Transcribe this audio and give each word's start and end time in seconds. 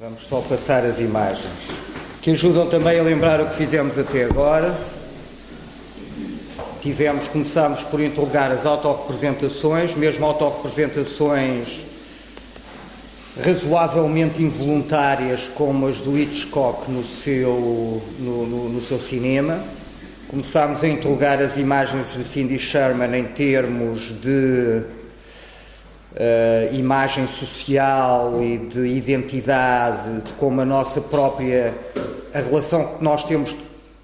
Vamos 0.00 0.26
só 0.26 0.40
passar 0.40 0.84
as 0.84 0.98
imagens, 0.98 1.70
que 2.20 2.32
ajudam 2.32 2.66
também 2.66 2.98
a 2.98 3.02
lembrar 3.04 3.40
o 3.40 3.46
que 3.46 3.54
fizemos 3.54 3.96
até 3.96 4.24
agora. 4.24 4.76
Tivemos, 6.82 7.28
começámos 7.28 7.84
por 7.84 8.00
interrogar 8.00 8.50
as 8.50 8.66
autorrepresentações, 8.66 9.94
mesmo 9.94 10.26
autorrepresentações 10.26 11.86
razoavelmente 13.40 14.42
involuntárias, 14.42 15.48
como 15.54 15.86
as 15.86 16.00
do 16.00 16.18
Hitchcock 16.18 16.90
no 16.90 17.04
seu, 17.04 18.02
no, 18.18 18.46
no, 18.48 18.68
no 18.70 18.80
seu 18.80 18.98
cinema. 18.98 19.62
Começámos 20.26 20.82
a 20.82 20.88
interrogar 20.88 21.40
as 21.40 21.56
imagens 21.56 22.14
de 22.14 22.24
Cindy 22.24 22.58
Sherman 22.58 23.16
em 23.16 23.26
termos 23.26 24.12
de 24.20 24.82
uh, 26.14 26.74
imagem 26.74 27.26
social 27.26 28.42
e 28.42 28.58
de 28.58 28.86
identidade, 28.86 30.22
de 30.22 30.32
como 30.34 30.60
a 30.60 30.64
nossa 30.64 31.00
própria 31.00 31.74
a 32.32 32.40
relação 32.40 32.96
que 32.96 33.04
nós 33.04 33.24
temos 33.24 33.56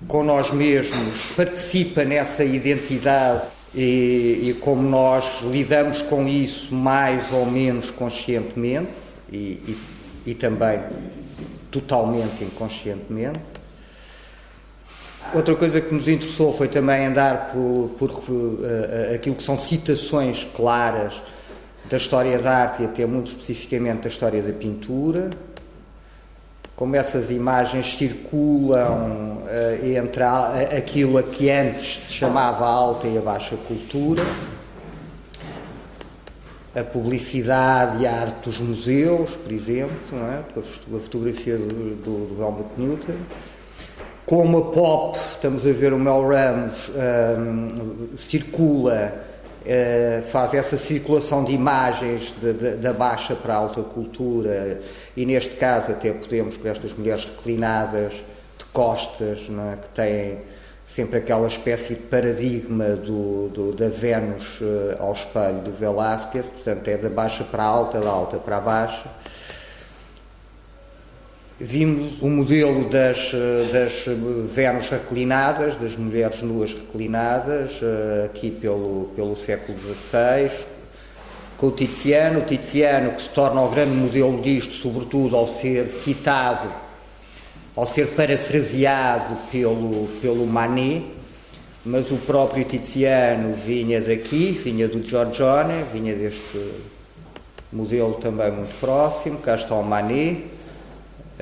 com 0.06 0.22
nós 0.22 0.50
mesmos 0.52 1.32
participa 1.36 2.04
nessa 2.04 2.44
identidade 2.44 3.48
e, 3.74 4.40
e 4.44 4.56
como 4.60 4.82
nós 4.82 5.40
lidamos 5.42 6.00
com 6.02 6.26
isso 6.26 6.74
mais 6.74 7.32
ou 7.32 7.44
menos 7.44 7.90
conscientemente 7.90 8.90
e, 9.30 9.36
e, 9.36 9.78
e 10.26 10.34
também 10.34 10.80
totalmente 11.70 12.44
inconscientemente. 12.44 13.40
Outra 15.34 15.54
coisa 15.54 15.80
que 15.80 15.94
nos 15.94 16.08
interessou 16.08 16.52
foi 16.52 16.66
também 16.66 17.06
andar 17.06 17.52
por, 17.52 17.90
por 17.98 18.10
uh, 18.10 19.14
aquilo 19.14 19.36
que 19.36 19.42
são 19.42 19.58
citações 19.58 20.46
claras 20.56 21.22
da 21.90 21.96
história 21.96 22.38
da 22.38 22.50
arte 22.50 22.82
e 22.82 22.86
até 22.86 23.04
muito 23.04 23.32
especificamente 23.32 24.02
da 24.02 24.08
história 24.08 24.40
da 24.40 24.52
pintura, 24.52 25.28
como 26.76 26.96
essas 26.96 27.32
imagens 27.32 27.96
circulam 27.96 29.38
uh, 29.42 29.86
entre 29.86 30.22
a, 30.22 30.76
aquilo 30.78 31.18
a 31.18 31.22
que 31.24 31.50
antes 31.50 31.98
se 31.98 32.14
chamava 32.14 32.64
a 32.64 32.68
alta 32.68 33.08
e 33.08 33.18
a 33.18 33.20
baixa 33.20 33.56
cultura, 33.56 34.22
a 36.74 36.84
publicidade 36.84 38.04
e 38.04 38.06
a 38.06 38.20
arte 38.20 38.48
dos 38.48 38.60
museus, 38.60 39.34
por 39.34 39.52
exemplo, 39.52 39.96
é? 40.12 40.44
a 40.56 41.00
fotografia 41.00 41.58
do, 41.58 41.96
do, 41.96 42.34
do 42.36 42.40
Helmut 42.40 42.70
Newton, 42.78 43.16
como 44.24 44.58
a 44.58 44.70
pop, 44.70 45.18
estamos 45.32 45.66
a 45.66 45.72
ver 45.72 45.92
o 45.92 45.98
Mel 45.98 46.22
Ramos, 46.22 46.88
um, 46.88 46.92
ehm, 46.94 48.16
circula 48.16 49.29
eh, 49.64 50.22
faz 50.30 50.54
essa 50.54 50.76
circulação 50.76 51.44
de 51.44 51.52
imagens 51.52 52.34
de, 52.40 52.52
de, 52.52 52.76
da 52.76 52.92
baixa 52.92 53.34
para 53.34 53.54
a 53.54 53.56
alta 53.56 53.82
cultura 53.82 54.80
e 55.16 55.26
neste 55.26 55.56
caso 55.56 55.92
até 55.92 56.12
podemos 56.12 56.56
com 56.56 56.68
estas 56.68 56.94
mulheres 56.94 57.24
reclinadas 57.24 58.14
de 58.58 58.64
costas 58.72 59.50
é? 59.50 59.76
que 59.76 59.88
têm 59.90 60.38
sempre 60.86 61.18
aquela 61.18 61.46
espécie 61.46 61.94
de 61.94 62.02
paradigma 62.02 62.96
do, 62.96 63.48
do 63.48 63.72
da 63.72 63.88
Vênus 63.88 64.60
uh, 64.60 64.96
ao 64.98 65.12
espelho 65.12 65.60
do 65.60 65.72
Velázquez, 65.72 66.48
portanto 66.48 66.88
é 66.88 66.96
da 66.96 67.08
baixa 67.08 67.44
para 67.44 67.62
a 67.62 67.66
alta, 67.66 68.00
da 68.00 68.10
alta 68.10 68.38
para 68.38 68.56
a 68.56 68.60
baixa 68.60 69.06
Vimos 71.62 72.22
o 72.22 72.28
modelo 72.30 72.88
das, 72.88 73.32
das 73.70 74.06
Vênus 74.48 74.88
reclinadas, 74.88 75.76
das 75.76 75.94
mulheres 75.94 76.40
nuas 76.40 76.72
reclinadas, 76.72 77.80
eh, 77.82 78.24
aqui 78.24 78.50
pelo, 78.50 79.10
pelo 79.14 79.36
século 79.36 79.76
XVI, 79.78 80.50
com 81.58 81.66
o 81.66 81.70
Tiziano. 81.70 82.40
O 82.40 82.44
Tiziano 82.46 83.10
que 83.10 83.20
se 83.20 83.28
torna 83.28 83.60
o 83.60 83.68
grande 83.68 83.94
modelo 83.94 84.40
disto, 84.40 84.72
sobretudo 84.72 85.36
ao 85.36 85.48
ser 85.48 85.86
citado, 85.86 86.72
ao 87.76 87.86
ser 87.86 88.06
parafraseado 88.06 89.36
pelo, 89.52 90.08
pelo 90.22 90.46
Manet, 90.46 91.04
mas 91.84 92.10
o 92.10 92.16
próprio 92.16 92.64
Tiziano 92.64 93.52
vinha 93.52 94.00
daqui, 94.00 94.52
vinha 94.52 94.88
do 94.88 95.06
Giorgione, 95.06 95.84
vinha 95.92 96.14
deste 96.14 96.58
modelo 97.70 98.14
também 98.14 98.50
muito 98.50 98.80
próximo, 98.80 99.36
cá 99.40 99.56
está 99.56 99.74
o 99.74 99.84
Manet 99.84 100.49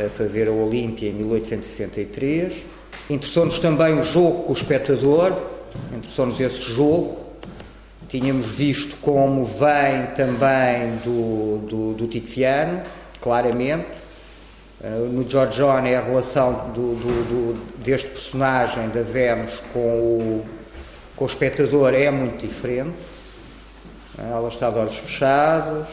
a 0.05 0.09
fazer 0.09 0.49
a 0.49 0.53
Olímpia 0.53 1.09
em 1.09 1.13
1863. 1.13 2.65
Interessou-nos 3.11 3.59
também 3.59 3.99
o 3.99 4.05
jogo 4.05 4.45
com 4.45 4.53
o 4.53 4.57
espectador, 4.57 5.33
interessou-nos 5.93 6.39
esse 6.41 6.61
jogo. 6.73 7.27
Tínhamos 8.09 8.47
visto 8.47 8.97
como 9.03 9.45
vem 9.45 10.07
também 10.15 10.97
do, 11.05 11.59
do, 11.67 11.95
do 11.95 12.07
Tiziano, 12.07 12.83
claramente. 13.21 14.09
Uh, 14.81 15.07
no 15.13 15.29
Giorgione 15.29 15.95
a 15.95 16.01
relação 16.01 16.71
do, 16.73 16.95
do, 16.95 17.83
deste 17.83 18.09
personagem 18.11 18.89
da 18.91 19.03
Vênus 19.03 19.61
com 19.73 19.81
o, 19.81 20.45
com 21.17 21.25
o 21.25 21.27
espectador 21.27 21.93
é 21.95 22.11
muito 22.11 22.47
diferente. 22.47 22.97
Uh, 24.17 24.23
ela 24.23 24.49
está 24.49 24.71
de 24.71 24.79
olhos 24.79 24.97
fechados. 24.97 25.89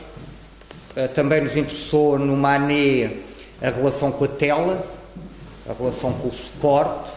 Uh, 0.96 1.08
também 1.14 1.42
nos 1.42 1.58
interessou 1.58 2.20
no 2.20 2.38
Manet 2.38 3.35
a 3.62 3.70
relação 3.70 4.12
com 4.12 4.26
a 4.26 4.28
tela, 4.28 4.86
a 5.70 5.74
relação 5.74 6.14
com 6.14 6.28
o 6.28 6.34
suporte, 6.34 7.12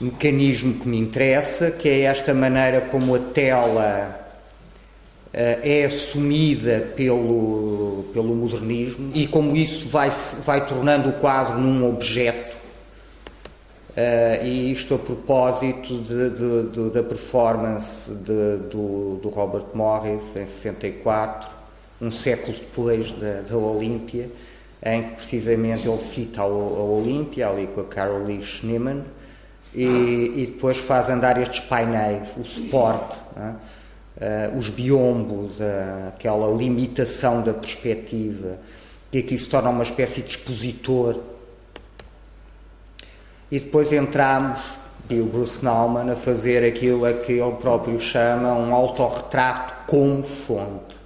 mecanismo 0.00 0.74
que 0.74 0.88
me 0.88 0.98
interessa, 0.98 1.70
que 1.70 1.88
é 1.88 2.00
esta 2.02 2.34
maneira 2.34 2.80
como 2.80 3.14
a 3.14 3.18
tela 3.18 4.20
uh, 5.28 5.32
é 5.32 5.84
assumida 5.84 6.92
pelo, 6.96 8.04
pelo 8.12 8.34
modernismo 8.34 9.10
e 9.14 9.26
como 9.26 9.56
isso 9.56 9.88
vai, 9.88 10.10
vai 10.44 10.66
tornando 10.66 11.10
o 11.10 11.12
quadro 11.14 11.58
num 11.58 11.88
objeto. 11.88 12.62
Uh, 13.90 14.44
e 14.44 14.72
isto 14.72 14.94
a 14.94 14.98
propósito 14.98 15.98
de, 15.98 16.30
de, 16.30 16.70
de, 16.70 16.90
da 16.90 17.02
performance 17.02 18.10
do, 18.10 19.16
do 19.16 19.28
Robert 19.28 19.66
Morris 19.74 20.34
em 20.34 20.46
64, 20.46 21.50
um 22.00 22.10
século 22.10 22.56
depois 22.56 23.12
da, 23.12 23.42
da 23.42 23.56
Olímpia 23.56 24.30
em 24.84 25.02
que 25.02 25.12
precisamente 25.14 25.88
ele 25.88 25.98
cita 25.98 26.42
a, 26.42 26.46
Olímpia, 26.46 27.48
ali 27.48 27.68
com 27.68 27.80
a 27.80 27.84
Caroline 27.84 28.42
Schneemann, 28.42 29.04
e, 29.74 30.32
e, 30.36 30.46
depois 30.46 30.76
faz 30.78 31.08
andar 31.08 31.40
estes 31.40 31.60
painéis, 31.60 32.36
o 32.36 32.44
suporte, 32.44 33.16
uh, 33.36 34.58
os 34.58 34.68
biombos, 34.68 35.60
uh, 35.60 36.08
aquela 36.08 36.54
limitação 36.54 37.42
da 37.42 37.54
perspectiva, 37.54 38.58
que 39.10 39.18
aqui 39.18 39.38
se 39.38 39.48
torna 39.48 39.70
uma 39.70 39.82
espécie 39.82 40.20
de 40.20 40.30
expositor. 40.30 41.20
E 43.50 43.60
depois 43.60 43.92
entramos, 43.94 44.60
e 45.08 45.20
o 45.20 45.24
Bruce 45.24 45.64
Nauman, 45.64 46.10
a 46.10 46.16
fazer 46.16 46.66
aquilo 46.66 47.06
a 47.06 47.14
que 47.14 47.32
ele 47.32 47.52
próprio 47.52 47.98
chama 47.98 48.54
um 48.54 48.74
autorretrato 48.74 49.86
como 49.86 50.22
fonte. 50.22 51.01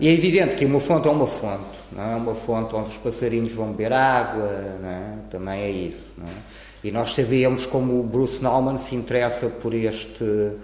E 0.00 0.08
é 0.08 0.12
evidente 0.12 0.56
que 0.56 0.64
uma 0.64 0.80
fonte 0.80 1.06
é 1.06 1.10
uma 1.10 1.26
fonte 1.26 1.78
não 1.92 2.12
é? 2.12 2.16
uma 2.16 2.34
fonte 2.34 2.74
onde 2.74 2.88
os 2.88 2.96
passarinhos 2.96 3.52
vão 3.52 3.70
beber 3.70 3.92
água, 3.92 4.48
é? 4.82 5.30
também 5.30 5.60
é 5.60 5.70
isso. 5.70 6.14
É? 6.26 6.88
E 6.88 6.90
nós 6.90 7.14
sabemos 7.14 7.66
como 7.66 8.00
o 8.00 8.02
Bruce 8.02 8.42
Nauman 8.42 8.78
se 8.78 8.94
interessa 8.94 9.48
por 9.48 9.74
este 9.74 10.54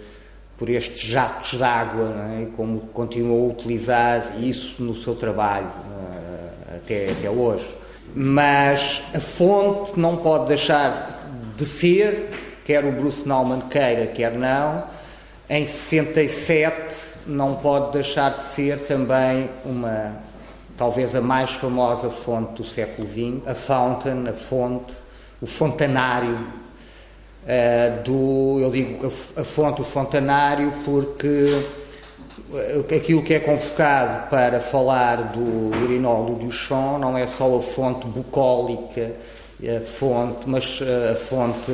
por 0.57 0.71
estes 0.71 1.03
jatos 1.03 1.51
de 1.51 1.63
água 1.63 2.15
é? 2.35 2.45
e 2.45 2.47
como 2.57 2.81
continuou 2.95 3.51
a 3.51 3.53
utilizar 3.53 4.43
isso 4.43 4.83
no 4.83 4.95
seu 4.95 5.15
trabalho 5.15 5.71
é? 6.73 6.77
até, 6.77 7.11
até 7.11 7.29
hoje. 7.29 7.69
Mas 8.15 9.03
a 9.15 9.21
fonte 9.21 10.01
não 10.01 10.17
pode 10.17 10.47
deixar 10.47 11.29
de 11.59 11.67
ser, 11.67 12.31
quer 12.65 12.87
o 12.87 12.93
Bruce 12.93 13.29
Nauman 13.29 13.61
queira, 13.69 14.07
quer 14.07 14.33
não, 14.33 14.85
em 15.51 15.67
67 15.67 17.16
não 17.27 17.57
pode 17.57 17.93
deixar 17.93 18.35
de 18.35 18.43
ser 18.43 18.81
também 18.81 19.51
uma 19.65 20.15
talvez 20.77 21.15
a 21.15 21.21
mais 21.21 21.51
famosa 21.53 22.11
fonte 22.11 22.55
do 22.55 22.65
século 22.65 23.09
XX, 23.09 23.47
a 23.47 23.55
Fountain, 23.55 24.29
a 24.29 24.33
fonte, 24.33 24.93
o 25.41 25.47
fontanário. 25.47 26.39
Uh, 27.47 28.03
do, 28.03 28.61
eu 28.61 28.71
digo 28.71 29.07
a, 29.07 29.41
a 29.41 29.45
fonte, 29.45 29.81
o 29.81 29.85
fontanário, 29.85 30.73
porque 30.85 31.47
eh, 32.55 32.97
aquilo 32.97 33.23
que 33.23 33.35
é 33.35 33.39
convocado 33.39 34.29
para 34.29 34.61
falar 34.61 35.33
do 35.33 35.71
urinol 35.85 36.27
do 36.27 36.47
Duchamp 36.47 37.01
não 37.01 37.17
é 37.17 37.27
só 37.27 37.57
a 37.57 37.63
fonte 37.63 38.07
bucólica, 38.07 39.13
a 39.65 39.81
fonte, 39.81 40.49
mas 40.49 40.81
eh, 40.83 41.13
a 41.13 41.15
fonte 41.15 41.71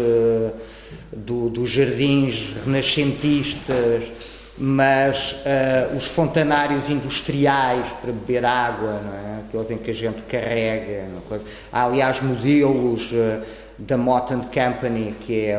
do, 1.10 1.48
dos 1.48 1.70
jardins 1.70 2.54
renascentistas, 2.64 4.12
mas 4.58 5.32
uh, 5.32 5.96
os 5.96 6.06
fontanários 6.06 6.90
industriais 6.90 7.86
para 8.00 8.12
beber 8.12 8.44
água, 8.44 9.00
não 9.02 9.14
é? 9.14 9.32
aqueles 9.46 9.70
em 9.70 9.78
que 9.78 9.90
a 9.90 9.94
gente 9.94 10.22
carrega. 10.22 11.06
Coisa. 11.28 11.44
Há, 11.72 11.84
aliás, 11.84 12.20
modelos 12.20 13.12
uh, 13.12 13.42
da 13.78 13.96
Mott 13.96 14.32
Company, 14.52 15.14
que 15.20 15.46
é 15.46 15.58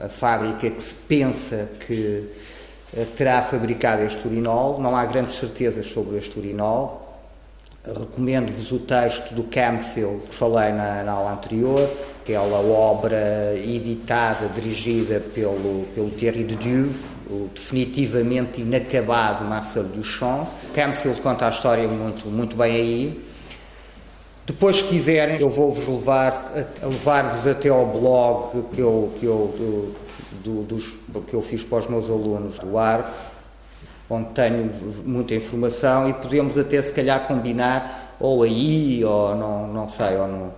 a 0.00 0.08
fábrica 0.08 0.70
que 0.70 0.82
se 0.82 0.94
pensa 0.94 1.68
que 1.86 2.30
uh, 2.94 3.06
terá 3.16 3.42
fabricado 3.42 4.02
este 4.02 4.26
urinol. 4.26 4.80
Não 4.80 4.96
há 4.96 5.04
grandes 5.06 5.34
certezas 5.34 5.86
sobre 5.86 6.18
este 6.18 6.38
urinol. 6.38 7.08
Recomendo-vos 7.84 8.72
o 8.72 8.78
texto 8.80 9.34
do 9.34 9.44
Campfield 9.44 10.26
que 10.28 10.34
falei 10.34 10.70
na, 10.70 11.02
na 11.02 11.12
aula 11.12 11.32
anterior, 11.32 11.90
aquela 12.22 12.58
obra 12.58 13.54
editada, 13.56 14.48
dirigida 14.48 15.18
pelo, 15.18 15.86
pelo 15.94 16.10
Thierry 16.10 16.44
de 16.44 16.56
Duve, 16.56 17.19
o 17.30 17.48
definitivamente 17.54 18.60
inacabado 18.60 19.44
Marcel 19.44 19.84
Duchamp. 19.84 20.48
Campfield 20.74 21.20
conta 21.20 21.46
a 21.46 21.50
história 21.50 21.86
muito, 21.88 22.28
muito 22.28 22.56
bem 22.56 22.74
aí. 22.74 23.24
Depois, 24.46 24.78
se 24.78 24.84
quiserem, 24.84 25.40
eu 25.40 25.48
vou-vos 25.48 25.86
levar, 25.86 26.52
levar-vos 26.82 27.46
até 27.46 27.68
ao 27.68 27.86
blog 27.86 28.64
que 28.72 28.80
eu, 28.80 29.12
que, 29.20 29.26
eu, 29.26 29.54
do, 29.56 29.94
do, 30.42 30.62
dos, 30.64 30.84
que 31.28 31.34
eu 31.34 31.40
fiz 31.40 31.62
para 31.62 31.78
os 31.78 31.86
meus 31.86 32.10
alunos 32.10 32.58
do 32.58 32.76
ARC, 32.76 33.06
onde 34.08 34.30
tenho 34.30 34.68
muita 35.04 35.36
informação 35.36 36.08
e 36.08 36.14
podemos 36.14 36.58
até 36.58 36.82
se 36.82 36.92
calhar 36.92 37.28
combinar 37.28 38.16
ou 38.18 38.42
aí, 38.42 39.04
ou 39.04 39.36
não, 39.36 39.68
não 39.68 39.88
sei, 39.88 40.16
ou 40.16 40.26
no, 40.26 40.52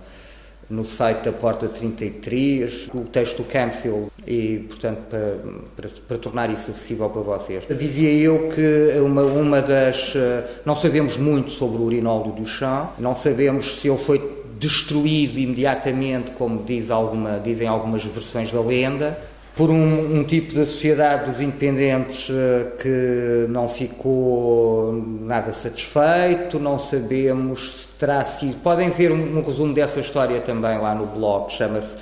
no 0.73 0.83
site 0.83 1.25
da 1.25 1.31
Porta 1.31 1.67
33, 1.67 2.89
o 2.93 3.01
texto 3.01 3.37
do 3.37 3.43
Campfield, 3.43 4.07
e 4.25 4.65
portanto 4.67 4.97
para, 5.09 5.37
para, 5.75 5.89
para, 6.07 6.17
tornar 6.17 6.49
isso 6.49 6.71
acessível 6.71 7.09
para 7.09 7.21
vocês. 7.21 7.67
Dizia 7.77 8.11
eu 8.11 8.49
que 8.49 8.99
uma, 8.99 9.21
uma 9.23 9.61
das. 9.61 10.13
Eh, 10.15 10.43
não 10.65 10.75
sabemos 10.75 11.17
muito 11.17 11.51
sobre 11.51 11.77
o 11.77 11.83
urinol 11.83 12.23
do 12.23 12.31
Duchamp, 12.31 12.99
não 12.99 13.15
sabemos 13.15 13.79
se 13.79 13.87
ele 13.87 13.97
foi 13.97 14.43
destruído 14.57 15.37
imediatamente, 15.37 16.31
como 16.31 16.63
diz 16.63 16.89
alguma, 16.89 17.39
dizem 17.39 17.67
algumas 17.67 18.03
versões 18.03 18.51
da 18.51 18.61
lenda 18.61 19.17
por 19.55 19.69
um, 19.69 20.19
um, 20.19 20.23
tipo 20.23 20.53
de 20.53 20.65
sociedade 20.65 21.29
dos 21.29 21.39
independentes 21.39 22.27
uh, 22.29 22.75
que 22.81 23.45
não 23.49 23.67
ficou 23.67 24.93
nada 25.21 25.53
satisfeito, 25.53 26.59
não 26.59 26.79
sabemos 26.79 27.92
terá 28.03 28.25
sido. 28.25 28.57
Podem 28.61 28.89
ver 28.89 29.13
um, 29.13 29.37
um 29.37 29.41
resumo 29.41 29.73
dessa 29.73 30.01
história 30.01 30.41
também 30.41 30.77
lá 30.77 30.93
no 30.93 31.05
blog, 31.05 31.49
chama-se 31.49 31.95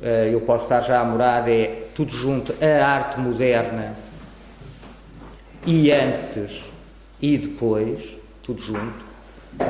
uh, 0.00 0.04
Eu 0.28 0.40
Posso 0.40 0.64
Estar 0.64 0.80
Já 0.80 0.98
a 0.98 1.04
Morar, 1.04 1.48
é 1.48 1.84
tudo 1.94 2.10
junto, 2.12 2.52
a 2.60 2.84
arte 2.84 3.20
moderna 3.20 3.94
e 5.64 5.92
antes 5.92 6.64
e 7.22 7.38
depois, 7.38 8.16
tudo 8.42 8.60
junto, 8.60 9.04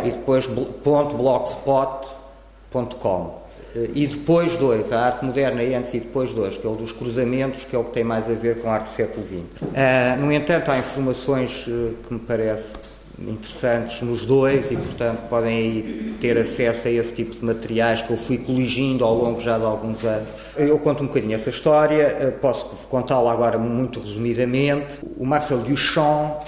e 0.02 0.12
depois 0.12 0.46
ponto 0.46 1.14
blogspot.com. 1.14 2.24
E 3.94 4.06
depois 4.06 4.56
dois, 4.56 4.90
a 4.90 5.00
arte 5.02 5.26
moderna 5.26 5.62
e 5.62 5.74
antes 5.74 5.92
e 5.92 6.00
depois 6.00 6.32
dois, 6.32 6.56
que 6.56 6.66
é 6.66 6.70
o 6.70 6.74
dos 6.74 6.92
cruzamentos, 6.92 7.66
que 7.66 7.76
é 7.76 7.78
o 7.78 7.84
que 7.84 7.90
tem 7.90 8.02
mais 8.02 8.30
a 8.30 8.34
ver 8.34 8.62
com 8.62 8.70
a 8.70 8.76
arte 8.76 8.88
do 8.90 8.96
século 8.96 9.26
XX. 9.26 9.42
Uh, 9.60 10.16
no 10.18 10.32
entanto, 10.32 10.70
há 10.70 10.78
informações 10.78 11.66
uh, 11.66 11.94
que 12.08 12.14
me 12.14 12.20
parecem 12.20 12.80
interessantes 13.18 14.02
nos 14.02 14.24
dois 14.24 14.70
e, 14.70 14.76
portanto, 14.76 15.28
podem 15.28 15.56
aí 15.56 16.16
ter 16.20 16.36
acesso 16.36 16.88
a 16.88 16.90
esse 16.90 17.14
tipo 17.14 17.36
de 17.36 17.44
materiais 17.44 18.02
que 18.02 18.10
eu 18.10 18.16
fui 18.16 18.38
coligindo 18.38 19.04
ao 19.04 19.14
longo 19.14 19.40
já 19.40 19.58
de 19.58 19.64
alguns 19.64 20.04
anos. 20.04 20.28
Eu 20.56 20.78
conto 20.78 21.02
um 21.02 21.06
bocadinho 21.06 21.34
essa 21.34 21.50
história, 21.50 22.28
uh, 22.28 22.40
posso 22.40 22.66
contá-la 22.88 23.32
agora 23.32 23.58
muito 23.58 24.00
resumidamente. 24.00 24.98
O 25.16 25.24
Marcel 25.24 25.58
Duchamp 25.58 26.44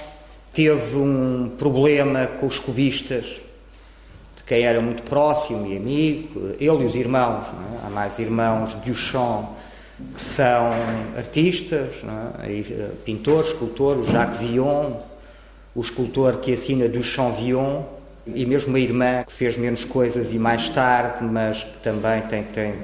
teve 0.53 0.97
um 0.97 1.51
problema 1.57 2.27
com 2.27 2.47
os 2.47 2.59
cubistas 2.59 3.41
quem 4.49 4.63
era 4.63 4.81
muito 4.81 5.03
próximo 5.03 5.67
e 5.67 5.77
amigo, 5.77 6.55
ele 6.59 6.83
e 6.83 6.87
os 6.87 6.95
irmãos, 6.95 7.47
é? 7.47 7.87
há 7.87 7.91
mais 7.91 8.19
irmãos 8.19 8.75
Duchamp 8.77 9.51
que 10.15 10.23
são 10.23 10.73
artistas, 11.17 12.03
é? 12.43 12.51
Eh, 12.51 12.91
pintores, 13.05 13.49
escultores, 13.49 14.07
Jacques 14.07 14.39
Villon, 14.39 14.93
o 15.79 15.81
escultor 15.81 16.39
que 16.39 16.53
assina 16.53 16.89
Duchamp 16.89 17.37
Villon, 17.37 17.85
e 18.27 18.45
mesmo 18.45 18.71
uma 18.71 18.81
irmã 18.81 19.23
que 19.25 19.33
fez 19.33 19.57
menos 19.57 19.85
coisas 19.85 20.35
e 20.35 20.39
mais 20.39 20.69
tarde, 20.71 21.23
mas 21.23 21.63
que 21.63 21.79
também 21.79 22.21
tem, 22.23 22.43
tem 22.43 22.75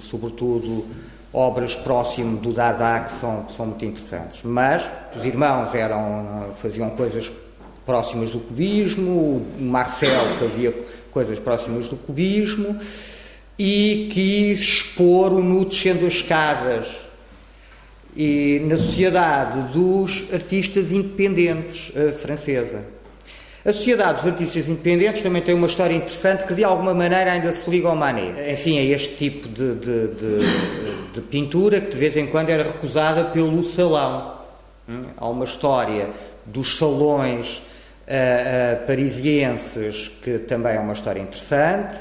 sobretudo, 0.00 0.86
obras 1.30 1.76
próximo 1.76 2.38
do 2.38 2.50
Dada 2.54 3.00
que 3.00 3.12
são, 3.12 3.46
são 3.50 3.66
muito 3.66 3.84
interessantes. 3.84 4.42
Mas 4.44 4.82
os 5.14 5.26
irmãos 5.26 5.74
eram, 5.74 6.54
faziam 6.56 6.88
coisas 6.88 7.30
próximas 7.84 8.32
do 8.32 8.38
cubismo, 8.38 9.46
o 9.60 9.62
Marcel 9.62 10.24
fazia 10.40 10.74
coisas 11.10 11.38
próximas 11.38 11.88
do 11.88 11.98
cubismo, 11.98 12.78
e 13.58 14.08
quis 14.10 14.60
expor 14.60 15.34
o 15.34 15.42
nu 15.42 15.66
descendo 15.66 16.06
as 16.06 16.14
escadas 16.14 17.07
e 18.18 18.60
na 18.64 18.76
sociedade 18.76 19.72
dos 19.72 20.24
artistas 20.32 20.90
independentes 20.90 21.90
uh, 21.90 22.12
francesa. 22.18 22.82
A 23.64 23.72
Sociedade 23.72 24.22
dos 24.22 24.26
Artistas 24.26 24.68
Independentes 24.68 25.22
também 25.22 25.40
tem 25.40 25.54
uma 25.54 25.66
história 25.68 25.94
interessante 25.94 26.44
que 26.44 26.54
de 26.54 26.64
alguma 26.64 26.94
maneira 26.94 27.30
ainda 27.30 27.52
se 27.52 27.70
liga 27.70 27.88
ao 27.88 27.94
Manet. 27.94 28.34
Enfim, 28.50 28.78
é 28.78 28.84
este 28.86 29.14
tipo 29.14 29.46
de, 29.46 29.74
de, 29.74 30.08
de, 30.08 31.12
de 31.14 31.20
pintura 31.20 31.80
que 31.80 31.90
de 31.92 31.96
vez 31.96 32.16
em 32.16 32.26
quando 32.26 32.50
era 32.50 32.64
recusada 32.64 33.26
pelo 33.26 33.62
salão. 33.64 34.38
Hum? 34.88 35.04
Há 35.16 35.28
uma 35.28 35.44
história 35.44 36.08
dos 36.46 36.76
salões 36.76 37.58
uh, 37.58 38.86
parisienses, 38.86 40.08
que 40.22 40.38
também 40.38 40.74
é 40.74 40.80
uma 40.80 40.94
história 40.94 41.20
interessante. 41.20 41.98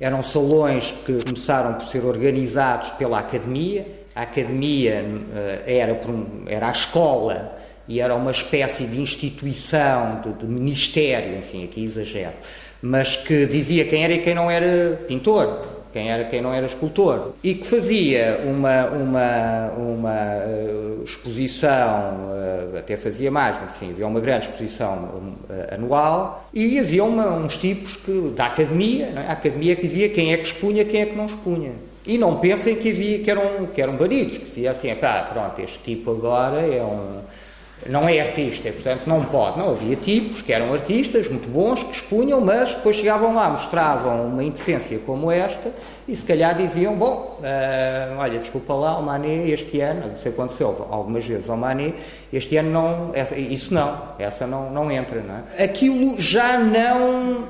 Eram 0.00 0.22
salões 0.22 0.92
que 1.06 1.24
começaram 1.24 1.74
por 1.74 1.86
ser 1.86 2.04
organizados 2.04 2.90
pela 2.90 3.20
academia. 3.20 4.01
A 4.14 4.22
academia 4.22 5.02
uh, 5.02 5.62
era, 5.66 6.00
era 6.46 6.68
a 6.68 6.72
escola 6.72 7.56
e 7.88 8.00
era 8.00 8.14
uma 8.14 8.30
espécie 8.30 8.86
de 8.86 9.00
instituição, 9.00 10.20
de, 10.20 10.32
de, 10.34 10.46
ministério, 10.46 11.38
enfim, 11.38 11.64
aqui 11.64 11.84
exagero, 11.84 12.34
mas 12.80 13.16
que 13.16 13.46
dizia 13.46 13.84
quem 13.84 14.04
era 14.04 14.12
e 14.12 14.18
quem 14.18 14.34
não 14.34 14.50
era 14.50 14.96
pintor 15.08 15.82
quem 15.92 16.10
era 16.10 16.24
quem 16.24 16.40
não 16.40 16.52
era 16.54 16.64
escultor. 16.64 17.34
E 17.44 17.54
que 17.54 17.66
fazia 17.66 18.40
uma 18.46 18.86
uma 18.86 19.70
uma 19.76 20.38
uh, 20.38 21.04
exposição 21.04 22.30
uh, 22.30 22.78
até 22.78 22.96
fazia 22.96 23.30
mais 23.30 23.58
mas 23.60 23.74
enfim 23.76 23.90
havia 23.90 24.06
uma 24.06 24.20
grande 24.20 24.46
exposição 24.46 25.34
anual 25.70 26.48
e 26.54 26.78
havia 26.78 27.04
uma, 27.04 27.28
uns 27.36 27.58
tipos 27.58 27.96
que 27.96 28.32
da 28.34 28.46
academia 28.46 29.12
é? 29.14 29.26
a 29.28 29.32
academia 29.32 29.76
que 29.76 29.82
dizia 29.82 30.08
quem 30.08 30.32
é 30.32 30.36
que 30.38 30.44
expunha 30.44 30.84
quem 30.84 31.02
é 31.02 31.06
que 31.06 31.14
não 31.14 31.26
expunha 31.26 31.72
e 32.06 32.18
não 32.18 32.38
pensem 32.38 32.76
que 32.76 32.90
havia 32.90 33.18
que 33.20 33.30
eram 33.30 33.66
que 33.66 33.80
eram 33.80 33.96
que 33.96 34.46
se 34.46 34.66
assim 34.66 34.94
pá, 34.94 35.28
pronto 35.32 35.60
este 35.60 35.78
tipo 35.80 36.10
agora 36.10 36.60
é 36.60 36.82
um 36.82 37.22
não 37.86 38.08
é 38.08 38.20
artista, 38.20 38.70
portanto 38.70 39.06
não 39.06 39.24
pode. 39.24 39.58
Não, 39.58 39.70
havia 39.70 39.96
tipos 39.96 40.42
que 40.42 40.52
eram 40.52 40.72
artistas 40.72 41.28
muito 41.28 41.48
bons, 41.48 41.82
que 41.82 41.96
expunham, 41.96 42.40
mas 42.40 42.74
depois 42.74 42.96
chegavam 42.96 43.34
lá, 43.34 43.50
mostravam 43.50 44.26
uma 44.26 44.44
indecência 44.44 44.98
como 45.00 45.30
esta 45.30 45.70
e 46.06 46.14
se 46.14 46.24
calhar 46.24 46.54
diziam, 46.54 46.94
bom, 46.94 47.38
uh, 47.40 48.18
olha, 48.18 48.38
desculpa 48.38 48.74
lá, 48.74 48.98
o 48.98 49.02
Mané 49.02 49.48
este 49.48 49.80
ano, 49.80 50.12
isso 50.14 50.28
aconteceu 50.28 50.86
algumas 50.90 51.26
vezes 51.26 51.48
ao 51.48 51.56
Mané, 51.56 51.94
este 52.32 52.56
ano 52.56 52.70
não, 52.70 53.10
essa, 53.14 53.36
isso 53.36 53.72
não, 53.72 54.00
essa 54.18 54.46
não, 54.46 54.70
não 54.70 54.90
entra, 54.90 55.20
não 55.20 55.42
é? 55.56 55.64
Aquilo 55.64 56.20
já 56.20 56.58
não 56.58 57.44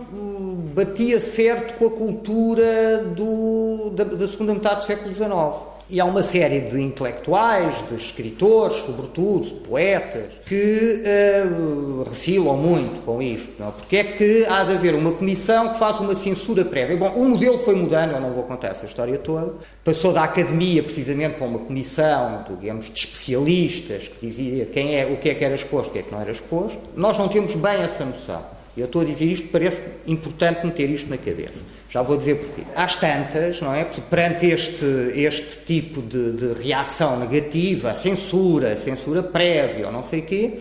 batia 0.74 1.20
certo 1.20 1.74
com 1.78 1.86
a 1.86 1.90
cultura 1.90 3.04
do, 3.16 3.90
da, 3.90 4.04
da 4.04 4.28
segunda 4.28 4.54
metade 4.54 4.76
do 4.76 4.86
século 4.86 5.14
XIX. 5.14 5.72
E 5.92 6.00
há 6.00 6.06
uma 6.06 6.22
série 6.22 6.60
de 6.60 6.80
intelectuais, 6.80 7.86
de 7.86 7.96
escritores, 7.96 8.78
sobretudo, 8.86 9.50
poetas, 9.60 10.40
que 10.46 11.02
uh, 11.04 12.02
refilam 12.08 12.56
muito 12.56 13.04
com 13.04 13.20
isto. 13.20 13.52
Não? 13.58 13.68
É? 13.68 13.70
Porque 13.72 13.96
é 13.98 14.04
que 14.04 14.46
há 14.46 14.62
de 14.62 14.72
haver 14.72 14.94
uma 14.94 15.12
comissão 15.12 15.68
que 15.68 15.78
faz 15.78 15.98
uma 16.00 16.14
censura 16.14 16.64
prévia? 16.64 16.96
Bom, 16.96 17.10
o 17.10 17.28
modelo 17.28 17.58
foi 17.58 17.74
mudando, 17.74 18.12
eu 18.12 18.20
não 18.22 18.32
vou 18.32 18.44
contar 18.44 18.68
essa 18.68 18.86
história 18.86 19.18
toda. 19.18 19.52
Passou 19.84 20.14
da 20.14 20.22
academia, 20.22 20.82
precisamente, 20.82 21.34
para 21.34 21.46
uma 21.46 21.58
comissão, 21.58 22.42
digamos, 22.58 22.86
de 22.86 22.98
especialistas, 22.98 24.08
que 24.08 24.26
dizia 24.26 24.64
quem 24.64 24.98
é, 24.98 25.04
o 25.04 25.18
que 25.18 25.28
é 25.28 25.34
que 25.34 25.44
era 25.44 25.54
exposto, 25.54 25.90
o 25.90 25.92
que 25.92 25.98
é 25.98 26.02
que 26.02 26.10
não 26.10 26.22
era 26.22 26.30
exposto. 26.30 26.80
Nós 26.96 27.18
não 27.18 27.28
temos 27.28 27.54
bem 27.54 27.82
essa 27.82 28.02
noção. 28.02 28.42
Eu 28.76 28.86
estou 28.86 29.02
a 29.02 29.04
dizer 29.04 29.26
isto, 29.26 29.48
parece 29.48 29.82
importante 30.06 30.64
meter 30.64 30.88
isto 30.88 31.10
na 31.10 31.18
cabeça. 31.18 31.58
Já 31.90 32.00
vou 32.00 32.16
dizer 32.16 32.36
porquê. 32.36 32.62
Às 32.74 32.96
tantas, 32.96 33.60
não 33.60 33.74
é? 33.74 33.84
Perante 33.84 34.46
este, 34.46 34.84
este 35.14 35.58
tipo 35.58 36.00
de, 36.00 36.32
de 36.32 36.52
reação 36.54 37.18
negativa, 37.18 37.94
censura, 37.94 38.74
censura 38.76 39.22
prévia, 39.22 39.86
ou 39.86 39.92
não 39.92 40.02
sei 40.02 40.20
o 40.20 40.22
quê, 40.22 40.58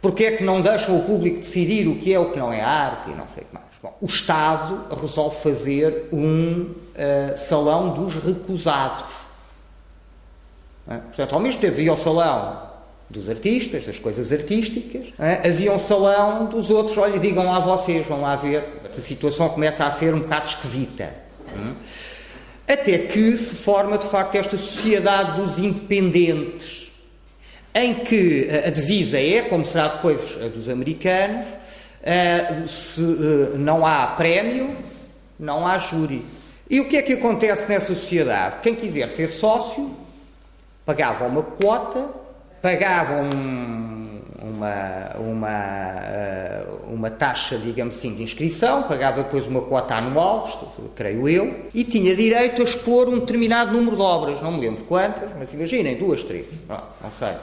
porque 0.00 0.24
é 0.24 0.30
que 0.32 0.42
não 0.42 0.60
deixam 0.60 0.98
o 0.98 1.04
público 1.04 1.38
decidir 1.38 1.86
o 1.86 1.96
que 1.96 2.12
é 2.12 2.18
o 2.18 2.32
que 2.32 2.38
não 2.38 2.52
é 2.52 2.60
arte 2.60 3.10
e 3.10 3.14
não 3.14 3.28
sei 3.28 3.44
o 3.44 3.46
que 3.46 3.54
mais? 3.54 3.66
Bom, 3.80 3.96
o 4.00 4.06
Estado 4.06 4.96
resolve 5.00 5.36
fazer 5.36 6.08
um 6.12 6.62
uh, 6.62 7.36
salão 7.36 7.94
dos 7.94 8.16
recusados. 8.16 9.04
É? 10.88 10.96
Portanto, 10.96 11.32
ao 11.32 11.40
mesmo 11.40 11.60
tempo 11.60 11.74
havia 11.74 11.92
o 11.92 11.96
salão 11.96 12.71
dos 13.12 13.28
artistas, 13.28 13.86
das 13.86 13.98
coisas 13.98 14.32
artísticas, 14.32 15.12
é? 15.18 15.46
havia 15.46 15.72
um 15.72 15.78
salão 15.78 16.46
dos 16.46 16.70
outros, 16.70 16.96
olha, 16.96 17.18
digam 17.18 17.44
lá 17.44 17.60
vocês, 17.60 18.06
vão 18.06 18.22
lá 18.22 18.36
ver, 18.36 18.64
a 18.96 19.00
situação 19.00 19.48
começa 19.50 19.84
a 19.84 19.90
ser 19.90 20.14
um 20.14 20.20
bocado 20.20 20.48
esquisita. 20.48 21.14
É? 22.66 22.72
Até 22.72 22.98
que 22.98 23.36
se 23.36 23.56
forma, 23.56 23.98
de 23.98 24.06
facto, 24.06 24.34
esta 24.36 24.56
sociedade 24.56 25.40
dos 25.40 25.58
independentes, 25.58 26.90
em 27.74 27.94
que 27.94 28.48
a 28.66 28.70
divisa 28.70 29.18
é, 29.18 29.42
como 29.42 29.64
será 29.64 29.88
depois 29.88 30.20
a 30.42 30.48
dos 30.48 30.68
americanos, 30.68 31.46
Uh, 32.02 32.66
se 32.66 33.00
uh, 33.00 33.56
não 33.56 33.86
há 33.86 34.08
prémio, 34.08 34.76
não 35.38 35.64
há 35.64 35.78
júri. 35.78 36.24
E 36.68 36.80
o 36.80 36.88
que 36.88 36.96
é 36.96 37.02
que 37.02 37.12
acontece 37.12 37.68
nessa 37.68 37.94
sociedade? 37.94 38.56
Quem 38.60 38.74
quiser 38.74 39.08
ser 39.08 39.28
sócio 39.28 39.96
pagava 40.84 41.26
uma 41.26 41.44
quota, 41.44 42.08
pagava 42.62 43.14
um, 43.14 44.20
uma, 44.40 45.16
uma, 45.18 45.94
uh, 45.98 46.94
uma 46.94 47.10
taxa, 47.10 47.58
digamos 47.58 47.96
assim, 47.96 48.14
de 48.14 48.22
inscrição, 48.22 48.84
pagava 48.84 49.24
depois 49.24 49.46
uma 49.46 49.62
quota 49.62 49.96
anual, 49.96 50.48
creio 50.94 51.28
eu, 51.28 51.66
e 51.74 51.84
tinha 51.84 52.14
direito 52.14 52.62
a 52.62 52.64
expor 52.64 53.08
um 53.08 53.18
determinado 53.18 53.72
número 53.72 53.96
de 53.96 54.02
obras, 54.02 54.40
não 54.40 54.52
me 54.52 54.60
lembro 54.60 54.84
quantas, 54.84 55.30
mas 55.38 55.52
imaginem, 55.52 55.96
duas, 55.96 56.22
três, 56.22 56.46
não, 56.68 56.80
não 57.02 57.12
sei 57.12 57.34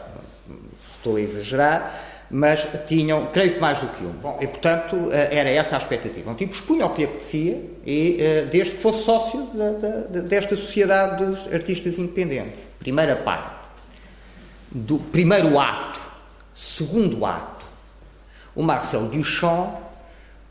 se 0.80 0.92
estou 0.92 1.18
a 1.18 1.22
exagerar, 1.22 2.02
mas 2.32 2.66
tinham, 2.88 3.26
creio 3.28 3.56
que 3.56 3.60
mais 3.60 3.80
do 3.80 3.88
que 3.88 4.04
um. 4.04 4.12
Bom, 4.12 4.38
e 4.40 4.48
portanto 4.48 5.10
eh, 5.12 5.36
era 5.36 5.50
essa 5.50 5.76
a 5.76 5.80
expectativa. 5.80 6.30
Um 6.30 6.36
tipo 6.36 6.54
expunha 6.54 6.86
o 6.86 6.92
que 6.92 7.02
lhe 7.02 7.06
apetecia, 7.06 7.60
e, 7.86 8.18
eh, 8.20 8.46
desde 8.50 8.76
que 8.76 8.82
fosse 8.82 9.04
sócio 9.04 9.50
desta 10.28 10.56
sociedade 10.56 11.26
dos 11.26 11.52
artistas 11.52 11.98
independentes. 11.98 12.62
Primeira 12.80 13.16
parte. 13.16 13.59
Do 14.72 15.00
primeiro 15.00 15.60
ato. 15.60 16.00
Segundo 16.54 17.26
ato. 17.26 17.66
O 18.56 18.62
Marcel 18.62 19.08
Duchamp 19.08 19.78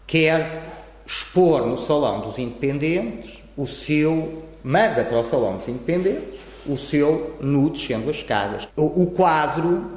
quer 0.06 0.62
expor 1.06 1.66
no 1.66 1.76
Salão 1.76 2.20
dos 2.20 2.38
Independentes 2.38 3.42
o 3.56 3.66
seu. 3.66 4.44
manda 4.62 5.04
para 5.04 5.18
o 5.18 5.24
Salão 5.24 5.56
dos 5.56 5.68
Independentes 5.68 6.40
o 6.66 6.76
seu 6.76 7.36
nu 7.40 7.70
descendo 7.70 8.10
as 8.10 8.16
escadas. 8.16 8.68
O, 8.76 9.02
o 9.02 9.06
quadro 9.10 9.90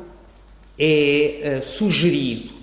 é 0.79 1.57
uh, 1.57 1.61
sugerido. 1.61 2.53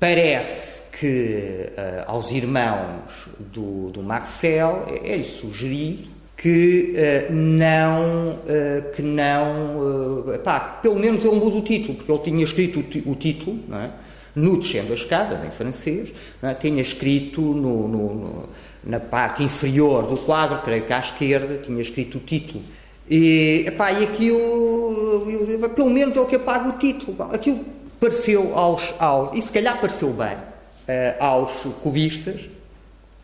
Parece 0.00 0.90
que 0.98 1.70
uh, 1.70 2.10
aos 2.10 2.30
irmãos 2.30 3.28
do, 3.38 3.90
do 3.90 4.02
Marcel 4.02 4.86
é-lhe 5.04 5.24
sugerido 5.24 6.17
que 6.40 6.94
uh, 6.94 7.32
não, 7.32 8.38
que 8.94 9.02
não 9.02 10.24
pá, 10.44 10.60
pelo 10.80 10.94
menos 10.94 11.24
ele 11.24 11.34
muda 11.34 11.56
o 11.56 11.62
título, 11.62 11.96
porque 11.96 12.12
ele 12.12 12.22
tinha 12.22 12.44
escrito 12.44 12.78
o, 12.78 13.10
o 13.10 13.14
título, 13.16 13.58
não 13.68 13.78
é? 13.78 13.90
no 14.36 14.56
Descendo 14.56 14.92
as 14.92 15.00
Escadas, 15.00 15.44
em 15.44 15.50
francês, 15.50 16.14
é? 16.40 16.54
tinha 16.54 16.80
escrito 16.80 17.40
no, 17.40 17.88
no, 17.88 18.14
no, 18.14 18.48
na 18.84 19.00
parte 19.00 19.42
inferior 19.42 20.06
do 20.06 20.16
quadro, 20.18 20.62
creio 20.62 20.84
que 20.84 20.92
à 20.92 21.00
esquerda, 21.00 21.58
tinha 21.58 21.82
escrito 21.82 22.18
o 22.18 22.20
título 22.20 22.62
e, 23.10 23.64
epá, 23.66 23.90
e 23.92 24.04
aquilo, 24.04 25.26
eu, 25.30 25.70
pelo 25.70 25.88
menos 25.88 26.16
é 26.16 26.20
o 26.20 26.26
que 26.26 26.36
apaga 26.36 26.68
o 26.68 26.72
título. 26.72 27.16
Aquilo 27.32 27.64
pareceu 27.98 28.56
aos, 28.56 28.94
aos 28.98 29.36
e 29.36 29.40
se 29.40 29.50
calhar 29.50 29.80
pareceu 29.80 30.12
bem, 30.12 30.34
uh, 30.34 31.22
aos 31.24 31.52
cubistas, 31.82 32.48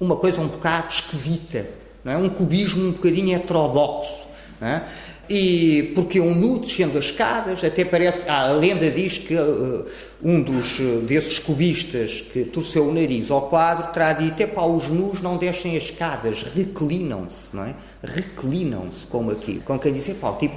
uma 0.00 0.16
coisa 0.16 0.40
um 0.40 0.48
bocado 0.48 0.88
esquisita, 0.88 1.66
não 2.04 2.12
é? 2.12 2.16
um 2.16 2.28
cubismo 2.28 2.88
um 2.88 2.92
bocadinho 2.92 3.34
heterodoxo. 3.34 4.24
É? 4.60 4.82
E 5.28 5.92
porque 5.94 6.20
um 6.20 6.34
nu 6.34 6.58
descendo 6.58 6.98
as 6.98 7.06
escadas, 7.06 7.64
até 7.64 7.84
parece, 7.84 8.28
ah, 8.28 8.50
a 8.50 8.52
lenda 8.52 8.90
diz 8.90 9.16
que 9.16 9.34
uh, 9.34 9.86
um 10.22 10.42
dos 10.42 10.78
uh, 10.80 11.00
desses 11.00 11.38
cubistas 11.38 12.20
que 12.20 12.44
torceu 12.44 12.88
o 12.88 12.92
nariz 12.92 13.30
ao 13.30 13.48
quadro 13.48 13.90
terá 13.92 14.12
dito: 14.12 14.42
é 14.42 14.46
os 14.60 14.88
nus 14.88 15.22
não 15.22 15.38
descem 15.38 15.76
as 15.78 15.84
escadas, 15.84 16.42
reclinam-se, 16.54 17.56
não 17.56 17.64
é? 17.64 17.74
Reclinam-se, 18.02 19.06
como 19.06 19.30
aqui. 19.30 19.62
Com 19.64 19.78
quem 19.78 19.94
diz: 19.94 20.08
é 20.10 20.14
pá, 20.14 20.32
tipo. 20.34 20.56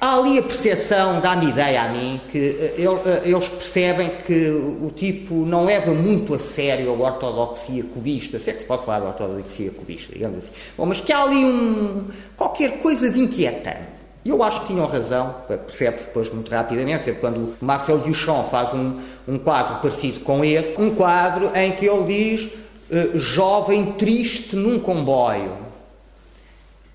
Há 0.00 0.14
ali 0.14 0.38
a 0.38 0.42
percepção, 0.42 1.20
dá-me 1.20 1.50
ideia 1.50 1.82
a 1.82 1.88
mim, 1.88 2.20
que 2.30 2.38
uh, 2.38 3.20
eles 3.24 3.48
percebem 3.48 4.08
que 4.24 4.48
o 4.80 4.92
tipo 4.94 5.34
não 5.44 5.64
leva 5.64 5.92
muito 5.92 6.34
a 6.34 6.38
sério 6.38 6.90
a 6.90 6.92
ortodoxia 6.92 7.82
cubista, 7.82 8.38
se 8.38 8.50
é 8.50 8.52
que 8.52 8.60
se 8.60 8.66
pode 8.66 8.84
falar 8.84 9.00
de 9.00 9.06
ortodoxia 9.06 9.72
cubista, 9.72 10.12
digamos 10.12 10.38
assim. 10.38 10.52
Bom, 10.76 10.86
mas 10.86 11.00
que 11.00 11.12
há 11.12 11.24
ali 11.24 11.44
um, 11.44 12.04
qualquer 12.36 12.78
coisa 12.78 13.10
de 13.10 13.18
inquietante. 13.20 13.98
Eu 14.24 14.40
acho 14.42 14.60
que 14.60 14.66
tinham 14.68 14.86
razão, 14.86 15.34
percebe-se 15.48 16.06
depois 16.06 16.32
muito 16.32 16.48
rapidamente, 16.48 17.04
sempre 17.04 17.20
quando 17.20 17.56
Marcel 17.60 17.98
Duchamp 17.98 18.46
faz 18.48 18.72
um, 18.72 19.00
um 19.26 19.36
quadro 19.36 19.76
parecido 19.76 20.20
com 20.20 20.44
esse, 20.44 20.80
um 20.80 20.94
quadro 20.94 21.50
em 21.56 21.72
que 21.72 21.86
ele 21.86 22.04
diz 22.04 22.44
uh, 22.44 23.18
jovem 23.18 23.92
triste 23.92 24.54
num 24.54 24.78
comboio. 24.78 25.67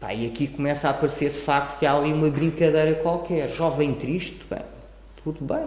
Pá, 0.03 0.13
e 0.13 0.27
aqui 0.27 0.47
começa 0.47 0.89
a 0.89 0.91
aparecer 0.91 1.29
de 1.29 1.37
facto 1.37 1.79
que 1.79 1.85
há 1.85 1.95
ali 1.95 2.11
uma 2.11 2.29
brincadeira 2.29 2.93
qualquer. 2.95 3.47
Jovem 3.47 3.93
triste, 3.93 4.39
bem, 4.49 4.59
tudo 5.23 5.45
bem, 5.45 5.63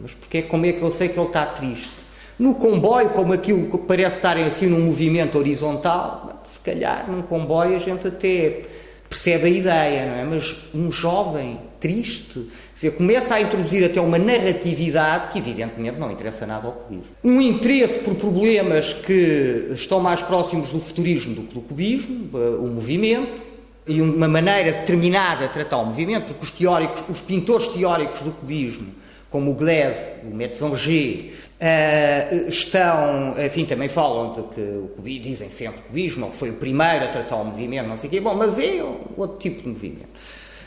mas 0.00 0.14
porque, 0.14 0.40
como 0.40 0.64
é 0.64 0.72
que 0.72 0.80
eu 0.80 0.90
sei 0.90 1.10
que 1.10 1.20
ele 1.20 1.26
está 1.26 1.44
triste? 1.44 1.92
No 2.38 2.54
comboio, 2.54 3.10
como 3.10 3.34
aquilo 3.34 3.70
que 3.70 3.76
parece 3.76 4.16
estarem 4.16 4.46
assim 4.46 4.68
num 4.68 4.86
movimento 4.86 5.36
horizontal, 5.36 6.40
se 6.44 6.58
calhar 6.60 7.10
num 7.10 7.20
comboio 7.20 7.76
a 7.76 7.78
gente 7.78 8.08
até 8.08 8.62
percebe 9.06 9.44
a 9.44 9.50
ideia, 9.50 10.06
não 10.06 10.14
é? 10.14 10.24
Mas 10.24 10.56
um 10.74 10.90
jovem 10.90 11.60
triste, 11.78 12.48
quer 12.74 12.92
começa 12.92 13.34
a 13.34 13.40
introduzir 13.42 13.84
até 13.84 14.00
uma 14.00 14.18
narratividade 14.18 15.28
que 15.28 15.38
evidentemente 15.38 15.98
não 15.98 16.10
interessa 16.10 16.46
nada 16.46 16.68
ao 16.68 16.72
cubismo. 16.72 17.14
Um 17.22 17.38
interesse 17.38 17.98
por 17.98 18.14
problemas 18.14 18.94
que 18.94 19.68
estão 19.72 20.00
mais 20.00 20.22
próximos 20.22 20.70
do 20.70 20.80
futurismo 20.80 21.34
do 21.34 21.42
que 21.42 21.54
do 21.54 21.60
cubismo, 21.60 22.30
o 22.60 22.66
movimento, 22.66 23.47
e 23.88 24.00
uma 24.00 24.28
maneira 24.28 24.72
determinada 24.72 25.48
de 25.48 25.52
tratar 25.52 25.78
o 25.78 25.86
movimento, 25.86 26.26
porque 26.26 26.44
os 26.44 26.50
teóricos, 26.50 27.04
os 27.08 27.20
pintores 27.20 27.68
teóricos 27.68 28.20
do 28.20 28.32
cubismo, 28.32 28.94
como 29.30 29.50
o 29.50 29.54
Glaise, 29.54 30.12
o 30.24 30.34
Metzanger, 30.34 31.32
Uh, 31.58 32.48
estão, 32.48 33.34
enfim, 33.44 33.64
também 33.64 33.88
falam 33.88 34.32
de 34.32 34.42
que 34.54 34.60
o 34.60 34.92
cubismo, 34.94 35.22
dizem 35.24 35.50
sempre 35.50 35.80
o 35.80 35.82
cubismo 35.82 36.30
foi 36.32 36.50
o 36.50 36.52
primeiro 36.52 37.04
a 37.04 37.08
tratar 37.08 37.34
o 37.34 37.46
movimento, 37.46 37.88
não 37.88 37.98
sei 37.98 38.06
o 38.06 38.10
quê, 38.12 38.20
bom, 38.20 38.32
mas 38.36 38.60
é 38.60 38.80
outro 39.16 39.38
tipo 39.38 39.62
de 39.62 39.68
movimento. 39.68 40.06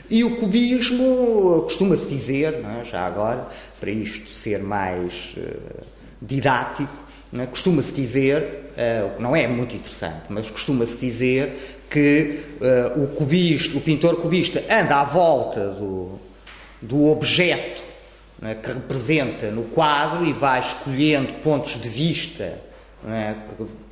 E 0.09 0.25
o 0.25 0.35
cubismo, 0.35 1.61
costuma-se 1.61 2.09
dizer, 2.09 2.55
é, 2.55 2.83
já 2.83 3.05
agora, 3.05 3.47
para 3.79 3.89
isto 3.89 4.29
ser 4.31 4.61
mais 4.61 5.33
uh, 5.37 5.85
didático, 6.21 6.91
é, 7.39 7.45
costuma-se 7.45 7.93
dizer, 7.93 8.43
uh, 8.43 9.21
não 9.21 9.33
é 9.33 9.47
muito 9.47 9.73
interessante, 9.73 10.23
mas 10.27 10.49
costuma-se 10.49 10.97
dizer 10.97 11.80
que 11.91 12.39
o 12.95 13.07
cubista, 13.07 13.77
o 13.77 13.81
pintor 13.81 14.15
cubista 14.21 14.63
anda 14.69 15.01
à 15.01 15.03
volta 15.03 15.67
do, 15.67 16.17
do 16.81 17.11
objeto 17.11 17.91
é, 18.41 18.55
que 18.55 18.71
representa 18.71 19.51
no 19.51 19.63
quadro 19.65 20.25
e 20.25 20.33
vai 20.33 20.59
escolhendo 20.59 21.33
pontos 21.35 21.79
de 21.79 21.87
vista 21.87 22.59
é, 23.07 23.35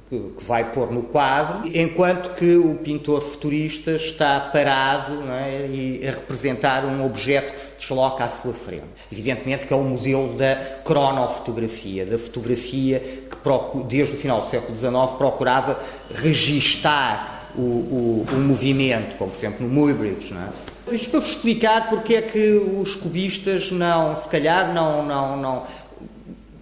que, 0.09 0.17
que, 0.17 0.43
vai 0.43 0.71
pôr 0.71 0.91
no 0.91 1.03
quadro, 1.03 1.69
enquanto 1.71 2.33
que 2.33 2.55
o 2.55 2.73
pintor 2.75 3.21
futurista 3.21 3.91
está 3.91 4.39
parado 4.39 5.21
é, 5.29 5.67
e 5.67 6.07
a 6.07 6.11
representar 6.11 6.83
um 6.83 7.05
objeto 7.05 7.53
que 7.53 7.61
se 7.61 7.75
desloca 7.77 8.23
à 8.23 8.29
sua 8.29 8.53
frente. 8.53 8.85
Evidentemente 9.11 9.67
que 9.67 9.73
é 9.73 9.77
o 9.77 9.83
museu 9.83 10.33
da 10.35 10.55
cronofotografia, 10.83 12.03
da 12.03 12.17
fotografia 12.17 12.99
que 12.99 13.83
desde 13.87 14.15
o 14.15 14.17
final 14.17 14.41
do 14.41 14.49
século 14.49 14.75
XIX 14.75 15.15
procurava 15.17 15.79
registar 16.15 17.38
o, 17.55 17.61
o, 17.61 18.27
o 18.31 18.35
movimento, 18.35 19.15
como 19.17 19.31
por 19.31 19.37
exemplo 19.37 19.67
no 19.67 19.73
Muybridge, 19.73 20.33
não 20.33 20.41
é? 20.41 20.49
Isto 20.95 21.11
para 21.11 21.19
vos 21.19 21.29
explicar 21.29 21.89
porque 21.89 22.15
é 22.15 22.21
que 22.21 22.51
os 22.53 22.95
cubistas 22.95 23.71
não, 23.71 24.15
se 24.15 24.27
calhar, 24.27 24.73
não, 24.73 25.05
não, 25.05 25.37
não 25.37 25.63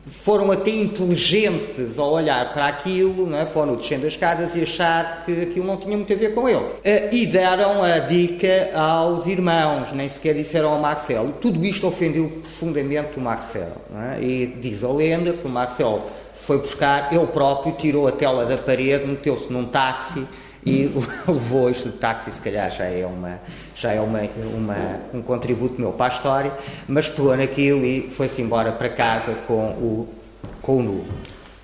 foram 0.07 0.51
até 0.51 0.71
inteligentes 0.71 1.99
ao 1.99 2.11
olhar 2.11 2.53
para 2.53 2.67
aquilo, 2.67 3.27
não 3.27 3.37
é? 3.37 3.45
para 3.45 3.71
o 3.71 3.75
descendo 3.75 4.03
das 4.03 4.13
escadas 4.13 4.55
e 4.55 4.61
achar 4.61 5.23
que 5.25 5.43
aquilo 5.43 5.65
não 5.65 5.77
tinha 5.77 5.95
muito 5.95 6.11
a 6.11 6.15
ver 6.15 6.33
com 6.33 6.47
eles. 6.47 6.71
Eh, 6.83 7.09
e 7.11 7.25
deram 7.25 7.83
a 7.83 7.99
dica 7.99 8.71
aos 8.73 9.27
irmãos, 9.27 9.91
nem 9.93 10.09
sequer 10.09 10.33
disseram 10.33 10.69
ao 10.69 10.79
Marcelo. 10.79 11.33
Tudo 11.41 11.63
isto 11.65 11.87
ofendeu 11.87 12.29
profundamente 12.41 13.17
o 13.17 13.21
Marcelo. 13.21 13.81
É? 13.95 14.21
E 14.21 14.47
diz 14.47 14.83
a 14.83 14.89
lenda 14.89 15.33
que 15.33 15.45
o 15.45 15.49
Marcelo 15.49 16.03
foi 16.35 16.59
buscar, 16.59 17.11
ele 17.11 17.27
próprio 17.27 17.73
tirou 17.73 18.07
a 18.07 18.11
tela 18.11 18.45
da 18.45 18.57
parede, 18.57 19.05
meteu-se 19.05 19.51
num 19.51 19.65
táxi 19.65 20.25
e 20.65 20.91
levou 21.27 21.69
isto 21.69 21.89
de 21.89 21.97
táxi, 21.97 22.31
se 22.31 22.41
calhar 22.41 22.69
já 22.69 22.85
é, 22.85 23.05
uma, 23.05 23.39
já 23.75 23.93
é 23.93 24.01
uma, 24.01 24.21
uma, 24.21 24.99
um 25.13 25.21
contributo 25.21 25.79
meu 25.79 25.91
para 25.93 26.05
a 26.05 26.15
história, 26.15 26.53
mas 26.87 27.07
pegou 27.07 27.35
naquilo 27.35 27.85
e 27.85 28.09
foi-se 28.09 28.41
embora 28.41 28.71
para 28.71 28.89
casa 28.89 29.33
com 29.47 29.69
o, 29.69 30.09
com 30.61 30.77
o 30.77 30.83
nu. 30.83 31.05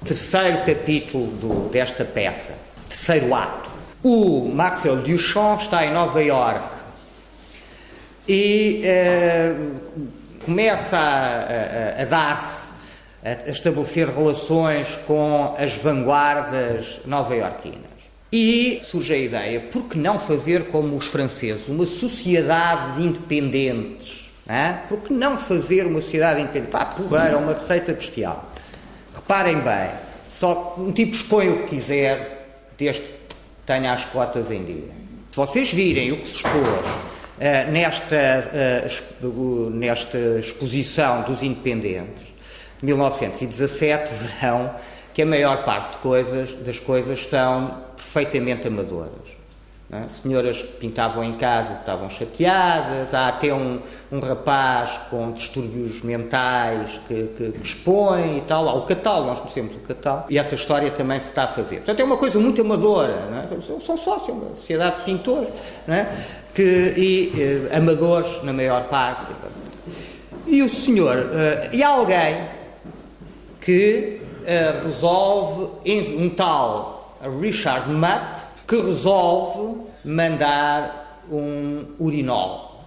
Terceiro 0.06 0.66
capítulo 0.66 1.28
do, 1.38 1.70
desta 1.70 2.04
peça, 2.04 2.54
terceiro 2.90 3.34
ato. 3.34 3.70
O 4.04 4.50
Marcel 4.54 4.98
Duchamp 4.98 5.62
está 5.62 5.86
em 5.86 5.94
Nova 5.94 6.22
York 6.22 6.68
e 8.28 8.82
eh, 8.84 9.56
começa 10.46 10.98
a, 10.98 12.00
a, 12.00 12.02
a 12.02 12.06
dar-se, 12.06 12.72
a 13.24 13.50
estabelecer 13.50 14.10
relações 14.10 14.98
com 15.08 15.56
as 15.58 15.74
vanguardas 15.76 17.00
nova-iorquinas. 17.06 17.93
E 18.36 18.80
surge 18.82 19.14
a 19.14 19.18
ideia, 19.18 19.60
por 19.60 19.84
que 19.84 19.96
não 19.96 20.18
fazer 20.18 20.64
como 20.72 20.98
os 20.98 21.06
franceses, 21.06 21.68
uma 21.68 21.86
sociedade 21.86 22.96
de 22.96 23.08
independentes? 23.08 24.32
É? 24.48 24.72
Por 24.90 25.02
que 25.02 25.14
não 25.14 25.38
fazer 25.38 25.86
uma 25.86 26.02
sociedade 26.02 26.42
independente? 26.42 26.72
Pá, 26.72 26.84
porra, 26.84 27.38
uma 27.38 27.54
receita 27.54 27.94
bestial. 27.94 28.52
Reparem 29.14 29.60
bem, 29.60 29.92
só 30.28 30.74
um 30.80 30.92
tipo 30.92 31.14
expõe 31.14 31.48
o 31.48 31.60
que 31.60 31.76
quiser, 31.76 32.48
desde 32.76 33.04
que 33.04 33.10
tenha 33.68 33.94
as 33.94 34.04
cotas 34.06 34.50
em 34.50 34.64
dia. 34.64 34.90
Se 35.30 35.38
vocês 35.38 35.72
virem 35.72 36.14
o 36.14 36.18
que 36.18 36.28
se 36.28 36.38
expôs 36.38 36.56
uh, 36.56 37.72
nesta, 37.72 38.90
uh, 39.22 39.70
nesta 39.70 40.18
exposição 40.40 41.22
dos 41.22 41.44
independentes 41.44 42.34
de 42.80 42.88
1917, 42.88 44.12
verão 44.12 44.74
que 45.14 45.22
a 45.22 45.26
maior 45.26 45.64
parte 45.64 45.98
coisas, 46.00 46.54
das 46.54 46.80
coisas 46.80 47.28
são 47.28 47.78
perfeitamente 47.96 48.68
amadoras. 48.68 49.44
É? 49.94 50.08
Senhoras 50.08 50.58
que 50.58 50.74
pintavam 50.80 51.24
em 51.24 51.34
casa 51.34 51.74
estavam 51.74 52.10
chateadas, 52.10 53.14
há 53.14 53.28
até 53.28 53.54
um, 53.54 53.80
um 54.12 54.20
rapaz 54.20 55.00
com 55.12 55.32
distúrbios 55.32 56.02
mentais 56.02 57.00
que, 57.08 57.28
que, 57.38 57.52
que, 57.52 57.62
expõe 57.62 58.40
e 58.40 58.42
tal. 58.42 58.68
Há 58.68 58.74
o 58.74 58.88
catálogo, 58.88 59.28
nós 59.28 59.40
conhecemos 59.42 59.76
o 59.76 59.80
catálogo, 59.82 60.26
e 60.32 60.40
essa 60.40 60.56
história 60.56 60.90
também 60.90 61.20
se 61.20 61.28
está 61.28 61.44
a 61.44 61.48
fazer. 61.48 61.78
Portanto, 61.78 62.00
é 62.00 62.04
uma 62.04 62.18
coisa 62.18 62.40
muito 62.40 62.60
amadora. 62.62 63.46
É? 63.46 63.62
São 63.62 63.96
sócios, 63.96 64.36
uma 64.36 64.56
sociedade 64.56 65.00
de 65.00 65.04
pintores, 65.04 65.50
é? 65.88 66.08
que, 66.56 66.94
e 66.98 67.70
eh, 67.72 67.78
amadores 67.78 68.42
na 68.42 68.54
maior 68.54 68.86
parte. 68.86 69.32
E 70.48 70.64
o 70.64 70.70
senhor, 70.70 71.18
uh, 71.18 71.70
e 71.72 71.84
há 71.84 71.90
alguém 71.90 72.48
que 73.62 74.23
uh, 74.44 74.86
resolve, 74.86 75.70
um 76.18 76.30
tal 76.30 77.18
Richard 77.42 77.90
Mutt, 77.90 78.42
que 78.68 78.76
resolve 78.76 79.82
mandar 80.04 81.22
um 81.32 81.86
urinol. 82.00 82.84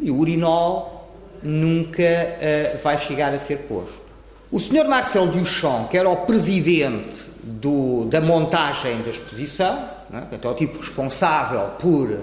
E 0.00 0.10
o 0.10 0.18
urinol 0.18 1.10
nunca 1.42 2.02
uh, 2.02 2.82
vai 2.82 2.98
chegar 2.98 3.32
a 3.32 3.38
ser 3.38 3.58
posto. 3.68 4.06
O 4.50 4.60
Sr. 4.60 4.86
Marcel 4.88 5.26
Duchamp, 5.26 5.90
que 5.90 5.98
era 5.98 6.08
o 6.08 6.18
presidente 6.18 7.24
do, 7.42 8.04
da 8.04 8.20
montagem 8.20 9.02
da 9.02 9.10
exposição, 9.10 9.88
é? 10.12 10.46
é 10.46 10.48
o 10.48 10.54
tipo 10.54 10.78
responsável 10.78 11.70
por 11.80 12.16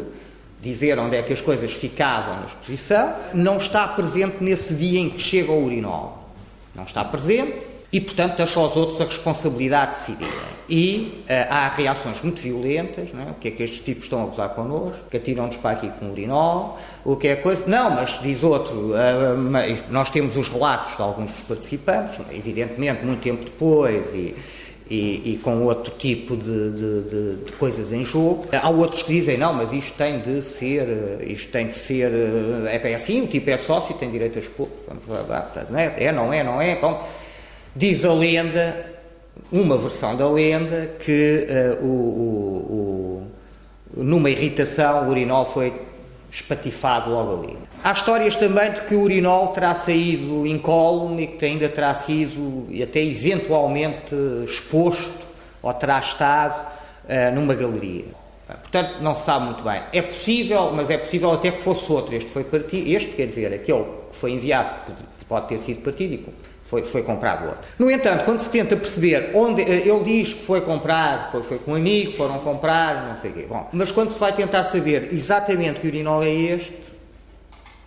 dizer 0.61 0.97
onde 0.97 1.17
é 1.17 1.21
que 1.21 1.33
as 1.33 1.41
coisas 1.41 1.73
ficavam 1.73 2.39
na 2.39 2.45
exposição, 2.45 3.13
não 3.33 3.57
está 3.57 3.85
presente 3.89 4.37
nesse 4.39 4.73
dia 4.73 4.99
em 5.01 5.09
que 5.09 5.21
chega 5.21 5.51
o 5.51 5.65
urinol. 5.65 6.29
Não 6.73 6.85
está 6.85 7.03
presente, 7.03 7.72
e, 7.93 8.01
portanto, 8.01 8.37
deixa 8.37 8.59
aos 8.59 8.75
outros 8.75 8.99
a 8.99 9.05
responsabilidade 9.05 9.91
de 9.91 9.97
decidir. 9.99 10.33
E 10.67 11.23
uh, 11.29 11.31
há 11.47 11.69
reações 11.69 12.19
muito 12.23 12.41
violentas, 12.41 13.13
não 13.13 13.21
é? 13.21 13.29
o 13.29 13.35
que 13.35 13.49
é 13.49 13.51
que 13.51 13.61
estes 13.61 13.81
tipos 13.83 14.05
estão 14.05 14.23
a 14.23 14.25
gozar 14.25 14.49
connosco, 14.49 15.03
que 15.11 15.17
atiram-nos 15.17 15.57
para 15.57 15.71
aqui 15.71 15.91
com 15.99 16.09
urinol, 16.09 16.79
o 17.05 17.15
que 17.15 17.27
é 17.27 17.35
coisa... 17.35 17.65
Não, 17.67 17.91
mas 17.91 18.19
diz 18.19 18.41
outro, 18.41 18.93
uh, 18.93 19.91
nós 19.91 20.09
temos 20.09 20.35
os 20.35 20.47
relatos 20.49 20.95
de 20.95 21.03
alguns 21.03 21.29
dos 21.29 21.41
participantes, 21.41 22.19
evidentemente, 22.31 23.05
muito 23.05 23.21
tempo 23.21 23.45
depois, 23.45 24.11
e, 24.15 24.33
e, 24.89 25.33
e, 25.33 25.39
com 25.43 25.61
outro 25.61 25.93
tipo 25.95 26.35
de, 26.35 26.71
de, 26.71 27.01
de, 27.03 27.35
de, 27.45 27.51
coisas 27.53 27.93
em 27.93 28.03
jogo. 28.03 28.45
Há 28.51 28.71
outros 28.71 29.03
que 29.03 29.13
dizem, 29.13 29.37
não, 29.37 29.53
mas 29.53 29.71
isto 29.71 29.95
tem 29.95 30.19
de 30.19 30.41
ser, 30.41 31.21
isto 31.27 31.51
tem 31.51 31.67
de 31.67 31.75
ser, 31.75 32.11
é, 32.65 32.91
é 32.91 32.95
assim, 32.95 33.21
o 33.21 33.27
tipo 33.27 33.51
é 33.51 33.57
sócio 33.59 33.93
tem 33.95 34.09
direito 34.09 34.39
a 34.39 34.41
expor. 34.41 34.67
Vamos 34.87 35.03
lá, 35.29 35.51
é, 35.75 36.05
é, 36.05 36.11
não 36.11 36.33
é, 36.33 36.43
não 36.43 36.59
é, 36.59 36.75
bom... 36.75 36.99
Diz 37.75 38.05
a 38.05 38.13
lenda, 38.13 38.85
uma 39.51 39.75
versão 39.77 40.15
da 40.15 40.29
lenda, 40.29 40.91
que 40.99 41.47
uh, 41.81 41.83
o, 41.83 41.89
o, 41.89 43.27
o, 43.97 44.03
numa 44.03 44.29
irritação 44.29 45.07
o 45.07 45.09
urinol 45.09 45.43
foi 45.43 45.73
espatifado 46.29 47.09
logo 47.09 47.43
ali. 47.43 47.57
Há 47.83 47.91
histórias 47.93 48.35
também 48.35 48.71
de 48.71 48.81
que 48.81 48.93
o 48.93 49.01
urinol 49.01 49.47
terá 49.49 49.73
saído 49.73 50.45
incólume 50.45 51.23
e 51.23 51.27
que 51.27 51.45
ainda 51.45 51.67
terá 51.67 51.95
sido 51.95 52.67
até 52.81 53.01
eventualmente 53.03 54.15
exposto 54.45 55.25
ou 55.61 55.73
terá 55.73 55.97
estado 55.97 56.63
uh, 57.05 57.33
numa 57.33 57.55
galeria. 57.55 58.05
Portanto, 58.45 59.01
não 59.01 59.15
se 59.15 59.23
sabe 59.23 59.45
muito 59.45 59.63
bem. 59.63 59.81
É 59.91 60.01
possível, 60.03 60.71
mas 60.75 60.91
é 60.91 60.97
possível 60.99 61.31
até 61.31 61.49
que 61.49 61.61
fosse 61.61 61.91
outro. 61.91 62.13
Este 62.13 62.29
foi 62.29 62.43
partido, 62.43 62.87
este 62.87 63.15
quer 63.15 63.25
dizer, 63.25 63.51
aquele 63.51 63.83
que 64.11 64.15
foi 64.15 64.31
enviado 64.31 64.93
pode 65.27 65.47
ter 65.47 65.57
sido 65.57 65.81
partido 65.81 66.31
foi, 66.73 66.83
foi 66.83 67.03
comprado 67.03 67.45
outro. 67.45 67.59
No 67.77 67.91
entanto, 67.91 68.25
quando 68.25 68.39
se 68.39 68.49
tenta 68.49 68.75
perceber 68.75 69.29
onde. 69.35 69.61
Eh, 69.61 69.87
ele 69.87 70.03
diz 70.03 70.33
que 70.33 70.43
foi 70.43 70.61
comprado, 70.61 71.31
foi, 71.31 71.43
foi 71.43 71.59
com 71.59 71.71
um 71.71 71.75
amigo, 71.75 72.13
foram 72.13 72.39
comprar, 72.39 73.09
não 73.09 73.17
sei 73.17 73.29
o 73.29 73.33
quê. 73.33 73.45
Bom, 73.47 73.67
mas 73.71 73.91
quando 73.91 74.09
se 74.09 74.19
vai 74.19 74.33
tentar 74.33 74.63
saber 74.63 75.13
exatamente 75.13 75.79
que 75.79 75.87
urinol 75.87 76.23
é 76.23 76.31
este, 76.31 76.73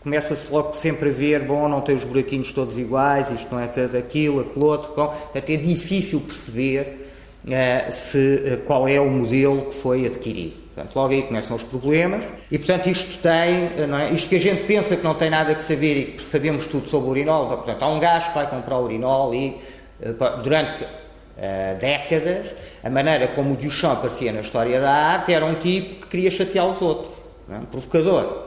começa-se 0.00 0.46
logo 0.52 0.72
sempre 0.74 1.08
a 1.08 1.12
ver, 1.12 1.42
bom, 1.42 1.68
não 1.68 1.80
tem 1.80 1.96
os 1.96 2.04
buraquinhos 2.04 2.52
todos 2.52 2.78
iguais, 2.78 3.28
isto 3.30 3.52
não 3.52 3.60
é 3.60 3.66
daquilo, 3.88 4.40
aquele 4.40 4.64
outro, 4.64 4.92
bom, 4.94 5.12
até 5.34 5.54
é 5.54 5.56
difícil 5.56 6.20
perceber 6.20 7.10
uh, 7.44 7.92
se, 7.92 8.18
uh, 8.18 8.58
qual 8.64 8.86
é 8.86 9.00
o 9.00 9.10
modelo 9.10 9.66
que 9.66 9.74
foi 9.74 10.06
adquirido. 10.06 10.65
Portanto, 10.76 10.94
logo 10.94 11.14
aí 11.14 11.22
começam 11.22 11.56
os 11.56 11.62
problemas 11.62 12.26
e, 12.50 12.58
portanto, 12.58 12.90
isto 12.90 13.18
tem, 13.22 13.32
é? 13.32 14.12
isto 14.12 14.28
que 14.28 14.36
a 14.36 14.40
gente 14.40 14.64
pensa 14.64 14.94
que 14.94 15.02
não 15.02 15.14
tem 15.14 15.30
nada 15.30 15.54
que 15.54 15.62
saber 15.62 15.96
e 15.96 16.04
que 16.12 16.20
sabemos 16.20 16.66
tudo 16.66 16.86
sobre 16.86 17.08
o 17.08 17.10
urinol, 17.12 17.46
portanto, 17.46 17.82
há 17.82 17.88
um 17.88 17.98
gajo 17.98 18.28
que 18.28 18.34
vai 18.34 18.46
comprar 18.46 18.76
o 18.76 18.84
urinol 18.84 19.34
e, 19.34 19.58
eh, 20.02 20.12
durante 20.44 20.84
uh, 20.84 21.78
décadas, 21.80 22.48
a 22.84 22.90
maneira 22.90 23.26
como 23.28 23.54
o 23.54 23.56
Duchamp 23.56 23.94
aparecia 23.94 24.30
na 24.32 24.42
história 24.42 24.78
da 24.78 24.90
arte 24.90 25.32
era 25.32 25.46
um 25.46 25.54
tipo 25.54 26.02
que 26.02 26.08
queria 26.08 26.30
chatear 26.30 26.66
os 26.66 26.82
outros, 26.82 27.14
é? 27.50 27.54
um 27.54 27.64
provocador. 27.64 28.44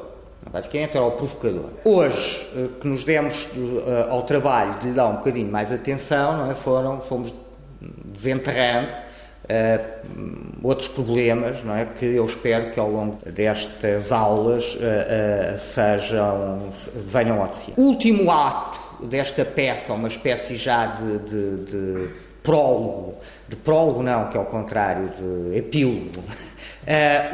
Basicamente 0.51 0.97
era 0.97 1.05
o 1.05 1.11
provocador. 1.11 1.71
Hoje, 1.83 2.47
eh, 2.55 2.67
que 2.79 2.87
nos 2.87 3.03
demos 3.03 3.49
ao 4.07 4.21
trabalho 4.21 4.79
de 4.81 4.89
lhe 4.89 4.93
dar 4.93 5.07
um 5.07 5.15
bocadinho 5.15 5.51
mais 5.51 5.73
atenção, 5.73 6.51
é? 6.51 6.53
Foram, 6.53 7.01
fomos 7.01 7.33
desenterrando 8.05 9.08
uh, 9.49 10.57
outros 10.61 10.87
problemas, 10.87 11.63
não 11.63 11.75
é? 11.75 11.85
Que 11.85 12.05
eu 12.05 12.25
espero 12.25 12.71
que 12.71 12.79
ao 12.79 12.89
longo 12.89 13.17
destas 13.25 14.11
aulas 14.11 14.75
uh, 14.75 14.77
uh, 14.77 15.57
sejam, 15.57 16.69
venham 17.07 17.41
ao 17.41 17.47
de 17.47 17.57
cima. 17.57 17.75
Último 17.77 18.31
ato 18.31 19.05
desta 19.05 19.43
peça, 19.43 19.93
uma 19.93 20.07
espécie 20.07 20.55
já 20.55 20.85
de, 20.87 21.19
de, 21.19 21.65
de 21.65 22.09
prólogo, 22.43 23.15
de 23.47 23.55
prólogo 23.55 24.03
não, 24.03 24.29
que 24.29 24.37
é 24.37 24.39
o 24.39 24.45
contrário, 24.45 25.09
de 25.09 25.57
epílogo. 25.57 26.23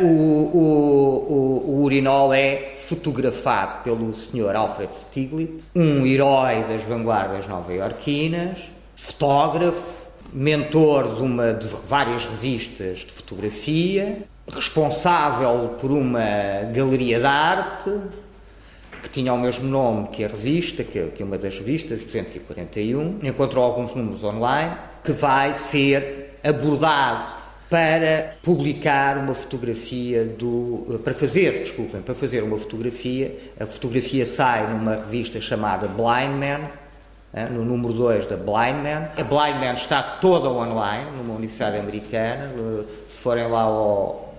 O, 0.01 0.05
o, 0.05 1.25
o, 1.29 1.71
o, 1.71 1.83
urinol 1.83 2.33
é 2.33 2.73
fotografado 2.75 3.83
pelo 3.85 4.13
Sr. 4.13 4.53
Alfred 4.53 4.93
Stieglitz, 4.93 5.71
um 5.73 6.05
herói 6.05 6.65
das 6.67 6.81
vanguardas 6.81 7.47
nova-iorquinas, 7.47 8.69
fotógrafo, 8.97 10.04
mentor 10.35 11.15
de, 11.15 11.21
uma, 11.21 11.53
de 11.53 11.65
várias 11.87 12.25
revistas 12.25 12.99
de 12.99 13.13
fotografia, 13.13 14.23
responsável 14.53 15.75
por 15.79 15.89
uma 15.91 16.19
galeria 16.73 17.19
de 17.19 17.25
arte 17.25 17.91
que 19.01 19.09
tinha 19.09 19.33
o 19.33 19.37
mesmo 19.37 19.65
nome 19.67 20.09
que 20.09 20.25
a 20.25 20.27
revista, 20.27 20.83
que, 20.83 20.99
é, 20.99 21.23
uma 21.23 21.37
das 21.37 21.57
revistas, 21.57 22.03
241. 22.03 23.19
Encontrou 23.23 23.63
alguns 23.63 23.95
números 23.95 24.23
online 24.23 24.75
que 25.03 25.13
vai 25.13 25.53
ser 25.53 26.37
abordado 26.43 27.23
para 27.69 28.35
publicar 28.43 29.17
uma 29.17 29.33
fotografia 29.33 30.25
do 30.25 30.99
para 31.03 31.13
fazer, 31.13 31.59
desculpem, 31.59 32.01
para 32.01 32.13
fazer 32.13 32.43
uma 32.43 32.57
fotografia. 32.57 33.35
A 33.59 33.65
fotografia 33.65 34.25
sai 34.25 34.69
numa 34.71 34.95
revista 34.95 35.39
chamada 35.39 35.87
Blind 35.87 36.39
Man 36.39 36.84
no 37.51 37.65
número 37.65 37.93
2 37.93 38.27
da 38.27 38.37
Blind 38.37 38.83
Man. 38.83 39.09
A 39.17 39.23
Blind 39.23 39.59
Man 39.59 39.73
está 39.73 40.01
toda 40.01 40.49
online, 40.49 41.11
numa 41.17 41.33
universidade 41.33 41.77
americana. 41.77 42.51
Eh, 42.57 42.83
se 43.07 43.21
forem 43.21 43.47
lá 43.49 43.61
ao, 43.61 44.33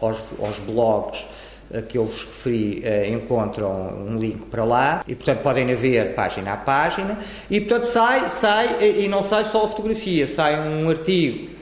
aos, 0.00 0.18
aos, 0.38 0.58
blogs 0.58 1.26
eh, 1.72 1.80
que 1.80 1.96
eu 1.96 2.04
vos 2.04 2.24
referi, 2.24 2.82
encontram 3.10 3.88
um 4.06 4.18
link 4.18 4.46
para 4.46 4.64
lá 4.64 5.02
e, 5.08 5.14
portanto, 5.14 5.40
podem 5.40 5.74
ver 5.74 6.14
página 6.14 6.52
a 6.52 6.56
página. 6.56 7.18
E, 7.48 7.60
portanto, 7.60 7.86
sai, 7.86 8.28
sai, 8.28 8.82
e 9.00 9.08
não 9.08 9.22
sai 9.22 9.44
só 9.46 9.64
a 9.64 9.68
fotografia, 9.68 10.28
sai 10.28 10.68
um 10.68 10.90
artigo 10.90 11.54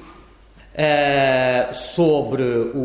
uh, 0.73 1.75
sobre 1.75 2.43
o, 2.43 2.79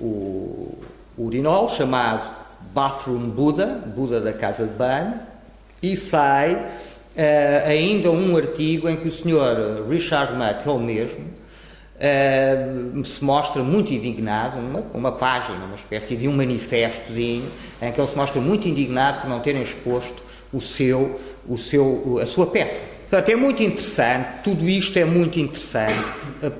o, 0.00 0.78
urinol, 1.18 1.68
chamado 1.68 2.30
Bathroom 2.72 3.30
Buddha, 3.30 3.66
Buda 3.86 4.20
da 4.20 4.32
casa 4.32 4.64
de 4.64 4.74
banho, 4.74 5.14
e 5.82 5.96
sai 5.96 6.66
uh, 7.18 7.68
ainda 7.68 8.10
um 8.10 8.36
artigo 8.36 8.88
em 8.88 8.96
que 8.96 9.08
o 9.08 9.12
Sr. 9.12 9.88
Richard 9.88 10.34
Mutt, 10.34 10.66
ele 10.66 10.78
mesmo, 10.78 11.24
uh, 11.96 13.04
se 13.04 13.24
mostra 13.24 13.62
muito 13.62 13.92
indignado, 13.92 14.58
uma, 14.58 14.84
uma 14.94 15.12
página, 15.12 15.64
uma 15.64 15.74
espécie 15.74 16.16
de 16.16 16.28
um 16.28 16.32
manifestozinho, 16.32 17.50
em 17.82 17.90
que 17.90 18.00
ele 18.00 18.08
se 18.08 18.16
mostra 18.16 18.40
muito 18.40 18.68
indignado 18.68 19.22
por 19.22 19.28
não 19.28 19.40
terem 19.40 19.62
exposto 19.62 20.22
o 20.52 20.60
seu, 20.60 21.20
o 21.46 21.58
seu, 21.58 22.20
a 22.22 22.26
sua 22.26 22.46
peça. 22.46 22.82
Portanto, 23.10 23.30
é 23.30 23.36
muito 23.36 23.62
interessante, 23.62 24.28
tudo 24.44 24.68
isto 24.68 24.98
é 24.98 25.04
muito 25.04 25.40
interessante, 25.40 25.98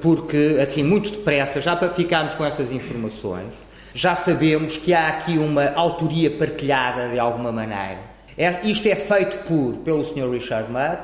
porque, 0.01 0.57
assim, 0.63 0.83
muito 0.83 1.11
depressa, 1.11 1.61
já 1.61 1.77
para 1.77 1.91
ficarmos 1.91 2.35
com 2.35 2.45
essas 2.45 2.73
informações, 2.73 3.53
já 3.93 4.17
sabemos 4.17 4.79
que 4.79 4.95
há 4.95 5.09
aqui 5.09 5.37
uma 5.37 5.71
autoria 5.75 6.31
partilhada 6.31 7.09
de 7.11 7.19
alguma 7.19 7.53
maneira. 7.53 8.08
É, 8.39 8.61
isto 8.65 8.87
é 8.87 8.95
feito 8.95 9.37
por, 9.39 9.79
pelo 9.79 10.05
Sr. 10.05 10.31
Richard 10.31 10.71
Mudd, 10.71 11.01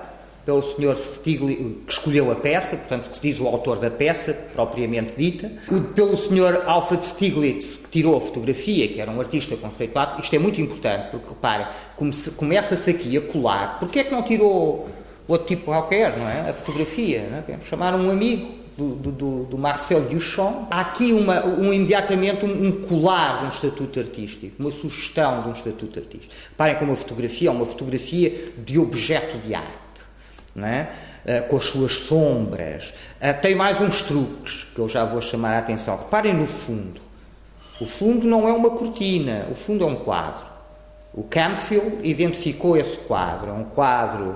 pelo 0.47 0.62
Sr. 0.62 0.94
Stiglitz, 0.97 1.59
que 1.85 1.92
escolheu 1.92 2.31
a 2.31 2.37
peça, 2.37 2.77
portanto, 2.77 3.11
que 3.11 3.16
se 3.16 3.23
diz 3.23 3.40
o 3.40 3.49
autor 3.49 3.79
da 3.79 3.90
peça, 3.90 4.33
propriamente 4.55 5.14
dita, 5.16 5.51
pelo 5.97 6.16
Sr. 6.16 6.62
Alfred 6.64 7.05
Stiglitz, 7.05 7.79
que 7.79 7.88
tirou 7.88 8.16
a 8.16 8.20
fotografia, 8.20 8.87
que 8.87 9.01
era 9.01 9.11
um 9.11 9.18
artista 9.20 9.57
conceituado. 9.57 10.20
Isto 10.20 10.37
é 10.37 10.38
muito 10.38 10.61
importante, 10.61 11.11
porque 11.11 11.31
reparem, 11.31 11.66
começa-se 12.37 12.90
aqui 12.90 13.16
a 13.16 13.20
colar. 13.20 13.81
Porquê 13.81 14.01
é 14.01 14.05
que 14.05 14.12
não 14.12 14.23
tirou 14.23 14.88
outro 15.27 15.49
tipo 15.49 15.64
qualquer, 15.64 16.16
não 16.16 16.29
é? 16.29 16.51
A 16.51 16.55
fotografia, 16.55 17.27
não 17.31 17.38
é? 17.38 17.61
Chamaram 17.62 17.99
um 17.99 18.11
amigo, 18.11 18.63
do, 18.77 18.95
do, 18.95 19.45
do, 19.45 19.59
Marcel 19.59 20.03
Duchamp, 20.03 20.67
há 20.71 20.81
aqui 20.81 21.13
uma, 21.13 21.45
um, 21.47 21.73
imediatamente 21.73 22.45
um, 22.45 22.73
colar 22.83 23.41
de 23.41 23.45
um 23.47 23.49
estatuto 23.49 24.01
artístico, 24.01 24.55
uma 24.59 24.73
sugestão 24.73 25.43
de 25.43 25.49
um 25.49 25.53
estatuto 25.53 25.99
artístico. 25.99 26.35
Parem 26.57 26.77
com 26.77 26.85
uma 26.85 26.97
fotografia, 26.97 27.49
é 27.49 27.53
uma 27.53 27.67
fotografia 27.67 28.53
de 28.59 28.79
objeto 28.79 29.39
de 29.39 29.55
arte 29.55 29.85
não 30.55 30.69
é? 30.69 30.89
Uh, 31.25 31.49
com 31.49 31.57
as 31.57 31.65
suas 31.65 31.93
sombras. 31.93 32.95
Uh, 33.21 33.41
tem 33.41 33.55
mais 33.55 33.81
uns 33.81 34.03
truques 34.03 34.67
que 34.75 34.79
eu 34.79 34.89
já 34.89 35.05
vou 35.05 35.21
chamar 35.21 35.55
a 35.55 35.59
atenção. 35.59 35.97
Reparem 35.97 36.35
no 36.35 36.47
fundo. 36.47 37.01
O 37.81 37.87
fundo 37.87 38.27
não 38.27 38.49
é 38.49 38.53
uma 38.53 38.71
cortina, 38.71 39.49
o 39.51 39.55
fundo 39.55 39.83
é 39.85 39.87
um 39.87 39.97
quadro. 39.97 40.47
O 41.13 41.25
Campfield 41.25 41.99
identificou 42.03 42.77
esse 42.77 42.99
quadro. 42.99 43.51
É 43.51 43.53
um 43.53 43.65
quadro 43.65 44.35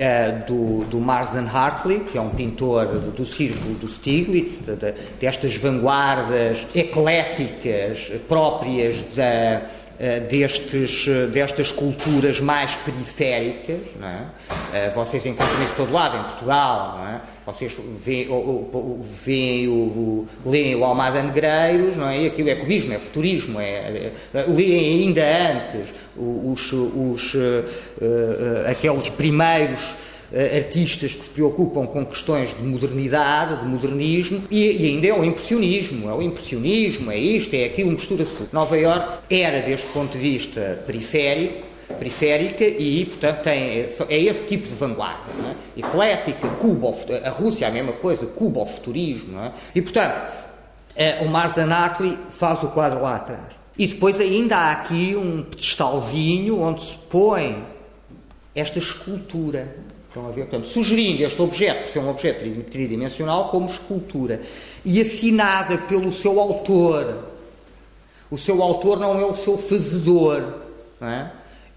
uh, 0.00 0.46
do, 0.46 0.84
do 0.86 0.98
Marsden 0.98 1.46
Hartley, 1.46 2.00
que 2.00 2.16
é 2.16 2.20
um 2.20 2.30
pintor 2.30 2.86
do, 2.86 3.10
do 3.10 3.26
círculo 3.26 3.74
do 3.74 3.86
Stiglitz, 3.86 4.60
de, 4.60 4.74
de, 4.74 4.94
destas 5.18 5.54
vanguardas 5.56 6.66
ecléticas 6.74 8.10
próprias 8.26 8.96
da 9.14 9.62
destes, 10.30 11.06
eh, 11.06 11.26
destas 11.26 11.70
culturas 11.70 12.40
mais 12.40 12.74
periféricas, 12.76 13.80
é? 14.02 14.24
Eh, 14.72 14.90
vocês 14.94 15.26
encontram 15.26 15.62
isso 15.62 15.74
todo 15.76 15.92
lado, 15.92 16.16
em 16.16 16.22
Portugal, 16.22 16.98
é? 17.06 17.20
vocês 17.44 17.76
veem, 18.02 18.26
veem 19.24 19.68
o, 19.68 20.26
leem 20.46 20.74
o 20.74 20.84
Almada 20.84 21.22
Negreiros, 21.22 21.98
não 21.98 22.08
é? 22.08 22.22
e 22.22 22.26
aquilo 22.28 22.48
é 22.48 22.54
cubismo, 22.54 22.94
é 22.94 22.98
futurismo, 22.98 23.60
é, 23.60 24.10
é, 24.32 24.44
leem 24.48 25.02
ainda 25.02 25.22
antes 25.22 25.92
os, 26.16 26.72
os, 26.72 27.36
aqueles 28.66 29.10
primeiros 29.10 29.94
artistas 30.32 31.16
que 31.16 31.24
se 31.24 31.30
preocupam 31.30 31.86
com 31.86 32.06
questões 32.06 32.54
de 32.54 32.62
modernidade, 32.62 33.60
de 33.60 33.66
modernismo, 33.66 34.42
e, 34.50 34.84
e, 34.84 34.86
ainda 34.88 35.06
é 35.08 35.12
o 35.12 35.24
impressionismo, 35.24 36.08
é 36.08 36.14
o 36.14 36.22
impressionismo, 36.22 37.10
é 37.10 37.18
isto, 37.18 37.54
é 37.54 37.64
aquilo, 37.64 37.90
mistura-se 37.90 38.34
tudo. 38.34 38.48
Nova 38.52 38.78
York 38.78 39.24
era, 39.28 39.60
deste 39.60 39.86
ponto 39.88 40.12
de 40.12 40.18
vista 40.18 40.82
periférico, 40.86 41.70
periférica 41.98 42.64
e, 42.64 43.04
portanto, 43.06 43.42
tem, 43.42 43.86
é 44.08 44.18
esse 44.18 44.46
tipo 44.46 44.68
de 44.68 44.74
vanguarda. 44.74 45.30
É? 45.76 45.80
Eclética, 45.80 46.48
Cuba, 46.48 46.90
a 47.24 47.30
Rússia 47.30 47.66
é 47.66 47.68
a 47.68 47.72
mesma 47.72 47.92
coisa, 47.92 48.26
Cuba, 48.26 48.60
o 48.60 48.66
futurismo. 48.66 49.38
É? 49.40 49.52
E, 49.74 49.82
portanto, 49.82 50.32
eh, 50.96 51.18
o 51.22 51.28
Marsden 51.28 51.72
Hartley 51.72 52.18
faz 52.30 52.62
o 52.62 52.68
quadro 52.68 53.02
lá 53.02 53.16
atrás. 53.16 53.60
E 53.76 53.86
depois 53.86 54.20
ainda 54.20 54.56
há 54.56 54.72
aqui 54.72 55.16
um 55.16 55.42
pedestalzinho 55.42 56.60
onde 56.60 56.82
se 56.82 56.94
põe 57.10 57.64
esta 58.54 58.78
escultura. 58.78 59.74
Estão 60.10 60.26
a 60.26 60.32
ver? 60.32 60.46
Portanto, 60.46 60.66
sugerindo 60.66 61.22
este 61.22 61.40
objeto 61.40 61.92
ser 61.92 62.00
um 62.00 62.10
objeto 62.10 62.44
tridimensional 62.64 63.48
como 63.48 63.70
escultura 63.70 64.42
e 64.84 65.00
assinada 65.00 65.78
pelo 65.78 66.12
seu 66.12 66.40
autor. 66.40 67.30
O 68.28 68.36
seu 68.36 68.60
autor 68.60 68.98
não 68.98 69.16
é 69.16 69.24
o 69.24 69.36
seu 69.36 69.56
fazedor, 69.56 70.62
é? 71.00 71.30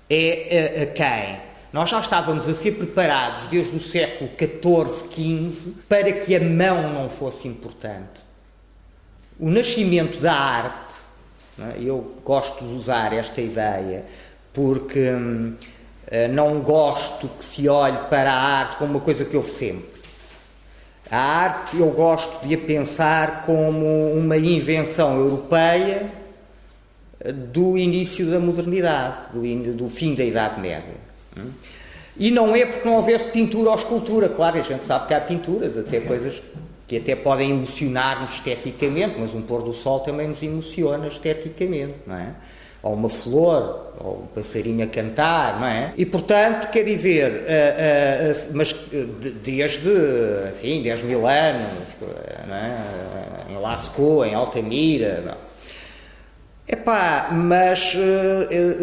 é? 0.10 0.80
a, 0.80 0.84
a 0.84 0.86
quem? 0.88 1.41
Nós 1.72 1.89
já 1.89 2.00
estávamos 2.00 2.48
a 2.48 2.56
ser 2.56 2.72
preparados 2.72 3.48
desde 3.50 3.78
o 3.78 3.80
século 3.80 4.32
XIV, 4.36 5.52
XV 5.52 5.74
para 5.88 6.12
que 6.12 6.36
a 6.36 6.39
mão 6.39 6.91
não 6.91 7.10
fosse 7.10 7.48
importante. 7.48 8.22
O 9.39 9.48
nascimento 9.48 10.19
da 10.19 10.34
arte, 10.34 10.96
é? 11.60 11.84
eu 11.84 12.15
gosto 12.26 12.65
de 12.65 12.74
usar 12.74 13.13
esta 13.13 13.41
ideia 13.41 14.06
porque. 14.52 15.12
Hum, 15.12 15.54
não 16.28 16.60
gosto 16.60 17.28
que 17.28 17.43
se 17.43 17.67
olhe 17.67 17.97
para 18.10 18.32
a 18.32 18.36
arte 18.36 18.78
como 18.78 18.91
uma 18.91 18.99
coisa 18.99 19.26
que 19.26 19.36
houve 19.36 19.49
sempre. 19.49 19.93
A 21.10 21.17
arte 21.17 21.78
eu 21.78 21.89
gosto 21.91 22.45
de 22.45 22.54
a 22.54 22.58
pensar 22.58 23.43
como 23.45 24.13
uma 24.13 24.38
invenção 24.38 25.17
europeia 25.17 26.10
eh, 27.19 27.32
do 27.32 27.78
início 27.78 28.30
da 28.30 28.39
modernidade, 28.39 29.17
do, 29.34 29.73
do 29.73 29.89
fim 29.89 30.15
da 30.15 30.23
Idade 30.23 30.60
Média. 30.60 30.95
Hum? 31.38 31.49
E 32.15 32.30
não 32.30 32.56
é 32.56 32.65
porque 32.65 32.88
não 32.88 32.97
houvesse 32.97 33.30
pintura 33.30 33.71
ou 33.71 33.76
escultura, 33.76 34.30
claro, 34.30 34.60
a 34.60 34.62
gente 34.62 34.86
sabe 34.86 35.08
que 35.08 35.13
há 35.13 35.21
pinturas, 35.21 35.78
até 35.78 35.99
coisas 35.99 36.41
que 36.88 36.97
até 36.97 37.15
podem 37.15 37.49
emocionar-nos 37.49 38.34
esteticamente, 38.36 39.15
mas 39.19 39.34
um 39.34 39.41
pôr 39.41 39.63
do 39.63 39.73
sol 39.73 40.02
também 40.02 40.28
nos 40.28 40.43
emociona 40.43 41.08
esteticamente, 41.08 41.95
não 42.06 42.15
é? 42.15 42.36
Ou 42.84 42.93
uma 42.93 43.10
flor, 43.10 43.93
ou 43.98 44.24
um 44.24 44.28
passarinho 44.36 44.84
a 44.84 44.88
cantar, 44.88 45.60
não 45.60 45.67
é? 45.67 45.93
E, 45.96 46.06
portanto, 46.06 46.69
quer 46.69 46.84
dizer, 46.84 47.32
uh, 47.32 47.34
uh, 47.34 48.52
uh, 48.52 48.52
mas 48.54 48.76
desde, 49.41 49.89
enfim, 50.54 50.84
10 50.84 51.04
mil 51.04 51.26
anos, 51.26 51.88
não 52.46 52.56
é? 52.56 52.78
em 53.50 53.58
Lascaux, 53.58 54.28
em 54.28 54.36
Altamira, 54.36 55.22
não. 55.26 55.54
Epá, 56.65 57.30
mas 57.32 57.96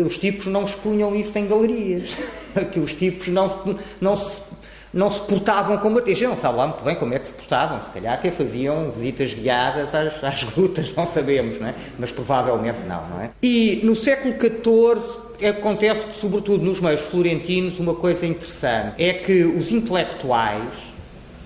os 0.07 0.19
tipos 0.19 0.47
não 0.47 0.65
expunham 0.65 1.17
isso 1.17 1.37
em 1.39 1.49
galerias, 1.49 2.15
que 2.73 2.79
os 2.79 2.95
tipos 2.95 3.29
não 3.29 3.49
se, 3.49 3.57
não 4.01 4.15
se 4.15 4.43
não 4.93 5.11
se 5.11 5.21
portavam 5.21 5.79
como 5.79 5.99
artistas. 5.99 6.29
Não 6.29 6.37
sabe 6.37 6.59
lá 6.59 6.67
muito 6.67 6.85
bem 6.85 6.97
como 6.97 7.15
é 7.15 7.19
que 7.19 7.27
se 7.27 7.33
portavam, 7.33 7.81
se 7.81 7.91
calhar 7.91 8.15
até 8.15 8.31
faziam 8.31 8.91
visitas 8.91 9.35
guiadas 9.35 9.95
às, 9.95 10.23
às 10.23 10.45
grutas, 10.45 10.93
não 10.97 11.07
sabemos, 11.07 11.59
não 11.59 11.69
é? 11.69 11.75
mas 11.99 12.11
provavelmente 12.11 12.79
não, 12.87 13.07
não 13.09 13.21
é? 13.21 13.31
E 13.43 13.81
no 13.85 13.95
século 13.95 14.35
XIV 14.35 15.47
acontece, 15.49 16.07
sobretudo 16.15 16.65
nos 16.65 16.81
meios 16.81 17.01
florentinos, 17.03 17.79
uma 17.79 17.95
coisa 17.95 18.27
interessante: 18.27 19.03
é 19.03 19.13
que 19.13 19.45
os 19.45 19.71
intelectuais, 19.71 20.75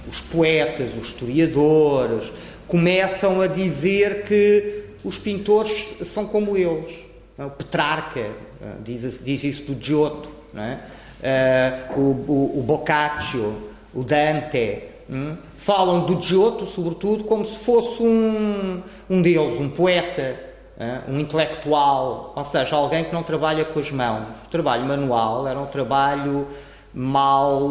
os 0.08 0.20
poetas, 0.20 0.94
os 0.94 1.08
historiadores, 1.08 2.32
começam 2.66 3.40
a 3.40 3.46
dizer 3.46 4.24
que 4.24 4.84
os 5.04 5.18
pintores 5.18 5.94
são 6.02 6.26
como 6.26 6.56
eles. 6.56 7.04
Petrarca 7.58 8.20
eh, 8.20 8.32
diz, 8.84 9.22
diz 9.24 9.44
isso 9.44 9.62
do 9.64 9.84
Giotto, 9.84 10.30
não 10.52 10.62
é? 10.62 10.80
Uh, 11.20 12.00
o, 12.00 12.58
o, 12.58 12.62
Boccaccio, 12.62 13.54
o 13.94 14.02
Dante, 14.02 14.82
hum, 15.08 15.36
falam 15.56 16.06
do 16.06 16.20
Giotto, 16.20 16.66
sobretudo, 16.66 17.24
como 17.24 17.44
se 17.44 17.64
fosse 17.64 18.02
um, 18.02 18.82
um 19.08 19.22
deus, 19.22 19.56
um 19.56 19.68
poeta, 19.68 20.36
uh, 20.76 21.10
um 21.10 21.18
intelectual, 21.18 22.32
ou 22.36 22.44
seja, 22.44 22.76
alguém 22.76 23.04
que 23.04 23.12
não 23.12 23.22
trabalha 23.22 23.64
com 23.64 23.78
as 23.80 23.90
mãos. 23.90 24.26
O 24.46 24.48
trabalho 24.50 24.84
manual 24.84 25.46
era 25.46 25.58
um 25.58 25.66
trabalho 25.66 26.46
mal, 26.92 27.68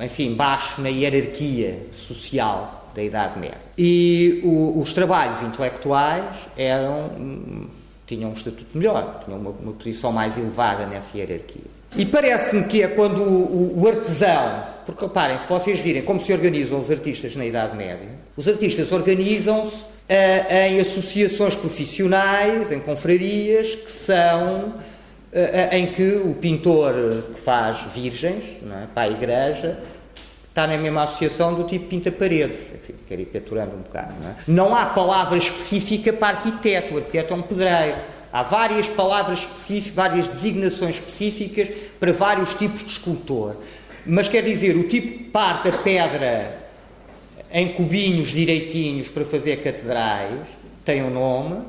eh, 0.00 0.04
enfim, 0.04 0.34
baixo 0.34 0.80
na 0.80 0.88
hierarquia 0.88 1.86
social 1.92 2.90
da 2.92 3.02
Idade 3.02 3.38
Média. 3.38 3.58
E 3.78 4.40
o, 4.44 4.80
os 4.80 4.92
trabalhos 4.92 5.42
intelectuais 5.42 6.36
eram 6.56 7.10
hum, 7.16 7.68
tinham 8.06 8.30
um 8.30 8.32
estatuto 8.32 8.76
melhor, 8.76 9.20
tinham 9.24 9.38
uma, 9.38 9.50
uma 9.50 9.72
posição 9.72 10.12
mais 10.12 10.36
elevada 10.36 10.86
nessa 10.86 11.16
hierarquia. 11.16 11.73
E 11.96 12.04
parece-me 12.04 12.64
que 12.64 12.82
é 12.82 12.88
quando 12.88 13.22
o, 13.22 13.80
o, 13.82 13.88
artesão, 13.88 14.64
porque 14.84 15.04
reparem, 15.04 15.38
se 15.38 15.46
vocês 15.46 15.78
virem 15.78 16.02
como 16.02 16.20
se 16.20 16.32
organizam 16.32 16.78
os 16.78 16.90
artistas 16.90 17.36
na 17.36 17.46
Idade 17.46 17.76
Média, 17.76 18.08
os 18.36 18.48
artistas 18.48 18.90
organizam-se 18.90 19.76
uh, 19.76 20.52
em 20.68 20.80
associações 20.80 21.54
profissionais, 21.54 22.72
em 22.72 22.80
confrarias, 22.80 23.76
que 23.76 23.92
são 23.92 24.74
uh, 24.74 25.74
em 25.74 25.86
que 25.86 26.16
o 26.16 26.34
pintor 26.34 26.94
que 27.32 27.40
faz 27.40 27.78
virgens 27.94 28.58
é, 28.62 28.86
para 28.92 29.04
a 29.04 29.10
igreja 29.10 29.78
está 30.48 30.66
na 30.68 30.76
mesma 30.76 31.02
associação 31.02 31.54
do 31.54 31.64
tipo 31.64 31.86
pinta 31.86 32.12
paredes, 32.12 32.58
enfim, 32.74 32.94
caricaturando 33.08 33.74
um 33.74 33.80
bocado. 33.80 34.14
Não, 34.20 34.30
é? 34.30 34.34
não 34.46 34.74
há 34.76 34.86
palavra 34.86 35.36
específica 35.36 36.12
para 36.12 36.36
arquiteto, 36.36 36.94
o 36.94 36.98
arquiteto 36.98 37.34
é 37.34 37.36
um 37.36 37.42
pedreiro. 37.42 37.96
Há 38.34 38.42
várias 38.42 38.90
palavras 38.90 39.38
específicas, 39.38 39.94
várias 39.94 40.26
designações 40.26 40.96
específicas 40.96 41.68
para 42.00 42.12
vários 42.12 42.52
tipos 42.56 42.80
de 42.80 42.90
escultor. 42.90 43.54
Mas 44.04 44.26
quer 44.26 44.42
dizer, 44.42 44.76
o 44.76 44.88
tipo 44.88 45.06
que 45.06 45.24
parte 45.30 45.68
a 45.68 45.72
pedra 45.72 46.58
em 47.52 47.68
cubinhos 47.74 48.30
direitinhos 48.30 49.06
para 49.06 49.24
fazer 49.24 49.58
catedrais 49.58 50.48
tem 50.84 51.04
um 51.04 51.10
nome. 51.10 51.62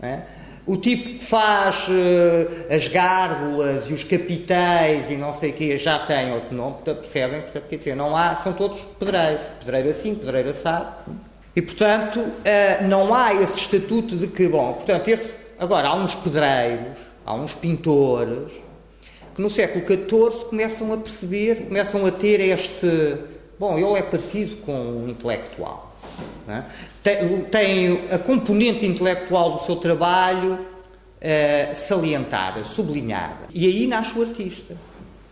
É? 0.00 0.20
O 0.66 0.78
tipo 0.78 1.10
que 1.10 1.22
faz 1.22 1.86
uh, 1.88 2.74
as 2.74 2.88
gárgulas 2.88 3.90
e 3.90 3.92
os 3.92 4.02
capitéis 4.02 5.10
e 5.10 5.14
não 5.14 5.34
sei 5.34 5.50
o 5.50 5.52
quê 5.52 5.76
já 5.76 5.98
tem 5.98 6.32
outro 6.32 6.56
nome, 6.56 6.76
portanto, 6.76 7.00
percebem? 7.00 7.42
Portanto, 7.42 7.64
quer 7.68 7.76
dizer, 7.76 7.94
não 7.94 8.16
há, 8.16 8.34
são 8.34 8.54
todos 8.54 8.80
pedreiros. 8.98 9.44
Pedreiro 9.60 9.90
assim, 9.90 10.14
pedreiro 10.14 10.48
assado. 10.48 10.94
E, 11.54 11.60
portanto, 11.60 12.18
uh, 12.18 12.88
não 12.88 13.12
há 13.12 13.34
esse 13.34 13.58
estatuto 13.58 14.16
de 14.16 14.26
que, 14.26 14.48
bom, 14.48 14.72
portanto, 14.72 15.06
esse 15.08 15.37
Agora, 15.58 15.88
há 15.88 15.94
uns 15.94 16.14
pedreiros, 16.14 16.98
há 17.26 17.34
uns 17.34 17.54
pintores, 17.54 18.52
que 19.34 19.42
no 19.42 19.50
século 19.50 19.84
XIV 19.84 20.46
começam 20.46 20.92
a 20.92 20.96
perceber, 20.96 21.66
começam 21.66 22.04
a 22.06 22.10
ter 22.10 22.40
este. 22.40 23.16
Bom, 23.58 23.76
ele 23.76 23.98
é 23.98 24.02
parecido 24.02 24.56
com 24.56 24.72
um 24.72 25.08
intelectual. 25.08 25.96
É? 26.48 26.62
Tem, 27.02 27.40
tem, 27.44 28.08
a 28.10 28.18
componente 28.18 28.86
intelectual 28.86 29.52
do 29.52 29.58
seu 29.60 29.76
trabalho 29.76 30.54
uh, 30.54 31.76
salientada, 31.76 32.64
sublinhada. 32.64 33.48
E 33.52 33.66
aí 33.66 33.86
nasce 33.86 34.18
o 34.18 34.22
artista. 34.22 34.76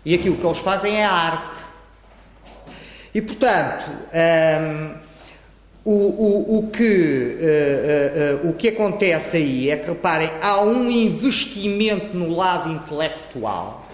E 0.04 0.14
aquilo 0.14 0.36
que 0.36 0.46
eles 0.46 0.58
fazem 0.58 0.96
é 0.96 1.04
arte. 1.04 1.60
E, 3.14 3.22
portanto, 3.22 3.86
ehm, 4.12 5.05
o, 5.86 5.92
o, 5.92 6.58
o, 6.58 6.66
que, 6.66 6.82
uh, 6.82 8.42
uh, 8.42 8.46
uh, 8.46 8.50
o 8.50 8.54
que 8.54 8.68
acontece 8.68 9.36
aí 9.36 9.70
é 9.70 9.76
que, 9.76 9.88
reparem, 9.88 10.28
há 10.42 10.60
um 10.60 10.90
investimento 10.90 12.16
no 12.16 12.34
lado 12.34 12.72
intelectual. 12.72 13.86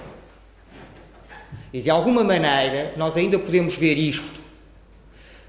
E, 1.71 1.83
de 1.83 1.91
alguma 1.91 2.25
maneira, 2.25 2.95
nós 2.97 3.15
ainda 3.15 3.39
podemos 3.39 3.75
ver 3.75 3.99
isto 3.99 4.41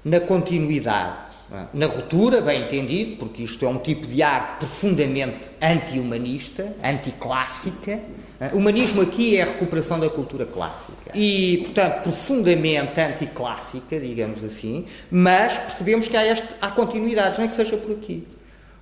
na 0.04 0.20
continuidade. 0.20 1.33
Na 1.72 1.86
ruptura, 1.86 2.40
bem 2.40 2.62
entendido, 2.62 3.16
porque 3.16 3.42
isto 3.42 3.64
é 3.64 3.68
um 3.68 3.78
tipo 3.78 4.06
de 4.06 4.22
arte 4.22 4.58
profundamente 4.58 5.50
anti-humanista, 5.60 6.74
anticlássica. 6.82 8.00
O 8.52 8.58
humanismo 8.58 9.00
aqui 9.00 9.36
é 9.36 9.42
a 9.42 9.46
recuperação 9.46 9.98
da 10.00 10.10
cultura 10.10 10.44
clássica. 10.44 11.12
E, 11.14 11.58
portanto, 11.64 12.02
profundamente 12.02 13.00
anticlássica, 13.00 13.98
digamos 13.98 14.42
assim, 14.42 14.84
mas 15.10 15.56
percebemos 15.58 16.08
que 16.08 16.16
há, 16.16 16.26
este, 16.26 16.48
há 16.60 16.70
continuidades, 16.70 17.38
não 17.38 17.44
é 17.44 17.48
que 17.48 17.56
seja 17.56 17.76
por 17.76 17.92
aqui. 17.92 18.26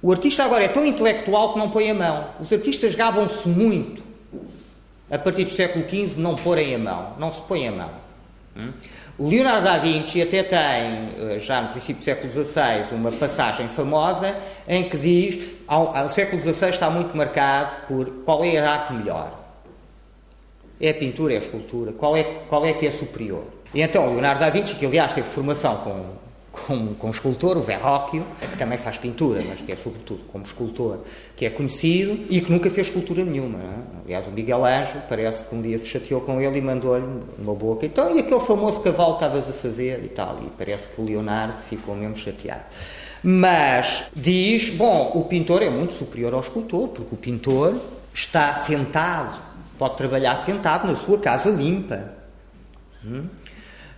O 0.01 0.11
artista 0.11 0.43
agora 0.45 0.65
é 0.65 0.69
tão 0.69 0.85
intelectual 0.85 1.53
que 1.53 1.59
não 1.59 1.71
põe 1.71 1.91
a 1.91 1.95
mão. 1.95 2.31
Os 2.41 2.53
artistas 2.53 2.95
gabam-se 2.95 3.49
muito, 3.49 4.03
a 5.11 5.19
partir 5.19 5.45
do 5.45 5.51
século 5.51 5.85
XV, 5.89 6.21
não 6.21 6.35
porem 6.35 6.75
a 6.75 6.79
mão. 6.79 7.15
Não 7.19 7.31
se 7.31 7.41
põe 7.43 7.69
a 7.69 7.73
mão. 7.73 7.91
Hum? 8.57 8.73
Leonardo 9.29 9.65
da 9.65 9.79
Vinci 9.79 10.21
até 10.21 10.43
tem, 10.43 10.59
eh, 10.59 11.39
já 11.39 11.61
no 11.63 11.69
princípio 11.69 12.01
do 12.01 12.05
século 12.05 12.31
XVI, 12.31 12.95
uma 12.95 13.13
passagem 13.13 13.69
famosa 13.69 14.37
em 14.67 14.89
que 14.89 14.97
diz 14.97 15.51
o 15.69 16.09
século 16.11 16.41
XVI 16.41 16.71
está 16.71 16.91
muito 16.91 17.17
marcado 17.17 17.87
por 17.87 18.11
qual 18.25 18.45
é 18.45 18.59
a 18.59 18.73
arte 18.73 18.93
melhor. 18.93 19.31
É 20.81 20.91
a 20.91 20.95
pintura, 20.95 21.35
é 21.35 21.37
a 21.37 21.41
escultura, 21.41 21.93
qual 21.93 22.17
é, 22.17 22.25
qual 22.49 22.67
é 22.67 22.73
que 22.73 22.87
é 22.87 22.91
superior? 22.91 23.45
E 23.73 23.81
então 23.81 24.07
Leonardo 24.11 24.41
da 24.41 24.51
Vinci, 24.51 24.75
que 24.75 24.85
aliás 24.85 25.13
teve 25.13 25.29
formação 25.29 25.77
com 25.77 26.05
com, 26.53 26.95
um 27.03 27.11
escultor, 27.11 27.57
o 27.57 27.63
Verrocchio, 27.63 28.25
que 28.39 28.59
também 28.59 28.77
faz 28.77 28.99
pintura, 28.99 29.43
mas 29.49 29.63
que 29.63 29.73
é 29.73 29.77
sobretudo 29.77 30.21
como 30.31 30.45
escultor, 30.45 30.99
que 31.35 31.47
é 31.47 31.51
conhecido 31.51 32.27
e 32.29 32.43
que 32.43 32.53
nunca 32.53 32.71
fez 32.71 32.89
escultura 32.89 33.25
nenhuma. 33.25 33.59
É? 33.59 34.03
Aliás, 34.05 34.27
o 34.27 34.31
Miguel 34.31 34.65
Ângelo 34.65 35.03
parece 35.09 35.45
que 35.45 35.55
um 35.55 35.63
dia 35.63 35.79
se 35.79 35.89
chateou 35.89 36.21
com 36.21 36.41
ele 36.41 36.59
e 36.59 36.61
mandou-lhe 36.61 37.07
uma 37.39 37.55
boca. 37.55 37.87
Então, 37.87 38.15
e 38.15 38.21
aquele 38.21 38.41
famoso 38.41 38.81
cavalo 38.81 39.17
que 39.17 39.25
estavas 39.25 39.49
a 39.49 39.53
fazer 39.53 40.05
e 40.05 40.09
tal. 40.09 40.39
E 40.43 40.51
parece 40.51 40.89
que 40.89 41.01
o 41.01 41.05
Leonardo 41.05 41.55
ficou 41.63 41.97
mesmo 41.97 42.17
chateado. 42.17 42.65
Mas 43.23 44.05
diz, 44.15 44.71
bom, 44.71 45.13
o 45.15 45.25
pintor 45.25 45.63
é 45.63 45.71
muito 45.71 45.95
superior 45.95 46.35
ao 46.35 46.41
escultor, 46.41 46.89
porque 46.89 47.15
o 47.15 47.19
pintor 47.19 47.81
está 48.13 48.53
sentado, 48.55 49.41
pode 49.79 49.97
trabalhar 49.97 50.37
sentado 50.37 50.87
na 50.87 50.97
sua 50.97 51.19
casa 51.19 51.49
limpa. 51.49 52.13
Hum? 53.05 53.27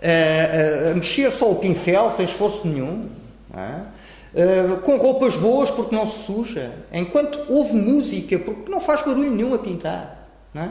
A, 0.04 0.90
a 0.90 0.94
mexer 0.94 1.30
só 1.32 1.50
o 1.50 1.56
pincel 1.56 2.10
sem 2.12 2.26
esforço 2.26 2.66
nenhum, 2.66 3.08
é? 3.56 3.94
com 4.82 4.96
roupas 4.96 5.36
boas 5.36 5.70
porque 5.70 5.94
não 5.94 6.06
se 6.06 6.24
suja, 6.24 6.72
enquanto 6.92 7.40
houve 7.48 7.74
música 7.74 8.38
porque 8.38 8.70
não 8.70 8.80
faz 8.80 9.00
barulho 9.02 9.30
nenhum 9.30 9.54
a 9.54 9.58
pintar. 9.58 10.28
É? 10.54 10.68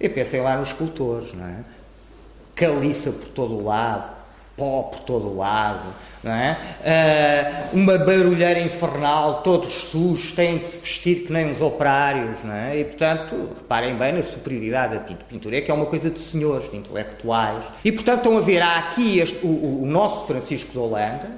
Eu 0.00 0.10
pensei 0.10 0.40
lá 0.40 0.56
nos 0.56 0.68
escultores, 0.68 1.32
não 1.32 1.46
é? 1.46 1.64
caliça 2.54 3.10
por 3.10 3.28
todo 3.28 3.54
o 3.54 3.64
lado, 3.64 4.12
pó 4.56 4.84
por 4.84 5.00
todo 5.00 5.28
o 5.28 5.36
lado, 5.36 5.82
é? 6.24 6.56
Uh, 7.74 7.76
uma 7.76 7.98
barulheira 7.98 8.60
infernal, 8.60 9.42
todos 9.42 9.72
sujos, 9.72 10.32
têm 10.32 10.58
de 10.58 10.64
se 10.64 10.78
vestir 10.78 11.26
que 11.26 11.32
nem 11.32 11.50
os 11.50 11.60
operários, 11.60 12.38
é? 12.44 12.80
e 12.80 12.84
portanto, 12.84 13.36
reparem 13.56 13.94
bem 13.96 14.12
na 14.12 14.22
superioridade 14.22 14.94
da 14.94 15.00
pintura, 15.00 15.60
que 15.60 15.70
é 15.70 15.74
uma 15.74 15.86
coisa 15.86 16.10
de 16.10 16.18
senhores, 16.18 16.70
de 16.70 16.76
intelectuais, 16.76 17.64
e 17.84 17.92
portanto 17.92 18.18
estão 18.18 18.38
a 18.38 18.40
ver, 18.40 18.62
há 18.62 18.78
aqui 18.78 19.18
este, 19.18 19.44
o, 19.44 19.82
o, 19.82 19.86
nosso 19.86 20.26
Francisco 20.26 20.72
de 20.72 20.78
Holanda, 20.78 21.30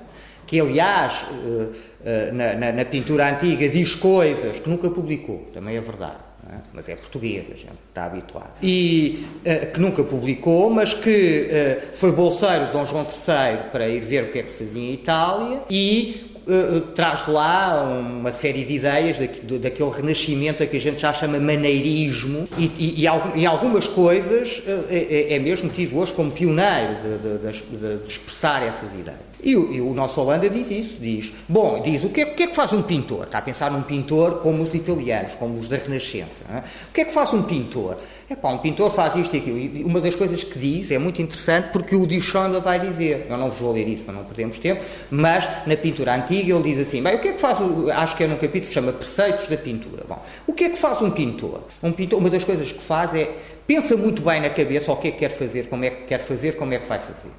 que 0.46 0.60
aliás 0.60 1.24
uh, 1.24 1.72
uh, 1.72 2.32
na, 2.32 2.52
na, 2.54 2.72
na 2.72 2.84
pintura 2.84 3.28
antiga 3.28 3.68
diz 3.68 3.94
coisas 3.94 4.60
que 4.60 4.70
nunca 4.70 4.88
publicou, 4.88 5.46
também 5.52 5.76
é 5.76 5.80
verdade 5.80 6.25
é? 6.52 6.58
mas 6.72 6.88
é 6.88 6.96
português, 6.96 7.46
a 7.50 7.56
gente 7.56 7.72
está 7.88 8.04
habituado. 8.04 8.52
E 8.62 9.26
uh, 9.44 9.72
que 9.72 9.80
nunca 9.80 10.02
publicou, 10.04 10.70
mas 10.70 10.94
que 10.94 11.48
uh, 11.48 11.94
foi 11.94 12.12
bolseiro 12.12 12.66
de 12.66 12.72
Dom 12.72 12.84
João 12.84 13.04
III 13.04 13.70
para 13.70 13.88
ir 13.88 14.00
ver 14.00 14.24
o 14.24 14.32
que 14.32 14.38
é 14.38 14.42
que 14.42 14.52
se 14.52 14.64
fazia 14.64 14.82
em 14.82 14.92
Itália 14.92 15.62
e 15.68 16.35
uh, 16.46 16.80
traz 16.94 17.24
de 17.24 17.30
lá 17.30 17.82
uma 17.82 18.32
série 18.32 18.64
de 18.64 18.74
ideias 18.74 19.18
daqu 19.18 19.58
daquele 19.58 19.90
renascimento 19.90 20.62
a 20.62 20.66
que 20.66 20.76
a 20.76 20.80
gente 20.80 21.00
já 21.00 21.12
chama 21.12 21.38
maneirismo 21.38 22.48
e, 22.56 22.70
e, 22.76 23.04
e 23.04 23.40
em 23.40 23.46
algumas 23.46 23.86
coisas 23.86 24.62
é, 24.88 25.34
é, 25.34 25.38
mesmo 25.38 25.68
tido 25.70 25.98
hoje 25.98 26.12
como 26.12 26.30
pioneiro 26.30 26.96
de, 27.02 27.38
de, 27.38 27.98
de, 27.98 28.10
expressar 28.10 28.62
essas 28.62 28.94
ideias. 28.94 29.26
E 29.42 29.52
e 29.52 29.80
o, 29.80 29.94
nosso 29.94 30.20
Holanda 30.20 30.48
diz 30.48 30.70
isso, 30.70 30.98
diz, 31.00 31.32
bom, 31.48 31.80
diz, 31.80 32.02
o 32.02 32.08
que, 32.08 32.22
é, 32.22 32.24
o 32.24 32.34
que, 32.34 32.42
é, 32.42 32.46
que 32.48 32.54
faz 32.54 32.72
um 32.72 32.82
pintor? 32.82 33.24
Está 33.24 33.38
a 33.38 33.42
pensar 33.42 33.70
num 33.70 33.82
pintor 33.82 34.40
como 34.40 34.62
os 34.62 34.74
italianos, 34.74 35.34
como 35.34 35.58
os 35.58 35.68
da 35.68 35.76
Renascença. 35.76 36.40
É? 36.50 36.58
O 36.58 36.92
que 36.92 37.02
é 37.02 37.04
que 37.04 37.12
faz 37.12 37.32
um 37.32 37.42
pintor? 37.42 37.96
É 38.28 38.34
pá, 38.34 38.48
um 38.48 38.58
pintor 38.58 38.90
faz 38.90 39.14
isto 39.14 39.36
e 39.36 39.38
aquilo. 39.38 39.56
E 39.56 39.84
uma 39.84 40.00
das 40.00 40.16
coisas 40.16 40.42
que 40.42 40.58
diz 40.58 40.90
é 40.90 40.98
muito 40.98 41.22
interessante 41.22 41.68
porque 41.72 41.94
o 41.94 42.04
Duchamp 42.06 42.52
vai 42.60 42.80
dizer, 42.80 43.26
eu 43.30 43.36
não 43.36 43.48
vos 43.48 43.60
vou 43.60 43.72
ler 43.72 43.86
isso 43.86 44.02
para 44.02 44.14
não 44.14 44.24
perdermos 44.24 44.58
tempo, 44.58 44.82
mas 45.10 45.48
na 45.64 45.76
pintura 45.76 46.16
antiga 46.16 46.52
ele 46.52 46.62
diz 46.64 46.80
assim, 46.80 47.00
bem, 47.00 47.14
o 47.14 47.20
que 47.20 47.28
é 47.28 47.32
que 47.34 47.40
faz, 47.40 47.58
acho 47.94 48.16
que 48.16 48.24
é 48.24 48.26
num 48.26 48.34
capítulo 48.34 48.62
que 48.62 48.66
se 48.66 48.74
chama 48.74 48.92
Preceitos 48.92 49.46
da 49.46 49.56
Pintura. 49.56 50.04
Bom, 50.08 50.20
o 50.44 50.52
que 50.52 50.64
é 50.64 50.70
que 50.70 50.76
faz 50.76 51.00
um 51.02 51.10
pintor? 51.10 51.62
Um 51.80 51.92
pintor, 51.92 52.18
uma 52.18 52.28
das 52.28 52.42
coisas 52.42 52.72
que 52.72 52.82
faz 52.82 53.14
é, 53.14 53.30
pensa 53.64 53.96
muito 53.96 54.22
bem 54.22 54.40
na 54.40 54.50
cabeça 54.50 54.90
o 54.90 54.96
que 54.96 55.08
é 55.08 55.10
que 55.12 55.18
quer 55.18 55.30
fazer, 55.30 55.68
como 55.68 55.84
é 55.84 55.90
que 55.90 56.04
quer 56.06 56.18
fazer, 56.18 56.56
como 56.56 56.74
é 56.74 56.78
que 56.78 56.88
vai 56.88 56.98
fazer. 56.98 57.30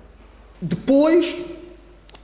Depois 0.62 1.36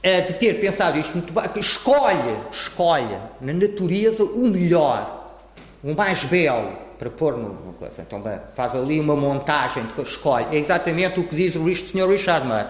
de 0.01 0.33
ter 0.33 0.59
pensado 0.59 0.97
isto 0.97 1.13
muito 1.13 1.33
bem, 1.33 1.43
escolhe, 1.57 2.35
escolhe 2.51 3.17
na 3.39 3.53
natureza 3.53 4.23
o 4.23 4.47
melhor, 4.49 5.37
o 5.83 5.93
mais 5.93 6.23
belo 6.23 6.82
para 6.97 7.09
pôr 7.09 7.37
numa 7.37 7.73
coisa. 7.73 8.01
Então 8.01 8.21
faz 8.55 8.75
ali 8.75 8.99
uma 8.99 9.15
montagem, 9.15 9.83
escolhe. 10.03 10.47
É 10.51 10.57
exatamente 10.57 11.19
o 11.19 11.23
que 11.23 11.35
diz 11.35 11.55
o 11.55 11.63
Sr. 11.73 12.09
Richard 12.09 12.47
Murray. 12.47 12.65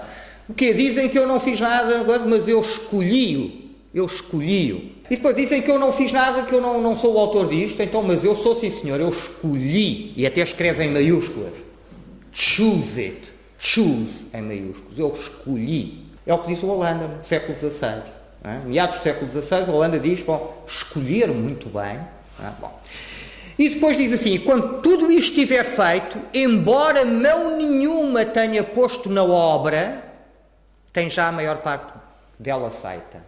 O 0.50 0.54
que 0.54 0.74
Dizem 0.74 1.10
que 1.10 1.18
eu 1.18 1.28
não 1.28 1.40
fiz 1.40 1.60
nada, 1.60 2.04
mas 2.26 2.48
eu 2.48 2.60
escolhi-o. 2.60 3.64
Eu 3.94 4.06
escolhi-o. 4.06 4.92
E 5.10 5.16
depois 5.16 5.36
dizem 5.36 5.62
que 5.62 5.70
eu 5.70 5.78
não 5.78 5.92
fiz 5.92 6.12
nada, 6.12 6.44
que 6.44 6.54
eu 6.54 6.62
não, 6.62 6.82
não 6.82 6.96
sou 6.96 7.14
o 7.14 7.20
autor 7.20 7.48
disto, 7.48 7.82
então, 7.82 8.02
mas 8.02 8.24
eu 8.24 8.36
sou 8.36 8.56
sim 8.56 8.72
senhor, 8.72 9.00
eu 9.00 9.10
escolhi. 9.10 10.14
E 10.18 10.26
até 10.26 10.42
escreve 10.42 10.84
em 10.84 10.92
maiúsculas. 10.92 11.54
Choose 12.32 13.00
it. 13.00 13.34
Choose 13.60 14.28
em 14.34 14.42
maiúsculas. 14.42 14.98
Eu 14.98 15.16
escolhi. 15.16 16.08
É 16.26 16.34
o 16.34 16.40
que 16.40 16.48
diz 16.48 16.64
o 16.64 16.68
Holanda 16.68 17.08
no 17.08 17.24
século 17.24 17.58
XVI. 17.58 18.02
É? 18.44 18.60
Meados 18.66 18.98
do 18.98 19.02
século 19.02 19.32
XVI, 19.32 19.70
a 19.70 19.72
Holanda 19.72 20.00
diz, 20.00 20.22
bom, 20.22 20.64
escolher 20.68 21.30
muito 21.30 21.70
bem. 21.70 22.00
É? 22.42 22.50
Bom. 22.60 22.76
E 23.64 23.70
depois 23.70 23.98
diz 23.98 24.12
assim: 24.12 24.38
quando 24.40 24.82
tudo 24.82 25.10
isto 25.10 25.40
estiver 25.40 25.64
feito, 25.64 26.20
embora 26.34 27.06
mão 27.06 27.56
nenhuma 27.56 28.26
tenha 28.26 28.62
posto 28.62 29.10
na 29.10 29.24
obra, 29.24 30.04
tem 30.92 31.10
já 31.10 31.30
a 31.30 31.32
maior 31.32 31.60
parte 31.60 31.94
dela 32.38 32.70
feita. 32.70 33.24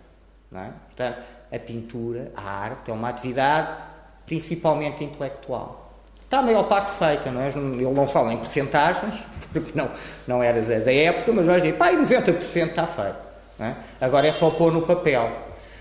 É? 0.54 0.68
Portanto, 0.88 1.24
a 1.54 1.60
pintura, 1.60 2.34
a 2.36 2.50
arte, 2.50 2.92
é 2.92 2.94
uma 2.94 3.08
atividade 3.08 3.78
principalmente 4.26 5.06
intelectual. 5.06 5.94
Está 6.26 6.40
a 6.40 6.42
maior 6.42 6.64
parte 6.64 6.92
feita, 6.92 7.32
não 7.32 7.40
é? 7.40 7.48
Ele 7.48 7.92
não 7.92 8.06
fala 8.06 8.34
em 8.34 8.38
percentagens, 8.38 9.24
porque 9.54 9.72
não, 9.74 9.90
não 10.28 10.44
era 10.44 10.62
da, 10.62 10.94
época, 10.94 11.32
mas 11.32 11.46
vai 11.46 11.62
dizer, 11.62 11.78
pá, 11.78 11.94
90% 11.94 12.70
está 12.72 12.86
feito. 12.86 13.16
É? 13.58 13.74
Agora 14.02 14.28
é 14.28 14.34
só 14.34 14.50
pôr 14.50 14.74
no 14.74 14.82
papel. 14.82 15.32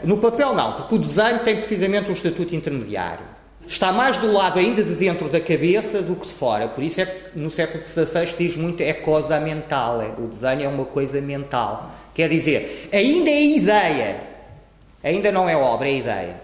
No 0.04 0.18
papel 0.18 0.54
não, 0.54 0.74
porque 0.74 0.94
o 0.94 0.98
desenho 0.98 1.40
tem 1.40 1.56
precisamente 1.56 2.08
um 2.08 2.12
estatuto 2.12 2.54
intermediário. 2.54 3.33
Está 3.66 3.92
mais 3.92 4.18
do 4.18 4.30
lado 4.30 4.58
ainda 4.58 4.82
de 4.82 4.94
dentro 4.94 5.28
da 5.28 5.40
cabeça 5.40 6.02
do 6.02 6.14
que 6.16 6.26
de 6.26 6.34
fora. 6.34 6.68
Por 6.68 6.84
isso 6.84 7.00
é 7.00 7.06
que 7.06 7.38
no 7.38 7.50
século 7.50 7.84
XVI 7.86 8.36
diz 8.36 8.56
muito 8.56 8.82
é 8.82 8.92
coisa 8.92 9.40
mental. 9.40 10.02
É, 10.02 10.08
o 10.18 10.26
desenho 10.26 10.64
é 10.64 10.68
uma 10.68 10.84
coisa 10.84 11.20
mental. 11.20 11.90
Quer 12.14 12.28
dizer, 12.28 12.90
ainda 12.92 13.30
é 13.30 13.42
ideia. 13.42 14.20
Ainda 15.02 15.32
não 15.32 15.48
é 15.48 15.56
obra, 15.56 15.88
é 15.88 15.94
ideia. 15.94 16.36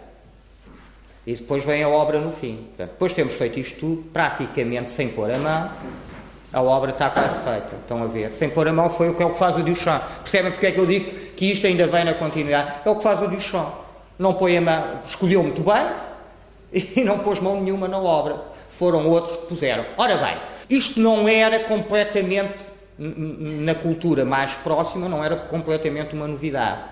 E 1.26 1.34
depois 1.34 1.64
vem 1.64 1.82
a 1.82 1.88
obra 1.88 2.18
no 2.18 2.32
fim. 2.32 2.56
Portanto, 2.56 2.90
depois 2.90 3.12
temos 3.12 3.34
feito 3.34 3.60
isto 3.60 3.78
tudo, 3.78 4.02
praticamente 4.12 4.90
sem 4.90 5.08
pôr 5.08 5.30
a 5.30 5.38
mão, 5.38 5.70
a 6.52 6.62
obra 6.62 6.90
está 6.90 7.10
quase 7.10 7.38
feita. 7.40 7.76
Estão 7.82 8.02
a 8.02 8.06
ver? 8.06 8.32
Sem 8.32 8.48
pôr 8.48 8.66
a 8.66 8.72
mão 8.72 8.88
foi 8.88 9.10
o 9.10 9.14
que 9.14 9.22
é 9.22 9.26
o 9.26 9.30
que 9.30 9.38
faz 9.38 9.56
o 9.56 9.62
Duchamp. 9.62 10.02
Percebem 10.22 10.50
porque 10.52 10.66
é 10.66 10.72
que 10.72 10.80
eu 10.80 10.86
digo 10.86 11.10
que 11.36 11.50
isto 11.50 11.66
ainda 11.66 11.86
vem 11.86 12.04
na 12.04 12.14
continuidade? 12.14 12.72
É 12.84 12.90
o 12.90 12.96
que 12.96 13.02
faz 13.02 13.22
o 13.22 13.28
Duchamp. 13.28 13.74
Não 14.18 14.34
põe 14.34 14.56
a 14.56 14.60
mão, 14.60 15.00
escolheu 15.04 15.42
muito 15.42 15.62
bem 15.62 16.09
e 16.72 17.00
não 17.04 17.18
pôs 17.18 17.40
mão 17.40 17.60
nenhuma 17.60 17.88
na 17.88 17.98
obra. 17.98 18.40
Foram 18.68 19.08
outros 19.08 19.36
que 19.36 19.46
puseram. 19.46 19.84
Ora 19.96 20.16
bem, 20.16 20.38
Isto 20.68 21.00
não 21.00 21.28
era 21.28 21.60
completamente, 21.60 22.64
na 22.98 23.74
cultura 23.74 24.24
mais 24.24 24.52
próxima, 24.52 25.08
não 25.08 25.24
era 25.24 25.36
completamente 25.36 26.14
uma 26.14 26.28
novidade. 26.28 26.82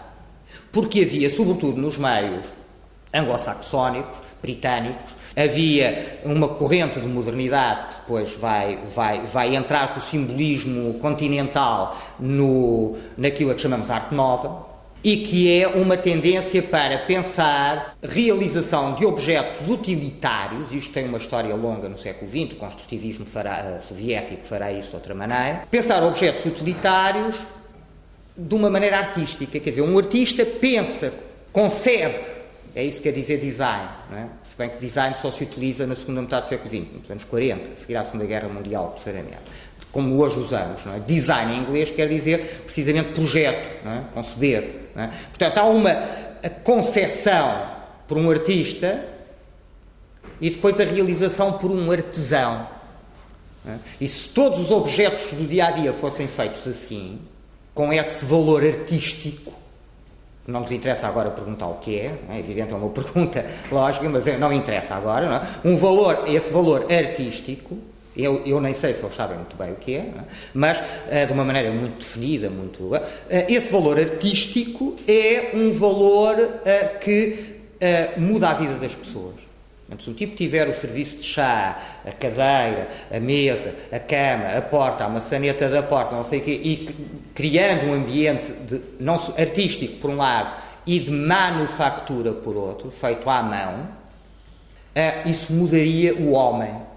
Porque 0.72 1.00
havia, 1.00 1.30
sobretudo 1.30 1.80
nos 1.80 1.96
meios 1.98 2.46
anglo-saxónicos, 3.14 4.18
britânicos, 4.42 5.12
havia 5.36 6.20
uma 6.24 6.48
corrente 6.48 7.00
de 7.00 7.06
modernidade 7.06 7.86
que 7.86 7.94
depois 8.00 8.34
vai, 8.34 8.78
vai, 8.94 9.20
vai 9.22 9.54
entrar 9.54 9.94
com 9.94 10.00
o 10.00 10.02
simbolismo 10.02 10.94
continental 10.94 11.96
no, 12.18 12.96
naquilo 13.16 13.54
que 13.54 13.60
chamamos 13.60 13.90
arte 13.90 14.14
nova, 14.14 14.67
e 15.02 15.18
que 15.18 15.61
é 15.61 15.68
uma 15.68 15.96
tendência 15.96 16.62
para 16.62 16.98
pensar 16.98 17.96
realização 18.02 18.94
de 18.94 19.06
objetos 19.06 19.68
utilitários, 19.68 20.72
isto 20.72 20.92
tem 20.92 21.06
uma 21.06 21.18
história 21.18 21.54
longa 21.54 21.88
no 21.88 21.96
século 21.96 22.28
XX, 22.28 22.54
o 22.54 22.56
construtivismo 22.56 23.26
fará, 23.26 23.78
uh, 23.78 23.82
soviético 23.82 24.44
fará 24.44 24.72
isso 24.72 24.90
de 24.90 24.96
outra 24.96 25.14
maneira, 25.14 25.62
pensar 25.70 26.02
objetos 26.02 26.44
utilitários 26.44 27.37
de 28.37 28.54
uma 28.54 28.70
maneira 28.70 28.98
artística, 28.98 29.58
quer 29.58 29.70
dizer, 29.70 29.82
um 29.82 29.96
artista 29.96 30.44
pensa, 30.44 31.12
concebe, 31.52 32.18
é 32.74 32.84
isso 32.84 32.98
que 32.98 33.04
quer 33.04 33.14
dizer 33.14 33.38
design, 33.38 33.88
é? 34.12 34.26
se 34.42 34.56
bem 34.56 34.68
que 34.68 34.78
design 34.78 35.14
só 35.20 35.30
se 35.30 35.42
utiliza 35.42 35.87
na 35.87 35.94
segunda 35.94 36.22
metade 36.22 36.46
do 36.46 36.48
século 36.48 36.70
XX, 36.70 37.00
nos 37.00 37.11
anos 37.11 37.24
40, 37.24 37.70
a 37.70 37.76
seguir 37.76 37.96
à 37.96 38.04
Segunda 38.04 38.26
Guerra 38.26 38.48
Mundial, 38.48 38.90
terceiramente 38.94 39.38
como 39.90 40.18
hoje 40.18 40.38
usamos. 40.38 40.80
É? 40.87 41.00
Design 41.06 41.54
em 41.54 41.61
inglês 41.61 41.90
quer 41.90 42.08
dizer 42.08 42.62
precisamente 42.64 43.12
projeto, 43.12 43.87
é? 43.87 44.02
conceber. 44.12 44.77
É? 44.96 45.07
Portanto, 45.29 45.59
há 45.59 45.64
uma 45.64 45.94
concepção 46.64 47.68
por 48.07 48.16
um 48.16 48.31
artista 48.31 49.05
e 50.40 50.51
depois 50.51 50.81
a 50.81 50.85
realização 50.85 51.53
por 51.55 51.70
um 51.70 51.90
artesão. 51.90 52.66
É? 53.66 53.74
E 54.01 54.09
se 54.09 54.29
todos 54.31 54.61
os 54.61 54.70
objetos 54.70 55.33
do 55.33 55.46
dia 55.46 55.66
a 55.66 55.70
dia 55.70 55.92
fossem 55.92 56.27
feitos 56.27 56.66
assim, 56.66 57.20
com 57.74 57.92
esse 57.92 58.24
valor 58.24 58.64
artístico, 58.64 59.53
não 60.46 60.61
nos 60.61 60.72
interessa 60.72 61.07
agora 61.07 61.31
perguntar 61.31 61.66
o 61.66 61.74
que 61.74 61.98
é, 61.98 62.18
é 62.31 62.38
evidente, 62.38 62.72
é 62.72 62.77
uma 62.77 62.88
pergunta 62.90 63.44
lógica, 63.70 64.09
mas 64.09 64.27
não 64.38 64.53
interessa 64.53 64.94
agora, 64.94 65.42
é? 65.64 65.68
um 65.68 65.77
valor, 65.77 66.24
esse 66.27 66.53
valor 66.53 66.90
artístico, 66.90 67.77
eu, 68.18 68.44
eu 68.44 68.61
nem 68.61 68.74
sei 68.74 68.92
se 68.92 69.04
eles 69.04 69.14
sabem 69.14 69.37
muito 69.37 69.57
bem 69.57 69.70
o 69.70 69.76
que 69.76 69.94
é, 69.94 69.98
é? 69.98 70.12
mas 70.52 70.78
uh, 70.78 71.26
de 71.28 71.33
uma 71.33 71.44
maneira 71.44 71.70
muito 71.70 71.98
definida, 71.98 72.50
muito. 72.50 72.83
Uh, 72.83 73.00
esse 73.48 73.72
valor 73.72 73.96
artístico 73.96 74.96
é 75.07 75.52
um 75.54 75.72
valor 75.72 76.37
uh, 76.37 76.98
que 76.98 77.57
muda 78.16 78.48
a 78.48 78.54
vida 78.54 78.74
das 78.74 78.92
pessoas. 78.92 79.37
Se 80.00 80.11
um 80.11 80.12
tipo 80.12 80.35
tiver 80.35 80.66
o 80.68 80.72
serviço 80.72 81.18
de 81.18 81.22
chá, 81.22 81.81
a 82.04 82.11
cadeira, 82.11 82.88
a 83.09 83.20
mesa, 83.20 83.72
a 83.92 84.00
cama, 84.00 84.48
a 84.48 84.61
porta, 84.61 85.04
a 85.04 85.09
maçaneta 85.09 85.68
da 85.68 85.81
porta, 85.81 86.16
não 86.16 86.24
sei 86.24 86.40
o 86.40 86.42
quê, 86.42 86.61
e 86.62 86.90
criando 87.37 87.87
um 87.87 87.94
ambiente 87.94 88.52
de, 88.52 88.83
não, 88.98 89.14
artístico 89.14 89.98
por 89.98 90.11
um 90.11 90.16
lado 90.16 90.52
e 90.85 90.98
de 90.98 91.12
manufactura 91.12 92.33
por 92.33 92.57
outro, 92.57 92.90
feito 92.90 93.31
à 93.31 93.40
mão, 93.44 93.88
isso 95.24 95.52
mudaria 95.52 96.16
o 96.16 96.33
homem 96.33 96.88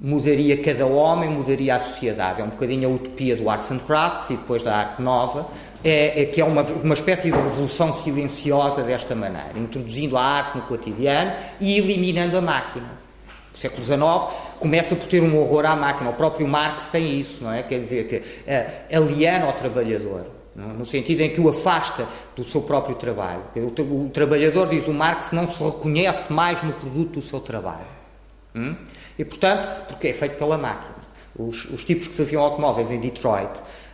mudaria 0.00 0.56
cada 0.56 0.86
homem, 0.86 1.28
mudaria 1.28 1.76
a 1.76 1.80
sociedade. 1.80 2.40
É 2.40 2.44
um 2.44 2.48
bocadinho 2.48 2.88
a 2.88 2.92
utopia 2.92 3.36
do 3.36 3.50
Arts 3.50 3.70
and 3.70 3.80
Crafts 3.80 4.30
e 4.30 4.36
depois 4.36 4.62
da 4.62 4.74
arte 4.74 5.02
nova, 5.02 5.46
é, 5.84 6.22
é 6.22 6.26
que 6.26 6.40
é 6.40 6.44
uma, 6.44 6.62
uma 6.62 6.94
espécie 6.94 7.30
de 7.30 7.36
revolução 7.36 7.92
silenciosa 7.92 8.82
desta 8.82 9.14
maneira, 9.14 9.52
introduzindo 9.56 10.16
a 10.16 10.22
arte 10.22 10.58
no 10.58 10.64
cotidiano 10.64 11.32
e 11.60 11.76
eliminando 11.76 12.38
a 12.38 12.40
máquina. 12.40 12.88
O 13.52 13.56
século 13.56 13.84
XIX 13.84 14.00
começa 14.58 14.96
por 14.96 15.06
ter 15.06 15.22
um 15.22 15.38
horror 15.38 15.66
à 15.66 15.76
máquina. 15.76 16.08
O 16.08 16.14
próprio 16.14 16.48
Marx 16.48 16.88
tem 16.88 17.20
isso, 17.20 17.44
não 17.44 17.52
é? 17.52 17.62
Quer 17.62 17.80
dizer, 17.80 18.06
que 18.06 18.22
é, 18.46 18.86
aliena 18.94 19.46
ao 19.46 19.52
trabalhador, 19.52 20.24
no 20.56 20.86
sentido 20.86 21.20
em 21.20 21.30
que 21.30 21.40
o 21.40 21.48
afasta 21.48 22.06
do 22.34 22.42
seu 22.42 22.62
próprio 22.62 22.94
trabalho. 22.94 23.42
O, 23.56 24.06
o 24.06 24.08
trabalhador, 24.08 24.68
diz 24.68 24.86
o 24.86 24.94
Marx, 24.94 25.32
não 25.32 25.48
se 25.48 25.62
reconhece 25.62 26.32
mais 26.32 26.62
no 26.62 26.72
produto 26.72 27.20
do 27.20 27.22
seu 27.22 27.40
trabalho. 27.40 28.00
Hum? 28.54 28.74
E, 29.20 29.24
portanto, 29.24 29.84
porque 29.86 30.08
é 30.08 30.14
feito 30.14 30.38
pela 30.38 30.56
máquina. 30.56 30.94
Os, 31.38 31.66
os 31.66 31.84
tipos 31.84 32.08
que 32.08 32.14
faziam 32.14 32.42
automóveis 32.42 32.90
em 32.90 32.98
Detroit 32.98 33.50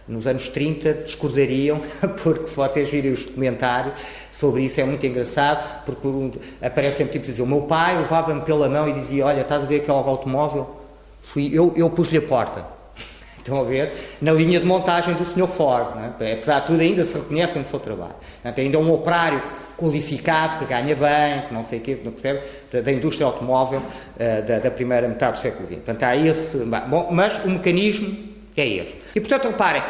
nos 0.07 0.25
anos 0.25 0.49
30 0.49 0.95
discordariam, 0.95 1.81
porque 2.23 2.47
se 2.47 2.55
vocês 2.55 2.89
virem 2.89 3.11
os 3.11 3.25
documentários 3.25 4.07
sobre 4.31 4.62
isso 4.62 4.81
é 4.81 4.85
muito 4.85 5.05
engraçado, 5.05 5.83
porque 5.85 6.39
aparece 6.62 6.99
sempre 6.99 7.15
tipo 7.15 7.27
dizer, 7.27 7.43
o 7.43 7.47
meu 7.47 7.62
pai 7.62 7.99
levava-me 7.99 8.41
pela 8.43 8.69
mão 8.69 8.89
e 8.89 8.93
dizia, 8.93 9.27
olha, 9.27 9.41
estás 9.41 9.65
a 9.65 9.67
ver 9.67 9.81
aquele 9.81 9.99
automóvel? 9.99 10.77
Fui, 11.21 11.51
eu, 11.53 11.75
eu 11.77 11.91
pus-lhe 11.91 12.19
a 12.19 12.23
porta. 12.23 12.65
Estão 13.37 13.59
a 13.59 13.65
ver? 13.65 13.93
Na 14.23 14.31
linha 14.31 14.61
de 14.61 14.67
montagem 14.67 15.12
do 15.15 15.25
Sr. 15.25 15.49
Ford. 15.49 15.89
É? 16.21 16.35
Apesar 16.35 16.61
de 16.61 16.67
tudo, 16.69 16.81
ainda 16.81 17.05
se 17.05 17.15
reconhecem 17.15 17.62
no 17.62 17.67
seu 17.67 17.81
trabalho. 17.81 18.15
Portanto, 18.43 18.61
ainda 18.61 18.77
é 18.77 18.81
um 18.81 18.93
operário 18.93 19.43
qualificado, 19.77 20.59
que 20.59 20.65
ganha 20.65 20.95
bem, 20.95 21.47
que 21.47 21.55
não 21.55 21.62
sei 21.62 21.79
o 21.79 21.83
quê, 21.83 21.99
não 22.05 22.12
percebe, 22.12 22.41
da, 22.73 22.81
da 22.81 22.93
indústria 22.93 23.27
automóvel 23.27 23.81
uh, 23.81 24.47
da, 24.47 24.59
da, 24.59 24.71
primeira 24.71 25.09
metade 25.09 25.35
do 25.35 25.39
século 25.39 25.67
XX. 25.67 25.77
Portanto, 25.77 26.03
há 26.03 26.17
esse. 26.17 26.59
Bom, 26.89 27.09
mas 27.11 27.45
o 27.45 27.51
mecanismo 27.51 28.17
é 28.57 28.67
este. 28.67 28.99
E, 29.15 29.21
portanto, 29.21 29.49
reparem, 29.49 29.83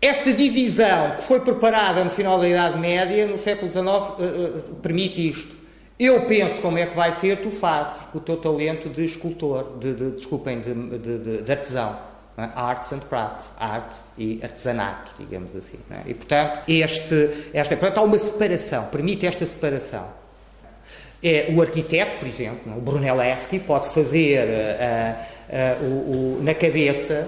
esta 0.00 0.32
divisão 0.32 1.16
que 1.16 1.22
foi 1.22 1.40
preparada 1.40 2.04
no 2.04 2.10
final 2.10 2.38
da 2.38 2.48
Idade 2.48 2.78
Média, 2.78 3.26
no 3.26 3.38
século 3.38 3.70
XIX, 3.70 3.86
uh, 3.86 3.90
uh, 3.90 4.74
permite 4.82 5.28
isto. 5.28 5.64
Eu 5.98 6.22
penso 6.22 6.60
como 6.60 6.76
é 6.76 6.86
que 6.86 6.96
vai 6.96 7.12
ser, 7.12 7.38
tu 7.38 7.50
fazes 7.50 8.02
o 8.12 8.18
teu 8.18 8.36
talento 8.36 8.88
de 8.88 9.04
escultor, 9.04 9.78
de, 9.78 9.94
de 9.94 10.10
desculpem, 10.10 10.60
de, 10.60 10.74
de, 10.98 11.42
de 11.42 11.52
artesão. 11.52 12.13
É? 12.36 12.48
Arts 12.56 12.92
and 12.92 12.98
crafts, 13.00 13.52
arte 13.58 13.96
e 14.18 14.40
artesanato, 14.42 15.12
digamos 15.18 15.54
assim. 15.54 15.78
É? 15.90 16.10
E, 16.10 16.14
portanto, 16.14 16.60
este, 16.68 17.48
esta, 17.52 17.76
portanto, 17.76 17.98
há 17.98 18.02
uma 18.02 18.18
separação, 18.18 18.86
permite 18.86 19.24
esta 19.24 19.46
separação. 19.46 20.06
É, 21.22 21.46
o 21.54 21.62
arquiteto, 21.62 22.18
por 22.18 22.28
exemplo, 22.28 22.76
o 22.76 22.80
Brunelleschi, 22.80 23.58
pode 23.60 23.88
fazer 23.88 24.46
uh, 24.46 25.80
uh, 25.80 25.84
o, 25.84 26.38
o, 26.38 26.42
na 26.42 26.54
cabeça 26.54 27.26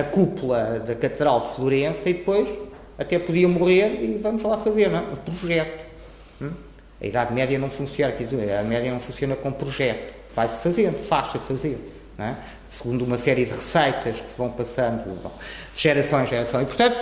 a 0.00 0.02
cúpula 0.02 0.80
da 0.80 0.96
Catedral 0.96 1.40
de 1.42 1.54
Florença 1.54 2.10
e 2.10 2.14
depois 2.14 2.48
até 2.98 3.20
podia 3.20 3.46
morrer 3.46 4.02
e 4.02 4.18
vamos 4.20 4.42
lá 4.42 4.56
fazer, 4.56 4.88
não 4.88 4.98
é? 4.98 5.02
Um 5.02 5.16
projeto. 5.16 5.86
Hum? 6.42 6.50
A 7.00 7.06
Idade 7.06 7.32
Média 7.32 7.56
não 7.56 7.70
funciona, 7.70 8.12
quer 8.12 8.24
dizer, 8.24 8.40
a 8.40 8.44
Idade 8.44 8.68
Média 8.68 8.90
não 8.90 8.98
funciona 8.98 9.36
com 9.36 9.52
projeto. 9.52 10.14
Vai-se 10.34 10.60
fazendo, 10.60 10.98
faz-se 11.04 11.38
fazer 11.38 11.78
é? 12.18 12.34
Segundo 12.68 13.04
uma 13.04 13.18
série 13.18 13.44
de 13.44 13.52
receitas 13.52 14.20
que 14.20 14.30
se 14.30 14.38
vão 14.38 14.50
passando 14.50 15.04
bom, 15.22 15.32
de 15.74 15.80
geração 15.80 16.22
em 16.22 16.26
geração. 16.26 16.62
E, 16.62 16.66
portanto, 16.66 16.96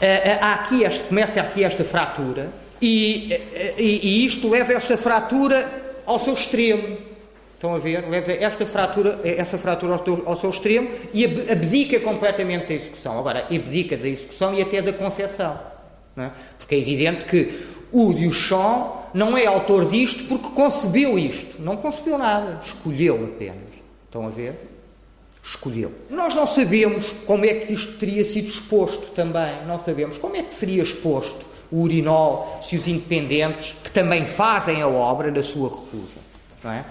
eh, 0.00 0.30
eh, 0.30 0.38
há 0.40 0.54
aqui 0.54 0.84
este, 0.84 1.04
começa 1.04 1.40
aqui 1.40 1.64
esta 1.64 1.84
fratura 1.84 2.50
e, 2.80 3.32
eh, 3.32 3.74
e, 3.78 4.08
e 4.08 4.26
isto 4.26 4.48
leva 4.48 4.72
esta 4.72 4.96
fratura 4.96 5.68
ao 6.06 6.20
seu 6.20 6.34
extremo. 6.34 6.98
Estão 7.54 7.74
a 7.74 7.78
ver? 7.78 8.08
Leva 8.08 8.32
esta 8.32 8.64
fratura, 8.64 9.18
essa 9.24 9.58
fratura 9.58 9.94
ao 9.94 10.04
seu, 10.04 10.22
ao 10.26 10.36
seu 10.36 10.50
extremo 10.50 10.88
e 11.12 11.24
abdica 11.24 11.98
completamente 11.98 12.68
da 12.68 12.74
execução. 12.74 13.18
Agora, 13.18 13.46
abdica 13.50 13.96
da 13.96 14.06
execução 14.06 14.54
e 14.54 14.62
até 14.62 14.80
da 14.80 14.92
concepção. 14.92 15.58
É? 16.16 16.30
Porque 16.56 16.76
é 16.76 16.78
evidente 16.78 17.24
que 17.24 17.52
o 17.90 18.12
Duchamp 18.12 19.08
não 19.14 19.36
é 19.36 19.46
autor 19.46 19.88
disto 19.88 20.24
porque 20.24 20.50
concebeu 20.50 21.18
isto. 21.18 21.60
Não 21.60 21.76
concebeu 21.76 22.16
nada, 22.16 22.60
escolheu 22.64 23.24
apenas. 23.24 23.74
Estão 24.06 24.26
a 24.26 24.30
ver? 24.30 24.67
Escolheu. 25.48 25.90
Nós 26.10 26.34
não 26.34 26.46
sabemos 26.46 27.14
como 27.24 27.46
é 27.46 27.54
que 27.54 27.72
isto 27.72 27.94
teria 27.94 28.22
sido 28.22 28.48
exposto 28.48 29.12
também. 29.12 29.64
Não 29.66 29.78
sabemos 29.78 30.18
como 30.18 30.36
é 30.36 30.42
que 30.42 30.52
seria 30.52 30.82
exposto 30.82 31.46
o 31.70 31.80
urinol 31.80 32.58
se 32.60 32.76
os 32.76 32.86
independentes, 32.86 33.74
que 33.82 33.90
também 33.90 34.26
fazem 34.26 34.82
a 34.82 34.88
obra, 34.88 35.30
na 35.30 35.42
sua 35.42 35.70
recusa. 35.70 36.18
Não 36.62 36.70
é? 36.70 36.84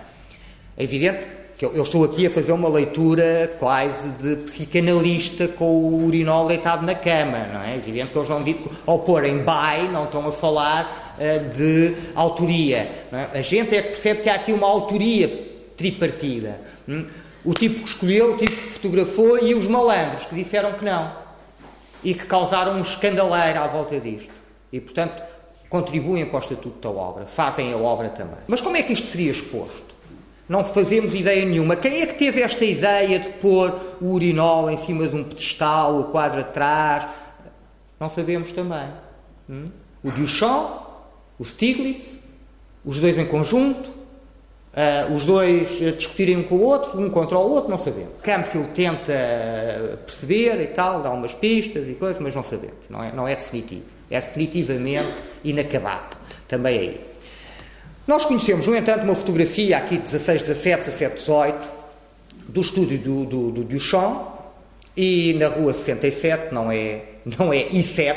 é 0.76 0.84
evidente 0.84 1.28
que 1.56 1.66
eu, 1.66 1.76
eu, 1.76 1.84
estou 1.84 2.04
aqui 2.04 2.26
a 2.26 2.32
fazer 2.32 2.52
uma 2.52 2.70
leitura 2.70 3.56
quase 3.60 4.10
de 4.12 4.36
psicanalista 4.44 5.48
com 5.48 5.66
o 5.66 6.06
urinol 6.06 6.48
deitado 6.48 6.86
na 6.86 6.96
cama, 6.96 7.48
não 7.54 7.62
é? 7.62 7.74
é 7.74 7.76
evidente 7.76 8.12
que 8.12 8.18
eles 8.18 8.30
não 8.30 8.44
dizem, 8.44 8.62
ao 8.86 9.00
pôr 9.00 9.24
em 9.26 9.40
by, 9.40 9.92
não 9.92 10.06
estão 10.06 10.28
a 10.28 10.32
falar 10.32 11.16
uh, 11.20 11.56
de 11.56 11.96
autoria. 12.16 12.90
É? 13.12 13.38
A 13.38 13.42
gente 13.42 13.76
é 13.76 13.82
que 13.82 13.90
percebe 13.90 14.22
que 14.22 14.30
há 14.30 14.36
aqui 14.36 14.52
uma 14.52 14.68
autoria 14.68 15.48
tripartida. 15.76 16.60
Hum? 16.88 17.06
O 17.48 17.54
tipo 17.54 17.80
que 17.82 17.88
escolheu, 17.88 18.34
o 18.34 18.38
tipo 18.38 18.52
que 18.52 18.74
fotografou 18.74 19.42
e 19.42 19.56
os 19.56 19.66
malandros 19.68 20.26
que 20.26 20.36
disseram 20.36 20.74
que 20.74 20.84
não. 20.84 21.16
E 22.04 22.14
que 22.14 22.26
causaram 22.26 22.74
um 22.74 22.82
escandaleiro 22.82 23.58
à 23.58 23.68
volta 23.68 23.98
disto. 24.02 24.34
E, 24.70 24.82
portanto, 24.82 25.24
contribuem 25.70 26.26
para 26.26 26.36
o 26.36 26.40
estatuto 26.42 26.78
da 26.82 26.90
obra, 26.90 27.26
fazem 27.26 27.72
a 27.72 27.78
obra 27.78 28.10
também. 28.10 28.36
Mas 28.50 28.60
como 28.60 28.76
é 28.76 28.84
que 28.84 28.92
isto 28.92 29.08
seria 29.08 29.32
exposto? 29.32 29.96
Não 30.50 30.62
fazemos 30.66 31.16
ideia 31.16 31.46
nenhuma. 31.46 31.78
Quem 31.78 32.02
é 32.02 32.06
que 32.06 32.16
teve 32.16 32.42
esta 32.42 32.66
ideia 32.66 33.18
de 33.18 33.30
pôr 33.30 33.74
o 34.02 34.08
urinol 34.08 34.70
em 34.70 34.76
cima 34.76 35.08
de 35.08 35.16
um 35.16 35.24
pedestal, 35.24 36.02
o 36.02 36.04
quadro 36.12 36.42
atrás? 36.42 37.08
Não 37.98 38.10
sabemos 38.10 38.52
também. 38.52 38.90
Hum? 39.50 39.64
O 40.04 40.12
Duchamp, 40.12 40.82
o 41.40 41.46
Stiglitz, 41.46 42.18
os 42.84 43.00
dois 43.00 43.18
em 43.18 43.26
conjunto, 43.26 43.90
Uh, 44.78 45.12
os 45.16 45.26
dois 45.26 45.80
discutirem 45.98 46.38
um 46.38 46.44
com 46.44 46.54
o 46.54 46.62
outro, 46.62 47.02
um 47.02 47.10
contra 47.10 47.36
o 47.36 47.50
outro, 47.50 47.68
não 47.68 47.80
sabemos. 47.80 48.12
Campfield 48.22 48.70
tenta 48.76 49.12
perceber 50.06 50.62
e 50.62 50.68
tal, 50.68 51.02
dá 51.02 51.10
umas 51.10 51.34
pistas 51.34 51.90
e 51.90 51.96
coisas, 51.96 52.20
mas 52.20 52.36
não 52.36 52.44
sabemos, 52.44 52.88
não 52.88 53.04
é, 53.04 53.12
não 53.12 53.28
é 53.28 53.36
definitivo. 53.36 53.86
É 54.08 54.22
definitivamente 54.22 55.10
inacabado, 55.44 56.16
também 56.48 56.78
aí. 56.78 57.02
Nós 58.06 58.24
conhecemos, 58.24 58.68
no 58.68 58.76
entanto, 58.76 59.04
uma 59.04 59.16
fotografia 59.16 59.78
aqui 59.78 59.98
de 59.98 60.04
16, 60.04 60.42
17, 60.44 60.78
17, 60.86 61.16
18, 61.16 61.70
do 62.48 62.62
estúdio 62.62 63.00
do, 63.00 63.26
do, 63.26 63.52
do 63.52 63.64
Duchamp, 63.64 64.28
e 64.96 65.34
na 65.34 65.48
rua 65.48 65.74
67, 65.74 66.54
não 66.54 66.72
é, 66.72 67.02
não 67.26 67.52
é 67.52 67.68
I7, 67.70 68.16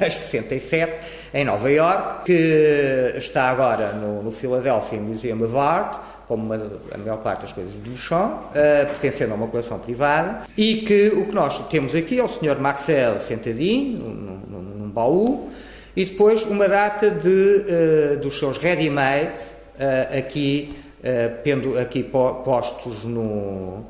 mas 0.00 0.16
67, 0.16 0.92
em 1.32 1.44
Nova 1.44 1.70
York, 1.70 2.24
que 2.24 3.12
está 3.16 3.48
agora 3.48 3.92
no, 3.92 4.22
no 4.22 4.32
Philadelphia 4.32 4.98
Museum 4.98 5.42
of 5.44 5.56
Art, 5.56 5.98
como 6.26 6.44
uma, 6.44 6.70
a 6.92 6.98
maior 6.98 7.18
parte 7.18 7.42
das 7.42 7.52
coisas 7.52 7.74
do 7.74 7.90
Duchamp, 7.90 8.32
uh, 8.32 8.86
pertencendo 8.86 9.32
a 9.32 9.36
uma 9.36 9.46
coleção 9.46 9.78
privada, 9.78 10.42
e 10.56 10.78
que 10.78 11.08
o 11.08 11.26
que 11.26 11.34
nós 11.34 11.58
temos 11.68 11.94
aqui 11.94 12.18
é 12.18 12.24
o 12.24 12.28
Sr. 12.28 12.58
Maxwell 12.58 13.18
sentadinho, 13.20 13.98
num, 13.98 14.40
num, 14.48 14.62
num 14.62 14.90
baú, 14.90 15.50
e 15.94 16.04
depois 16.04 16.42
uma 16.42 16.68
data 16.68 17.10
de, 17.10 17.28
uh, 17.28 18.16
dos 18.18 18.38
seus 18.38 18.58
ready-made, 18.58 19.38
uh, 19.78 20.18
aqui, 20.18 20.76
pendo, 21.44 21.78
aqui 21.78 22.02
postos 22.02 23.04
no, 23.04 23.86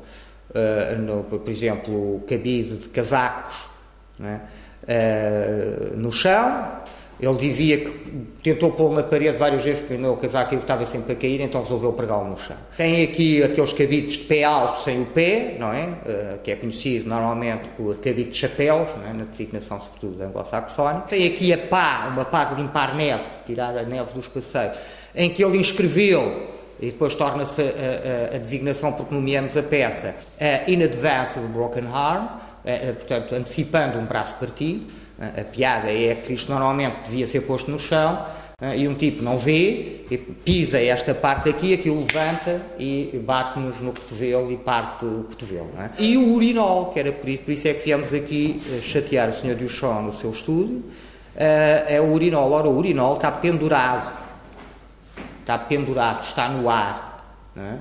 no, 0.99 1.23
por 1.23 1.49
exemplo, 1.49 2.21
cabide 2.27 2.75
de 2.77 2.89
casacos, 2.89 3.55
né? 4.19 4.41
No 5.95 6.11
chão, 6.11 6.77
ele 7.19 7.35
dizia 7.35 7.77
que 7.79 8.27
tentou 8.43 8.71
pô-lo 8.71 8.93
na 8.93 9.01
parede 9.01 9.37
várias 9.37 9.63
vezes 9.63 9.81
porque 9.81 10.01
o 10.05 10.15
casaco 10.17 10.53
estava 10.55 10.85
sempre 10.85 11.13
a 11.13 11.15
cair, 11.15 11.41
então 11.41 11.63
resolveu 11.63 11.91
pregá-lo 11.93 12.29
no 12.29 12.37
chão. 12.37 12.55
Tem 12.75 13.03
aqui 13.03 13.41
aqueles 13.41 13.73
cabides 13.73 14.13
de 14.13 14.19
pé 14.19 14.43
alto 14.43 14.81
sem 14.81 15.01
o 15.01 15.05
pé, 15.07 15.55
não 15.59 15.73
é? 15.73 15.85
Uh, 15.85 16.37
que 16.43 16.51
é 16.51 16.55
conhecido 16.55 17.09
normalmente 17.09 17.69
por 17.69 17.95
cabide 17.97 18.29
de 18.29 18.35
chapéus, 18.35 18.89
é? 19.09 19.13
na 19.13 19.25
designação 19.25 19.81
sobretudo 19.81 20.23
anglo-saxónica. 20.23 21.07
Tem 21.07 21.25
aqui 21.25 21.51
a 21.51 21.57
pá, 21.57 22.07
uma 22.11 22.23
pá 22.23 22.45
de 22.45 22.61
limpar 22.61 22.95
neve, 22.95 23.23
tirar 23.47 23.75
a 23.75 23.83
neve 23.83 24.13
dos 24.13 24.27
passeios, 24.27 24.77
em 25.15 25.31
que 25.31 25.43
ele 25.43 25.57
inscreveu 25.57 26.55
e 26.79 26.91
depois 26.91 27.15
torna-se 27.15 27.61
a, 27.61 28.33
a, 28.33 28.35
a, 28.35 28.37
designação 28.37 28.93
porque 28.93 29.13
nomeamos 29.13 29.57
a 29.57 29.63
peça 29.63 30.13
uh, 30.39 30.71
In 30.71 30.83
Advance 30.83 31.39
of 31.39 31.47
Broken 31.47 31.87
Arm, 31.91 32.27
portanto, 32.97 33.35
antecipando 33.35 33.99
um 33.99 34.05
braço 34.05 34.35
partido. 34.35 34.87
A 35.19 35.43
piada 35.43 35.91
é 35.91 36.13
que 36.15 36.33
isto 36.33 36.51
normalmente 36.51 37.05
devia 37.05 37.25
ser 37.25 37.41
posto 37.41 37.71
no 37.71 37.79
chão 37.79 38.23
eh, 38.59 38.79
e 38.79 38.87
um 38.87 38.95
tipo 38.95 39.21
não 39.21 39.37
vê, 39.37 40.01
pisa 40.43 40.79
esta 40.79 41.13
parte 41.13 41.47
aqui, 41.47 41.75
aquilo 41.75 41.99
levanta 41.99 42.59
e 42.79 43.21
bate-nos 43.23 43.79
no 43.79 43.93
cotovelo 43.93 44.51
e 44.51 44.57
parte 44.57 45.05
o 45.05 45.25
cotovelo. 45.29 45.69
É? 45.77 46.01
E 46.01 46.17
o 46.17 46.33
urinol, 46.33 46.87
que 46.87 46.99
era 46.99 47.11
por 47.11 47.29
isso, 47.29 47.43
por 47.43 47.51
isso 47.51 47.67
é 47.67 47.75
que 47.75 47.85
viemos 47.85 48.11
aqui 48.11 48.59
eh, 48.67 48.81
chatear 48.81 49.29
o 49.29 49.33
Sr. 49.33 49.53
Duchamp 49.53 50.07
no 50.07 50.11
seu 50.11 50.31
estúdio, 50.31 50.83
eh, 51.35 51.85
é 51.87 52.01
o 52.01 52.11
urinol. 52.11 52.51
Ora, 52.51 52.67
o 52.67 52.75
urinol 52.75 53.17
está 53.17 53.31
pendurado, 53.31 54.11
está 55.41 55.59
pendurado, 55.59 56.23
está 56.25 56.49
no 56.49 56.67
ar. 56.67 57.53
É? 57.55 57.77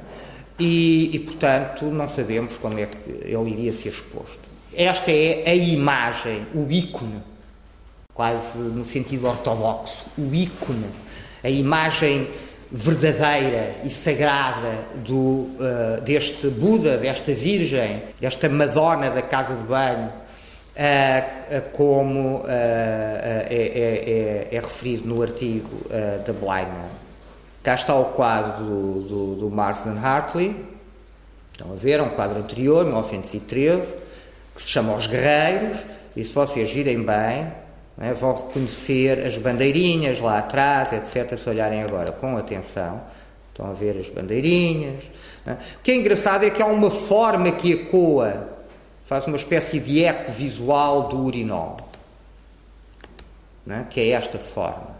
E, 0.58 1.16
e, 1.16 1.18
portanto, 1.20 1.86
não 1.86 2.06
sabemos 2.06 2.58
como 2.58 2.78
é 2.78 2.84
que 2.84 3.10
ele 3.24 3.50
iria 3.50 3.72
ser 3.72 3.88
exposto. 3.88 4.46
Esta 4.76 5.10
é 5.10 5.44
a 5.46 5.54
imagem, 5.54 6.46
o 6.54 6.70
ícone, 6.70 7.22
quase 8.12 8.58
no 8.58 8.84
sentido 8.84 9.26
ortodoxo, 9.26 10.04
o 10.18 10.34
ícone, 10.34 10.84
a 11.42 11.48
imagem 11.48 12.28
verdadeira 12.70 13.76
e 13.84 13.88
sagrada 13.88 14.80
do, 14.96 15.14
uh, 15.14 16.00
deste 16.02 16.48
Buda, 16.48 16.98
desta 16.98 17.32
Virgem, 17.32 18.02
desta 18.20 18.50
Madonna 18.50 19.10
da 19.10 19.22
casa 19.22 19.54
de 19.54 19.64
banho, 19.64 20.08
uh, 20.08 21.56
uh, 21.56 21.70
como 21.72 22.44
é, 22.46 23.46
é, 23.48 24.50
é, 24.52 24.56
é, 24.56 24.60
referido 24.60 25.08
no 25.08 25.22
artigo 25.22 25.86
da 26.26 26.34
Blyman. 26.34 26.90
Cá 27.62 27.76
está 27.76 27.94
o 27.94 28.06
quadro 28.06 28.62
do, 28.62 29.00
do, 29.08 29.34
do 29.36 29.50
Marsden 29.50 29.98
Hartley, 29.98 30.54
estão 31.52 31.72
a 31.72 31.76
ver, 31.76 31.98
é 31.98 32.02
um 32.02 32.10
quadro 32.10 32.40
anterior, 32.40 32.84
1913, 32.84 34.05
que 34.56 34.62
se 34.62 34.70
chama 34.70 34.96
Os 34.96 35.06
Guerreiros, 35.06 35.84
e 36.16 36.24
se 36.24 36.34
vocês 36.34 36.72
virem 36.72 37.02
bem, 37.02 37.52
é, 38.00 38.12
vão 38.14 38.34
reconhecer 38.34 39.24
as 39.24 39.36
bandeirinhas 39.36 40.18
lá 40.18 40.38
atrás, 40.38 40.92
etc. 40.92 41.38
Se 41.38 41.48
olharem 41.48 41.82
agora 41.82 42.10
com 42.10 42.36
atenção, 42.38 43.02
estão 43.50 43.70
a 43.70 43.74
ver 43.74 43.98
as 43.98 44.08
bandeirinhas. 44.08 45.10
É? 45.46 45.52
O 45.52 45.82
que 45.82 45.92
é 45.92 45.96
engraçado 45.96 46.44
é 46.44 46.50
que 46.50 46.62
há 46.62 46.66
uma 46.66 46.90
forma 46.90 47.52
que 47.52 47.72
ecoa, 47.72 48.48
faz 49.04 49.26
uma 49.26 49.36
espécie 49.36 49.78
de 49.78 50.02
eco 50.02 50.32
visual 50.32 51.08
do 51.08 51.18
urinol, 51.20 51.76
é? 53.68 53.84
que 53.90 54.00
é 54.00 54.08
esta 54.10 54.38
forma. 54.38 54.96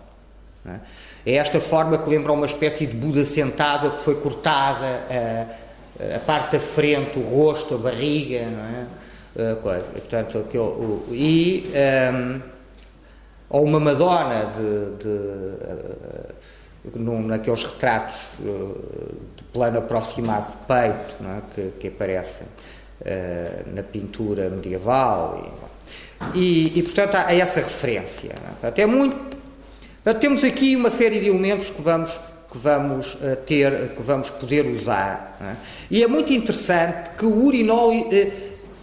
É? 0.66 1.30
é 1.32 1.34
esta 1.36 1.60
forma 1.60 1.96
que 1.96 2.10
lembra 2.10 2.32
uma 2.32 2.46
espécie 2.46 2.86
de 2.86 2.94
Buda 2.94 3.24
sentado 3.24 3.92
que 3.92 4.02
foi 4.02 4.16
cortada 4.16 5.04
a, 5.10 6.16
a 6.16 6.20
parte 6.20 6.52
da 6.52 6.60
frente, 6.60 7.18
o 7.18 7.22
rosto, 7.22 7.74
a 7.74 7.78
barriga, 7.78 8.44
não 8.46 8.64
é? 8.64 8.86
Uh, 9.36 9.54
coisa. 9.56 9.90
Portanto, 9.90 10.38
aquele, 10.38 10.62
o, 10.62 11.06
e 11.10 11.66
um, 11.68 11.76
ehm, 11.76 12.42
ou 13.50 13.64
uma 13.64 13.78
Madonna 13.78 14.46
de, 14.46 14.96
de 15.02 15.08
uh, 15.08 16.98
num, 16.98 17.20
naqueles 17.26 17.62
retratos 17.64 18.16
uh, 18.40 19.14
de 19.36 19.44
plano 19.52 19.76
aproximado 19.76 20.52
de 20.52 20.56
peito 20.66 21.16
é? 21.22 21.40
que, 21.54 21.78
que, 21.80 21.88
aparecem 21.88 22.46
na 23.74 23.82
pintura 23.82 24.48
medieval 24.48 25.52
e, 26.34 26.38
e, 26.38 26.78
e, 26.78 26.82
portanto 26.82 27.16
há 27.16 27.34
essa 27.34 27.60
referência. 27.60 28.32
É? 28.62 28.80
é 28.80 28.86
muito. 28.86 29.36
temos 30.18 30.42
aqui 30.42 30.74
uma 30.74 30.88
série 30.90 31.20
de 31.20 31.28
elementos 31.28 31.68
que 31.68 31.82
vamos 31.82 32.10
que 32.50 32.58
vamos 32.58 33.18
ter, 33.44 33.90
que 33.96 34.02
vamos 34.02 34.30
poder 34.30 34.64
usar. 34.66 35.36
É? 35.42 35.54
E 35.90 36.02
é 36.02 36.06
muito 36.06 36.32
interessante 36.32 37.10
que 37.18 37.26
o 37.26 37.44
urinol 37.44 37.92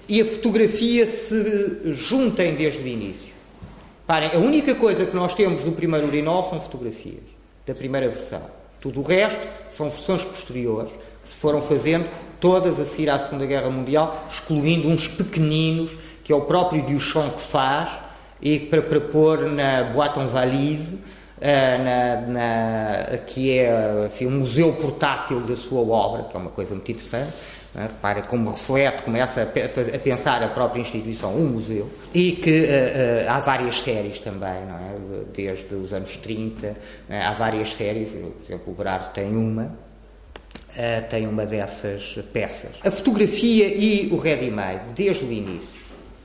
e 0.07 0.21
a 0.21 0.25
fotografia 0.25 1.07
se 1.07 1.93
juntem 1.93 2.55
desde 2.55 2.81
o 2.81 2.87
início. 2.87 3.33
Parem, 4.05 4.31
a 4.33 4.37
única 4.37 4.75
coisa 4.75 5.05
que 5.05 5.15
nós 5.15 5.33
temos 5.33 5.63
do 5.63 5.71
primeiro 5.71 6.07
urinol 6.07 6.49
são 6.49 6.59
fotografias, 6.59 7.23
da 7.65 7.73
primeira 7.73 8.09
versão. 8.09 8.41
Tudo 8.81 8.99
o 8.99 9.03
resto 9.03 9.39
são 9.69 9.89
versões 9.89 10.23
posteriores 10.23 10.91
que 11.23 11.29
se 11.29 11.37
foram 11.37 11.61
fazendo, 11.61 12.05
todas 12.39 12.77
a 12.79 12.85
seguir 12.85 13.09
à 13.09 13.17
Segunda 13.17 13.45
Guerra 13.45 13.69
Mundial, 13.69 14.27
excluindo 14.29 14.89
uns 14.89 15.07
pequeninos 15.07 15.95
que 16.23 16.31
é 16.31 16.35
o 16.35 16.41
próprio 16.41 16.83
Duchamp 16.83 17.35
que 17.35 17.41
faz 17.41 17.91
e 18.41 18.59
para, 18.59 18.81
para 18.81 18.99
pôr 18.99 19.49
na 19.49 19.83
boîte 19.83 20.19
en 20.19 20.27
valise, 20.27 20.97
eh, 21.39 21.77
na, 21.77 22.21
na, 22.27 23.17
que 23.19 23.57
é 23.57 24.05
enfim, 24.07 24.27
um 24.27 24.39
museu 24.39 24.73
portátil 24.73 25.41
da 25.41 25.55
sua 25.55 25.81
obra, 25.81 26.23
que 26.23 26.35
é 26.35 26.39
uma 26.39 26.49
coisa 26.49 26.73
muito 26.73 26.91
interessante 26.91 27.31
é? 27.75 28.21
Como 28.21 28.51
reflete, 28.51 29.01
começa 29.01 29.41
a, 29.41 29.99
pensar 29.99 30.43
a 30.43 30.47
própria 30.47 30.79
instituição, 30.79 31.35
um 31.35 31.47
museu, 31.47 31.89
e 32.13 32.33
que 32.33 32.51
uh, 32.51 32.63
uh, 32.63 33.31
há 33.31 33.39
várias 33.39 33.81
séries 33.81 34.19
também, 34.19 34.65
não 34.65 34.75
é? 34.75 35.23
desde 35.33 35.73
os 35.73 35.91
anos 35.91 36.15
30, 36.17 36.67
uh, 36.67 36.75
eh, 37.09 37.21
há 37.21 37.31
várias 37.31 37.73
séries, 37.73 38.09
por 38.09 38.43
exemplo, 38.43 38.71
o 38.71 38.75
Berardo 38.75 39.11
tem 39.11 39.35
uma, 39.35 39.75
tem 41.09 41.27
uma 41.27 41.45
dessas 41.45 42.19
peças. 42.31 42.79
A 42.83 42.91
fotografia 42.91 43.67
e 43.67 44.09
o 44.11 44.17
ready-made, 44.17 44.89
desde 44.95 45.25
o 45.25 45.31
início. 45.31 45.83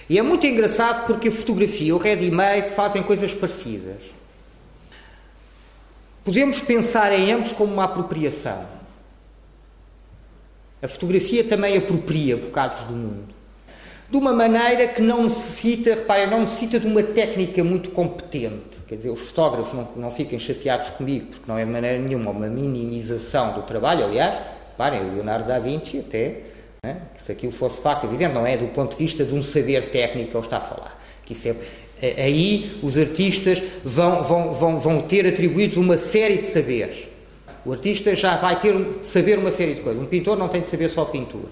E 0.09 0.18
é 0.18 0.22
muito 0.22 0.46
engraçado 0.46 1.07
porque 1.07 1.28
a 1.28 1.32
fotografia 1.32 1.88
e 1.88 1.92
o 1.92 1.99
ready-made 1.99 2.70
fazem 2.70 3.03
coisas 3.03 3.32
parecidas. 3.34 4.14
Podemos 6.24 6.61
pensar 6.61 7.12
em 7.12 7.32
ambos 7.32 7.53
como 7.53 7.72
uma 7.72 7.84
apropriação. 7.84 8.77
A 10.80 10.86
fotografia 10.86 11.42
também 11.42 11.76
apropria 11.76 12.36
bocados 12.36 12.80
do 12.86 12.92
mundo. 12.92 13.34
De 14.08 14.16
uma 14.16 14.32
maneira 14.32 14.86
que 14.86 15.02
não 15.02 15.24
necessita, 15.24 15.90
reparem, 15.90 16.30
não 16.30 16.42
necessita 16.42 16.78
de 16.78 16.86
uma 16.86 17.02
técnica 17.02 17.62
muito 17.64 17.90
competente. 17.90 18.78
Quer 18.86 18.94
dizer, 18.94 19.10
os 19.10 19.20
fotógrafos 19.28 19.74
não, 19.74 19.88
não 19.96 20.10
fiquem 20.10 20.38
chateados 20.38 20.88
comigo, 20.90 21.26
porque 21.26 21.44
não 21.46 21.58
é 21.58 21.64
de 21.64 21.70
maneira 21.70 21.98
nenhuma 21.98 22.30
uma 22.30 22.46
minimização 22.46 23.52
do 23.54 23.62
trabalho. 23.62 24.04
Aliás, 24.04 24.36
reparem, 24.70 25.02
Leonardo 25.14 25.48
da 25.48 25.58
Vinci 25.58 25.98
até, 25.98 26.42
né, 26.82 27.02
que 27.14 27.20
se 27.20 27.32
aquilo 27.32 27.52
fosse 27.52 27.82
fácil, 27.82 28.08
evidente, 28.08 28.34
não 28.34 28.46
é 28.46 28.56
do 28.56 28.68
ponto 28.68 28.96
de 28.96 29.02
vista 29.02 29.24
de 29.24 29.34
um 29.34 29.42
saber 29.42 29.90
técnico 29.90 30.30
que 30.30 30.36
ele 30.36 30.44
está 30.44 30.58
a 30.58 30.62
falar. 30.62 31.02
Que 31.26 31.32
isso 31.32 31.48
é, 31.48 31.56
é 32.00 32.22
aí 32.22 32.78
os 32.82 32.96
artistas 32.96 33.62
vão, 33.84 34.22
vão, 34.22 34.54
vão, 34.54 34.80
vão 34.80 35.02
ter 35.02 35.26
atribuídos 35.26 35.76
uma 35.76 35.98
série 35.98 36.38
de 36.38 36.46
saberes 36.46 37.08
o 37.64 37.72
artista 37.72 38.14
já 38.14 38.36
vai 38.36 38.59
ter 38.59 38.74
de 38.74 39.06
saber 39.06 39.38
uma 39.38 39.52
série 39.52 39.74
de 39.74 39.80
coisas. 39.80 40.02
Um 40.02 40.06
pintor 40.06 40.36
não 40.36 40.48
tem 40.48 40.61
de 40.61 40.68
saber 40.68 40.88
só 40.88 41.04
pintura. 41.04 41.48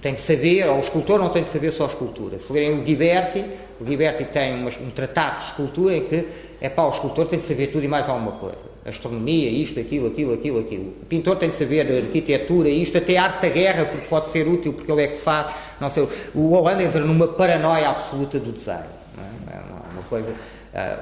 Tem 0.00 0.14
de 0.14 0.20
saber, 0.20 0.68
ou 0.68 0.76
o 0.76 0.80
escultor 0.80 1.18
não 1.18 1.28
tem 1.28 1.42
de 1.42 1.50
saber 1.50 1.72
só 1.72 1.86
escultura. 1.86 2.38
Se 2.38 2.52
lerem 2.52 2.78
o 2.78 2.82
Ghiberti, 2.82 3.44
o 3.80 3.84
Ghiberti 3.84 4.24
tem 4.24 4.64
um 4.64 4.90
tratado 4.90 5.38
de 5.38 5.44
escultura 5.46 5.96
em 5.96 6.04
que 6.04 6.24
é 6.60 6.68
pá, 6.68 6.84
o 6.84 6.90
escultor 6.90 7.26
tem 7.26 7.38
de 7.38 7.44
saber 7.44 7.68
tudo 7.68 7.84
e 7.84 7.88
mais 7.88 8.08
alguma 8.08 8.32
coisa. 8.32 8.64
Astronomia, 8.84 9.48
isto, 9.50 9.78
aquilo, 9.78 10.08
aquilo, 10.08 10.34
aquilo, 10.34 10.60
aquilo. 10.60 10.88
O 11.02 11.06
pintor 11.06 11.36
tem 11.36 11.50
de 11.50 11.56
saber 11.56 11.80
arquitetura, 11.80 12.68
isto, 12.68 12.98
até 12.98 13.16
arte 13.16 13.42
da 13.42 13.48
guerra, 13.48 13.84
porque 13.84 14.06
pode 14.06 14.28
ser 14.28 14.46
útil, 14.46 14.72
porque 14.72 14.90
ele 14.90 15.02
é 15.02 15.06
que 15.08 15.18
faz. 15.18 15.54
Não 15.80 15.88
sei, 15.88 16.08
o 16.34 16.52
Holanda 16.52 16.82
entra 16.82 17.00
numa 17.00 17.28
paranoia 17.28 17.88
absoluta 17.88 18.38
do 18.38 18.52
design. 18.52 18.86
Não 19.16 19.24
é? 19.52 19.56
é 19.56 19.60
uma 19.92 20.02
coisa. 20.04 20.32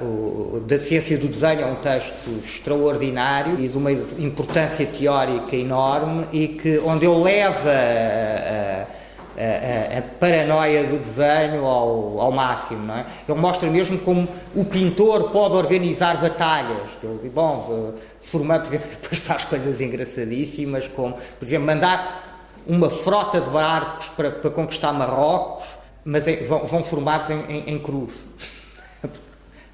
Uh, 0.01 0.55
o, 0.55 0.59
da 0.61 0.79
ciência 0.79 1.17
do 1.17 1.27
desenho 1.27 1.61
é 1.61 1.65
um 1.65 1.75
texto 1.75 2.29
extraordinário 2.43 3.59
e 3.59 3.67
de 3.67 3.77
uma 3.77 3.91
importância 3.91 4.85
teórica 4.85 5.55
enorme 5.55 6.27
e 6.31 6.47
que 6.47 6.79
onde 6.79 7.05
ele 7.05 7.23
leva 7.23 7.69
uh, 7.69 8.87
a, 9.37 9.99
a, 9.99 10.01
paranoia 10.19 10.83
do 10.83 10.97
desenho 10.97 11.65
ao, 11.65 12.19
ao 12.19 12.31
máximo. 12.31 12.85
Não 12.85 12.95
é? 12.95 13.05
Ele 13.27 13.39
mostra 13.39 13.69
mesmo 13.69 13.99
como 13.99 14.27
o 14.55 14.65
pintor 14.65 15.29
pode 15.29 15.55
organizar 15.55 16.17
batalhas. 16.17 16.89
Ele 17.03 17.29
bom, 17.29 17.93
formar, 18.19 18.59
por 18.59 18.67
exemplo, 18.67 18.87
depois 19.01 19.19
faz 19.19 19.45
coisas 19.45 19.79
engraçadíssimas, 19.79 20.87
como, 20.87 21.13
por 21.13 21.45
exemplo, 21.45 21.67
mandar 21.67 22.43
uma 22.65 22.89
frota 22.89 23.39
de 23.39 23.49
barcos 23.49 24.09
para, 24.09 24.31
para 24.31 24.49
conquistar 24.49 24.91
Marrocos, 24.91 25.65
mas 26.03 26.27
em, 26.27 26.43
vão, 26.43 26.65
vão, 26.65 26.83
formados 26.83 27.29
em, 27.29 27.39
em, 27.47 27.75
em 27.75 27.79
cruz. 27.79 28.13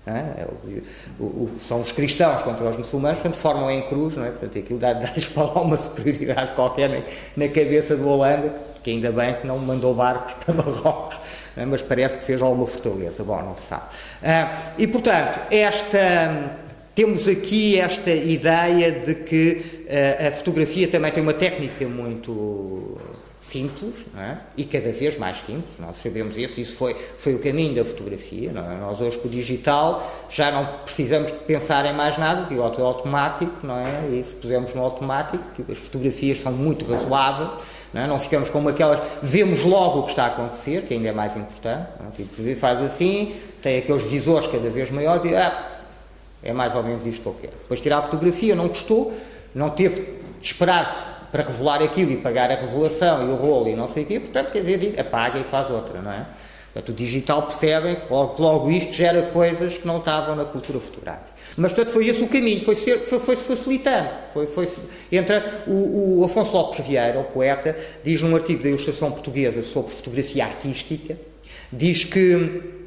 É? 0.05 0.45
Eles, 0.45 0.83
o, 1.17 1.23
o, 1.23 1.51
são 1.59 1.79
os 1.79 1.93
cristãos 1.93 2.41
contra 2.41 2.67
os 2.67 2.75
muçulmanos, 2.75 3.19
portanto, 3.19 3.39
formam 3.39 3.71
em 3.71 3.83
cruz, 3.83 4.17
não 4.17 4.25
é? 4.25 4.31
Portanto, 4.31 4.59
aquilo 4.59 4.77
dá-lhes 4.79 5.25
para 5.27 5.43
uma 5.61 5.77
superioridade 5.77 6.51
qualquer 6.51 6.89
na, 6.89 6.97
na, 7.37 7.47
cabeça 7.47 7.95
do 7.95 8.09
Holanda, 8.09 8.53
que 8.83 8.91
ainda 8.91 9.13
bem 9.13 9.33
que 9.35 9.47
não 9.47 9.57
mandou 9.57 9.93
barcos 9.93 10.33
para 10.43 10.53
Marrocos, 10.53 11.17
é? 11.55 11.65
mas 11.65 11.81
parece 11.81 12.17
que 12.17 12.25
fez 12.25 12.41
alguma 12.41 12.67
fortaleza. 12.67 13.23
Bom, 13.23 13.41
não 13.43 13.55
se 13.55 13.63
sabe. 13.63 13.83
Ah, 14.21 14.73
e, 14.77 14.87
portanto, 14.87 15.39
esta. 15.49 16.61
Temos 16.95 17.27
aqui 17.27 17.79
esta 17.79 18.11
ideia 18.11 18.91
de 18.91 19.15
que 19.15 19.87
a 20.27 20.31
fotografia 20.31 20.87
também 20.87 21.11
tem 21.11 21.23
uma 21.23 21.33
técnica 21.33 21.87
muito 21.87 22.99
simples 23.43 24.05
é? 24.17 24.37
e 24.55 24.63
cada 24.63 24.89
vez 24.93 25.17
mais 25.17 25.41
simples, 25.41 25.77
nós 25.77 25.97
sabemos 25.97 26.37
isso, 26.37 26.61
isso 26.61 26.77
foi, 26.77 26.95
foi 27.17 27.35
o 27.35 27.39
caminho 27.39 27.75
da 27.75 27.83
fotografia. 27.83 28.49
É? 28.51 28.79
Nós 28.79 29.01
hoje 29.01 29.17
com 29.17 29.27
o 29.27 29.31
digital 29.31 30.01
já 30.29 30.49
não 30.49 30.65
precisamos 30.83 31.33
de 31.33 31.39
pensar 31.39 31.85
em 31.85 31.93
mais 31.93 32.17
nada, 32.17 32.47
que 32.47 32.55
o 32.55 32.63
auto 32.63 32.79
é 32.79 32.83
automático, 32.85 33.67
não 33.67 33.77
é? 33.77 34.07
E 34.13 34.23
se 34.23 34.33
pusermos 34.35 34.73
no 34.73 34.81
automático, 34.81 35.43
as 35.69 35.77
fotografias 35.77 36.39
são 36.39 36.53
muito 36.53 36.89
razoáveis, 36.89 37.49
não, 37.93 38.01
é? 38.01 38.07
não 38.07 38.17
ficamos 38.17 38.49
como 38.49 38.69
aquelas, 38.69 39.01
vemos 39.21 39.65
logo 39.65 39.99
o 39.99 40.03
que 40.03 40.11
está 40.11 40.23
a 40.23 40.27
acontecer, 40.27 40.83
que 40.83 40.93
ainda 40.93 41.09
é 41.09 41.11
mais 41.11 41.35
importante, 41.35 41.87
é? 41.99 42.15
tipo, 42.15 42.55
faz 42.55 42.79
assim, 42.79 43.35
tem 43.61 43.77
aqueles 43.77 44.03
visores 44.03 44.47
cada 44.47 44.69
vez 44.69 44.89
maiores 44.89 45.29
e 45.29 45.35
ah, 45.35 45.81
é 46.41 46.53
mais 46.53 46.75
ou 46.75 46.83
menos 46.83 47.05
isto 47.05 47.21
que 47.21 47.27
eu 47.27 47.35
quero. 47.41 47.53
Depois 47.61 47.81
tirar 47.81 47.97
a 47.97 48.01
fotografia, 48.03 48.55
não 48.55 48.69
gostou, 48.69 49.11
não 49.53 49.69
teve 49.69 50.01
de 50.39 50.45
esperar 50.45 51.12
para 51.33 51.41
revelar 51.41 51.81
aquilo 51.81 52.11
e 52.11 52.17
pagar 52.17 52.51
a 52.51 52.55
revelação 52.55 53.27
e 53.27 53.31
o 53.31 53.35
rolo 53.35 53.67
e 53.67 53.75
não 53.75 53.87
sei 53.87 54.03
o 54.03 54.05
quê, 54.05 54.19
portanto, 54.19 54.51
quer 54.51 54.59
dizer, 54.59 54.99
apaga 54.99 55.39
e 55.39 55.43
faz 55.43 55.71
outra, 55.71 55.99
não 55.99 56.11
é? 56.11 56.27
Portanto, 56.71 56.89
o 56.89 56.93
digital 56.93 57.41
percebem 57.41 57.95
que 57.95 58.13
logo, 58.13 58.39
logo 58.39 58.69
isto 58.69 58.93
gera 58.93 59.23
coisas 59.23 59.75
que 59.75 59.87
não 59.87 59.97
estavam 59.97 60.35
na 60.35 60.45
cultura 60.45 60.79
fotográfica. 60.79 61.33
Mas, 61.57 61.73
portanto, 61.73 61.91
foi 61.91 62.07
esse 62.07 62.21
o 62.21 62.27
caminho, 62.27 62.61
foi, 62.61 62.75
ser, 62.75 62.99
foi, 62.99 63.19
foi 63.19 63.35
se 63.35 63.45
facilitando. 63.45 64.09
Foi, 64.31 64.45
foi, 64.45 64.69
entra 65.11 65.63
o, 65.65 66.19
o, 66.19 66.25
Afonso 66.25 66.53
Lopes 66.53 66.85
Vieira, 66.85 67.19
o 67.19 67.23
poeta, 67.23 67.75
diz 68.03 68.21
num 68.21 68.35
artigo 68.35 68.61
da 68.61 68.69
Ilustração 68.69 69.11
Portuguesa 69.11 69.63
sobre 69.63 69.91
fotografia 69.91 70.45
artística, 70.45 71.17
diz 71.71 72.03
que 72.03 72.82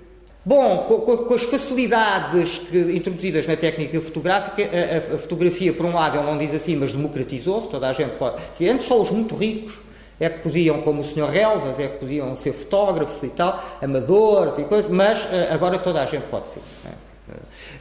Bom, 0.46 0.78
com, 0.84 1.16
com, 1.24 1.34
as 1.34 1.42
facilidades 1.42 2.58
que, 2.58 2.78
introduzidas 2.96 3.48
na 3.48 3.56
técnica 3.56 4.00
fotográfica, 4.00 4.62
a, 4.62 5.16
a, 5.16 5.18
fotografia, 5.18 5.72
por 5.72 5.84
um 5.84 5.92
lado, 5.92 6.16
ele 6.16 6.24
não 6.24 6.38
diz 6.38 6.54
assim, 6.54 6.76
mas 6.76 6.92
democratizou-se, 6.92 7.68
toda 7.68 7.88
a 7.88 7.92
gente 7.92 8.12
pode. 8.12 8.40
Antes 8.64 8.86
só 8.86 9.02
os 9.02 9.10
muito 9.10 9.34
ricos 9.34 9.80
é 10.20 10.30
que 10.30 10.38
podiam, 10.44 10.82
como 10.82 11.00
o 11.00 11.04
Sr. 11.04 11.28
Relvas, 11.28 11.80
é 11.80 11.88
que 11.88 11.98
podiam 11.98 12.36
ser 12.36 12.52
fotógrafos 12.52 13.20
e 13.24 13.28
tal, 13.30 13.60
amadores 13.82 14.56
e 14.58 14.62
coisas, 14.62 14.88
mas 14.88 15.26
eh, 15.32 15.48
agora 15.50 15.80
toda 15.80 16.00
a 16.00 16.06
gente 16.06 16.26
pode 16.28 16.46
ser. 16.46 16.60
É? 16.86 16.92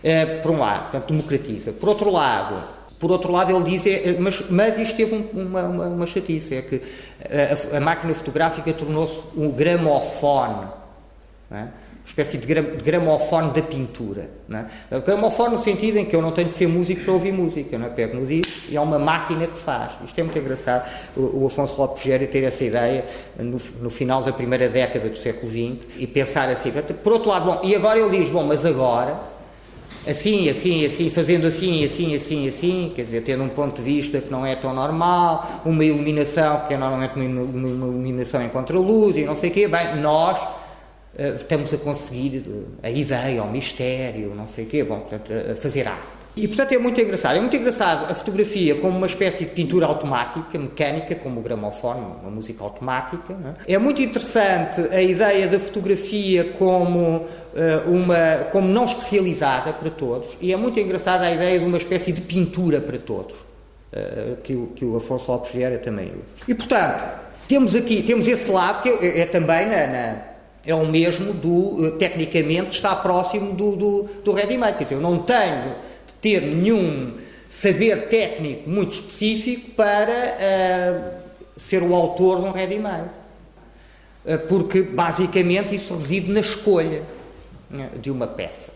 É, 0.04 0.26
por 0.26 0.50
um 0.50 0.58
lado, 0.58 0.90
portanto, 0.90 1.14
democratiza. 1.14 1.72
Por 1.72 1.90
outro 1.90 2.10
lado, 2.10 2.64
por 3.00 3.12
outro 3.12 3.32
lado, 3.32 3.56
ele 3.56 3.64
diz, 3.70 3.86
é, 3.86 4.18
mas, 4.20 4.50
mas 4.50 4.80
isto 4.80 4.98
teve 4.98 5.14
um, 5.14 5.40
uma, 5.40 5.62
uma, 5.62 5.86
uma, 5.86 6.08
chatice, 6.08 6.56
é 6.56 6.64
que 6.64 6.82
a, 7.74 7.78
a 7.78 7.80
máquina 7.80 8.12
fotográfica 8.16 8.74
tornou-se 8.74 9.22
um 9.38 9.52
gramofone. 9.52 10.68
Não 11.52 11.58
é? 11.60 11.85
Espécie 12.06 12.38
de, 12.38 12.46
gra 12.46 12.62
de 12.62 12.84
gramofone 12.84 13.52
da 13.52 13.62
pintura. 13.62 14.30
Não 14.48 14.60
é? 14.60 15.00
Gramofone 15.02 15.56
no 15.56 15.62
sentido 15.62 15.98
em 15.98 16.06
que 16.06 16.16
eu 16.16 16.22
não 16.22 16.32
tenho 16.32 16.48
de 16.48 16.54
ser 16.54 16.68
músico 16.68 17.04
para 17.04 17.14
ouvir 17.14 17.34
música, 17.34 17.78
não 17.78 17.88
é? 17.88 17.90
pego 17.90 18.18
no 18.18 18.26
disco 18.26 18.70
e 18.70 18.78
é 18.78 18.80
uma 18.82 19.00
máquina 19.00 19.48
que 19.48 19.58
faz. 19.58 19.94
Isto 20.04 20.20
é 20.20 20.24
muito 20.24 20.38
engraçado, 20.38 20.88
o, 21.18 21.46
Afonso 21.48 21.76
Lopes 21.78 22.04
Gério 22.04 22.28
ter 22.28 22.44
essa 22.44 22.64
ideia 22.64 23.04
no, 23.38 23.58
no, 23.82 23.90
final 23.90 24.22
da 24.22 24.32
primeira 24.32 24.70
década 24.70 25.10
do 25.10 25.18
século 25.18 25.52
XX 25.52 25.88
e 25.98 26.06
pensar 26.06 26.48
assim. 26.50 26.72
Por 27.04 27.14
outro 27.14 27.30
lado, 27.30 27.46
bom, 27.46 27.60
e 27.64 27.76
agora 27.76 28.00
ele 28.00 28.20
diz, 28.20 28.30
bom, 28.30 28.44
mas 28.44 28.66
agora, 28.66 29.18
assim, 30.08 30.48
assim, 30.48 30.86
assim, 30.86 31.10
fazendo 31.10 31.48
assim, 31.48 31.84
assim, 31.84 32.16
assim, 32.16 32.48
assim, 32.48 32.94
quer 32.96 33.04
dizer, 33.04 33.22
tendo 33.22 33.44
um 33.44 33.50
ponto 33.50 33.78
de 33.78 33.82
vista 33.82 34.22
que 34.22 34.32
não 34.32 34.46
é 34.46 34.56
tão 34.56 34.74
normal, 34.74 35.64
uma 35.66 35.84
iluminação 35.84 36.68
que 36.68 36.74
é 36.76 36.78
normalmente 36.78 37.16
uma, 37.16 37.68
iluminação 37.68 38.44
em 38.44 38.50
contraluz 38.50 39.18
e 39.18 39.24
não 39.24 39.36
sei 39.36 39.50
o 39.50 39.54
quê, 39.54 39.68
bem, 39.68 39.96
nós 39.98 40.38
estamos 41.18 41.74
a 41.74 41.78
conseguir 41.78 42.46
eh, 42.84 42.88
a 42.88 42.92
ideia, 42.92 43.44
o 43.44 43.52
mistério, 43.52 44.36
não 44.36 44.48
sei 44.48 44.66
o 44.66 44.68
quê, 44.68 44.84
bom, 44.84 45.00
portanto, 45.00 45.32
a 45.52 45.56
fazer 45.56 45.88
arte. 45.88 46.26
E, 46.36 46.48
portanto, 46.48 46.74
é 46.74 46.78
muito 46.78 47.00
engraçado. 47.00 47.38
É 47.38 47.40
muito 47.40 47.56
engraçado 47.56 48.12
a 48.12 48.16
fotografia 48.16 48.76
como 48.76 48.98
uma 48.98 49.08
espécie 49.08 49.46
de 49.46 49.52
pintura 49.52 49.86
automática, 49.86 50.60
mecânica, 50.60 51.16
como 51.16 51.40
o 51.40 51.44
gramofone, 51.44 52.02
uma 52.22 52.30
música 52.30 52.62
automática. 52.64 53.34
É? 53.66 53.74
é? 53.74 53.78
muito 53.78 54.02
interessante 54.02 54.82
a 54.92 55.02
ideia 55.02 55.48
da 55.48 55.58
fotografia 55.58 56.44
como, 56.58 57.20
uh, 57.20 57.90
uma, 57.90 58.44
como 58.52 58.68
não 58.68 58.84
especializada 58.84 59.72
para 59.72 59.90
todos. 59.90 60.38
E 60.42 60.52
é 60.52 60.58
muito 60.58 60.78
engraçada 60.78 61.26
a 61.26 61.32
ideia 61.32 61.58
de 61.58 61.66
uma 61.66 61.78
espécie 61.78 62.12
de 62.12 62.22
pintura 62.22 62.82
para 62.82 62.98
todos, 62.98 63.36
uh, 63.36 64.36
que, 64.44 64.56
o, 64.56 64.68
que 64.76 64.84
o 64.84 64.98
Afonso 64.98 65.32
Lopes 65.32 65.54
Vieira 65.54 65.78
também 65.78 66.12
usa. 66.12 66.36
E, 66.50 66.54
portanto, 66.54 67.02
temos 67.48 67.74
aqui, 67.74 68.04
temos 68.04 68.28
esse 68.28 68.52
lado 68.52 68.84
que 68.84 68.90
é, 68.90 69.22
é 69.22 69.26
também 69.26 69.66
na, 69.68 69.88
na 69.88 70.35
é 70.66 70.74
o 70.74 70.86
mesmo 70.86 71.32
do, 71.34 71.86
eh, 71.86 71.92
tecnicamente, 71.92 72.76
está 72.76 72.96
próximo 72.96 73.54
do, 73.54 73.76
do, 73.76 74.04
do 74.24 74.32
ready-made. 74.32 74.78
Quer 74.78 74.84
dizer, 74.86 74.96
eu 74.96 75.02
não 75.02 75.20
tenho 75.20 75.76
de 76.08 76.14
ter 76.20 76.42
nenhum 76.42 77.14
saber 77.48 78.08
técnico 78.10 78.70
muito 78.70 78.96
específico 78.96 79.72
para 79.72 80.12
uh, 80.12 81.12
ser 81.56 81.84
o 81.84 81.94
autor 81.94 82.42
de 82.42 82.48
um 82.48 82.52
ready-made. 82.52 83.10
Uh, 84.26 84.40
porque, 84.48 84.82
basicamente, 84.82 85.76
isso 85.76 85.94
reside 85.94 86.32
na 86.32 86.40
escolha 86.40 87.04
uh, 87.72 88.00
de 88.00 88.10
uma 88.10 88.26
peça. 88.26 88.74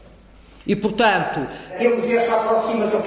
E, 0.68 0.76
portanto, 0.76 1.48
temos 1.80 2.08
esta 2.08 2.36
aproximação, 2.36 3.02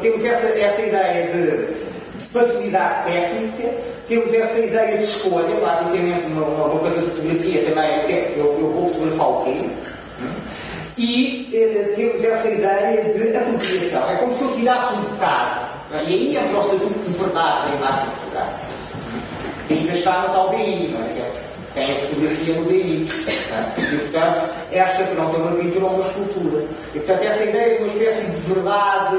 temos 0.00 0.24
essa, 0.24 0.46
essa 0.46 0.80
ideia 0.80 1.32
de, 1.32 2.18
de 2.18 2.26
facilidade 2.26 3.10
técnica 3.10 3.93
temos 4.08 4.32
essa 4.32 4.58
ideia 4.58 4.98
de 4.98 5.04
escolha, 5.04 5.54
basicamente 5.60 6.26
uma, 6.26 6.46
uma 6.46 6.80
coisa 6.80 7.00
de 7.00 7.06
fotografia 7.10 7.64
também, 7.64 8.00
o 8.00 8.06
que 8.06 8.12
é 8.12 8.32
que 8.32 8.38
eu, 8.38 8.46
eu 8.60 8.68
vou 8.70 8.88
fotografar 8.88 9.28
o 9.28 9.44
quê? 9.44 9.70
E 10.96 11.50
eh, 11.52 11.92
temos 11.96 12.22
essa 12.22 12.48
ideia 12.48 13.02
de 13.02 13.36
apropriação. 13.36 14.10
É 14.10 14.16
como 14.16 14.34
se 14.34 14.42
eu 14.42 14.54
tirasse 14.54 14.94
um 14.94 15.02
bocado, 15.02 15.66
é? 15.92 16.04
e 16.04 16.06
aí 16.06 16.36
entra 16.36 16.58
o 16.58 16.60
estatuto 16.60 17.00
de 17.04 17.18
verdade 17.18 17.70
da 17.70 17.76
imagem 17.76 18.06
fotográfica. 18.10 18.74
Que 19.66 19.74
está 19.74 20.22
no 20.22 20.34
tal 20.34 20.50
BI, 20.50 20.88
não 20.92 21.00
é? 21.00 21.32
tem 21.74 21.90
a 21.90 21.94
fotografia 21.96 22.54
no 22.54 22.64
DI. 22.66 23.06
É? 23.50 23.80
E, 23.80 23.98
portanto, 23.98 24.50
esta 24.70 25.04
que 25.04 25.14
não 25.14 25.30
tem 25.30 25.40
uma 25.40 25.56
pintura 25.56 25.86
ou 25.86 25.94
uma 25.94 26.06
escultura. 26.06 26.64
E, 26.94 26.98
portanto, 27.00 27.22
essa 27.22 27.44
ideia 27.44 27.76
de 27.76 27.82
uma 27.82 27.92
espécie 27.92 28.26
de 28.30 28.54
verdade 28.54 29.16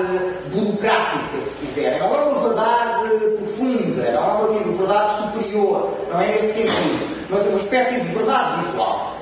burocrática, 0.54 1.42
se 1.42 1.66
quiserem. 1.66 2.00
Não 2.00 2.16
é 2.16 2.18
uma 2.18 2.48
verdade 2.48 3.10
profunda, 3.10 3.55
não 3.76 4.04
é 4.04 4.20
uma 4.20 4.72
verdade 4.72 5.18
superior, 5.18 5.98
não 6.10 6.22
é 6.22 6.32
nesse 6.32 6.54
sentido. 6.54 7.28
Mas 7.30 7.46
é 7.46 7.50
uma 7.50 7.60
espécie 7.60 8.02
de 8.02 8.08
verdade 8.08 8.66
visual. 8.66 9.18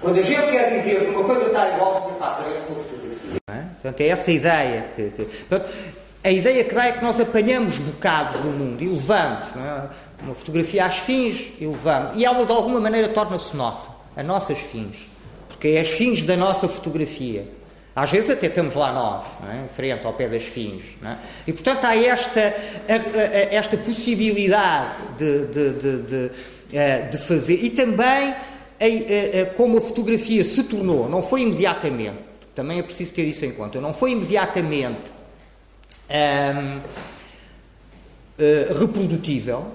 Quando 0.00 0.18
a 0.18 0.22
gente 0.22 0.50
quer 0.50 0.78
dizer 0.78 1.04
que 1.04 1.10
uma 1.10 1.24
coisa 1.24 1.46
está 1.46 1.70
igual, 1.70 2.00
dizer, 2.00 2.14
pá, 2.14 2.30
parece 2.32 2.58
uma 2.68 2.76
fotografia. 2.76 3.40
É? 3.48 3.60
Portanto, 3.72 4.00
é 4.00 4.08
essa 4.08 4.30
ideia 4.30 4.88
que. 4.94 5.10
que 5.10 5.24
portanto, 5.24 5.70
a 6.24 6.30
ideia 6.30 6.64
que 6.64 6.74
dá 6.74 6.86
é 6.86 6.92
que 6.92 7.04
nós 7.04 7.20
apanhamos 7.20 7.78
bocados 7.78 8.40
do 8.40 8.48
mundo 8.48 8.82
e 8.82 8.88
levamos. 8.88 9.48
É? 9.56 10.16
uma 10.22 10.34
fotografia 10.34 10.86
às 10.86 10.98
fins 10.98 11.52
e 11.60 11.66
levamos. 11.66 12.12
E 12.14 12.24
ela, 12.24 12.44
de 12.44 12.52
alguma 12.52 12.80
maneira, 12.80 13.08
torna-se 13.08 13.56
nossa, 13.56 13.90
a 14.16 14.22
nossas 14.22 14.58
fins. 14.58 15.08
Porque 15.48 15.68
é 15.68 15.80
as 15.80 15.88
fins 15.88 16.22
da 16.22 16.36
nossa 16.36 16.68
fotografia. 16.68 17.46
Às 17.96 18.10
vezes 18.10 18.28
até 18.28 18.48
estamos 18.48 18.74
lá 18.74 18.92
nós, 18.92 19.24
é? 19.50 19.68
frente 19.74 20.06
ao 20.06 20.12
pé 20.12 20.28
das 20.28 20.42
fins. 20.42 20.82
É? 21.02 21.16
E, 21.46 21.52
portanto, 21.52 21.84
há 21.86 21.96
esta, 21.96 22.54
esta 23.50 23.78
possibilidade 23.78 24.94
de, 25.16 25.46
de, 25.46 25.72
de, 25.72 26.02
de, 26.02 26.30
eh, 26.74 27.00
de 27.10 27.16
fazer. 27.16 27.54
E 27.54 27.70
também 27.70 28.34
como 29.56 29.78
a 29.78 29.80
fotografia 29.80 30.44
se 30.44 30.62
tornou, 30.64 31.08
não 31.08 31.22
foi 31.22 31.42
imediatamente, 31.42 32.18
também 32.54 32.78
é 32.78 32.82
preciso 32.82 33.12
ter 33.14 33.24
isso 33.24 33.44
em 33.44 33.52
conta, 33.52 33.80
não 33.80 33.92
foi 33.92 34.12
imediatamente 34.12 35.10
um, 36.10 36.76
uh, 36.76 36.82
eh, 38.38 38.66
reprodutível, 38.78 39.66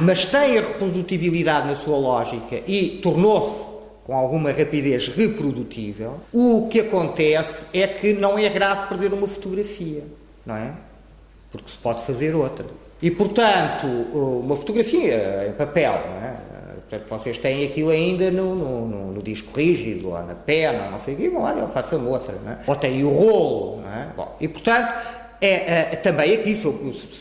mas 0.00 0.24
tem 0.24 0.58
a 0.58 0.60
reprodutibilidade 0.62 1.66
na 1.66 1.76
sua 1.76 1.98
lógica 1.98 2.62
e 2.66 3.00
tornou-se 3.02 3.75
com 4.06 4.14
alguma 4.16 4.52
rapidez 4.52 5.08
reprodutível, 5.08 6.20
o 6.32 6.68
que 6.70 6.78
acontece 6.78 7.66
é 7.74 7.88
que 7.88 8.12
não 8.12 8.38
é 8.38 8.48
grave 8.48 8.86
perder 8.86 9.12
uma 9.12 9.26
fotografia, 9.26 10.04
não 10.46 10.54
é? 10.54 10.74
Porque 11.50 11.68
se 11.68 11.76
pode 11.76 12.02
fazer 12.02 12.32
outra. 12.32 12.66
E, 13.02 13.10
portanto, 13.10 13.84
uma 14.14 14.54
fotografia 14.54 15.48
em 15.48 15.52
papel, 15.54 15.92
não 15.92 16.22
é? 16.24 16.36
Portanto, 16.88 17.08
vocês 17.08 17.36
têm 17.38 17.66
aquilo 17.66 17.90
ainda 17.90 18.30
no, 18.30 18.54
no, 18.54 18.86
no, 18.86 19.12
no 19.12 19.22
disco 19.24 19.50
rígido, 19.58 20.10
ou 20.10 20.22
na 20.22 20.36
pena, 20.36 20.88
não 20.88 21.00
sei 21.00 21.14
o 21.14 21.16
quê, 21.16 21.28
bom, 21.28 21.40
olha, 21.40 21.66
façam 21.66 22.06
outra, 22.06 22.36
não 22.44 22.52
é? 22.52 22.58
Ou 22.64 22.76
tem 22.76 23.02
o 23.02 23.08
rolo, 23.08 23.80
não 23.80 23.92
é? 23.92 24.08
Bom, 24.16 24.36
e, 24.40 24.46
portanto, 24.46 24.88
é, 25.40 25.48
é, 25.48 25.82
também 25.96 26.32
aqui, 26.32 26.54
se, 26.54 26.70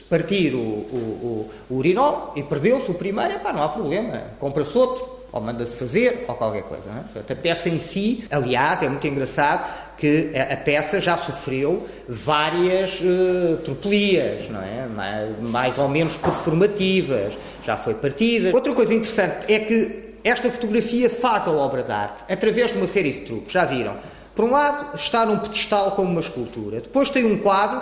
partir 0.07 0.53
o, 0.53 0.59
o, 0.59 1.49
o, 1.67 1.73
o 1.73 1.77
urinol 1.77 2.31
e 2.36 2.43
perdeu-se 2.43 2.91
o 2.91 2.93
primeiro, 2.93 3.33
é 3.33 3.39
pá, 3.39 3.51
não 3.51 3.63
há 3.63 3.69
problema, 3.69 4.21
compra-se 4.39 4.77
outro, 4.77 5.14
ou 5.36 5.41
manda-se 5.41 5.75
fazer, 5.75 6.23
ou 6.29 6.36
qualquer 6.36 6.63
coisa. 6.63 6.83
Não 6.88 6.97
é? 6.97 7.33
A 7.33 7.36
peça 7.36 7.67
em 7.67 7.77
si, 7.77 8.23
aliás, 8.31 8.81
é 8.81 8.88
muito 8.88 9.05
engraçado 9.05 9.69
que 9.97 10.31
a 10.33 10.55
peça 10.55 11.01
já 11.01 11.17
sofreu 11.17 11.86
várias 12.07 13.01
uh, 13.01 13.57
tropelias, 13.57 14.49
não 14.49 14.61
é? 14.61 14.88
Mais, 14.88 15.39
mais, 15.41 15.77
ou 15.77 15.89
menos 15.89 16.15
performativas, 16.15 17.38
já 17.61 17.75
foi 17.75 17.95
partida. 17.95 18.51
Outra 18.53 18.73
coisa 18.73 18.93
interessante 18.93 19.51
é 19.51 19.59
que 19.59 20.15
esta 20.23 20.49
fotografia 20.49 21.09
faz 21.09 21.47
a 21.47 21.51
obra 21.51 21.83
de 21.83 21.91
arte 21.91 22.23
através 22.31 22.71
de 22.71 22.77
uma 22.77 22.88
série 22.88 23.11
de 23.11 23.19
truques, 23.21 23.51
já 23.51 23.65
viram? 23.65 23.97
Por 24.33 24.45
um 24.45 24.51
lado, 24.51 24.95
está 24.95 25.25
num 25.25 25.39
pedestal 25.39 25.91
como 25.91 26.09
uma 26.09 26.21
escultura. 26.21 26.79
Depois 26.79 27.09
tem 27.09 27.25
um 27.25 27.38
quadro, 27.39 27.81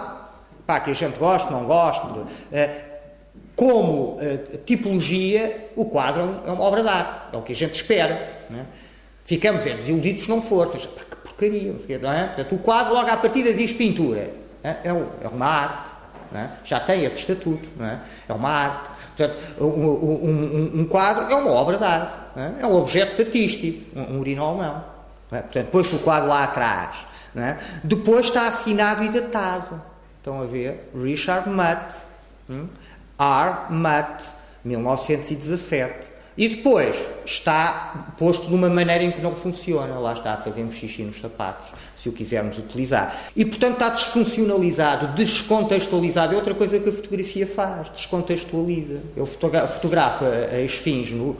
pá, 0.65 0.79
que 0.79 0.89
a 0.89 0.93
gente 0.95 1.19
gosta, 1.19 1.51
não 1.51 1.65
gosta, 1.65 2.07
uh, 2.07 2.92
como 3.55 4.15
uh, 4.15 4.57
tipologia, 4.65 5.69
o 5.75 5.85
quadro 5.85 6.41
é 6.45 6.51
uma 6.51 6.63
obra 6.63 6.81
de 6.81 6.89
arte, 6.89 7.35
é 7.35 7.37
o 7.37 7.41
que 7.41 7.51
a 7.51 7.55
gente 7.55 7.75
espera. 7.75 8.13
É? 8.51 8.63
Ficamos 9.25 9.65
é, 9.65 9.73
desiludidos 9.73 10.23
se 10.23 10.29
não 10.29 10.41
for, 10.41 10.67
seja, 10.67 10.87
pá, 10.87 11.03
que 11.03 11.15
porcaria, 11.15 11.73
não 12.01 12.11
é? 12.11 12.25
Portanto, 12.25 12.55
o 12.55 12.57
quadro 12.59 12.93
logo 12.93 13.09
à 13.09 13.17
partida 13.17 13.53
diz 13.53 13.71
pintura, 13.73 14.31
é, 14.63 14.69
é, 14.69 15.05
é 15.23 15.27
uma 15.27 15.45
arte, 15.45 15.91
é? 16.35 16.47
já 16.65 16.79
tem 16.79 17.05
esse 17.05 17.19
estatuto, 17.19 17.69
é? 17.79 17.99
é? 18.27 18.33
uma 18.33 18.49
arte. 18.49 18.89
Portanto, 19.15 19.39
um, 19.61 19.65
um, 19.65 20.71
um, 20.81 20.85
quadro 20.85 21.31
é 21.31 21.35
uma 21.35 21.51
obra 21.51 21.77
de 21.77 21.83
arte, 21.83 22.19
é? 22.59 22.65
um 22.65 22.75
objeto 22.75 23.21
artístico, 23.21 23.97
um, 23.97 24.19
urinol 24.19 24.57
não. 24.57 24.83
Portanto, 25.29 25.67
põe-se 25.69 25.95
o 25.95 25.99
quadro 25.99 26.29
lá 26.29 26.43
atrás. 26.43 27.07
Depois 27.83 28.27
está 28.27 28.47
assinado 28.47 29.03
e 29.03 29.09
datado. 29.09 29.81
Estão 30.17 30.41
a 30.41 30.45
ver? 30.45 30.91
Richard 30.95 31.49
Mutt. 31.49 31.95
Hum? 32.49 32.67
R. 33.19 33.71
Mutt, 33.71 34.23
1917. 34.63 36.13
E 36.35 36.47
depois 36.47 36.95
está 37.23 38.13
posto 38.17 38.47
de 38.47 38.55
uma 38.55 38.67
maneira 38.67 39.03
em 39.03 39.11
que 39.11 39.21
não 39.21 39.35
funciona. 39.35 39.99
Lá 39.99 40.13
está, 40.13 40.35
fazemos 40.37 40.73
xixi 40.75 41.03
nos 41.03 41.19
sapatos, 41.19 41.67
se 41.95 42.09
o 42.09 42.11
quisermos 42.11 42.57
utilizar. 42.57 43.15
E, 43.35 43.45
portanto, 43.45 43.73
está 43.73 43.89
desfuncionalizado, 43.89 45.09
descontextualizado. 45.09 46.33
É 46.33 46.35
outra 46.35 46.55
coisa 46.55 46.79
que 46.79 46.89
a 46.89 46.91
fotografia 46.91 47.45
faz, 47.45 47.89
descontextualiza. 47.89 49.01
Ele 49.15 49.27
fotografa 49.67 50.25
a 50.51 50.59
esfinge 50.61 51.13
no, 51.13 51.37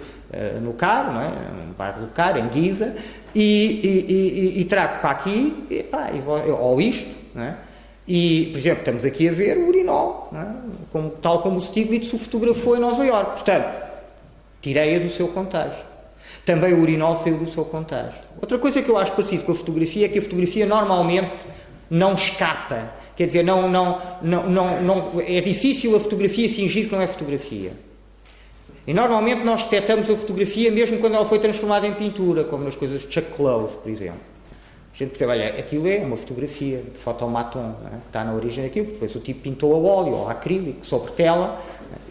no 0.62 0.74
Caro, 0.74 1.14
não 1.14 1.22
é? 1.22 1.30
no 1.68 1.74
bairro 1.74 2.02
do 2.02 2.08
Caro, 2.12 2.38
em 2.38 2.48
Guisa, 2.48 2.96
e, 3.34 3.42
e, 3.42 4.14
e, 4.14 4.62
e 4.62 4.66
trago 4.66 5.02
para 5.02 5.10
aqui, 5.10 5.66
e, 5.72 5.82
pá, 5.82 6.12
ou 6.60 6.80
isto, 6.80 7.10
não 7.34 7.44
é? 7.44 7.58
E, 8.08 8.50
por 8.52 8.58
exemplo, 8.58 8.80
estamos 8.80 9.06
aqui 9.06 9.30
a 9.30 9.32
ver 9.32 9.58
o 9.58 9.68
urinol, 9.68 10.30
é? 10.34 10.46
como, 10.92 11.10
tal 11.10 11.42
como 11.42 11.58
o 11.58 11.62
Stiglitz 11.62 12.12
o 12.12 12.20
fotografou 12.20 12.76
em 12.76 12.80
Nova 12.80 13.06
Iorque. 13.06 13.32
Portanto, 13.32 13.84
tirei-a 14.62 15.00
do 15.00 15.10
seu 15.10 15.30
contexto. 15.30 15.86
Também 16.46 16.74
o 16.74 16.82
urinol 16.82 17.16
saiu 17.18 17.38
do 17.38 17.50
seu 17.50 17.64
contexto. 17.64 18.24
Outra 18.42 18.58
coisa 18.58 18.82
que 18.82 18.90
eu 18.90 18.98
acho 18.98 19.14
parecido 19.14 19.44
com 19.44 19.54
a 19.54 19.56
fotografia 19.56 20.06
é 20.06 20.10
que 20.10 20.20
a 20.20 20.22
fotografia 20.22 20.66
normalmente 20.66 21.32
não 21.90 22.14
escapa. 22.14 22.92
Quer 23.16 23.28
dizer, 23.28 23.44
não, 23.44 23.70
não, 23.70 24.02
não, 24.22 24.50
não, 24.50 24.82
não, 24.82 25.22
é 25.26 25.40
difícil 25.40 25.96
a 25.96 26.00
fotografia 26.00 26.50
fingir 26.50 26.88
que 26.88 26.92
não 26.92 27.02
é 27.02 27.08
fotografia. 27.08 27.72
E 28.86 28.94
normalmente 28.94 29.44
nós 29.46 29.64
detectamos 29.64 30.10
a 30.10 30.16
fotografia 30.16 30.70
mesmo 30.70 31.00
quando 31.00 31.16
ela 31.16 31.26
foi 31.26 31.40
transformada 31.40 31.88
em 31.88 31.94
pintura, 31.94 32.44
como 32.44 32.66
nas 32.66 32.76
coisas 32.76 33.02
de 33.02 33.14
Chuck 33.14 33.32
Close, 33.34 33.78
por 33.78 33.90
exemplo. 33.90 34.33
A 34.94 34.96
gente 34.96 35.10
percebe, 35.10 35.32
olha, 35.32 35.48
aquilo 35.60 35.88
é 35.88 35.98
uma 35.98 36.16
fotografia 36.16 36.78
de 36.78 37.00
fotomaton, 37.00 37.74
é? 37.88 37.90
que 37.90 38.08
está 38.08 38.24
na 38.24 38.32
origem 38.32 38.64
daquilo, 38.64 38.86
depois 38.86 39.16
o 39.16 39.20
tipo 39.20 39.42
pintou 39.42 39.74
a 39.74 39.78
óleo 39.80 40.14
ou 40.14 40.28
a 40.28 40.34
acrílico 40.34 40.86
sobre 40.86 41.12
tela, 41.14 41.60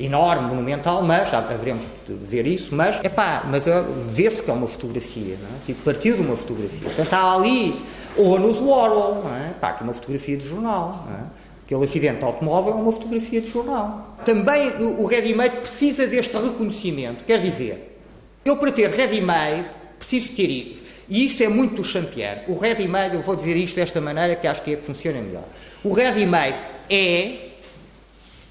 enorme, 0.00 0.48
monumental, 0.48 1.00
mas 1.00 1.30
já 1.30 1.38
haveremos 1.38 1.84
de 2.04 2.12
ver 2.14 2.44
isso, 2.44 2.74
mas, 2.74 2.98
é 3.04 3.08
pá, 3.08 3.44
mas 3.48 3.68
uh, 3.68 3.84
vê-se 4.08 4.42
que 4.42 4.50
é 4.50 4.52
uma 4.54 4.66
fotografia, 4.66 5.34
é? 5.34 5.66
tipo, 5.66 5.80
partiu 5.84 6.16
de 6.16 6.22
uma 6.22 6.34
fotografia. 6.34 6.80
Portanto, 6.80 7.04
está 7.04 7.36
ali, 7.36 7.80
ou 8.16 8.36
nos 8.36 8.58
Warhol, 8.58 9.22
não 9.22 9.36
é? 9.36 9.54
pá, 9.60 9.74
que 9.74 9.82
é 9.82 9.84
uma 9.84 9.94
fotografia 9.94 10.36
de 10.36 10.48
jornal, 10.48 11.06
é? 11.08 11.24
aquele 11.64 11.84
acidente 11.84 12.24
automóvel 12.24 12.72
é 12.72 12.76
uma 12.76 12.92
fotografia 12.92 13.40
de 13.40 13.48
jornal. 13.48 14.16
Também 14.24 14.70
o, 14.82 15.06
ready-made 15.06 15.58
precisa 15.58 16.08
deste 16.08 16.36
reconhecimento, 16.36 17.22
quer 17.24 17.40
dizer, 17.40 18.00
eu 18.44 18.56
para 18.56 18.72
ter 18.72 18.90
ready-made 18.90 19.66
preciso 20.00 20.32
ter 20.32 20.81
e 21.08 21.24
isto 21.24 21.42
é 21.42 21.48
muito 21.48 21.76
do 21.76 21.84
Champier. 21.84 22.44
O 22.48 22.58
ready-made, 22.58 23.16
eu 23.16 23.22
vou 23.22 23.36
dizer 23.36 23.56
isto 23.56 23.76
desta 23.76 24.00
maneira 24.00 24.36
que 24.36 24.46
acho 24.46 24.62
que 24.62 24.72
é 24.72 24.76
que 24.76 24.86
funciona 24.86 25.20
melhor. 25.20 25.44
O 25.82 25.92
ready-made 25.92 26.56
é 26.88 27.50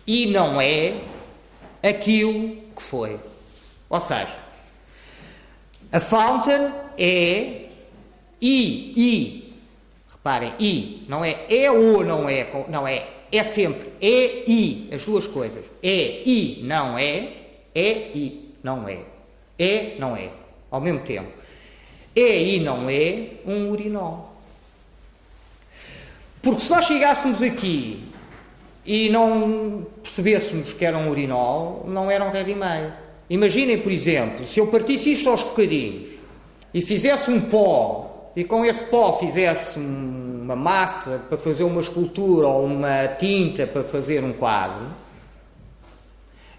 e 0.06 0.26
não 0.28 0.60
é 0.60 0.96
aquilo 1.82 2.58
que 2.76 2.82
foi. 2.82 3.20
Ou 3.90 4.00
seja, 4.00 4.36
a 5.92 6.00
fountain 6.00 6.72
é 6.98 7.66
e, 8.42 8.94
e, 8.96 9.54
reparem, 10.12 10.54
e, 10.60 11.06
não 11.08 11.24
é 11.24 11.46
é 11.50 11.72
ou 11.72 12.04
não 12.04 12.28
é, 12.28 12.48
não 12.70 12.88
é, 12.88 13.08
é 13.32 13.44
sempre 13.44 13.90
é 14.02 14.44
e, 14.48 14.90
as 14.94 15.06
duas 15.06 15.28
coisas. 15.28 15.66
É 15.82 16.22
e 16.26 16.62
não 16.64 16.98
é, 16.98 17.34
é 17.74 18.12
e 18.14 18.54
não 18.64 18.88
é. 18.88 19.00
É, 19.60 19.96
não 20.00 20.16
é, 20.16 20.30
ao 20.72 20.82
mesmo 20.82 21.02
tempo 21.02 21.41
é 22.16 22.44
e 22.44 22.60
não 22.60 22.90
é 22.90 23.30
um 23.46 23.70
urinol. 23.70 24.36
Porque 26.42 26.62
se 26.62 26.70
nós 26.70 26.86
chegássemos 26.86 27.42
aqui 27.42 28.04
e 28.86 29.10
não 29.10 29.86
percebêssemos 30.02 30.74
que 30.74 30.84
era 30.84 30.98
um 30.98 31.10
urinol, 31.10 31.86
não 31.88 32.10
era 32.10 32.26
um 32.26 32.32
ready-made. 32.32 32.94
Imaginem, 33.30 33.78
por 33.80 33.92
exemplo, 33.92 34.46
se 34.46 34.60
eu 34.60 34.68
partisse 34.68 35.14
isto 35.14 35.30
aos 35.30 35.44
bocadinhos 35.44 36.10
e 36.74 36.82
fizesse 36.82 37.30
um 37.32 37.40
pó 37.40 38.32
e 38.36 38.44
com 38.44 38.66
esse 38.66 38.84
pó 38.86 39.14
fizesse 39.14 39.78
uma 39.78 40.56
massa 40.56 41.22
para 41.30 41.38
fazer 41.38 41.64
uma 41.64 41.80
escultura 41.80 42.48
ou 42.48 42.66
uma 42.66 43.08
tinta 43.08 43.68
para 43.68 43.84
fazer 43.84 44.24
um 44.24 44.34
quadro 44.34 44.88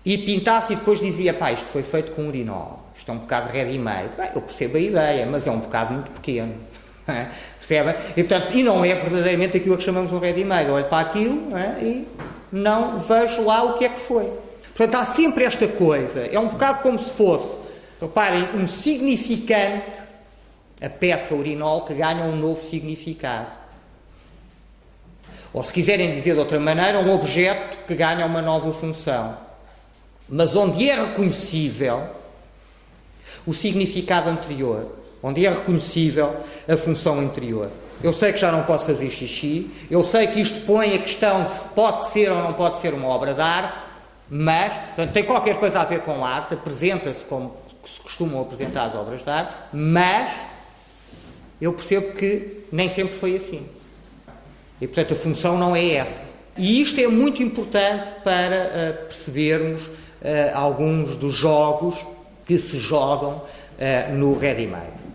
e 0.04 0.16
pintasse 0.18 0.72
e 0.72 0.76
depois 0.76 1.00
dizia, 1.00 1.34
pá, 1.34 1.52
isto 1.52 1.66
foi 1.66 1.82
feito 1.82 2.12
com 2.12 2.28
urinol 2.28 2.81
isto 2.94 3.10
é 3.10 3.14
um 3.14 3.18
bocado 3.18 3.52
ready-made. 3.52 4.10
eu 4.34 4.40
percebo 4.42 4.76
a 4.76 4.80
ideia, 4.80 5.26
mas 5.26 5.46
é 5.46 5.50
um 5.50 5.60
bocado 5.60 5.92
muito 5.92 6.10
pequeno. 6.12 6.54
É? 7.08 7.26
Percebem? 7.58 7.96
E, 8.16 8.22
portanto, 8.22 8.56
e 8.56 8.62
não 8.62 8.84
é 8.84 8.94
verdadeiramente 8.94 9.56
aquilo 9.56 9.76
que 9.76 9.82
chamamos 9.82 10.12
um 10.12 10.20
ready-made. 10.20 10.70
Olho 10.70 10.84
para 10.84 11.00
aquilo 11.00 11.56
é? 11.56 11.82
e 11.82 12.08
não 12.52 13.00
vejo 13.00 13.42
lá 13.42 13.64
o 13.64 13.74
que 13.74 13.84
é 13.84 13.88
que 13.88 13.98
foi. 13.98 14.30
Portanto, 14.74 14.94
há 14.94 15.04
sempre 15.04 15.42
esta 15.42 15.66
coisa. 15.66 16.20
É 16.20 16.38
um 16.38 16.46
bocado 16.46 16.80
como 16.80 16.96
se 17.00 17.10
fosse, 17.10 17.48
reparem, 18.00 18.48
um 18.54 18.68
significante, 18.68 19.98
a 20.80 20.88
peça 20.88 21.34
urinol, 21.34 21.84
que 21.84 21.92
ganha 21.92 22.22
um 22.22 22.36
novo 22.36 22.62
significado. 22.62 23.50
Ou, 25.52 25.64
se 25.64 25.72
quiserem 25.72 26.12
dizer 26.12 26.34
de 26.34 26.38
outra 26.38 26.60
maneira, 26.60 27.00
um 27.00 27.12
objeto 27.12 27.78
que 27.86 27.96
ganha 27.96 28.24
uma 28.24 28.40
nova 28.40 28.72
função. 28.72 29.36
Mas 30.28 30.54
onde 30.54 30.88
é 30.88 30.94
reconhecível 30.94 32.21
o 33.46 33.52
significado 33.52 34.28
anterior, 34.28 34.86
onde 35.22 35.44
é 35.44 35.50
reconhecível 35.50 36.34
a 36.68 36.76
função 36.76 37.20
anterior. 37.20 37.70
Eu 38.02 38.12
sei 38.12 38.32
que 38.32 38.40
já 38.40 38.50
não 38.50 38.64
posso 38.64 38.86
fazer 38.86 39.08
xixi, 39.10 39.70
eu 39.90 40.02
sei 40.02 40.26
que 40.26 40.40
isto 40.40 40.60
põe 40.66 40.94
a 40.94 40.98
questão 40.98 41.44
de 41.44 41.52
se 41.52 41.68
pode 41.68 42.08
ser 42.08 42.32
ou 42.32 42.42
não 42.42 42.52
pode 42.52 42.78
ser 42.78 42.92
uma 42.94 43.06
obra 43.06 43.32
de 43.32 43.40
arte, 43.40 43.78
mas 44.28 44.72
portanto, 44.72 45.12
tem 45.12 45.24
qualquer 45.24 45.58
coisa 45.60 45.80
a 45.80 45.84
ver 45.84 46.00
com 46.00 46.24
arte, 46.24 46.54
apresenta-se 46.54 47.24
como 47.24 47.54
se 47.84 48.00
costumam 48.00 48.40
apresentar 48.40 48.86
as 48.86 48.94
obras 48.94 49.22
de 49.22 49.30
arte, 49.30 49.54
mas 49.72 50.32
eu 51.60 51.72
percebo 51.72 52.12
que 52.14 52.64
nem 52.72 52.88
sempre 52.88 53.14
foi 53.14 53.36
assim. 53.36 53.64
E 54.80 54.86
portanto 54.86 55.12
a 55.12 55.16
função 55.16 55.56
não 55.56 55.76
é 55.76 55.92
essa. 55.92 56.24
E 56.56 56.82
isto 56.82 57.00
é 57.00 57.06
muito 57.06 57.42
importante 57.42 58.14
para 58.24 58.56
uh, 58.56 59.02
percebermos 59.04 59.86
uh, 59.86 59.92
alguns 60.54 61.16
dos 61.16 61.34
jogos 61.34 61.96
que 62.52 62.58
se 62.58 62.78
jogam 62.78 63.36
uh, 63.36 64.12
no 64.12 64.34
ready-made. 64.34 65.11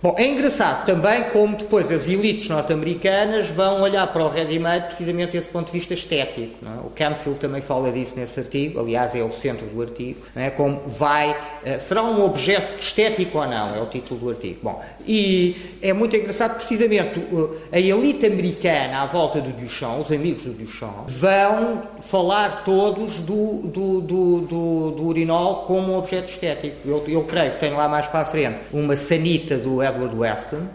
Bom, 0.00 0.14
é 0.16 0.28
engraçado 0.28 0.86
também 0.86 1.24
como 1.32 1.56
depois 1.56 1.90
as 1.90 2.06
elites 2.06 2.48
norte-americanas 2.48 3.48
vão 3.48 3.82
olhar 3.82 4.06
para 4.12 4.24
o 4.24 4.28
ready-made 4.28 4.86
precisamente 4.86 5.32
desse 5.32 5.48
ponto 5.48 5.66
de 5.66 5.72
vista 5.72 5.92
estético. 5.92 6.54
É? 6.64 6.86
O 6.86 6.90
Canfield 6.90 7.40
também 7.40 7.60
fala 7.60 7.90
disso 7.90 8.14
nesse 8.14 8.38
artigo, 8.38 8.78
aliás 8.78 9.16
é 9.16 9.24
o 9.24 9.32
centro 9.32 9.66
do 9.66 9.82
artigo, 9.82 10.20
é? 10.36 10.50
como 10.50 10.82
vai, 10.86 11.32
uh, 11.32 11.80
será 11.80 12.04
um 12.04 12.24
objeto 12.24 12.80
estético 12.80 13.38
ou 13.38 13.48
não, 13.48 13.74
é 13.74 13.80
o 13.80 13.86
título 13.86 14.20
do 14.20 14.30
artigo. 14.30 14.60
Bom, 14.62 14.80
e 15.04 15.56
é 15.82 15.92
muito 15.92 16.14
engraçado 16.14 16.54
precisamente 16.54 17.18
uh, 17.18 17.56
a 17.72 17.80
elite 17.80 18.24
americana 18.24 19.02
à 19.02 19.06
volta 19.06 19.40
do 19.40 19.50
Duchamp, 19.50 20.00
os 20.00 20.12
amigos 20.12 20.44
do 20.44 20.52
Duchamp, 20.52 21.08
vão 21.08 21.82
falar 21.98 22.62
todos 22.62 23.14
do, 23.14 23.62
do, 23.62 24.00
do, 24.00 24.40
do, 24.42 24.90
do 24.92 25.06
urinol 25.08 25.64
como 25.66 25.92
um 25.92 25.98
objeto 25.98 26.30
estético. 26.30 26.76
Eu, 26.86 27.02
eu 27.08 27.24
creio 27.24 27.50
que 27.54 27.58
tenho 27.58 27.76
lá 27.76 27.88
mais 27.88 28.06
para 28.06 28.20
a 28.20 28.24
frente 28.24 28.58
uma 28.72 28.94
sanita 28.94 29.58
do 29.58 29.87
Edward 29.88 30.14
Weston, 30.16 30.66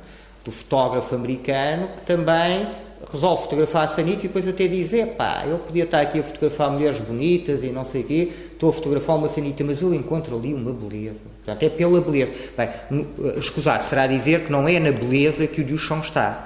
do 0.43 0.51
fotógrafo 0.51 1.15
americano, 1.15 1.89
que 1.95 2.01
também 2.03 2.67
resolve 3.11 3.43
fotografar 3.43 3.85
a 3.85 3.87
Sanita 3.87 4.19
e 4.19 4.27
depois 4.27 4.47
até 4.47 4.67
dizer, 4.67 5.07
pá, 5.15 5.43
eu 5.45 5.57
podia 5.59 5.83
estar 5.83 6.01
aqui 6.01 6.19
a 6.19 6.23
fotografar 6.23 6.71
mulheres 6.71 6.99
bonitas 6.99 7.63
e 7.63 7.67
não 7.67 7.83
sei 7.83 8.01
o 8.01 8.05
quê, 8.05 8.31
estou 8.53 8.69
a 8.69 8.73
fotografar 8.73 9.17
uma 9.17 9.27
Sanita, 9.27 9.63
mas 9.63 9.81
eu 9.81 9.93
encontro 9.93 10.37
ali 10.37 10.53
uma 10.53 10.71
beleza. 10.71 11.21
Portanto, 11.43 11.63
é 11.63 11.69
pela 11.69 11.99
beleza. 11.99 12.33
Bem, 12.57 12.69
eh, 12.69 13.39
escusado 13.39 13.83
será 13.83 14.07
dizer 14.07 14.45
que 14.45 14.51
não 14.51 14.67
é 14.67 14.79
na 14.79 14.91
beleza 14.91 15.47
que 15.47 15.61
o 15.61 15.65
Duchamp 15.65 16.03
está. 16.03 16.43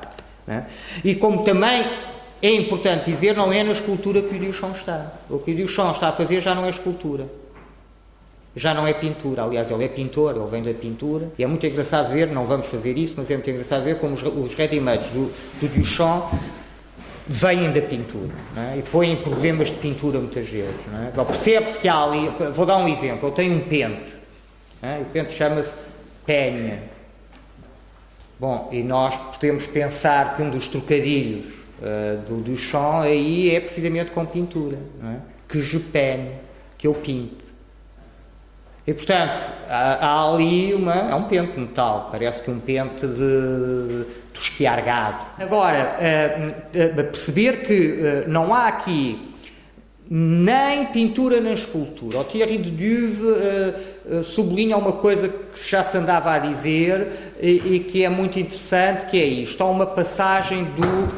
É? 0.48 0.64
E 1.04 1.14
como 1.16 1.44
também 1.44 1.86
é 2.42 2.52
importante 2.54 3.12
dizer, 3.12 3.36
não 3.36 3.52
é 3.52 3.64
na 3.64 3.74
escultura 3.74 4.22
que 4.22 4.36
o 4.36 4.40
Duchamp 4.40 4.76
está. 4.76 5.14
O 5.30 5.40
que 5.40 5.52
o 5.52 5.56
Duchamp 5.56 5.94
está 5.94 6.10
a 6.10 6.12
fazer 6.12 6.42
já 6.42 6.56
não 6.56 6.66
é 6.66 6.70
escultura 6.70 7.28
já 8.58 8.74
não 8.74 8.88
é 8.88 8.94
pintura. 8.94 9.44
Aliás, 9.44 9.70
ele 9.70 9.86
é 9.86 9.88
pintor, 9.88 10.36
ele 10.36 10.48
vem 10.48 10.64
da 10.64 10.74
pintura. 10.74 11.32
E 11.38 11.44
é 11.44 11.48
muito 11.48 11.66
engraçado 11.66 12.12
ver, 12.12 12.28
não 12.28 12.44
vamos 12.44 12.66
fazer 12.66 12.98
isso, 12.98 13.14
mas 13.16 13.30
é 13.30 13.36
muito 13.36 13.50
engraçado 13.50 13.84
ver 13.84 14.00
como 14.00 14.16
os, 14.16 14.24
os 14.24 14.56
ready-mades 14.56 15.06
do, 15.12 15.32
do 15.62 15.68
Duchamp 15.68 16.34
vêm 17.28 17.72
da 17.72 17.82
pintura 17.82 18.34
é? 18.56 18.78
e 18.78 18.82
põem 18.84 19.16
problemas 19.18 19.68
de 19.68 19.76
pintura 19.76 20.18
muitas 20.20 20.48
vezes. 20.48 20.76
É? 20.94 21.10
Então, 21.12 21.24
percebe-se 21.24 21.78
que 21.78 21.88
há 21.88 22.04
ali. 22.04 22.32
Vou 22.54 22.66
dar 22.66 22.78
um 22.78 22.88
exemplo. 22.88 23.28
Eu 23.28 23.32
tenho 23.32 23.56
um 23.56 23.60
pente. 23.60 24.16
É? 24.82 25.00
O 25.02 25.06
pente 25.06 25.32
chama-se 25.34 25.76
penha. 26.26 26.84
Bom, 28.40 28.70
e 28.72 28.82
nós 28.82 29.18
podemos 29.18 29.66
pensar 29.66 30.36
que 30.36 30.42
um 30.42 30.50
dos 30.50 30.68
trocadilhos 30.68 31.46
uh, 31.80 32.22
do 32.28 32.42
Duchamp 32.42 33.06
aí 33.06 33.56
é 33.56 33.60
precisamente 33.60 34.12
com 34.12 34.26
pintura. 34.26 34.78
É? 35.04 35.18
Que 35.48 35.62
je 35.62 35.80
peigne, 35.80 36.32
que 36.78 36.88
eu 36.88 36.94
pinto. 36.94 37.47
E, 38.88 38.94
portanto, 38.94 39.50
há, 39.70 40.08
há, 40.08 40.34
ali 40.34 40.74
uma. 40.74 40.96
É 40.96 41.14
um 41.14 41.24
pente 41.24 41.60
metal, 41.60 42.08
parece 42.10 42.42
que 42.42 42.50
um 42.50 42.58
pente 42.58 43.06
de 43.06 44.06
tosquiar 44.34 44.82
gado. 44.82 45.26
Agora, 45.38 45.98
uh, 46.00 47.02
uh, 47.02 47.04
perceber 47.04 47.66
que 47.66 47.74
uh, 47.74 48.30
não 48.30 48.54
há 48.54 48.68
aqui 48.68 49.28
nem 50.10 50.86
pintura 50.86 51.42
nem 51.42 51.52
escultura. 51.52 52.20
O 52.20 52.24
Thierry 52.24 52.58
de 52.60 52.72
Duve 52.72 54.24
sublinha 54.24 54.78
uma 54.78 54.94
coisa 54.94 55.28
que 55.28 55.70
já 55.70 55.84
se 55.84 55.98
andava 55.98 56.32
a 56.32 56.40
dizer 56.40 57.36
e, 57.42 57.76
e 57.76 57.80
que 57.82 58.06
é 58.06 58.10
muito 58.10 58.40
interessante, 58.40 59.08
que 59.08 59.20
é 59.20 59.26
isto. 59.26 59.62
Há 59.62 59.66
uma 59.66 59.86
passagem 59.86 60.64
do 60.64 61.14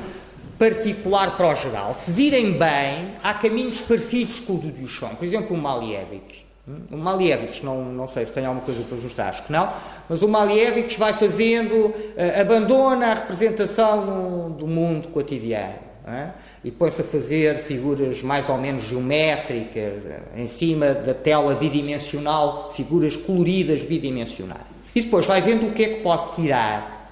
particular 0.57 1.38
para 1.38 1.51
o 1.51 1.55
geral. 1.55 1.93
Se 1.93 2.11
virem 2.11 2.53
bem, 2.53 3.13
há 3.22 3.32
caminhos 3.36 3.80
parecidos 3.80 4.39
com 4.39 4.53
o 4.53 4.57
do 4.57 4.70
Duchamp. 4.70 5.20
Por 5.20 5.26
exemplo, 5.26 5.55
o 5.55 5.59
Malievich. 5.59 6.49
O 6.91 6.97
Malievich, 6.97 7.65
não, 7.65 7.84
não 7.86 8.07
sei 8.07 8.26
se 8.26 8.34
tem 8.34 8.45
alguma 8.45 8.63
coisa 8.63 8.84
para 8.84 8.97
ajustar, 8.97 9.30
acho 9.30 9.43
que 9.43 9.51
não, 9.51 9.72
mas 10.07 10.22
o 10.22 10.28
Malievich 10.28 10.99
vai 10.99 11.13
fazendo, 11.13 11.74
uh, 11.74 11.95
abandona 12.39 13.07
a 13.07 13.13
representação 13.15 14.51
do 14.51 14.67
mundo 14.67 15.07
cotidiano 15.07 15.89
é? 16.09 16.30
e 16.63 16.72
põe-se 16.72 17.01
a 17.01 17.03
fazer 17.03 17.55
figuras 17.57 18.22
mais 18.22 18.49
ou 18.49 18.57
menos 18.57 18.84
geométricas, 18.84 20.03
em 20.36 20.47
cima 20.47 20.93
da 20.93 21.13
tela 21.13 21.55
bidimensional, 21.55 22.70
figuras 22.72 23.15
coloridas 23.15 23.84
bidimensionais. 23.84 24.63
E 24.93 25.01
depois 25.01 25.26
vai 25.26 25.41
vendo 25.41 25.67
o 25.67 25.72
que 25.72 25.84
é 25.84 25.88
que 25.89 26.01
pode 26.01 26.36
tirar. 26.36 27.11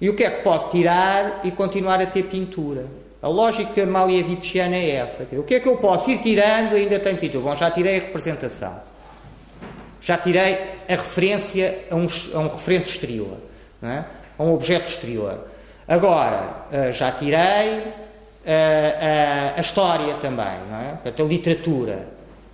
E 0.00 0.08
o 0.08 0.14
que 0.14 0.24
é 0.24 0.30
que 0.30 0.42
pode 0.42 0.70
tirar 0.70 1.40
e 1.44 1.50
continuar 1.50 2.00
a 2.00 2.06
ter 2.06 2.24
pintura. 2.24 2.86
A 3.22 3.28
lógica 3.28 3.86
malievichiana 3.86 4.74
é 4.74 4.96
essa. 4.96 5.22
O 5.38 5.44
que 5.44 5.54
é 5.54 5.60
que 5.60 5.68
eu 5.68 5.76
posso 5.76 6.10
ir 6.10 6.18
tirando 6.18 6.74
ainda 6.74 6.98
tem 6.98 7.14
pintura? 7.14 7.44
Bom, 7.44 7.54
já 7.54 7.70
tirei 7.70 7.98
a 7.98 8.00
representação. 8.00 8.80
Já 10.00 10.18
tirei 10.18 10.58
a 10.88 10.92
referência 10.92 11.84
a 11.88 11.94
um, 11.94 12.08
a 12.34 12.38
um 12.40 12.48
referente 12.48 12.90
exterior. 12.90 13.36
É? 13.80 14.04
A 14.36 14.42
um 14.42 14.52
objeto 14.52 14.90
exterior. 14.90 15.38
Agora, 15.86 16.66
eh, 16.72 16.90
já 16.90 17.12
tirei 17.12 17.38
a, 17.38 17.82
eh, 18.44 19.52
a, 19.54 19.58
a 19.58 19.60
história 19.60 20.14
também. 20.14 20.58
Não 20.68 20.78
é? 20.78 20.98
A 21.04 21.22
literatura. 21.22 22.08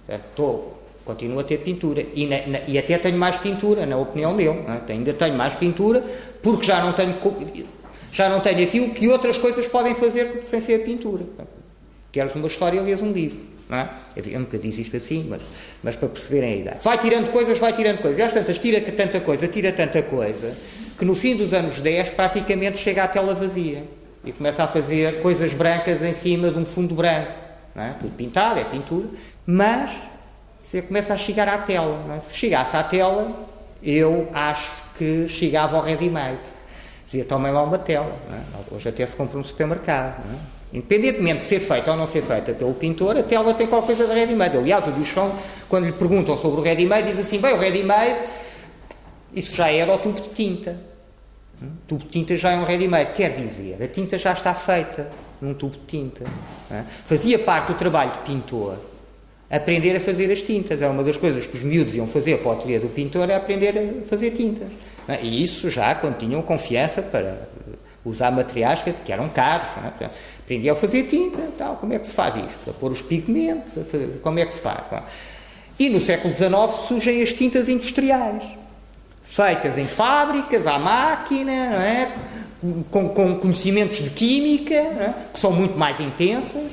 Estou 0.07 0.79
continuo 1.09 1.41
a 1.41 1.45
ter 1.45 1.59
pintura 1.59 2.05
e, 2.15 2.27
na, 2.27 2.47
na, 2.47 2.59
e, 2.69 2.77
até 2.77 2.99
tenho 2.99 3.17
mais 3.17 3.39
pintura, 3.39 3.87
na 3.87 3.97
opinião 3.97 4.37
dele. 4.37 4.67
É? 4.69 4.93
Ainda 4.93 5.15
tenho 5.15 5.35
mais 5.35 5.55
pintura 5.55 6.05
porque 6.43 6.67
já 6.67 6.85
não 6.85 6.93
tenho 6.93 7.15
já 8.11 8.29
não 8.29 8.41
tenho 8.41 8.63
aquilo 8.63 8.91
que 8.91 9.09
outras 9.09 9.37
coisas 9.37 9.67
podem 9.69 9.95
fazer 9.95 10.43
sem 10.45 10.61
ser 10.61 10.83
a 10.83 10.85
pintura. 10.85 11.25
Queres 12.11 12.35
uma 12.35 12.47
história, 12.47 12.81
lês 12.81 13.03
um 13.03 13.13
livro. 13.13 13.39
Não 13.69 13.79
é? 13.79 13.91
Eu 14.17 14.41
nunca 14.41 14.59
disse 14.59 14.81
isto 14.81 14.97
assim, 14.97 15.27
mas, 15.29 15.43
mas 15.83 15.95
para 15.95 16.09
perceberem 16.09 16.53
a 16.53 16.57
ideia. 16.57 16.77
Vai 16.83 16.99
tirando 16.99 17.31
coisas, 17.31 17.59
vai 17.59 17.73
tirando 17.75 17.99
coisas. 17.99 18.19
E 18.19 18.23
às 18.23 18.33
tantas 18.33 18.59
tira 18.59 18.81
tanta 18.81 19.21
coisa, 19.21 19.47
tira 19.47 19.71
tanta 19.73 20.03
coisa, 20.03 20.57
que 20.99 21.05
no 21.05 21.15
fim 21.15 21.37
dos 21.37 21.53
anos 21.53 21.81
10 21.81 22.11
praticamente 22.11 22.79
chega 22.79 23.05
à 23.05 23.09
tela 23.09 23.35
vazia. 23.35 23.85
E 24.25 24.33
começa 24.33 24.65
a 24.65 24.67
fazer 24.67 25.21
coisas 25.21 25.53
brancas 25.53 26.03
em 26.03 26.15
cima 26.15 26.51
de 26.51 26.59
um 26.59 26.65
fundo 26.65 26.95
branco. 26.95 27.33
Não 27.75 27.83
é? 27.83 27.93
Tudo 28.01 28.15
pintado, 28.17 28.59
é 28.59 28.65
pintura. 28.65 29.07
Mas 29.47 29.93
você 30.65 30.81
começa 30.81 31.13
a 31.13 31.17
chegar 31.17 31.47
à 31.47 31.59
tela. 31.59 32.15
É? 32.17 32.19
Se 32.19 32.37
chegasse 32.37 32.75
à 32.75 32.83
tela, 32.83 33.49
eu 33.83 34.29
acho 34.33 34.83
que 34.97 35.29
chegava 35.29 35.77
ao 35.77 35.83
ready-made 35.83 36.41
dizia 37.09 37.25
tomem 37.25 37.51
lá 37.51 37.63
uma 37.63 37.79
tela. 37.79 38.15
É? 38.31 38.75
Hoje 38.75 38.91
até 38.91 39.07
se 39.07 39.17
compra 39.17 39.39
um 39.39 39.43
supermercado. 39.45 40.21
É? 40.21 40.77
Independentemente 40.77 41.41
de 41.41 41.45
ser 41.47 41.61
feita 41.61 41.91
ou 41.91 41.97
não 41.97 42.07
ser 42.07 42.23
feita 42.23 42.53
pelo 42.53 42.75
pintor, 42.75 43.17
a 43.17 43.23
tela 43.23 43.55
tem 43.55 43.67
qualquer 43.67 43.97
coisa 43.97 44.07
de 44.07 44.13
ready-made. 44.13 44.59
Aliás, 44.59 44.87
o 44.87 44.91
Duchamp, 44.91 45.33
quando 45.69 45.87
lhe 45.87 45.93
perguntam 45.93 46.37
sobre 46.37 46.61
o 46.61 46.63
ready-made, 46.63 47.09
diz 47.09 47.19
assim: 47.19 47.41
bem, 47.41 47.55
o 47.55 47.57
ready-made, 47.57 48.19
isso 49.35 49.57
já 49.57 49.73
era 49.73 49.91
o 49.91 49.99
tubo 49.99 50.21
de 50.21 50.29
tinta. 50.29 50.79
O 51.63 51.67
tubo 51.89 52.05
de 52.05 52.11
tinta 52.11 52.37
já 52.37 52.53
é 52.53 52.57
um 52.57 52.65
ready-made. 52.65 53.13
Quer 53.15 53.35
dizer, 53.35 53.83
a 53.83 53.89
tinta 53.89 54.19
já 54.19 54.33
está 54.33 54.55
feita 54.55 55.11
num 55.41 55.55
tubo 55.55 55.73
de 55.73 55.87
tinta. 55.87 56.25
É? 56.71 56.85
Fazia 57.05 57.39
parte 57.39 57.69
do 57.69 57.75
trabalho 57.79 58.13
de 58.13 58.19
pintor 58.19 58.77
aprender 59.51 59.97
a 59.97 60.01
fazer 60.01 60.31
as 60.31 60.43
tintas. 60.43 60.83
Era 60.83 60.93
uma 60.93 61.03
das 61.03 61.17
coisas 61.17 61.47
que 61.47 61.57
os 61.57 61.63
miúdos 61.63 61.95
iam 61.95 62.07
fazer 62.07 62.39
para 62.39 62.49
o 62.49 62.53
ateliê 62.53 62.79
do 62.79 62.89
pintor, 62.89 63.31
é 63.31 63.35
aprender 63.35 63.75
a 63.79 64.07
fazer 64.07 64.33
tintas. 64.33 64.69
É? 65.09 65.21
E 65.23 65.43
isso 65.43 65.71
já 65.71 65.95
quando 65.95 66.19
tinham 66.19 66.43
confiança 66.43 67.01
para 67.01 67.49
usar 68.05 68.31
materiais 68.31 68.83
que, 68.83 69.13
eram 69.13 69.29
caros. 69.29 69.69
É? 70.01 70.11
Aprendiam 70.41 70.75
a 70.75 70.79
fazer 70.79 71.05
tinta, 71.05 71.43
tal. 71.57 71.77
como 71.77 71.95
é 71.95 71.99
que 71.99 72.07
se 72.07 72.15
faz 72.15 72.37
isto? 72.37 72.71
A 72.71 72.73
pôr 72.73 72.93
os 72.93 73.03
pigmentos, 73.03 73.73
fazer, 73.91 74.21
como 74.23 74.39
é 74.39 74.47
que 74.47 74.53
se 74.53 74.61
faz? 74.61 74.85
E 75.79 75.89
no 75.89 76.01
século 76.01 76.35
XIX 76.35 76.71
surgem 76.87 77.23
as 77.23 77.33
tintas 77.33 77.69
industriais, 77.69 78.57
feitas 79.23 79.79
em 79.79 79.87
fábricas, 79.87 80.67
à 80.67 80.79
máquina, 80.79 81.53
é? 81.53 82.11
com, 82.91 83.09
com, 83.11 83.37
conhecimentos 83.37 83.99
de 83.99 84.11
química, 84.11 84.75
é? 84.75 85.15
que 85.33 85.39
são 85.39 85.53
muito 85.53 85.79
mais 85.79 86.01
intensas, 86.01 86.73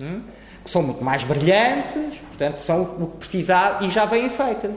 é? 0.00 0.16
que 0.64 0.70
são 0.70 0.82
muito 0.82 1.04
mais 1.04 1.22
brilhantes, 1.22 2.18
portanto, 2.28 2.58
são 2.58 2.82
o 2.82 3.06
que 3.08 3.18
precisar 3.18 3.78
e 3.82 3.90
já 3.90 4.04
vêm 4.04 4.28
feitas. 4.28 4.72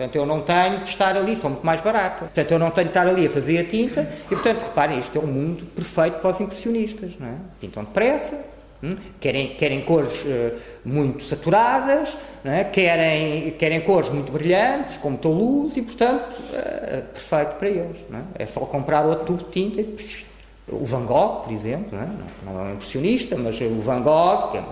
Portanto, 0.00 0.16
eu 0.16 0.24
não 0.24 0.40
tenho 0.40 0.78
de 0.78 0.88
estar 0.88 1.14
ali, 1.14 1.36
são 1.36 1.50
muito 1.50 1.66
mais 1.66 1.82
baratas. 1.82 2.20
Portanto, 2.20 2.50
eu 2.50 2.58
não 2.58 2.70
tenho 2.70 2.86
de 2.86 2.90
estar 2.90 3.06
ali 3.06 3.26
a 3.26 3.30
fazer 3.30 3.58
a 3.58 3.64
tinta 3.64 4.10
e, 4.24 4.28
portanto, 4.34 4.62
reparem, 4.62 4.98
isto 4.98 5.18
é 5.18 5.20
um 5.20 5.26
mundo 5.26 5.66
perfeito 5.76 6.20
para 6.20 6.30
os 6.30 6.40
impressionistas, 6.40 7.18
não 7.18 7.26
é? 7.26 7.34
Pintam 7.60 7.84
depressa, 7.84 8.42
hum? 8.82 8.94
querem, 9.20 9.48
querem 9.56 9.82
cores 9.82 10.22
uh, 10.22 10.56
muito 10.86 11.22
saturadas, 11.22 12.16
é? 12.42 12.64
querem, 12.64 13.50
querem 13.50 13.82
cores 13.82 14.08
muito 14.08 14.32
brilhantes, 14.32 14.96
com 14.96 15.10
muita 15.10 15.28
luz 15.28 15.76
e, 15.76 15.82
portanto, 15.82 16.30
uh, 16.30 17.02
perfeito 17.12 17.56
para 17.58 17.68
eles. 17.68 18.06
É? 18.38 18.44
é 18.44 18.46
só 18.46 18.60
comprar 18.60 19.04
outro 19.04 19.26
tubo 19.26 19.44
de 19.44 19.50
tinta 19.50 19.82
e... 19.82 20.30
O 20.72 20.86
Van 20.86 21.04
Gogh, 21.04 21.42
por 21.42 21.52
exemplo, 21.52 21.88
não 21.90 22.00
é? 22.00 22.08
não 22.46 22.60
é 22.60 22.70
um 22.70 22.72
impressionista, 22.74 23.36
mas 23.36 23.60
o 23.60 23.80
Van 23.80 24.02
Gogh, 24.02 24.52
que 24.52 24.58
é 24.58 24.62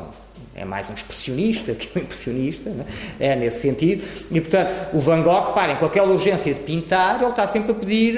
é 0.59 0.64
mais 0.64 0.90
um 0.90 0.94
expressionista 0.94 1.72
que 1.74 1.98
um 1.98 2.02
impressionista, 2.02 2.70
é? 3.20 3.28
é 3.28 3.36
nesse 3.36 3.61
sentido. 3.61 4.04
E, 4.30 4.40
portanto, 4.40 4.72
o 4.92 4.98
Van 4.98 5.22
Gogh, 5.22 5.46
reparem, 5.46 5.76
com 5.76 5.86
aquela 5.86 6.12
urgência 6.12 6.52
de 6.52 6.61
pintar, 6.61 7.20
ele 7.20 7.30
está 7.30 7.46
sempre 7.46 7.72
a 7.72 7.74
pedir 7.74 8.16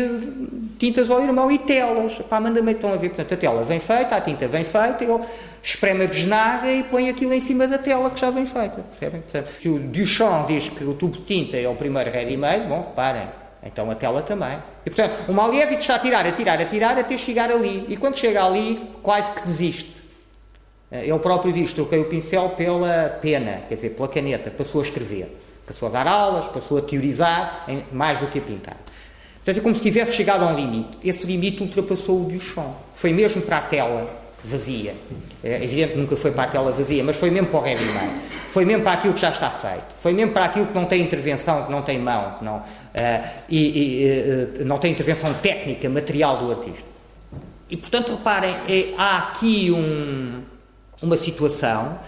tintas 0.78 1.10
ao 1.10 1.22
irmão 1.22 1.50
e 1.50 1.58
telas. 1.58 2.18
Pá, 2.28 2.40
manda-me 2.40 2.72
então 2.72 2.92
a 2.92 2.96
ver. 2.96 3.10
Portanto, 3.10 3.34
a 3.34 3.36
tela 3.36 3.64
vem 3.64 3.78
feita, 3.78 4.16
a 4.16 4.20
tinta 4.20 4.48
vem 4.48 4.64
feita, 4.64 5.04
ele 5.04 5.20
espreme 5.62 6.04
a 6.04 6.06
besnaga 6.06 6.72
e 6.72 6.82
põe 6.84 7.10
aquilo 7.10 7.34
em 7.34 7.40
cima 7.40 7.68
da 7.68 7.76
tela 7.76 8.10
que 8.10 8.18
já 8.18 8.30
vem 8.30 8.46
feita. 8.46 8.82
Percebem? 8.82 9.20
Portanto, 9.20 9.50
se 9.60 9.68
o 9.68 9.78
Duchamp 9.78 10.48
diz 10.48 10.70
que 10.70 10.82
o 10.82 10.94
tubo 10.94 11.18
de 11.18 11.24
tinta 11.24 11.56
é 11.56 11.68
o 11.68 11.74
primeiro 11.74 12.10
ready-made, 12.10 12.66
bom, 12.66 12.80
reparem, 12.80 13.28
então 13.62 13.90
a 13.90 13.94
tela 13.94 14.22
também. 14.22 14.56
E 14.86 14.90
portanto, 14.90 15.28
o 15.28 15.34
Malevich 15.34 15.82
está 15.82 15.96
a 15.96 15.98
tirar, 15.98 16.26
a 16.26 16.32
tirar, 16.32 16.58
a 16.58 16.64
tirar 16.64 16.98
até 16.98 17.18
chegar 17.18 17.50
ali. 17.50 17.84
E 17.88 17.96
quando 17.98 18.16
chega 18.16 18.42
ali, 18.42 18.80
quase 19.02 19.34
que 19.34 19.42
desiste. 19.42 19.99
Ele 20.90 21.18
próprio 21.18 21.52
diz: 21.52 21.72
troquei 21.72 22.00
o 22.00 22.06
pincel 22.06 22.50
pela 22.50 23.18
pena, 23.22 23.62
quer 23.68 23.76
dizer, 23.76 23.90
pela 23.90 24.08
caneta, 24.08 24.50
passou 24.50 24.80
a 24.80 24.84
escrever. 24.84 25.36
Passou 25.66 25.88
a 25.88 25.90
dar 25.92 26.08
aulas, 26.08 26.46
passou 26.46 26.78
a 26.78 26.82
teorizar, 26.82 27.66
mais 27.92 28.18
do 28.18 28.26
que 28.26 28.40
a 28.40 28.42
pintar. 28.42 28.76
Portanto, 29.36 29.58
é 29.58 29.60
como 29.60 29.74
se 29.74 29.82
tivesse 29.82 30.14
chegado 30.14 30.42
a 30.42 30.48
um 30.48 30.56
limite. 30.56 30.98
Esse 31.02 31.26
limite 31.26 31.62
ultrapassou 31.62 32.22
o 32.22 32.24
Duchamp. 32.24 32.74
Foi 32.92 33.12
mesmo 33.12 33.40
para 33.42 33.58
a 33.58 33.60
tela 33.62 34.20
vazia. 34.44 34.94
É 35.42 35.62
evidente 35.62 35.92
que 35.92 35.98
nunca 35.98 36.16
foi 36.16 36.32
para 36.32 36.44
a 36.44 36.46
tela 36.46 36.72
vazia, 36.72 37.04
mas 37.04 37.16
foi 37.16 37.30
mesmo 37.30 37.48
para 37.48 37.58
o 37.60 37.62
ready 37.62 37.82
Foi 38.48 38.64
mesmo 38.64 38.82
para 38.82 38.94
aquilo 38.94 39.14
que 39.14 39.20
já 39.20 39.30
está 39.30 39.50
feito. 39.50 39.94
Foi 39.96 40.12
mesmo 40.12 40.32
para 40.32 40.46
aquilo 40.46 40.66
que 40.66 40.74
não 40.74 40.84
tem 40.84 41.02
intervenção, 41.02 41.66
que 41.66 41.72
não 41.72 41.82
tem 41.82 41.98
mão, 41.98 42.34
que 42.38 42.44
não, 42.44 42.56
uh, 42.56 42.62
e, 43.48 43.78
e 43.78 44.60
uh, 44.60 44.64
não 44.64 44.78
tem 44.78 44.92
intervenção 44.92 45.32
técnica, 45.34 45.88
material 45.88 46.38
do 46.38 46.50
artista. 46.50 46.88
E, 47.68 47.76
portanto, 47.76 48.12
reparem, 48.12 48.56
é, 48.68 48.94
há 48.98 49.18
aqui 49.18 49.70
um, 49.70 50.42
uma 51.02 51.16
situação 51.16 51.98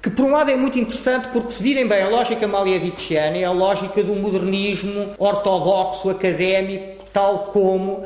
que 0.00 0.10
por 0.10 0.26
um 0.26 0.30
lado 0.30 0.50
é 0.50 0.56
muito 0.56 0.78
interessante 0.78 1.28
porque 1.32 1.50
se 1.50 1.62
virem 1.62 1.86
bem 1.86 2.02
a 2.02 2.08
lógica 2.08 2.46
malievichiana 2.46 3.36
é 3.36 3.44
a 3.44 3.50
lógica 3.50 4.02
do 4.02 4.14
modernismo 4.14 5.10
ortodoxo, 5.18 6.08
académico, 6.08 7.04
tal 7.12 7.46
como 7.52 8.04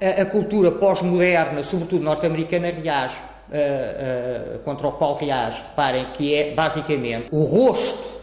a, 0.00 0.22
a 0.22 0.24
cultura 0.24 0.70
pós-moderna, 0.70 1.64
sobretudo 1.64 2.04
norte-americana, 2.04 2.70
reage, 2.70 3.16
uh, 3.50 4.56
uh, 4.56 4.58
contra 4.60 4.86
o 4.86 4.92
qual 4.92 5.16
reage, 5.16 5.62
reparem 5.70 6.06
que 6.12 6.34
é 6.34 6.54
basicamente 6.54 7.26
o 7.32 7.42
rosto 7.42 8.13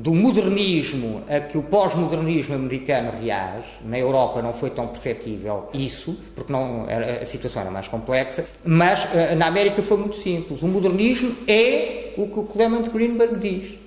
do 0.00 0.14
modernismo 0.14 1.22
a 1.28 1.40
que 1.40 1.58
o 1.58 1.62
pós-modernismo 1.62 2.54
americano 2.54 3.12
reage, 3.20 3.68
na 3.84 3.98
Europa 3.98 4.40
não 4.40 4.52
foi 4.52 4.70
tão 4.70 4.88
perceptível 4.88 5.68
isso, 5.74 6.18
porque 6.34 6.50
não, 6.50 6.86
a 7.20 7.26
situação 7.26 7.62
era 7.62 7.70
mais 7.70 7.86
complexa, 7.86 8.46
mas 8.64 9.04
uh, 9.04 9.36
na 9.36 9.46
América 9.46 9.82
foi 9.82 9.98
muito 9.98 10.16
simples. 10.16 10.62
O 10.62 10.68
modernismo 10.68 11.36
é 11.46 12.14
o 12.16 12.26
que 12.28 12.38
o 12.40 12.44
Clement 12.44 12.88
Greenberg 12.88 13.38
diz. 13.38 13.78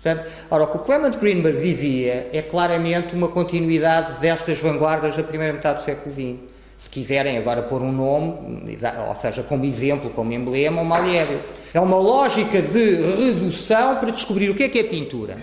Portanto, 0.00 0.30
ora, 0.48 0.64
o 0.64 0.66
que 0.68 0.76
o 0.76 0.80
Clement 0.80 1.18
Greenberg 1.18 1.60
dizia 1.60 2.28
é 2.32 2.40
claramente 2.40 3.14
uma 3.14 3.28
continuidade 3.28 4.20
destas 4.20 4.60
vanguardas 4.60 5.16
da 5.16 5.24
primeira 5.24 5.52
metade 5.52 5.80
do 5.80 5.84
século 5.84 6.14
XX. 6.14 6.48
Se 6.76 6.88
quiserem 6.88 7.36
agora 7.36 7.62
pôr 7.62 7.82
um 7.82 7.90
nome, 7.90 8.78
ou 9.08 9.14
seja, 9.16 9.42
como 9.42 9.64
exemplo, 9.64 10.10
como 10.10 10.32
emblema, 10.32 10.80
o 10.80 10.84
Malevich. 10.84 11.57
É 11.72 11.80
uma 11.80 11.98
lógica 11.98 12.62
de 12.62 12.94
redução 12.94 13.96
para 13.96 14.10
descobrir 14.10 14.50
o 14.50 14.54
que 14.54 14.64
é 14.64 14.68
que 14.68 14.78
é 14.78 14.84
pintura. 14.84 15.38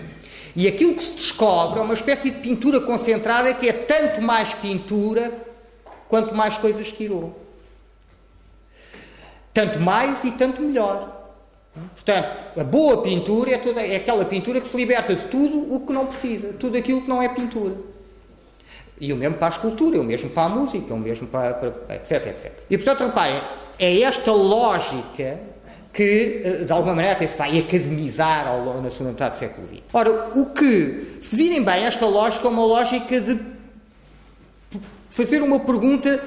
E 0.54 0.66
aquilo 0.66 0.94
que 0.94 1.04
se 1.04 1.14
descobre 1.14 1.78
é 1.78 1.82
uma 1.82 1.94
espécie 1.94 2.30
de 2.30 2.40
pintura 2.40 2.80
concentrada 2.80 3.52
que 3.54 3.68
é 3.68 3.72
tanto 3.72 4.22
mais 4.22 4.54
pintura 4.54 5.32
quanto 6.08 6.34
mais 6.34 6.56
coisas 6.56 6.90
tirou. 6.92 7.38
Tanto 9.52 9.78
mais 9.80 10.24
e 10.24 10.32
tanto 10.32 10.62
melhor. 10.62 11.14
Portanto, 11.94 12.58
a 12.58 12.64
boa 12.64 13.02
pintura 13.02 13.52
é, 13.52 13.58
toda, 13.58 13.82
é 13.82 13.96
aquela 13.96 14.24
pintura 14.24 14.60
que 14.60 14.66
se 14.66 14.76
liberta 14.76 15.14
de 15.14 15.24
tudo 15.26 15.74
o 15.74 15.86
que 15.86 15.92
não 15.92 16.06
precisa, 16.06 16.54
tudo 16.54 16.76
aquilo 16.76 17.02
que 17.02 17.08
não 17.08 17.22
é 17.22 17.28
pintura. 17.28 17.74
E 18.98 19.12
o 19.12 19.16
mesmo 19.16 19.36
para 19.36 19.48
a 19.48 19.50
escultura, 19.50 20.00
o 20.00 20.04
mesmo 20.04 20.30
para 20.30 20.44
a 20.44 20.48
música, 20.48 20.94
o 20.94 20.98
mesmo 20.98 21.26
para, 21.26 21.52
para 21.52 21.96
etc, 21.96 22.26
etc. 22.28 22.52
E 22.70 22.78
portanto, 22.78 23.04
reparem, 23.04 23.42
é 23.78 24.00
esta 24.00 24.32
lógica 24.32 25.38
que, 25.96 26.42
eh, 26.44 26.64
de 26.64 26.72
alguma 26.72 26.94
maneira, 26.94 27.16
até 27.16 27.26
se 27.26 27.38
vai 27.38 27.58
academizar 27.58 28.46
ao 28.46 28.62
longo, 28.62 28.82
na 28.82 28.90
segunda 28.90 29.12
metade 29.12 29.34
do 29.34 29.38
século 29.38 29.66
XX. 29.66 29.80
Ora, 29.94 30.38
o 30.38 30.46
que, 30.50 31.16
se 31.22 31.34
virem 31.34 31.64
bem, 31.64 31.86
esta 31.86 32.04
lógica 32.04 32.46
é 32.46 32.50
uma 32.50 32.66
lógica 32.66 33.18
de 33.18 33.40
fazer 35.08 35.42
uma 35.42 35.58
pergunta 35.58 36.22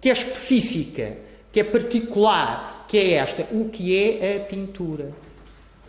que 0.00 0.10
é 0.10 0.12
específica, 0.12 1.18
que 1.52 1.60
é 1.60 1.64
particular, 1.64 2.84
que 2.88 2.98
é 2.98 3.12
esta: 3.12 3.46
o 3.52 3.68
que 3.68 3.96
é 3.96 4.38
a 4.38 4.40
pintura? 4.40 5.12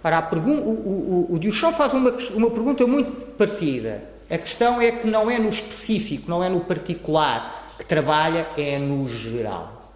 Ora, 0.03 0.19
a 0.19 0.35
o, 0.35 0.69
o, 0.69 1.27
o 1.31 1.39
Duchamp 1.39 1.75
faz 1.75 1.93
uma, 1.93 2.11
uma 2.35 2.51
pergunta 2.51 2.85
muito 2.85 3.09
parecida. 3.35 4.03
A 4.29 4.37
questão 4.37 4.79
é 4.79 4.91
que 4.91 5.07
não 5.07 5.31
é 5.31 5.39
no 5.39 5.49
específico, 5.49 6.29
não 6.29 6.43
é 6.43 6.49
no 6.49 6.59
particular 6.61 7.65
que 7.79 7.85
trabalha, 7.85 8.47
é 8.55 8.77
no 8.77 9.07
geral. 9.07 9.91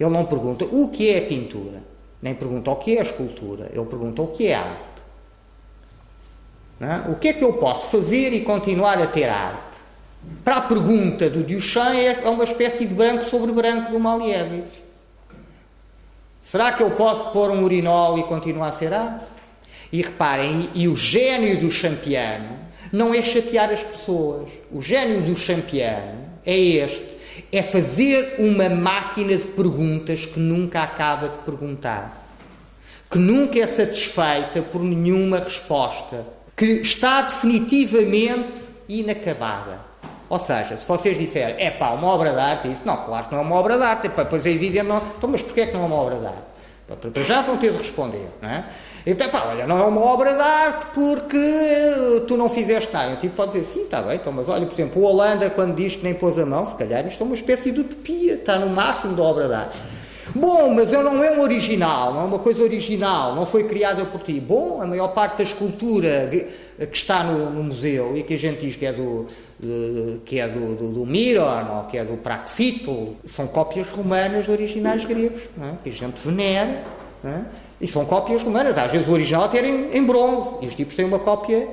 Ele 0.00 0.10
não 0.10 0.24
pergunta 0.24 0.64
o 0.64 0.88
que 0.88 1.10
é 1.10 1.18
a 1.18 1.26
pintura, 1.26 1.91
nem 2.22 2.34
pergunta 2.34 2.70
o 2.70 2.76
que 2.76 2.96
é 2.96 3.02
escultura, 3.02 3.68
ele 3.74 3.84
pergunta 3.84 4.22
o 4.22 4.28
que 4.28 4.46
é 4.46 4.54
arte. 4.54 4.92
É? 6.80 7.10
O 7.10 7.16
que 7.16 7.28
é 7.28 7.32
que 7.32 7.44
eu 7.44 7.52
posso 7.54 7.90
fazer 7.90 8.32
e 8.32 8.40
continuar 8.40 9.00
a 9.00 9.06
ter 9.06 9.28
arte? 9.28 9.78
Para 10.44 10.56
a 10.56 10.60
pergunta 10.62 11.28
do 11.28 11.42
Duchamp 11.42 11.94
é 11.94 12.28
uma 12.28 12.44
espécie 12.44 12.86
de 12.86 12.94
branco 12.94 13.24
sobre 13.24 13.52
branco 13.52 13.90
do 13.90 14.00
Malevich. 14.00 14.82
Será 16.40 16.72
que 16.72 16.82
eu 16.82 16.90
posso 16.92 17.30
pôr 17.30 17.50
um 17.50 17.62
urinol 17.62 18.18
e 18.18 18.24
continuar 18.24 18.68
a 18.68 18.72
ser 18.72 18.92
arte? 18.92 19.26
E 19.92 20.02
reparem, 20.02 20.70
e, 20.74 20.82
e 20.82 20.88
o 20.88 20.96
gênio 20.96 21.60
do 21.60 21.70
champiano 21.70 22.58
não 22.92 23.14
é 23.14 23.22
chatear 23.22 23.70
as 23.70 23.82
pessoas. 23.82 24.50
O 24.70 24.80
gênio 24.80 25.22
do 25.22 25.36
champiano 25.36 26.18
é 26.44 26.56
este: 26.56 27.11
é 27.52 27.62
fazer 27.62 28.36
uma 28.38 28.70
máquina 28.70 29.36
de 29.36 29.46
perguntas 29.48 30.24
que 30.24 30.40
nunca 30.40 30.82
acaba 30.82 31.28
de 31.28 31.36
perguntar, 31.38 32.26
que 33.10 33.18
nunca 33.18 33.58
é 33.58 33.66
satisfeita 33.66 34.62
por 34.62 34.82
nenhuma 34.82 35.38
resposta, 35.38 36.26
que 36.56 36.64
está 36.64 37.20
definitivamente 37.20 38.62
inacabada. 38.88 39.80
Ou 40.30 40.38
seja, 40.38 40.78
se 40.78 40.88
vocês 40.88 41.18
disserem, 41.18 41.56
é 41.58 41.70
pá, 41.70 41.90
uma 41.90 42.08
obra 42.08 42.32
de 42.32 42.40
arte, 42.40 42.72
isso 42.72 42.86
não, 42.86 43.04
claro 43.04 43.26
que 43.26 43.32
não 43.34 43.42
é 43.42 43.44
uma 43.44 43.56
obra 43.56 43.76
de 43.76 43.84
arte, 43.84 44.08
pois 44.08 44.46
é 44.46 44.50
evidente, 44.50 44.86
não, 44.86 45.02
então, 45.18 45.28
mas 45.28 45.42
porquê 45.42 45.60
é 45.60 45.66
que 45.66 45.74
não 45.74 45.82
é 45.82 45.86
uma 45.86 45.96
obra 45.96 46.16
de 46.16 46.26
arte? 46.26 46.52
Para 47.12 47.22
já 47.22 47.42
vão 47.42 47.58
ter 47.58 47.70
de 47.70 47.78
responder, 47.78 48.28
não 48.40 48.48
é? 48.48 48.64
Então, 49.04 49.28
pá, 49.28 49.46
olha, 49.48 49.66
não 49.66 49.78
é 49.78 49.84
uma 49.84 50.00
obra 50.00 50.34
de 50.34 50.40
arte 50.40 50.86
porque 50.94 52.22
tu 52.28 52.36
não 52.36 52.48
fizeste 52.48 52.92
nada. 52.92 53.14
O 53.14 53.16
tipo 53.16 53.34
pode 53.34 53.52
dizer, 53.52 53.64
sim, 53.64 53.82
está 53.82 54.00
bem, 54.00 54.16
então, 54.16 54.32
mas 54.32 54.48
olha, 54.48 54.64
por 54.64 54.74
exemplo, 54.74 55.02
o 55.02 55.04
Holanda, 55.04 55.50
quando 55.50 55.74
diz 55.74 55.96
que 55.96 56.04
nem 56.04 56.14
pôs 56.14 56.38
a 56.38 56.46
mão, 56.46 56.64
se 56.64 56.74
calhar 56.76 57.04
isto 57.06 57.22
é 57.22 57.26
uma 57.26 57.34
espécie 57.34 57.72
de 57.72 57.80
utopia, 57.80 58.34
está 58.34 58.58
no 58.58 58.68
máximo 58.68 59.14
da 59.16 59.22
obra 59.22 59.48
de 59.48 59.54
arte. 59.54 59.82
Bom, 60.34 60.72
mas 60.72 60.92
eu 60.92 61.02
não 61.02 61.22
é 61.22 61.32
um 61.32 61.40
original, 61.40 62.14
não 62.14 62.20
é 62.22 62.24
uma 62.24 62.38
coisa 62.38 62.62
original, 62.62 63.34
não 63.34 63.44
foi 63.44 63.64
criada 63.64 64.04
por 64.04 64.22
ti. 64.22 64.40
Bom, 64.40 64.80
a 64.80 64.86
maior 64.86 65.08
parte 65.08 65.38
da 65.38 65.44
escultura 65.44 66.30
que 66.30 66.96
está 66.96 67.24
no, 67.24 67.50
no 67.50 67.64
museu 67.64 68.16
e 68.16 68.22
que 68.22 68.34
a 68.34 68.38
gente 68.38 68.60
diz 68.60 68.76
que 68.76 68.86
é 68.86 68.92
do, 68.92 69.26
que 70.24 70.38
é 70.38 70.48
do, 70.48 70.74
do, 70.74 70.88
do 70.90 71.06
Miron 71.06 71.78
ou 71.78 71.84
que 71.84 71.98
é 71.98 72.04
do 72.04 72.16
Praxitl, 72.16 73.08
são 73.24 73.46
cópias 73.46 73.88
romanas 73.88 74.46
de 74.46 74.52
originais 74.52 75.04
gregos, 75.04 75.42
é? 75.60 75.74
que 75.82 75.90
a 75.90 75.92
gente 75.92 76.16
venera, 76.24 76.82
é? 77.24 77.40
E 77.82 77.86
são 77.88 78.06
cópias 78.06 78.42
romanas. 78.44 78.78
Às 78.78 78.92
vezes 78.92 79.08
o 79.08 79.12
original 79.12 79.42
até 79.42 79.60
em, 79.66 79.88
em 79.92 80.06
bronze, 80.06 80.54
e 80.62 80.66
os 80.66 80.76
tipos 80.76 80.94
têm 80.94 81.04
uma 81.04 81.18
cópia 81.18 81.68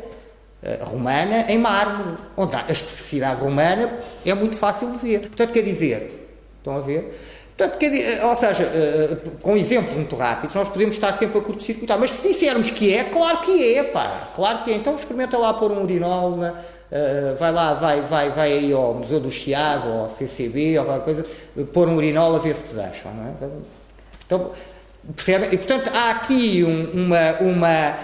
uh, 0.63 0.85
romana 0.89 1.45
em 1.47 1.59
mármore, 1.59 2.17
onde 2.35 2.55
a 2.55 2.65
especificidade 2.67 3.39
romana 3.39 3.99
é 4.25 4.33
muito 4.33 4.57
fácil 4.57 4.91
de 4.91 4.97
ver. 4.97 5.19
Portanto, 5.21 5.53
quer 5.53 5.61
dizer, 5.61 6.27
estão 6.57 6.75
a 6.75 6.81
ver? 6.81 7.15
Portanto, 7.55 7.77
ou 8.23 8.35
seja, 8.35 8.63
uh, 8.63 9.31
com 9.39 9.55
exemplos 9.55 9.93
muito 9.93 10.15
rápidos, 10.15 10.55
nós 10.55 10.67
podemos 10.67 10.95
estar 10.95 11.13
sempre 11.13 11.37
a 11.37 11.41
curto-circuitar, 11.41 11.99
mas 11.99 12.09
se 12.11 12.27
dissermos 12.27 12.71
que 12.71 12.91
é, 12.91 13.03
claro 13.03 13.41
que 13.41 13.75
é, 13.75 13.83
pá, 13.83 14.29
claro 14.33 14.63
que 14.63 14.71
é. 14.71 14.75
Então 14.75 14.95
experimenta 14.95 15.37
lá 15.37 15.53
pôr 15.53 15.71
um 15.71 15.83
urinol, 15.83 16.31
uh, 16.31 17.35
vai 17.37 17.51
lá, 17.51 17.75
vai, 17.75 18.01
vai, 18.01 18.31
vai 18.31 18.51
aí 18.51 18.73
ao 18.73 18.95
Museu 18.95 19.19
do 19.19 19.29
Chiado, 19.29 19.87
ou 19.87 19.99
ao 20.01 20.09
CCB, 20.09 20.79
ou 20.79 20.85
qualquer 20.85 21.05
coisa, 21.05 21.25
pôr 21.71 21.87
um 21.87 21.97
urinol 21.97 22.35
a 22.35 22.39
ver 22.39 22.55
se 22.55 22.69
te 22.69 22.73
deixam, 22.73 23.11
é? 23.11 23.47
Então, 24.25 24.51
percebem? 25.15 25.49
E, 25.53 25.57
portanto, 25.57 25.91
há 25.93 26.11
aqui 26.11 26.63
um, 26.63 27.05
uma, 27.05 27.31
uma, 27.39 27.97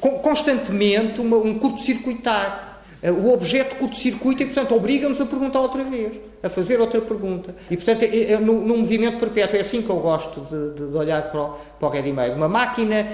constantemente 0.00 1.20
uma, 1.20 1.36
um 1.36 1.58
curto-circuitar 1.58 2.72
eh, 3.02 3.10
o 3.10 3.32
objeto 3.32 3.74
curto-circuita 3.76 4.44
e, 4.44 4.46
portanto, 4.46 4.74
obriga-nos 4.74 5.20
a 5.20 5.26
perguntar 5.26 5.60
outra 5.60 5.82
vez, 5.82 6.20
a 6.42 6.48
fazer 6.48 6.80
outra 6.80 7.00
pergunta. 7.00 7.54
E, 7.68 7.76
portanto, 7.76 8.04
é, 8.04 8.32
é, 8.32 8.38
no, 8.38 8.60
no, 8.60 8.78
movimento 8.78 9.18
perpétuo, 9.18 9.56
é 9.56 9.60
assim 9.60 9.82
que 9.82 9.90
eu 9.90 9.96
gosto 9.96 10.40
de, 10.42 10.88
de 10.88 10.96
olhar 10.96 11.30
para 11.30 11.42
o, 11.42 11.48
para 11.80 11.88
o 11.88 11.90
ready-made. 11.90 12.36
Uma 12.36 12.48
máquina, 12.48 13.04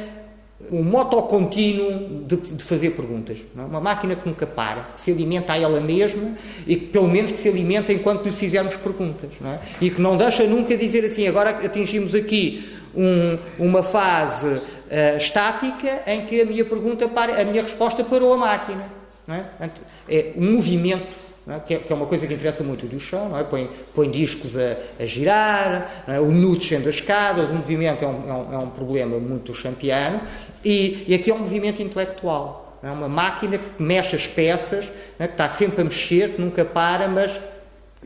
um 0.71 0.83
moto 0.83 1.23
contínuo 1.23 2.25
de, 2.27 2.37
de 2.37 2.63
fazer 2.63 2.91
perguntas. 2.91 3.47
É? 3.57 3.61
Uma 3.63 3.81
máquina 3.81 4.15
que 4.15 4.29
nunca 4.29 4.47
para, 4.47 4.83
que 4.95 5.01
se 5.01 5.11
alimenta 5.11 5.55
a 5.55 5.59
ela 5.59 5.81
mesma 5.81 6.35
e 6.67 6.77
que, 6.77 6.87
pelo 6.89 7.09
menos, 7.09 7.31
que 7.31 7.39
se 7.39 7.49
alimenta 7.49 7.91
enquanto 7.91 8.27
lhe 8.27 8.33
fizermos 8.33 8.77
perguntas. 8.77 9.31
É? 9.43 9.59
E 9.81 9.89
que 9.91 10.03
não 10.03 10.19
deixa 10.19 10.45
nunca 10.45 10.77
dizer 10.77 11.03
assim, 11.03 11.27
agora 11.27 11.51
atingimos 11.51 12.15
aqui 12.15 12.63
um, 12.95 13.39
uma 13.59 13.83
fase 13.83 14.57
uh, 14.57 15.17
estática 15.17 16.03
em 16.07 16.27
que 16.27 16.41
a 16.41 16.45
minha 16.45 16.65
pergunta 16.65 17.09
para, 17.09 17.41
a 17.41 17.45
minha 17.45 17.63
resposta 17.63 18.05
parou 18.05 18.35
a 18.35 18.37
máquina. 18.37 18.99
É? 19.29 19.69
é? 20.09 20.33
um 20.37 20.53
movimento, 20.53 21.17
é? 21.49 21.61
Que, 21.61 21.75
é, 21.75 21.79
que, 21.79 21.93
é, 21.93 21.97
uma 21.97 22.07
coisa 22.07 22.27
que 22.27 22.35
interessa 22.35 22.63
muito 22.63 22.85
o 22.85 22.89
Duchamp, 22.89 23.35
é? 23.35 23.43
põe, 23.43 23.71
põe, 23.95 24.11
discos 24.11 24.55
a, 24.57 24.77
a 25.01 25.07
girar, 25.07 26.05
é? 26.07 26.21
o 26.21 26.31
nude 26.31 26.65
sendo 26.65 26.89
as 26.89 26.97
escadas, 26.97 27.51
o 27.51 27.55
movimento 27.55 28.05
é 28.05 28.09
um, 28.09 28.29
é 28.29 28.33
um, 28.33 28.55
é 28.55 28.59
um 28.59 28.71
problema 28.71 29.19
muito 29.19 29.55
champiano, 29.55 30.21
e, 30.63 31.05
e, 31.09 31.15
aqui 31.15 31.31
é 31.31 31.35
um 31.35 31.39
movimento 31.39 31.83
intelectual, 31.83 32.79
é 32.83 32.91
uma 32.91 33.09
máquina 33.09 33.57
que 33.57 33.83
mexe 33.83 34.15
as 34.15 34.27
peças, 34.27 34.93
que 35.17 35.25
está 35.25 35.49
sempre 35.49 35.81
a 35.81 35.85
mexer, 35.85 36.35
que 36.35 36.41
nunca 36.41 36.65
para, 36.65 37.09
mas 37.09 37.41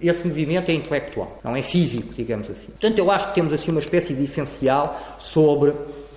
esse 0.02 0.26
movimento 0.26 0.70
é 0.70 0.74
intelectual, 0.74 1.38
não 1.42 1.54
é 1.54 1.62
físico, 1.62 2.12
digamos 2.14 2.50
assim. 2.50 2.68
Portanto, 2.68 2.98
eu 2.98 3.10
acho 3.10 3.28
que 3.28 3.34
temos 3.34 3.52
assim 3.52 3.70
uma 3.70 3.80
espécie 3.80 4.14
de 4.14 4.24
essencial 4.24 5.00
sobre 5.18 5.72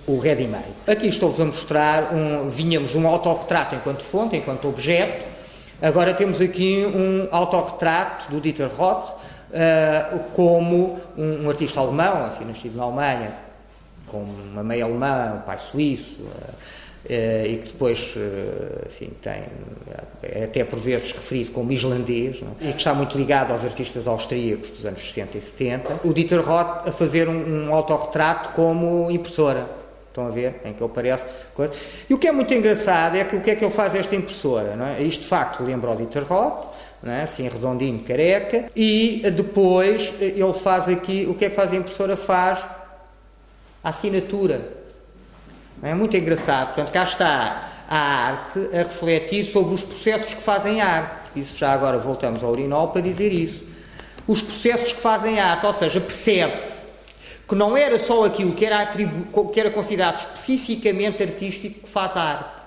o 0.06 0.18
ready-made. 0.18 0.64
Aqui 0.86 1.08
estou-vos 1.08 1.40
a 1.40 1.44
mostrar, 1.44 2.14
um, 2.14 2.48
vinhamos 2.48 2.90
de 2.90 2.98
um 2.98 3.06
autorretrato 3.06 3.74
enquanto 3.74 4.02
fonte, 4.02 4.36
enquanto 4.36 4.68
objeto, 4.68 5.24
agora 5.82 6.14
temos 6.14 6.40
aqui 6.40 6.84
um 6.86 7.28
autorretrato 7.30 8.30
do 8.30 8.40
Dieter 8.40 8.68
Roth 8.68 9.10
uh, 9.10 10.20
como 10.34 10.98
um, 11.16 11.44
um, 11.44 11.50
artista 11.50 11.80
alemão, 11.80 12.28
enfim, 12.28 12.44
nascido 12.44 12.76
na 12.76 12.84
Alemanha, 12.84 13.32
com 14.06 14.22
uma 14.22 14.62
meia 14.62 14.84
alemã, 14.84 15.38
um 15.38 15.46
pai 15.46 15.58
suíço, 15.58 16.22
uh, 16.22 16.54
e 17.08 17.58
que 17.58 17.68
depois, 17.68 18.16
uh, 18.16 18.86
enfim, 18.86 19.10
tem, 19.22 19.44
é 20.22 20.44
até 20.44 20.64
por 20.64 20.78
vezes 20.78 21.12
referido 21.12 21.52
como 21.52 21.72
islandês, 21.72 22.42
é? 22.42 22.68
e 22.68 22.72
que 22.72 22.78
está 22.78 22.92
muito 22.92 23.16
ligado 23.16 23.52
aos 23.52 23.64
artistas 23.64 24.08
austríacos 24.08 24.70
dos 24.70 24.84
anos 24.84 25.00
60 25.00 25.38
e 25.38 25.40
70. 25.40 26.00
O 26.04 26.12
Dieter 26.12 26.40
Roth 26.40 26.88
a 26.88 26.92
fazer 26.92 27.28
um, 27.28 27.68
um 27.68 27.74
autorretrato 27.74 28.50
como 28.54 29.10
impressora. 29.10 29.68
Estão 30.08 30.26
a 30.26 30.30
ver? 30.30 30.62
Em 30.64 30.72
que 30.72 30.82
ele 30.82 30.92
parece. 30.94 31.26
E 32.08 32.14
o 32.14 32.18
que 32.18 32.26
é 32.26 32.32
muito 32.32 32.52
engraçado 32.52 33.16
é 33.16 33.24
que 33.24 33.36
o 33.36 33.40
que 33.40 33.50
é 33.50 33.56
que 33.56 33.64
ele 33.64 33.72
faz 33.72 33.94
esta 33.94 34.16
impressora? 34.16 34.74
Não 34.74 34.86
é? 34.86 35.02
Isto 35.02 35.22
de 35.22 35.28
facto 35.28 35.62
lembra 35.62 35.92
o 35.92 35.96
Dieter 35.96 36.24
Roth, 36.24 36.70
é? 37.04 37.22
assim 37.22 37.46
redondinho, 37.48 37.98
careca, 38.00 38.64
e 38.74 39.22
depois 39.32 40.14
ele 40.18 40.52
faz 40.54 40.88
aqui, 40.88 41.26
o 41.28 41.34
que 41.34 41.44
é 41.44 41.50
que 41.50 41.54
faz 41.54 41.70
a 41.70 41.76
impressora? 41.76 42.16
Faz 42.16 42.60
a 43.84 43.90
assinatura. 43.90 44.75
É 45.82 45.94
muito 45.94 46.16
engraçado. 46.16 46.74
Portanto, 46.74 46.92
cá 46.92 47.04
está 47.04 47.72
a 47.88 47.98
arte 47.98 48.58
a 48.72 48.78
refletir 48.78 49.44
sobre 49.44 49.74
os 49.74 49.84
processos 49.84 50.34
que 50.34 50.42
fazem 50.42 50.80
arte. 50.80 51.30
Isso 51.36 51.56
já 51.56 51.72
agora 51.72 51.98
voltamos 51.98 52.42
ao 52.42 52.50
urinol 52.50 52.88
para 52.88 53.02
dizer 53.02 53.32
isso. 53.32 53.64
Os 54.26 54.42
processos 54.42 54.92
que 54.92 55.00
fazem 55.00 55.38
arte, 55.38 55.66
ou 55.66 55.72
seja, 55.72 56.00
percebe-se 56.00 56.86
que 57.48 57.54
não 57.54 57.76
era 57.76 57.98
só 57.98 58.24
aquilo 58.24 58.52
que 58.52 58.64
era, 58.64 58.82
atribu 58.82 59.50
que 59.50 59.60
era 59.60 59.70
considerado 59.70 60.18
especificamente 60.18 61.22
artístico 61.22 61.80
que 61.80 61.88
faz 61.88 62.16
a 62.16 62.22
arte. 62.22 62.62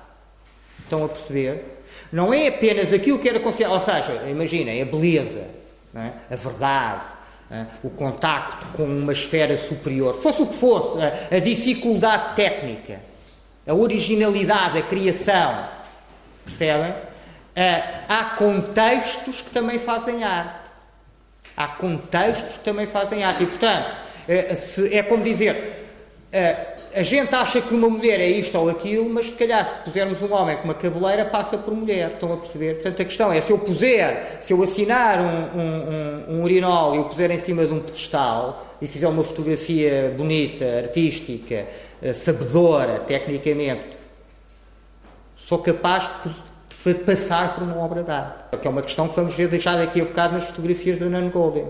Estão 0.83 1.03
a 1.03 1.09
perceber? 1.09 1.81
Não 2.11 2.33
é 2.33 2.47
apenas 2.47 2.93
aquilo 2.93 3.19
que 3.19 3.27
era 3.27 3.39
considerado, 3.39 3.73
ou 3.73 3.81
seja, 3.81 4.23
imaginem, 4.29 4.81
a 4.81 4.85
beleza, 4.85 5.47
é? 5.93 6.11
a 6.31 6.35
verdade? 6.35 7.03
O 7.83 7.89
contacto 7.89 8.65
com 8.77 8.83
uma 8.83 9.11
esfera 9.11 9.57
superior, 9.57 10.13
fosse 10.13 10.41
o 10.41 10.47
que 10.47 10.55
fosse, 10.55 10.99
a, 11.01 11.37
a 11.37 11.39
dificuldade 11.39 12.35
técnica, 12.35 12.99
a 13.67 13.73
originalidade, 13.73 14.77
a 14.77 14.81
criação, 14.81 15.67
percebem? 16.45 16.93
Ah, 17.55 18.03
há 18.07 18.23
contextos 18.35 19.41
que 19.41 19.51
também 19.51 19.77
fazem 19.77 20.23
arte. 20.23 20.69
Há 21.57 21.67
contextos 21.67 22.57
que 22.57 22.63
também 22.63 22.87
fazem 22.87 23.23
arte. 23.23 23.43
E, 23.43 23.47
portanto, 23.47 23.97
é, 24.27 24.97
é 24.97 25.03
como 25.03 25.23
dizer, 25.23 25.87
é, 26.31 26.77
a 26.93 27.03
gente 27.03 27.33
acha 27.35 27.61
que 27.61 27.73
uma 27.73 27.89
mulher 27.89 28.19
é 28.19 28.27
isto 28.27 28.57
ou 28.57 28.69
aquilo, 28.69 29.09
mas 29.09 29.31
se 29.31 29.35
calhar 29.35 29.65
se 29.65 29.75
pusermos 29.83 30.21
um 30.21 30.33
homem 30.33 30.57
com 30.57 30.63
uma 30.63 30.73
cabeleira 30.73 31.25
passa 31.25 31.57
por 31.57 31.73
mulher, 31.73 32.11
estão 32.11 32.33
a 32.33 32.37
perceber? 32.37 32.75
Portanto, 32.75 33.01
a 33.01 33.05
questão 33.05 33.31
é, 33.31 33.41
se 33.41 33.51
eu 33.51 33.57
puser, 33.57 34.37
se 34.41 34.53
eu 34.53 34.61
assinar 34.63 35.19
um, 35.19 35.59
um, 35.59 36.35
um, 36.35 36.35
um 36.35 36.43
urinol 36.43 36.95
e 36.95 36.99
o 36.99 37.05
puser 37.05 37.31
em 37.31 37.39
cima 37.39 37.65
de 37.65 37.73
um 37.73 37.79
pedestal 37.79 38.65
e 38.81 38.87
fizer 38.87 39.07
uma 39.07 39.23
fotografia 39.23 40.13
bonita, 40.17 40.65
artística, 40.77 41.67
eh, 42.01 42.13
sabedora, 42.13 42.99
tecnicamente, 42.99 43.97
sou 45.35 45.59
capaz 45.59 46.09
de 46.23 46.93
passar 46.95 47.55
por 47.55 47.63
uma 47.63 47.77
obra 47.77 48.03
de 48.03 48.11
arte. 48.11 48.57
Que 48.57 48.67
é 48.67 48.69
uma 48.69 48.81
questão 48.81 49.07
que 49.07 49.15
vamos 49.15 49.35
ver 49.35 49.47
deixar 49.47 49.77
daqui 49.77 50.01
a 50.01 50.05
bocado 50.05 50.33
nas 50.35 50.45
fotografias 50.45 50.97
da 50.97 51.07
Nan 51.07 51.29
Golden. 51.29 51.65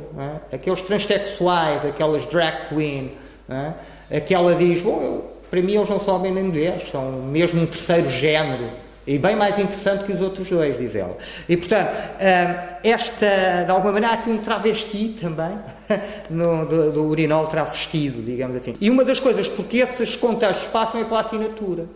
É? 0.51 0.55
Aqueles 0.55 0.81
transexuais, 0.81 1.83
aquelas 1.83 2.25
drag 2.27 2.69
queen, 2.69 3.13
é? 3.49 3.73
Aquela 4.11 4.55
diz, 4.55 4.81
bom, 4.81 5.01
eu, 5.01 5.33
para 5.49 5.61
mim 5.61 5.75
eles 5.75 5.89
não 5.89 5.99
são 5.99 6.15
homens 6.15 6.33
nem 6.33 6.43
mulheres, 6.43 6.89
são 6.89 7.11
mesmo 7.11 7.61
um 7.61 7.65
terceiro 7.65 8.09
género. 8.09 8.69
E 9.07 9.17
bem 9.17 9.35
mais 9.35 9.57
interessante 9.57 10.03
que 10.03 10.11
os 10.11 10.21
outros 10.21 10.47
dois, 10.47 10.77
diz 10.77 10.93
ela. 10.93 11.17
E, 11.47 11.57
portanto, 11.57 11.89
hum, 11.89 12.77
esta, 12.83 13.63
de 13.65 13.71
alguma 13.71 13.93
maneira, 13.93 14.13
há 14.13 14.19
aqui 14.19 14.29
um 14.29 14.37
travesti 14.37 15.15
também, 15.19 15.57
no, 16.29 16.65
do, 16.65 16.91
do 16.91 17.03
urinol 17.05 17.47
travestido, 17.47 18.21
digamos 18.21 18.55
assim. 18.55 18.75
E 18.79 18.87
uma 18.87 19.03
das 19.03 19.19
coisas 19.19 19.47
porque 19.47 19.77
esses 19.77 20.15
contextos 20.15 20.67
passam 20.67 21.01
é 21.01 21.05
pela 21.05 21.21
assinatura. 21.21 21.87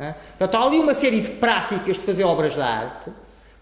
É? 0.00 0.14
Portanto, 0.36 0.60
há 0.60 0.66
ali 0.66 0.78
uma 0.78 0.94
série 0.94 1.20
de 1.20 1.30
práticas 1.30 1.96
de 1.96 2.02
fazer 2.02 2.24
obras 2.24 2.54
de 2.54 2.60
arte 2.62 3.10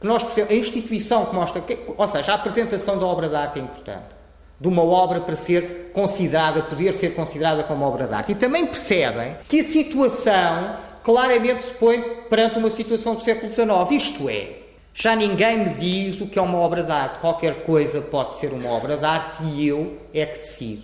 que 0.01 0.07
nós 0.07 0.25
a 0.39 0.55
instituição 0.55 1.27
que 1.27 1.35
mostra, 1.35 1.61
que, 1.61 1.77
ou 1.97 2.09
seja, 2.09 2.33
a 2.33 2.35
apresentação 2.37 2.99
da 2.99 3.05
obra 3.05 3.29
de 3.29 3.35
arte 3.35 3.59
é 3.59 3.63
importante. 3.63 4.18
De 4.61 4.67
uma 4.67 4.83
obra 4.83 5.21
para 5.21 5.37
ser 5.37 5.91
considerada, 5.93 6.63
poder 6.63 6.93
ser 6.93 7.15
considerada 7.15 7.63
como 7.63 7.85
obra 7.85 8.07
de 8.07 8.15
arte. 8.15 8.33
E 8.33 8.35
também 8.35 8.67
percebem 8.67 9.37
que 9.49 9.61
a 9.61 9.65
situação 9.65 10.77
claramente 11.03 11.65
se 11.65 11.73
põe 11.75 12.01
perante 12.29 12.59
uma 12.59 12.71
situação 12.71 13.15
do 13.15 13.21
século 13.23 13.51
XIX. 13.51 13.69
Isto 13.93 14.29
é, 14.29 14.51
já 14.93 15.15
ninguém 15.15 15.59
me 15.59 15.71
diz 15.71 16.21
o 16.21 16.27
que 16.27 16.39
é 16.39 16.43
uma 16.43 16.59
obra 16.59 16.83
de 16.83 16.91
arte. 16.91 17.21
Qualquer 17.21 17.63
coisa 17.63 18.01
pode 18.01 18.35
ser 18.35 18.53
uma 18.53 18.69
obra 18.69 18.97
de 18.97 19.05
arte 19.05 19.45
e 19.45 19.69
eu 19.69 19.97
é 20.13 20.27
que 20.27 20.39
decido. 20.39 20.83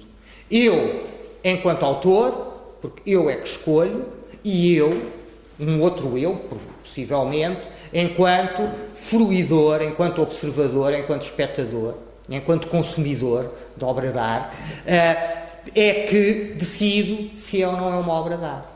Eu, 0.51 1.05
enquanto 1.43 1.85
autor, 1.85 2.77
porque 2.81 3.03
eu 3.11 3.29
é 3.29 3.37
que 3.37 3.49
escolho, 3.49 4.07
e 4.45 4.77
eu, 4.77 5.11
um 5.59 5.81
outro 5.81 6.17
eu, 6.17 6.37
possivelmente, 6.83 7.69
enquanto 7.93 8.71
fruidor, 8.95 9.83
enquanto 9.83 10.23
observador, 10.23 10.93
enquanto 10.95 11.23
espectador, 11.23 11.95
enquanto 12.31 12.69
consumidor 12.69 13.51
da 13.77 13.87
obra 13.87 14.11
de 14.11 14.19
arte, 14.19 14.59
eh, 14.87 15.45
é 15.75 15.93
que 16.09 16.55
decido 16.57 17.39
se 17.39 17.63
é 17.63 17.67
ou 17.67 17.77
não 17.77 17.93
é 17.93 17.97
uma 17.97 18.13
obra 18.13 18.37
de 18.37 18.45
arte. 18.45 18.75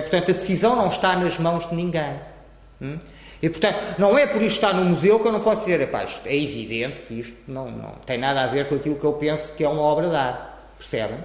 Portanto, 0.00 0.30
a 0.30 0.34
decisão 0.34 0.76
não 0.76 0.88
está 0.88 1.16
nas 1.16 1.38
mãos 1.38 1.68
de 1.68 1.74
ninguém. 1.74 2.14
Hum? 2.80 2.98
E, 3.42 3.48
portanto, 3.48 3.80
não 3.98 4.16
é 4.16 4.26
por 4.26 4.40
isto 4.40 4.54
estar 4.54 4.72
no 4.72 4.84
museu 4.84 5.18
que 5.18 5.26
eu 5.26 5.32
não 5.32 5.40
posso 5.40 5.62
dizer, 5.62 5.80
isto 5.80 6.26
é 6.26 6.36
evidente 6.36 7.00
que 7.02 7.14
isto 7.14 7.36
não, 7.48 7.68
não 7.70 7.90
tem 8.06 8.16
nada 8.16 8.42
a 8.42 8.46
ver 8.46 8.68
com 8.68 8.76
aquilo 8.76 8.94
que 8.94 9.04
eu 9.04 9.14
penso 9.14 9.52
que 9.54 9.64
é 9.64 9.68
uma 9.68 9.82
obra 9.82 10.08
de 10.08 10.14
arte. 10.14 10.42
Percebem? 10.78 11.18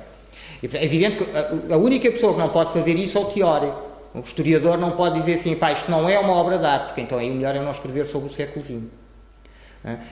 É 0.63 0.83
evidente 0.83 1.17
que 1.17 1.37
a, 1.37 1.75
a 1.75 1.77
única 1.77 2.11
pessoa 2.11 2.33
que 2.33 2.39
não 2.39 2.49
pode 2.49 2.73
fazer 2.73 2.95
isso 2.95 3.17
é 3.19 3.21
o 3.21 3.25
teórico. 3.25 3.87
O 4.15 4.19
historiador 4.19 4.79
não 4.79 4.91
pode 4.91 5.19
dizer 5.19 5.35
assim, 5.35 5.55
pá, 5.55 5.71
isto 5.71 5.91
não 5.91 6.09
é 6.09 6.17
uma 6.17 6.33
obra 6.33 6.57
de 6.57 6.65
arte, 6.65 6.85
porque 6.87 7.01
então 7.01 7.19
aí 7.19 7.29
o 7.29 7.35
melhor 7.35 7.55
é 7.55 7.59
não 7.59 7.69
escrever 7.69 8.07
sobre 8.07 8.29
o 8.29 8.31
século 8.31 8.65
XX. 8.65 8.81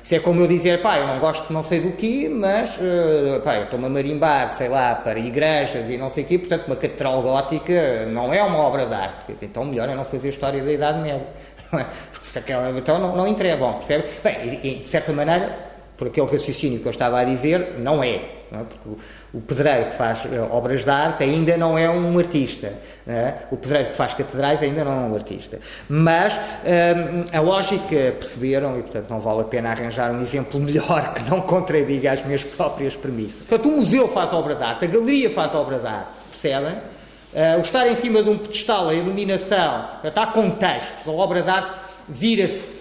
Isso 0.04 0.16
é 0.16 0.20
como 0.20 0.42
eu 0.42 0.48
dizer, 0.48 0.82
pá, 0.82 0.98
eu 0.98 1.08
não 1.08 1.20
gosto 1.20 1.48
de 1.48 1.54
não 1.54 1.64
sei 1.64 1.82
do 1.82 1.92
que, 1.92 2.30
mas 2.30 2.78
uh, 2.78 3.42
pá, 3.44 3.56
eu 3.56 3.64
estou-me 3.64 3.86
a 3.86 3.90
marimbar, 3.90 4.50
sei 4.50 4.70
lá, 4.70 4.96
para 4.96 5.20
igrejas 5.20 5.90
e 5.90 5.98
não 5.98 6.10
sei 6.10 6.24
o 6.24 6.28
quê, 6.28 6.40
portanto 6.40 6.68
uma 6.68 6.76
catedral 6.76 7.22
gótica 7.22 8.06
não 8.06 8.34
é 8.34 8.42
uma 8.42 8.60
obra 8.60 8.86
de 8.86 8.94
arte. 8.94 9.32
Dizer, 9.32 9.46
então 9.48 9.66
melhor 9.66 9.90
é 9.90 9.96
não 9.96 10.06
fazer 10.06 10.30
história 10.30 10.64
da 10.64 10.72
Idade 10.72 11.00
Média. 11.00 11.28
É? 11.74 11.84
Porque 12.12 12.26
se 12.26 12.40
aquela, 12.40 12.70
então 12.70 13.00
não, 13.00 13.18
não 13.18 13.28
entrega, 13.28 13.58
bom, 13.58 13.74
percebe? 13.74 14.06
Bem, 14.24 14.60
e, 14.64 14.76
de 14.76 14.88
certa 14.88 15.12
maneira, 15.12 15.54
por 15.98 16.08
aquele 16.08 16.28
raciocínio 16.28 16.80
que 16.80 16.86
eu 16.86 16.92
estava 16.92 17.20
a 17.20 17.24
dizer, 17.26 17.80
não 17.80 18.02
é. 18.02 18.35
É? 18.52 18.58
Porque 18.58 18.90
o, 19.34 19.42
pedreiro 19.42 19.90
que 19.90 19.96
faz 19.96 20.26
uh, 20.26 20.50
obras 20.52 20.84
de 20.84 20.90
arte 20.90 21.24
ainda 21.24 21.58
não 21.58 21.78
é 21.78 21.90
um 21.90 22.18
artista. 22.18 22.72
É? 23.08 23.36
O 23.52 23.58
pedreiro 23.58 23.90
que 23.90 23.96
faz 23.96 24.14
catedrais 24.14 24.62
ainda 24.62 24.84
não 24.84 24.92
é 24.92 25.10
um 25.10 25.14
artista. 25.16 25.60
Mas 25.90 26.34
um, 26.34 27.38
a 27.38 27.42
lógica 27.42 28.14
perceberam 28.20 28.78
e, 28.80 28.82
portanto, 28.82 29.10
não 29.10 29.20
vale 29.20 29.42
a 29.42 29.46
pena 29.46 29.72
arranjar 29.72 30.12
um 30.12 30.22
exemplo 30.22 30.60
melhor 30.62 31.14
que 31.14 31.30
não 31.30 31.42
contradiga 31.42 32.12
as 32.12 32.24
minhas 32.26 32.44
próprias 32.44 32.96
premissas. 32.96 33.48
Portanto, 33.48 33.70
o 33.70 33.78
museu 33.78 34.08
faz 34.08 34.32
obra 34.34 34.56
de 34.56 34.64
arte, 34.64 34.86
a 34.86 34.88
galeria 34.88 35.30
faz 35.30 35.54
obra 35.56 35.80
de 35.80 35.88
arte, 35.88 36.10
percebem? 36.32 36.74
Uh, 36.74 37.58
o 37.58 37.62
estar 37.62 37.86
em 37.86 37.96
cima 37.96 38.24
de 38.24 38.30
um 38.30 38.38
pedestal, 38.38 38.88
a 38.88 38.94
iluminação, 38.94 39.90
há 40.04 40.28
contextos, 40.28 41.06
a 41.06 41.12
obra 41.12 41.42
de 41.42 41.50
arte 41.50 41.76
vira-se 42.08 42.75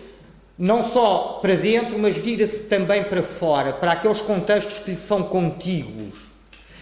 não 0.58 0.84
só 0.84 1.38
para 1.42 1.56
dentro, 1.56 1.98
mas 1.98 2.16
vira-se 2.16 2.64
também 2.64 3.04
para 3.04 3.22
fora, 3.22 3.72
para 3.72 3.92
aqueles 3.92 4.20
contextos 4.20 4.78
que 4.78 4.92
lhe 4.92 4.96
são 4.96 5.22
contíguos. 5.22 6.14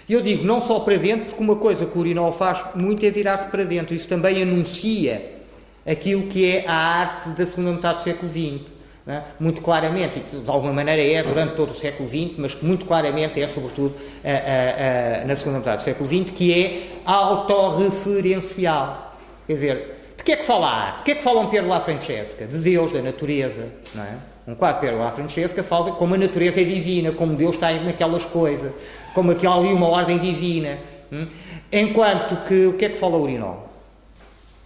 E 0.09 0.13
eu 0.13 0.21
digo 0.21 0.45
não 0.45 0.61
só 0.61 0.81
para 0.81 0.97
dentro, 0.97 1.27
porque 1.27 1.43
uma 1.43 1.57
coisa 1.57 1.87
que 1.87 1.97
o 1.97 2.01
urinol 2.01 2.33
faz 2.33 2.65
muito 2.75 3.05
é 3.05 3.11
virar-se 3.11 3.49
para 3.49 3.65
dentro. 3.65 3.95
Isso 3.95 4.09
também 4.09 4.43
anuncia 4.43 5.33
aquilo 5.87 6.29
que 6.29 6.45
é 6.45 6.65
a 6.67 6.75
arte 6.75 7.31
da 7.31 7.47
segunda 7.47 7.73
metade 7.73 7.97
do 7.97 8.03
século 8.03 8.31
XX. 8.31 8.73
É? 9.05 9.21
Muito 9.41 9.63
claramente, 9.63 10.23
e 10.33 10.37
de 10.37 10.49
alguma 10.49 10.73
maneira 10.73 11.03
é 11.03 11.25
durante 11.25 11.57
todo 11.57 11.73
o 11.73 11.75
século 11.75 12.09
XX, 12.09 12.35
mas 12.39 12.55
que 12.55 12.65
muito 12.65 12.87
claramente 12.87 13.41
é 13.41 13.49
sobretudo 13.49 13.93
a, 14.25 14.29
a, 14.29 15.23
a, 15.23 15.25
na 15.25 15.35
segunda 15.35 15.59
metade 15.59 15.79
do 15.79 15.85
século 15.85 16.09
XX, 16.09 16.31
que 16.31 16.53
é 16.53 16.83
autorreferencial. 17.05 19.17
Quer 19.45 19.55
dizer, 19.55 20.02
de 20.23 20.27
que 20.27 20.33
é 20.33 20.37
que 20.37 20.45
fala 20.45 20.69
a 20.69 20.83
arte? 20.83 20.99
De 20.99 21.05
que 21.05 21.11
é 21.11 21.15
que 21.17 21.23
fala 21.23 21.41
um 21.41 21.49
Piero 21.49 21.67
La 21.67 21.81
Francesca? 21.81 22.47
De 22.47 22.57
Deus, 22.59 22.93
da 22.93 23.03
natureza, 23.03 23.69
não 23.93 24.05
é? 24.05 24.17
Um 24.47 24.55
quadro 24.55 24.81
de 24.81 24.87
Piero 24.87 25.11
Francesca 25.11 25.65
fala 25.65 25.91
como 25.93 26.15
a 26.15 26.17
natureza 26.17 26.61
é 26.61 26.65
divina, 26.65 27.11
como 27.11 27.35
Deus 27.35 27.57
está 27.57 27.73
naquelas 27.73 28.25
coisas, 28.25 28.73
como 29.15 29.33
aqui 29.33 29.45
há 29.49 29.53
ali 29.53 29.73
uma 29.73 29.89
ordem 29.89 30.19
divina. 30.19 30.79
Hum? 31.13 31.27
Enquanto 31.73 32.37
que, 32.45 32.67
o 32.67 32.75
que 32.75 32.85
é 32.85 32.89
que 32.91 32.97
fala 32.97 33.17
o 33.17 33.23
urinol? 33.23 33.69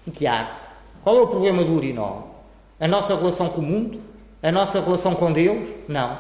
De 0.07 0.27
arte. 0.27 0.69
Qual 1.03 1.17
é 1.17 1.23
o 1.23 1.27
problema 1.27 1.65
do 1.65 1.73
urinol? 1.73 2.45
A 2.79 2.87
nossa 2.87 3.17
relação 3.17 3.49
com 3.49 3.63
o 3.63 3.65
mundo? 3.65 3.99
A 4.43 4.53
nossa 4.53 4.79
relação 4.79 5.15
com 5.15 5.33
Deus? 5.33 5.67
Não. 5.89 6.19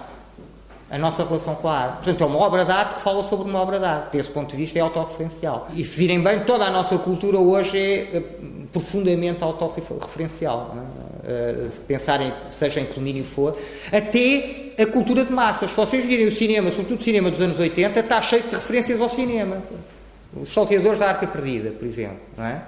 A 0.89 0.99
nossa 0.99 1.25
relação 1.25 1.57
com 1.57 1.69
a 1.69 1.79
arte. 1.79 1.95
Portanto, 1.97 2.23
é 2.23 2.27
uma 2.27 2.39
obra 2.39 2.65
de 2.65 2.71
arte 2.71 2.95
que 2.95 3.03
fala 3.03 3.23
sobre 3.25 3.49
uma 3.49 3.61
obra 3.61 3.79
de 3.79 3.85
arte. 3.85 4.13
Desse 4.13 4.31
ponto 4.31 4.51
de 4.51 4.57
vista, 4.57 4.79
é 4.79 4.83
autorreferencial. 4.83 5.69
E 5.75 5.83
se 5.83 5.99
virem 5.99 6.21
bem, 6.21 6.41
toda 6.45 6.65
a 6.65 6.71
nossa 6.71 6.97
cultura 6.99 7.39
hoje 7.39 7.77
é 7.77 8.23
profundamente 8.73 9.43
autorreferencial. 9.43 10.77
É? 10.77 11.07
Uh, 11.27 11.71
se 11.71 11.81
pensarem, 11.81 12.33
seja 12.47 12.81
em 12.81 12.87
que 12.87 12.95
domínio 12.95 13.25
for, 13.25 13.59
até 13.93 14.75
a 14.79 14.87
cultura 14.87 15.25
de 15.25 15.33
massas. 15.33 15.71
Se 15.71 15.77
vocês 15.77 16.05
virem 16.05 16.29
o 16.29 16.33
cinema, 16.33 16.71
sobretudo 16.71 17.01
o 17.01 17.03
cinema 17.03 17.31
dos 17.33 17.41
anos 17.41 17.59
80, 17.59 17.99
está 17.99 18.23
cheio 18.23 18.45
de 18.45 18.55
referências 18.55 19.01
ao 19.01 19.09
cinema. 19.09 19.61
Os 20.41 20.53
Salteadores 20.53 21.01
da 21.01 21.09
Arca 21.09 21.27
Perdida, 21.27 21.71
por 21.71 21.85
exemplo. 21.85 22.19
É? 22.39 22.61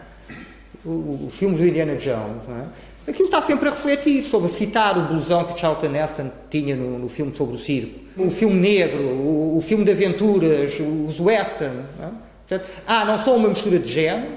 Os 0.85 1.35
filmes 1.37 1.61
do 1.61 1.69
Indiana 1.69 1.95
Jones. 1.95 2.49
Não 2.49 2.57
é? 2.57 2.65
Aquilo 3.09 3.25
está 3.25 3.41
sempre 3.41 3.69
a 3.69 3.71
refletir 3.71 4.23
sobre 4.23 4.51
citar 4.51 4.99
o 4.99 5.03
blusão 5.09 5.45
que 5.45 5.59
Charlton 5.59 5.95
Heston 5.95 6.31
tinha 6.51 6.77
no, 6.77 6.99
no 6.99 7.09
filme 7.09 7.35
sobre 7.35 7.57
o 7.57 7.59
circo. 7.59 7.99
O 8.19 8.31
filme 8.31 8.57
negro, 8.57 9.03
o, 9.03 9.57
o 9.57 9.61
filme 9.63 9.83
de 9.83 9.93
aventuras, 9.93 10.75
os 10.79 11.19
western. 11.19 11.85
Não 11.99 12.07
é? 12.07 12.11
Portanto, 12.47 12.71
ah, 12.87 13.05
não 13.07 13.19
só 13.19 13.35
uma 13.35 13.49
mistura 13.49 13.79
de 13.79 13.91
género, 13.91 14.33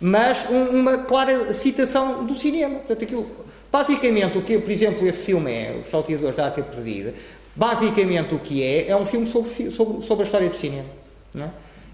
mas 0.00 0.46
um, 0.48 0.80
uma 0.80 0.98
clara 0.98 1.52
citação 1.54 2.24
do 2.24 2.36
cinema. 2.36 2.76
Portanto, 2.76 3.02
aquilo, 3.02 3.26
basicamente, 3.70 4.38
o 4.38 4.42
que, 4.42 4.58
por 4.58 4.70
exemplo, 4.70 5.06
esse 5.06 5.24
filme 5.24 5.50
é, 5.50 5.80
Os 5.82 5.88
Salteadores 5.88 6.36
da 6.36 6.46
Arca 6.46 6.62
Perdida, 6.62 7.14
basicamente 7.54 8.34
o 8.34 8.38
que 8.38 8.62
é, 8.62 8.88
é 8.88 8.96
um 8.96 9.04
filme 9.04 9.26
sobre, 9.26 9.70
sobre, 9.72 10.06
sobre 10.06 10.22
a 10.22 10.26
história 10.26 10.48
do 10.48 10.54
cinema. 10.54 10.88
É? 11.36 11.48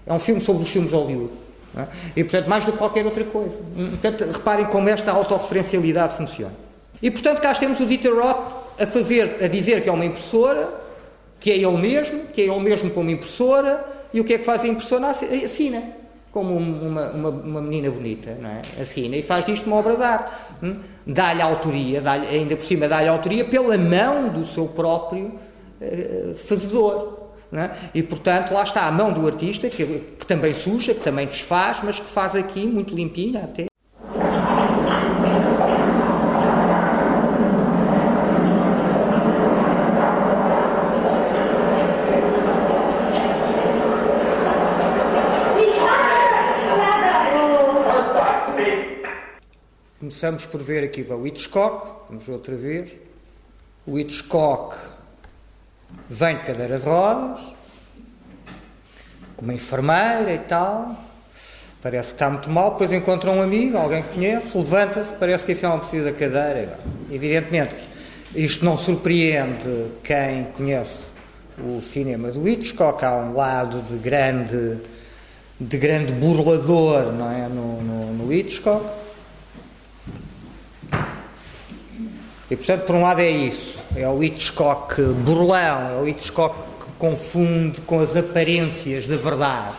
é? 0.05 0.13
um 0.13 0.19
filme 0.19 0.39
sobre 0.39 0.63
os 0.63 0.69
filmes 0.69 0.91
de 0.91 0.95
Hollywood. 0.95 1.33
É? 1.77 1.85
E, 2.15 2.23
portanto, 2.23 2.47
mais 2.47 2.65
do 2.65 2.71
que 2.71 2.77
qualquer 2.77 3.05
outra 3.05 3.23
coisa. 3.23 3.57
Portanto, 3.75 4.31
reparem 4.31 4.65
como 4.65 4.89
esta 4.89 5.11
autorreferencialidade 5.11 6.17
funciona. 6.17 6.53
E, 7.01 7.11
portanto, 7.11 7.41
cá 7.41 7.53
temos 7.53 7.79
o 7.79 7.85
Dieter 7.85 8.13
Roth 8.13 8.37
a, 8.79 8.87
fazer, 8.87 9.37
a 9.43 9.47
dizer 9.47 9.83
que 9.83 9.89
é 9.89 9.91
uma 9.91 10.05
impressora, 10.05 10.69
que 11.39 11.51
é 11.51 11.55
ele 11.55 11.77
mesmo, 11.77 12.25
que 12.33 12.41
é 12.41 12.45
ele 12.45 12.59
mesmo 12.59 12.89
como 12.89 13.09
impressora, 13.09 13.85
e 14.13 14.19
o 14.19 14.23
que 14.23 14.33
é 14.33 14.37
que 14.37 14.45
faz 14.45 14.63
a 14.63 14.67
impressora? 14.67 15.07
Assina 15.07 15.99
como 16.31 16.55
uma, 16.55 17.09
uma, 17.09 17.29
uma, 17.29 17.61
menina 17.61 17.89
bonita, 17.89 18.35
não 18.39 18.49
é? 18.49 18.61
Assina 18.79 19.15
e 19.15 19.23
faz 19.23 19.45
disto 19.45 19.65
uma 19.65 19.77
obra 19.77 19.95
de 19.95 20.03
arte. 20.03 20.31
Hum? 20.61 20.75
Dá-lhe 21.05 21.41
autoria, 21.41 22.01
dá 22.01 22.13
ainda 22.13 22.55
por 22.55 22.65
cima 22.65 22.87
dá-lhe 22.87 23.09
autoria 23.09 23.43
pela 23.43 23.77
mão 23.77 24.29
do 24.29 24.45
seu 24.45 24.67
próprio 24.67 25.33
uh, 25.81 26.35
fazedor. 26.35 27.28
É? 27.51 27.71
E 27.95 28.03
portanto, 28.03 28.53
lá 28.53 28.63
está 28.63 28.85
a 28.85 28.91
mão 28.91 29.11
do 29.11 29.25
artista, 29.25 29.69
que, 29.69 29.85
que 30.19 30.25
também 30.25 30.53
suja, 30.53 30.93
que 30.93 31.01
também 31.01 31.25
desfaz, 31.25 31.79
mas 31.83 31.99
que 31.99 32.09
faz 32.09 32.35
aqui 32.35 32.67
muito 32.67 32.93
limpinha 32.93 33.43
até. 33.43 33.65
Começamos 49.99 50.45
por 50.45 50.61
ver 50.61 50.83
aqui 50.83 51.01
o 51.01 51.25
Hitchcock, 51.25 52.09
vamos 52.09 52.29
outra 52.29 52.55
vez. 52.55 52.99
O 53.87 53.97
Hitchcock 53.97 54.75
vem 56.09 56.37
de 56.37 56.43
cadeira 56.43 56.79
de 56.79 56.85
rodas, 56.85 57.53
com 59.35 59.45
uma 59.45 59.53
enfermeira 59.53 60.33
e 60.33 60.39
tal, 60.39 60.95
parece 61.81 62.09
que 62.09 62.15
está 62.15 62.29
muito 62.29 62.49
mal, 62.49 62.71
depois 62.71 62.91
encontra 62.91 63.31
um 63.31 63.41
amigo, 63.41 63.77
alguém 63.77 64.03
que 64.03 64.13
conhece, 64.13 64.57
levanta-se, 64.57 65.13
parece 65.13 65.45
que 65.45 65.53
afinal 65.53 65.79
precisa 65.79 66.05
da 66.05 66.11
cadeira. 66.11 66.79
Evidentemente 67.09 67.75
que 67.75 68.41
isto 68.41 68.65
não 68.65 68.77
surpreende 68.77 69.91
quem 70.03 70.45
conhece 70.55 71.11
o 71.57 71.81
cinema 71.81 72.31
do 72.31 72.47
Hitchcock, 72.47 73.03
há 73.03 73.15
um 73.15 73.33
lado 73.33 73.81
de 73.81 73.97
grande, 73.97 74.77
de 75.59 75.77
grande 75.77 76.13
burlador 76.13 77.11
não 77.11 77.31
é? 77.31 77.47
no, 77.49 77.81
no, 77.81 78.13
no 78.13 78.33
Hitchcock 78.33 78.85
E 82.49 82.55
portanto, 82.55 82.85
por 82.85 82.95
um 82.95 83.01
lado 83.01 83.21
é 83.21 83.29
isso, 83.29 83.78
é 83.99 84.07
o 84.07 84.23
Hitchcock 84.23 85.01
burlão, 85.01 85.89
é 85.89 86.01
o 86.01 86.07
Hitchcock 86.07 86.55
que 86.55 86.91
confunde 86.97 87.81
com 87.81 87.99
as 87.99 88.15
aparências 88.15 89.07
da 89.07 89.17
verdade, 89.17 89.75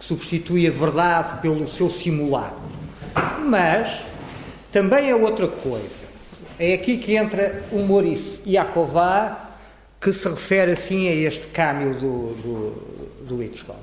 que 0.00 0.04
substitui 0.04 0.66
a 0.66 0.70
verdade 0.70 1.40
pelo 1.40 1.68
seu 1.68 1.88
simulacro. 1.88 2.58
Mas 3.46 4.02
também 4.72 5.10
é 5.10 5.14
outra 5.14 5.46
coisa. 5.46 6.06
É 6.58 6.74
aqui 6.74 6.96
que 6.96 7.14
entra 7.14 7.62
o 7.70 7.78
Maurice 7.86 8.42
Iaková, 8.50 9.50
que 10.00 10.12
se 10.12 10.28
refere 10.28 10.72
assim 10.72 11.08
a 11.08 11.14
este 11.14 11.46
câmbio 11.46 11.94
do, 11.94 12.34
do, 12.34 13.26
do 13.28 13.42
Hitchcock. 13.42 13.78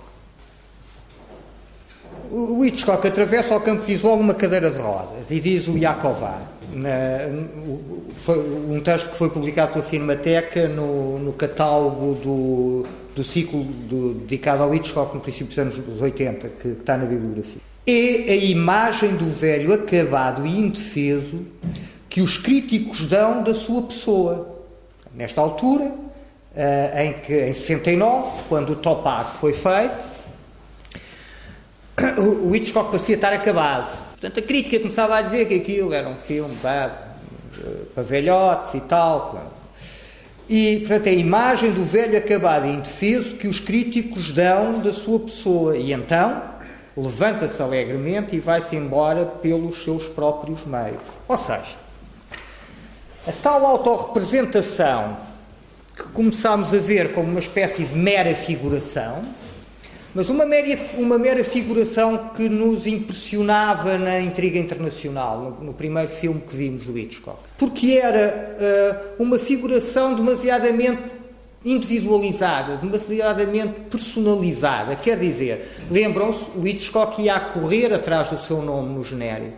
O 2.30 2.64
Hitchcock 2.66 3.08
atravessa 3.08 3.54
ao 3.54 3.62
campo 3.62 3.84
visual 3.84 4.20
uma 4.20 4.34
cadeira 4.34 4.70
de 4.70 4.78
rodas 4.78 5.32
e 5.32 5.40
diz 5.40 5.68
o 5.68 5.78
Iaková 6.74 7.50
foi 8.16 8.38
um 8.38 8.82
texto 8.82 9.10
que 9.10 9.16
foi 9.16 9.30
publicado 9.30 9.74
pela 9.74 9.84
Cinemateca 9.84 10.68
no, 10.68 11.20
no 11.20 11.34
catálogo 11.34 12.16
do, 12.16 12.86
do 13.16 13.24
ciclo 13.24 13.64
do, 13.64 14.14
dedicado 14.14 14.64
ao 14.64 14.74
Hitchcock 14.74 15.16
no 15.16 15.22
princípio 15.22 15.48
dos 15.48 15.58
anos 15.58 16.02
80, 16.02 16.50
que, 16.50 16.56
que 16.56 16.68
está 16.68 16.98
na 16.98 17.06
bibliografia. 17.06 17.62
É 17.88 18.34
a 18.34 18.36
imagem 18.36 19.16
do 19.16 19.26
velho 19.26 19.74
acabado 19.74 20.46
e 20.46 20.60
indefeso 20.60 21.46
que 22.08 22.22
os 22.22 22.38
críticos 22.38 23.08
dão 23.08 23.44
da 23.44 23.56
sua 23.56 23.84
pessoa. 23.84 24.60
Nesta 25.16 25.42
altura, 25.42 25.92
eh, 26.56 27.06
em, 27.06 27.14
que, 27.14 27.34
em 27.34 27.54
69, 27.54 28.44
quando 28.48 28.74
o 28.74 28.76
Topaz 28.76 29.38
foi 29.38 29.54
feito, 29.54 30.10
o 32.44 32.56
Hitchcock 32.56 32.92
parecia 32.92 33.16
estar 33.16 33.34
acabado 33.34 34.09
Portanto, 34.20 34.44
a 34.44 34.44
crítica 34.46 34.78
começava 34.80 35.16
a 35.16 35.22
dizer 35.22 35.48
que 35.48 35.56
aquilo 35.56 35.94
era 35.94 36.10
um 36.10 36.18
filme 36.18 36.54
pá, 36.58 36.92
para 37.94 38.04
velhotes 38.04 38.74
e 38.74 38.82
tal. 38.82 39.54
E, 40.50 40.80
portanto, 40.80 41.08
é 41.08 41.12
a 41.12 41.14
imagem 41.14 41.72
do 41.72 41.86
velho 41.86 42.18
acabado 42.18 42.66
e 42.66 42.70
indefeso 42.70 43.36
que 43.36 43.48
os 43.48 43.62
críticos 43.62 44.32
dão 44.32 44.72
da 44.82 44.92
sua 44.92 45.22
pessoa. 45.22 45.78
E 45.78 45.94
então 45.94 46.42
levanta-se 46.98 47.62
alegremente 47.62 48.36
e 48.36 48.42
vai-se 48.42 48.76
embora 48.76 49.26
pelos 49.26 49.86
seus 49.86 50.04
próprios 50.08 50.66
meios. 50.66 51.02
Ou 51.26 51.38
seja, 51.38 51.78
a 53.26 53.32
tal 53.42 53.66
autorrepresentação 53.66 55.16
que 55.96 56.04
começámos 56.10 56.74
a 56.74 56.78
ver 56.78 57.14
como 57.14 57.30
uma 57.30 57.40
espécie 57.40 57.86
de 57.86 57.96
mera 57.96 58.36
figuração 58.36 59.24
mas 60.14 60.30
uma 60.30 60.46
mera, 60.46 60.80
uma 60.96 61.18
mera 61.20 61.44
figuração 61.44 62.30
que 62.36 62.50
nos 62.50 62.88
impressionava 62.88 63.98
na 63.98 64.20
intriga 64.20 64.58
internacional, 64.58 65.40
no, 65.60 65.66
no 65.68 65.74
primeiro 65.74 66.10
filme 66.10 66.42
que 66.42 66.56
vimos 66.56 66.86
do 66.86 66.98
Hitchcock. 66.98 67.38
Porque 67.58 68.00
era 68.02 69.16
uh, 69.20 69.24
uma 69.24 69.38
figuração 69.38 70.16
demasiadamente 70.16 71.20
individualizada, 71.64 72.78
demasiadamente 72.78 73.82
personalizada. 73.90 74.96
Quer 74.96 75.20
dizer, 75.20 75.68
lembram-se, 75.92 76.46
o 76.56 76.66
Hitchcock 76.66 77.22
ia 77.22 77.36
a 77.36 77.40
correr 77.40 77.94
atrás 77.94 78.30
do 78.30 78.40
seu 78.40 78.62
nome 78.62 78.94
no 78.94 79.04
genérico. 79.04 79.58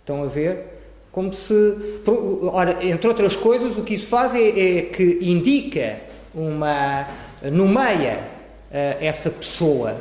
Estão 0.00 0.22
a 0.22 0.26
ver? 0.26 0.78
Como 1.12 1.32
se. 1.32 2.00
Ora, 2.52 2.82
entre 2.84 3.08
outras 3.08 3.36
coisas, 3.36 3.76
o 3.76 3.82
que 3.82 3.94
isso 3.94 4.06
faz 4.06 4.34
é, 4.34 4.78
é 4.78 4.82
que 4.82 5.18
indica 5.20 6.00
uma. 6.34 7.06
nomeia 7.42 8.37
essa 8.70 9.30
pessoa 9.30 9.96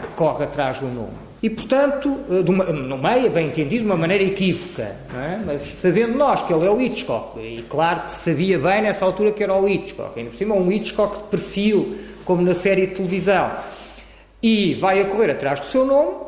que 0.00 0.08
corre 0.08 0.44
atrás 0.44 0.78
do 0.78 0.86
nome. 0.86 1.28
E, 1.40 1.48
portanto, 1.48 2.20
eh, 2.30 2.72
no 2.72 2.98
meio, 2.98 3.30
bem 3.30 3.46
entendido, 3.46 3.82
de 3.82 3.86
uma 3.86 3.96
maneira 3.96 4.24
equívoca, 4.24 4.82
é? 4.82 5.38
mas 5.46 5.62
sabendo 5.62 6.18
nós 6.18 6.42
que 6.42 6.52
ele 6.52 6.66
é 6.66 6.70
o 6.70 6.80
Hitchcock, 6.80 7.38
e 7.38 7.62
claro 7.68 8.02
que 8.02 8.12
sabia 8.12 8.58
bem 8.58 8.82
nessa 8.82 9.04
altura 9.04 9.30
que 9.30 9.42
era 9.42 9.54
o 9.54 9.68
Hitchcock, 9.68 10.18
ainda 10.18 10.30
por 10.30 10.36
cima 10.36 10.54
um 10.56 10.70
Hitchcock 10.70 11.16
de 11.16 11.22
perfil, 11.24 11.96
como 12.24 12.42
na 12.42 12.54
série 12.54 12.88
de 12.88 12.94
televisão, 12.94 13.52
e 14.42 14.74
vai 14.74 15.00
a 15.00 15.04
correr 15.04 15.30
atrás 15.30 15.60
do 15.60 15.66
seu 15.66 15.84
nome, 15.84 16.26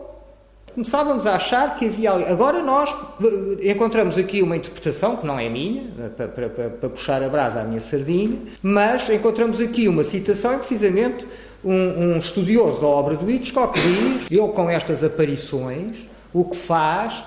começávamos 0.73 1.27
a 1.27 1.35
achar 1.35 1.75
que 1.75 1.87
havia 1.87 2.13
ali. 2.13 2.25
Agora 2.27 2.63
nós 2.63 2.95
eh, 3.21 3.73
encontramos 3.73 4.17
aqui 4.17 4.43
uma 4.43 4.57
interpretação 4.57 5.17
que 5.17 5.27
não 5.27 5.41
é 5.41 5.49
minha, 5.49 5.91
para, 6.17 6.29
para, 6.29 6.71
para 6.71 6.89
puxar 6.89 7.21
a 7.21 7.29
brasa 7.29 7.63
à 7.63 7.65
minha 7.65 7.81
sardinha, 7.81 8.39
mas 8.63 9.11
encontramos 9.11 9.61
aqui 9.61 9.89
uma 9.89 10.05
citação, 10.05 10.57
precisamente 10.59 11.27
um, 11.65 12.15
um 12.15 12.17
estudioso 12.17 12.81
da 12.81 12.87
obra 12.87 13.17
do 13.17 13.31
Hitchcock 13.31 13.79
diz, 13.79 14.27
ele 14.31 14.49
com 14.49 14.69
estas 14.69 15.05
aparições, 15.05 16.09
o 16.33 16.45
que 16.45 16.57
faz 16.57 17.25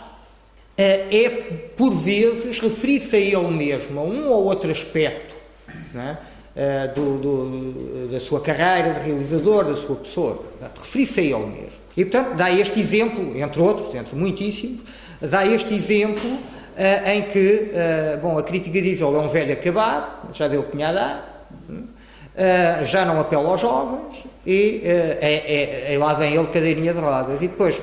é, 0.78 1.30
por 1.76 1.94
vezes, 1.94 2.60
referir-se 2.60 3.16
a 3.16 3.20
ele 3.20 3.48
mesmo, 3.50 4.00
a 4.00 4.04
um 4.04 4.30
ou 4.30 4.46
outro 4.46 4.72
aspecto 4.72 5.36
é? 6.56 6.88
do, 6.88 7.18
do, 7.20 8.08
da 8.12 8.20
sua 8.20 8.42
carreira 8.42 8.94
de 8.94 9.06
realizador, 9.06 9.66
da 9.66 9.76
sua 9.76 9.98
pessoa. 9.98 10.44
Referir-se 10.76 11.20
a 11.20 11.24
ele 11.24 11.46
mesmo. 11.46 11.84
E, 11.96 12.04
portanto, 12.04 12.36
dá 12.36 12.52
este 12.52 12.80
exemplo, 12.80 13.38
entre 13.38 13.62
outros, 13.62 13.94
entre 13.94 14.16
muitíssimos, 14.16 14.82
dá 15.22 15.46
este 15.46 15.74
exemplo 15.74 16.28
uh, 16.28 17.10
em 17.10 17.22
que, 17.24 17.72
uh, 17.72 18.18
bom, 18.20 18.38
a 18.38 18.44
crítica 18.44 18.82
diz 18.82 19.00
ele 19.00 19.16
é 19.16 19.20
um 19.20 19.28
velho 19.28 19.54
acabado, 19.54 20.34
já 20.34 20.48
deu 20.48 20.62
o 20.62 20.64
que 20.64 20.72
tinha 20.72 20.90
a 20.90 20.94
dar, 20.94 21.48
uh, 22.36 22.86
já 22.86 23.06
não 23.06 23.20
apela 23.20 23.50
aos 23.50 23.62
jovens, 23.62 24.26
e 24.46 24.82
é, 24.84 25.18
é, 25.22 25.94
é, 25.94 25.98
lá 25.98 26.14
vem 26.14 26.36
ele 26.36 26.48
cadeirinha 26.48 26.94
de 26.94 27.00
rodas. 27.00 27.42
E 27.42 27.48
depois, 27.48 27.82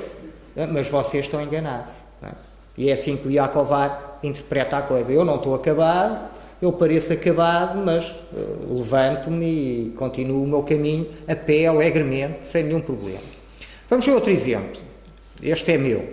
mas 0.73 0.89
vocês 0.89 1.25
estão 1.25 1.43
enganados. 1.43 1.93
É? 2.23 2.29
E 2.77 2.91
é 2.91 2.93
assim 2.93 3.17
que 3.17 3.29
o 3.29 3.31
Iacovar 3.31 4.19
interpreta 4.23 4.79
a 4.79 4.83
coisa. 4.83 5.11
Eu 5.11 5.25
não 5.25 5.37
estou 5.37 5.55
acabado, 5.55 6.29
eu 6.61 6.73
pareço 6.73 7.13
acabado, 7.13 7.79
mas 7.79 8.19
levanto-me 8.69 9.47
e 9.47 9.95
continuo 9.97 10.45
o 10.45 10.47
meu 10.47 10.63
caminho 10.63 11.09
a 11.27 11.35
pé, 11.35 11.67
alegremente, 11.67 12.47
sem 12.47 12.65
nenhum 12.65 12.81
problema. 12.81 13.21
Vamos 13.89 14.05
ver 14.05 14.13
outro 14.13 14.31
exemplo. 14.31 14.81
Este 15.43 15.73
é 15.73 15.79
meu. 15.79 16.09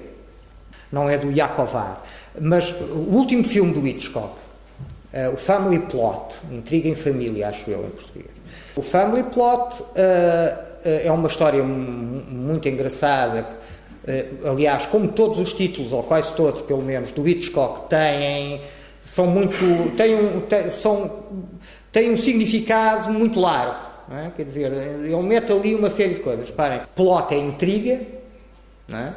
Não 0.91 1.09
é 1.09 1.17
do 1.17 1.31
Iacovar. 1.31 2.01
Mas 2.39 2.71
o 2.71 3.13
último 3.13 3.43
filme 3.43 3.73
do 3.73 3.85
Hitchcock, 3.85 4.35
uh, 5.13 5.33
o 5.33 5.37
Family 5.37 5.79
Plot, 5.79 6.35
Intriga 6.51 6.89
em 6.89 6.95
Família, 6.95 7.49
acho 7.49 7.69
eu 7.69 7.85
em 7.85 7.89
português. 7.89 8.27
O 8.75 8.81
Family 8.81 9.23
Plot 9.23 9.81
uh, 9.81 9.87
é 10.83 11.11
uma 11.11 11.27
história 11.27 11.63
muito 11.63 12.67
engraçada. 12.69 13.45
aliás, 14.45 14.85
como 14.85 15.09
todos 15.09 15.39
os 15.39 15.53
títulos, 15.53 15.91
ou 15.91 16.03
quase 16.03 16.33
todos, 16.33 16.61
pelo 16.61 16.81
menos, 16.81 17.11
do 17.11 17.27
Hitchcock, 17.27 17.89
têm, 17.89 18.61
são 19.03 19.27
muito, 19.27 19.55
têm 19.97 20.15
um, 20.15 20.41
têm, 20.41 20.69
são, 20.69 21.23
têm 21.91 22.11
um 22.11 22.17
significado 22.17 23.11
muito 23.11 23.39
largo. 23.39 23.87
É? 24.09 24.31
Quer 24.35 24.45
dizer, 24.45 24.71
ele 24.71 25.21
mete 25.23 25.51
ali 25.51 25.75
uma 25.75 25.89
série 25.89 26.13
de 26.15 26.19
coisas. 26.21 26.49
Parem, 26.49 26.81
plot 26.95 27.33
é 27.33 27.37
intriga, 27.37 27.99
não 28.87 28.97
é? 28.99 29.13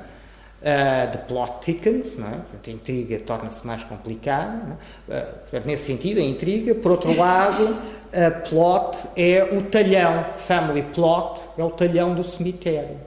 Uh, 0.60 1.10
the 1.10 1.18
plot 1.26 1.64
thickens, 1.64 2.18
não 2.18 2.28
é? 2.28 2.40
A 2.66 2.70
intriga 2.70 3.18
torna-se 3.20 3.66
mais 3.66 3.82
complicada. 3.82 4.78
É? 5.08 5.56
Uh, 5.56 5.62
nesse 5.64 5.86
sentido, 5.86 6.20
a 6.20 6.22
intriga. 6.22 6.74
Por 6.74 6.92
outro 6.92 7.16
lado, 7.16 7.78
a 8.12 8.30
plot 8.30 9.08
é 9.16 9.42
o 9.52 9.62
talhão, 9.62 10.26
family 10.34 10.82
plot 10.82 11.40
é 11.56 11.64
o 11.64 11.70
talhão 11.70 12.14
do 12.14 12.22
cemitério. 12.22 12.98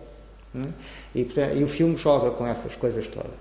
É? 0.56 0.62
E, 1.14 1.26
portanto, 1.26 1.56
e, 1.56 1.64
o 1.64 1.68
filme 1.68 1.96
joga 1.96 2.32
com 2.32 2.48
essas 2.48 2.76
coisas 2.76 3.08
todas. 3.08 3.32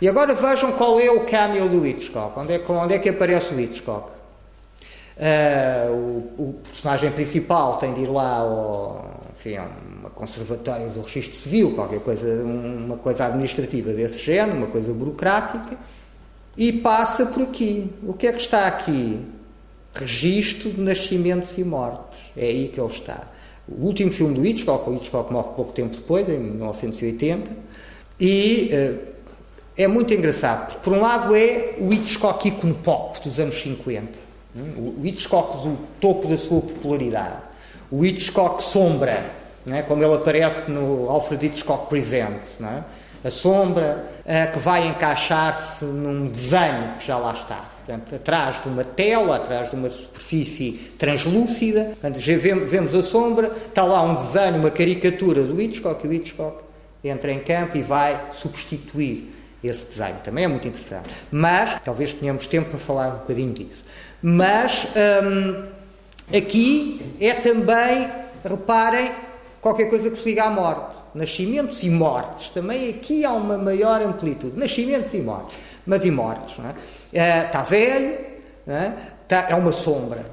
E 0.00 0.08
agora 0.08 0.34
vejam 0.34 0.72
qual 0.72 1.00
é 1.00 1.10
o 1.10 1.24
cameo 1.24 1.68
do 1.68 1.84
Hitchcock. 1.84 2.38
Onde 2.38 2.52
é, 2.52 2.64
onde 2.68 2.94
é 2.94 2.98
que 2.98 3.08
aparece 3.08 3.52
o 3.52 3.60
Hitchcock? 3.60 4.10
Uh, 5.16 5.92
o, 6.38 6.42
o, 6.42 6.52
personagem 6.62 7.10
principal 7.10 7.78
tem 7.78 7.92
de 7.92 8.02
ir 8.02 8.06
lá 8.06 8.36
ao, 8.36 9.04
enfim, 9.36 9.56
uma 9.98 10.10
conservatória 10.10 10.88
do 10.88 11.02
registro 11.02 11.36
civil, 11.36 11.72
qualquer 11.74 12.00
coisa, 12.00 12.42
uma 12.44 12.96
coisa 12.96 13.26
administrativa 13.26 13.92
desse 13.92 14.20
género, 14.20 14.58
uma 14.58 14.66
coisa 14.66 14.92
burocrática, 14.92 15.76
e 16.56 16.72
passa 16.72 17.26
por 17.26 17.42
aqui. 17.42 17.90
O 18.02 18.12
que 18.12 18.26
é 18.26 18.32
que 18.32 18.40
está 18.40 18.66
aqui? 18.66 19.20
Registro 19.94 20.70
de 20.70 20.80
nascimentos 20.80 21.58
e 21.58 21.64
mortes. 21.64 22.20
É 22.36 22.46
aí 22.46 22.68
que 22.68 22.80
ele 22.80 22.88
está. 22.88 23.28
O 23.68 23.86
último 23.86 24.12
filme 24.12 24.34
do 24.34 24.44
Hitchcock, 24.46 24.88
o 24.88 24.94
Hitchcock 24.94 25.32
morre 25.32 25.48
pouco 25.54 25.72
tempo 25.72 25.94
depois, 25.96 26.28
em 26.28 26.38
1980, 26.38 27.50
e 28.20 28.70
uh, 28.72 28.98
é 29.76 29.86
muito 29.86 30.14
engraçado, 30.14 30.66
porque 30.66 30.80
por 30.82 30.92
um 30.92 31.00
lado 31.00 31.36
é 31.36 31.74
o 31.78 31.92
Hitchcock 31.92 32.48
ícone 32.48 32.74
pop 32.74 33.20
dos 33.20 33.38
anos 33.38 33.60
50, 33.60 34.08
o 34.76 35.06
Hitchcock 35.06 35.58
do 35.58 35.78
topo 36.00 36.26
da 36.26 36.38
sua 36.38 36.62
popularidade 36.62 37.48
o 37.90 38.04
Hitchcock 38.04 38.62
sombra, 38.62 39.30
como 39.82 40.02
ele 40.02 40.14
aparece 40.14 40.70
no 40.70 41.08
Alfred 41.10 41.46
Hitchcock 41.46 41.88
Presents, 41.88 42.60
é? 42.60 42.82
a 43.26 43.30
sombra 43.30 44.04
uh, 44.20 44.52
que 44.52 44.58
vai 44.58 44.86
encaixar-se 44.86 45.84
num 45.84 46.28
desenho 46.28 46.94
que 46.98 47.06
já 47.06 47.18
lá 47.18 47.32
está. 47.32 47.64
Portanto, 47.84 48.14
atrás 48.14 48.62
de 48.62 48.68
uma 48.68 48.84
tela, 48.84 49.36
atrás 49.36 49.70
de 49.70 49.76
uma 49.76 49.90
superfície 49.90 50.72
translúcida, 50.98 51.84
portanto, 51.84 52.20
já 52.20 52.36
vemos, 52.36 52.70
vemos 52.70 52.94
a 52.94 53.02
sombra, 53.02 53.50
está 53.66 53.84
lá 53.84 54.02
um 54.02 54.14
desenho, 54.14 54.56
uma 54.56 54.70
caricatura 54.70 55.42
do 55.42 55.60
Hitchcock, 55.60 56.04
e 56.06 56.08
o 56.08 56.12
Hitchcock 56.12 56.62
entra 57.02 57.32
em 57.32 57.40
campo 57.40 57.76
e 57.76 57.82
vai 57.82 58.20
substituir 58.32 59.34
esse 59.64 59.86
desenho. 59.88 60.16
Também 60.22 60.44
é 60.44 60.48
muito 60.48 60.68
interessante. 60.68 61.08
Mas, 61.30 61.80
talvez 61.84 62.12
tenhamos 62.12 62.46
tempo 62.46 62.70
para 62.70 62.78
falar 62.78 63.08
um 63.08 63.18
bocadinho 63.18 63.52
disso. 63.52 63.84
Mas, 64.22 64.86
hum, 65.24 65.64
Aqui 66.36 67.00
é 67.18 67.32
também, 67.32 68.06
reparem, 68.44 69.10
qualquer 69.60 69.88
coisa 69.88 70.10
que 70.10 70.16
se 70.16 70.24
liga 70.24 70.44
à 70.44 70.50
morte. 70.50 70.96
Nascimentos 71.14 71.82
e 71.82 71.90
mortes. 71.90 72.50
Também 72.50 72.90
aqui 72.90 73.24
há 73.24 73.32
uma 73.32 73.58
maior 73.58 74.00
amplitude. 74.02 74.58
Nascimentos 74.58 75.12
e 75.14 75.18
mortes. 75.18 75.58
Mas 75.86 76.04
e 76.04 76.10
mortes. 76.10 76.58
É? 77.12 77.46
está 77.46 77.62
velho, 77.62 78.18
é? 78.66 78.92
Está, 79.22 79.46
é 79.50 79.54
uma 79.54 79.72
sombra. 79.72 80.24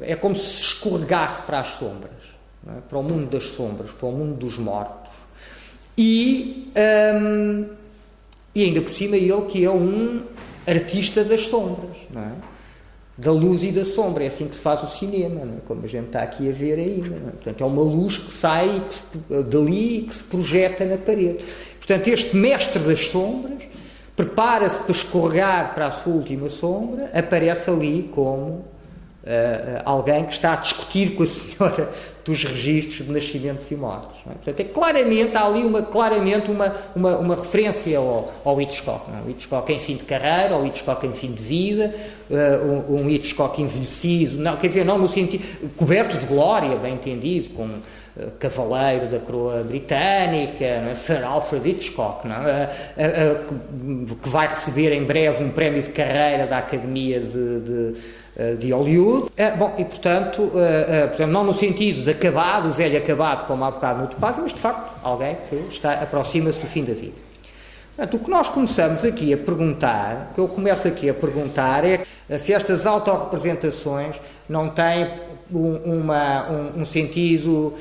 É? 0.00 0.12
é? 0.12 0.16
como 0.16 0.34
se 0.34 0.62
escorregasse 0.62 1.42
para 1.42 1.60
as 1.60 1.68
sombras. 1.68 2.36
É? 2.66 2.80
Para 2.88 2.98
o 2.98 3.02
mundo 3.02 3.30
das 3.30 3.44
sombras, 3.44 3.90
para 3.92 4.08
o 4.08 4.12
mundo 4.12 4.36
dos 4.36 4.58
mortos. 4.58 5.12
E, 5.96 6.72
hum, 7.14 7.66
e 8.54 8.64
ainda 8.64 8.80
por 8.80 8.92
cima 8.92 9.16
ele 9.16 9.42
que 9.42 9.64
é 9.64 9.70
um 9.70 10.22
artista 10.66 11.24
das 11.24 11.46
sombras. 11.46 11.96
Não 12.10 12.22
é? 12.22 12.32
Da 13.18 13.32
luz 13.32 13.64
e 13.64 13.72
da 13.72 13.84
sombra. 13.84 14.24
É 14.24 14.28
assim 14.28 14.46
que 14.46 14.54
se 14.54 14.62
faz 14.62 14.82
o 14.84 14.86
cinema, 14.86 15.40
é? 15.40 15.46
como 15.66 15.84
a 15.84 15.88
gente 15.88 16.06
está 16.06 16.22
aqui 16.22 16.48
a 16.48 16.52
ver 16.52 16.78
ainda. 16.78 17.16
É? 17.16 17.30
Portanto, 17.32 17.64
é 17.64 17.66
uma 17.66 17.82
luz 17.82 18.16
que 18.16 18.32
sai 18.32 18.82
que 18.88 18.94
se, 18.94 19.04
dali 19.44 19.98
e 19.98 20.02
que 20.02 20.14
se 20.14 20.24
projeta 20.24 20.84
na 20.84 20.96
parede. 20.96 21.44
Portanto, 21.78 22.06
este 22.08 22.36
mestre 22.36 22.80
das 22.80 23.08
sombras 23.08 23.64
prepara-se 24.14 24.80
para 24.80 24.92
escorregar 24.92 25.74
para 25.74 25.86
a 25.88 25.90
sua 25.90 26.12
última 26.12 26.48
sombra, 26.48 27.10
aparece 27.14 27.70
ali 27.70 28.10
como 28.12 28.46
uh, 28.48 28.64
alguém 29.84 30.24
que 30.24 30.32
está 30.32 30.54
a 30.54 30.56
discutir 30.56 31.14
com 31.14 31.22
a 31.22 31.26
senhora 31.26 31.90
dos 32.28 32.44
registros 32.44 33.06
de 33.06 33.10
nascimentos 33.10 33.70
e 33.70 33.76
mortes. 33.76 34.18
É? 34.26 34.34
Portanto, 34.34 34.60
é 34.60 34.64
claramente, 34.64 35.36
há 35.36 35.46
ali 35.46 35.64
uma, 35.64 35.82
claramente 35.82 36.50
uma, 36.50 36.74
uma, 36.94 37.16
uma 37.16 37.34
referência 37.34 37.96
ao, 37.98 38.30
ao 38.44 38.60
Hitchcock. 38.60 39.10
Não? 39.10 39.20
É? 39.20 39.22
O 39.22 39.30
Hitchcock 39.30 39.72
em 39.72 39.78
fim 39.78 39.96
de 39.96 40.04
carreira, 40.04 40.56
o 40.56 40.66
Hitchcock 40.66 41.06
em 41.06 41.14
fim 41.14 41.32
de 41.32 41.42
vida, 41.42 41.94
uh, 42.30 42.92
um, 42.92 43.00
um, 43.00 43.10
Hitchcock 43.10 43.60
envelhecido, 43.62 44.36
não, 44.36 44.58
quer 44.58 44.68
dizer, 44.68 44.84
não 44.84 44.98
no 44.98 45.08
sentido, 45.08 45.42
coberto 45.74 46.18
de 46.18 46.26
glória, 46.26 46.76
bem 46.76 46.94
entendido, 46.94 47.50
com 47.50 47.64
uh, 47.64 48.30
cavaleiro 48.38 49.06
da 49.06 49.18
coroa 49.18 49.62
britânica, 49.62 50.64
é? 50.64 50.94
Sir 50.94 51.24
Alfred 51.24 51.66
Hitchcock, 51.66 52.28
uh, 52.28 54.16
que 54.22 54.28
vai 54.28 54.48
receber 54.48 54.92
em 54.92 55.04
breve 55.04 55.42
um 55.42 55.50
prémio 55.50 55.82
de 55.82 55.88
carreira 55.88 56.46
da 56.46 56.58
Academia 56.58 57.20
de, 57.20 57.60
de 57.60 57.94
eh, 58.27 58.27
de 58.58 58.70
Hollywood. 58.70 59.30
Eh, 59.36 59.50
bom, 59.50 59.74
e 59.76 59.84
portanto, 59.84 60.52
eh, 60.54 61.08
portanto, 61.08 61.30
não 61.30 61.42
no 61.42 61.52
sentido 61.52 62.02
de 62.02 62.10
acabado, 62.10 62.68
o 62.68 62.72
velho 62.72 62.96
acabado, 62.96 63.46
como 63.46 63.64
há 63.64 63.70
bocado 63.70 64.02
no 64.02 64.06
Topaz, 64.06 64.36
mas 64.38 64.54
de 64.54 64.60
facto 64.60 64.94
alguém 65.02 65.36
que 65.48 65.56
está, 65.68 65.94
aproxima-se 65.94 66.60
do 66.60 66.66
fim 66.66 66.84
da 66.84 66.94
vida. 66.94 67.16
Portanto, 67.96 68.14
o 68.16 68.24
que 68.24 68.30
nós 68.30 68.48
começamos 68.48 69.04
aqui 69.04 69.32
a 69.32 69.36
perguntar, 69.36 70.28
o 70.30 70.34
que 70.34 70.40
eu 70.40 70.46
começo 70.46 70.86
aqui 70.86 71.10
a 71.10 71.14
perguntar 71.14 71.84
é 71.84 72.04
se 72.38 72.54
estas 72.54 72.86
autorrepresentações 72.86 74.20
não 74.48 74.70
têm 74.70 75.08
um, 75.52 76.00
uma, 76.00 76.48
um, 76.48 76.82
um 76.82 76.84
sentido 76.84 77.74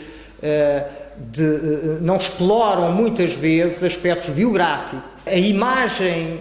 de. 1.17 1.99
Não 2.01 2.17
exploram 2.17 2.91
muitas 2.91 3.33
vezes 3.33 3.83
aspectos 3.83 4.29
biográficos. 4.29 5.03
A 5.23 5.35
imagem 5.35 6.39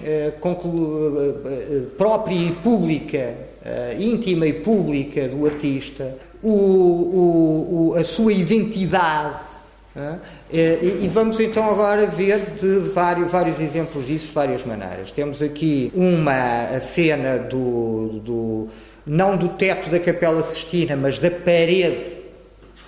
própria 1.99 2.35
e 2.35 2.53
pública 2.53 3.35
uh, 3.67 4.01
íntima 4.01 4.47
e 4.47 4.53
pública 4.53 5.29
do 5.29 5.45
artista, 5.45 6.17
o, 6.43 6.51
o, 6.51 7.91
o, 7.91 7.95
a 7.95 8.05
sua 8.05 8.33
identidade. 8.33 9.57
Uh, 9.95 10.19
e, 10.53 11.05
e, 11.05 11.11
vamos 11.13 11.41
então 11.41 11.69
agora 11.71 12.07
ver 12.07 12.39
de 12.61 12.91
vários, 12.91 13.31
vários 13.31 13.59
exemplos 13.61 14.07
disso 14.07 14.27
de 14.27 14.33
várias 14.33 14.65
maneiras. 14.65 15.11
Temos 15.11 15.43
aqui 15.43 15.91
uma 15.95 16.79
cena 16.81 17.39
do, 17.39 18.21
do 18.23 18.69
não 19.07 19.37
do 19.37 19.49
teto 19.49 19.89
da 19.91 19.99
Capela 19.99 20.43
Sistina, 20.43 20.97
mas 20.97 21.19
da 21.19 21.31
parede 21.31 22.15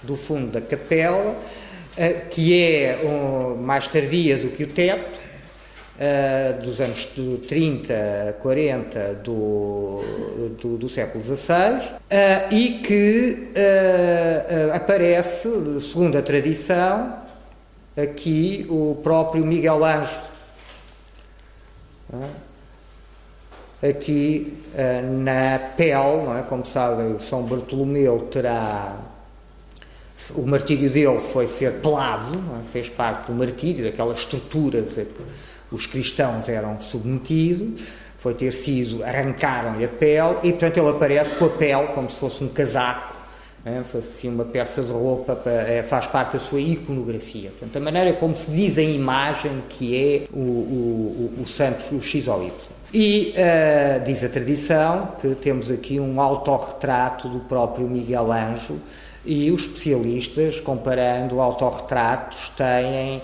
do 0.02 0.16
fundo 0.16 0.52
da 0.52 0.60
capela, 0.60 1.32
uh, 1.32 2.28
que 2.30 2.62
é 2.62 3.00
mais 3.58 3.88
tardia 3.88 4.36
do 4.36 4.48
que 4.48 4.64
o 4.64 4.66
teto, 4.66 5.17
uh, 5.98 6.62
dos 6.62 6.80
anos 6.80 7.06
30, 7.48 8.36
40 8.40 9.14
do, 9.14 10.00
do, 10.60 10.76
do 10.78 10.88
século 10.88 11.22
XVI 11.22 11.78
uh, 11.78 12.54
e 12.54 12.80
que 12.84 13.50
uh, 13.50 14.74
aparece, 14.74 15.80
segundo 15.80 16.16
a 16.16 16.22
tradição, 16.22 17.16
aqui 17.96 18.66
o 18.68 18.98
próprio 19.02 19.44
Miguel 19.44 19.84
Ângelo? 19.84 20.28
Aqui 23.82 24.56
na 25.22 25.58
pele, 25.76 26.24
não 26.24 26.38
é? 26.38 26.42
como 26.42 26.64
sabem, 26.64 27.18
São 27.18 27.42
Bartolomeu 27.42 28.26
terá. 28.30 28.96
O 30.34 30.42
martírio 30.42 30.90
dele 30.90 31.20
foi 31.20 31.46
ser 31.46 31.74
pelado, 31.74 32.34
é? 32.58 32.72
fez 32.72 32.88
parte 32.88 33.26
do 33.26 33.34
martírio, 33.34 33.84
daquelas 33.84 34.20
estruturas 34.20 34.98
os 35.70 35.86
cristãos 35.86 36.48
eram 36.48 36.80
submetidos 36.80 37.84
foi 38.18 38.34
ter 38.34 38.52
sido, 38.52 39.02
arrancaram-lhe 39.04 39.84
a 39.84 39.88
pele 39.88 40.36
e, 40.42 40.50
portanto, 40.50 40.78
ele 40.78 40.88
aparece 40.90 41.34
com 41.36 41.44
a 41.46 41.50
pele 41.50 41.86
como 41.94 42.10
se 42.10 42.18
fosse 42.18 42.42
um 42.42 42.48
casaco, 42.48 43.14
né? 43.64 43.82
fosse 43.84 44.08
assim 44.08 44.28
uma 44.28 44.44
peça 44.44 44.82
de 44.82 44.90
roupa, 44.90 45.36
para, 45.36 45.52
é, 45.52 45.82
faz 45.84 46.08
parte 46.08 46.32
da 46.32 46.40
sua 46.40 46.60
iconografia. 46.60 47.50
Portanto, 47.50 47.76
a 47.76 47.80
maneira 47.80 48.12
como 48.14 48.34
se 48.34 48.50
diz 48.50 48.76
a 48.76 48.82
imagem 48.82 49.62
que 49.68 49.96
é 49.96 50.26
o, 50.32 50.40
o, 50.40 51.34
o, 51.38 51.42
o 51.42 51.46
santo, 51.46 51.94
o 51.94 52.02
X 52.02 52.26
ou 52.26 52.42
Y. 52.42 52.52
E 52.92 53.34
uh, 53.36 54.02
diz 54.04 54.24
a 54.24 54.28
tradição 54.28 55.12
que 55.20 55.34
temos 55.36 55.70
aqui 55.70 56.00
um 56.00 56.20
autorretrato 56.20 57.28
do 57.28 57.40
próprio 57.40 57.86
Miguel 57.86 58.32
Ângelo 58.32 58.80
e 59.24 59.50
os 59.50 59.62
especialistas, 59.62 60.58
comparando 60.58 61.38
autorretratos, 61.38 62.48
têm 62.56 63.20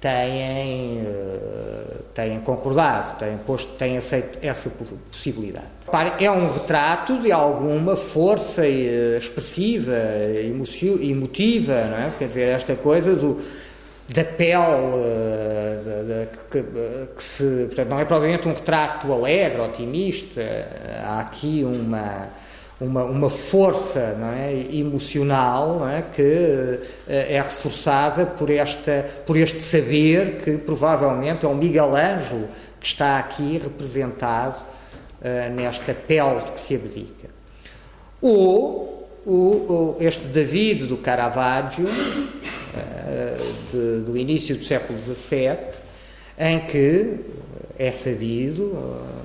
têm, 0.00 1.04
têm 2.14 2.40
concordado, 2.40 3.18
têm, 3.18 3.36
posto, 3.38 3.72
têm 3.72 3.96
aceito 3.96 4.38
essa 4.42 4.70
possibilidade. 5.10 5.66
É 6.20 6.30
um 6.30 6.52
retrato 6.52 7.18
de 7.20 7.32
alguma 7.32 7.96
força 7.96 8.66
eh, 8.66 9.16
expressiva, 9.18 9.96
emotiva, 11.00 11.84
não 11.84 11.98
é? 11.98 12.12
Quer 12.18 12.28
dizer, 12.28 12.48
esta 12.48 12.74
coisa 12.74 13.16
do, 13.16 13.40
da 14.08 14.24
pele, 14.24 14.58
eh, 15.04 16.28
que, 16.50 16.62
que, 16.62 17.22
se, 17.22 17.66
portanto, 17.66 17.88
não 17.88 18.00
é 18.00 18.04
provavelmente 18.04 18.46
um 18.46 18.52
retrato 18.52 19.12
alegre, 19.12 19.60
otimista, 19.60 20.42
há 21.04 21.20
aqui 21.20 21.64
uma 21.64 22.28
uma, 22.80 23.04
uma 23.04 23.28
força 23.28 24.16
não 24.18 24.32
é, 24.32 24.54
emocional 24.72 25.80
não 25.80 25.88
é, 25.88 26.02
que 26.02 26.78
eh, 27.08 27.34
é 27.34 27.42
reforçada 27.42 28.24
por, 28.24 28.50
esta, 28.50 29.04
por 29.26 29.36
este 29.36 29.60
saber 29.60 30.36
que 30.38 30.58
provavelmente 30.58 31.44
é 31.44 31.48
o 31.48 31.54
Miguel 31.54 31.96
Ângelo 31.96 32.48
que 32.80 32.86
está 32.86 33.18
aqui 33.18 33.58
representado 33.58 34.62
uh, 35.20 35.52
nesta 35.52 35.92
pele 35.92 36.40
que 36.52 36.60
se 36.60 36.76
abdica. 36.76 37.28
Ou 38.20 39.08
este 40.00 40.28
David 40.28 40.86
do 40.86 40.96
Caravaggio, 40.96 41.86
uh, 41.86 43.70
de, 43.70 44.00
do 44.04 44.16
início 44.16 44.56
do 44.56 44.64
século 44.64 44.98
XVII, 44.98 45.80
em 46.38 46.60
que 46.60 47.16
é 47.78 47.90
sabido 47.90 48.62
uh, 48.62 49.24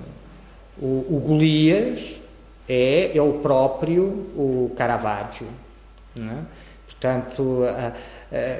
o, 0.81 1.05
o 1.09 1.19
Golias 1.23 2.22
é 2.67 3.11
ele 3.13 3.39
próprio 3.41 4.03
o 4.35 4.71
Caravaggio. 4.75 5.47
É? 6.17 6.37
Portanto, 6.87 7.63
a, 7.65 7.93
a, 8.35 8.59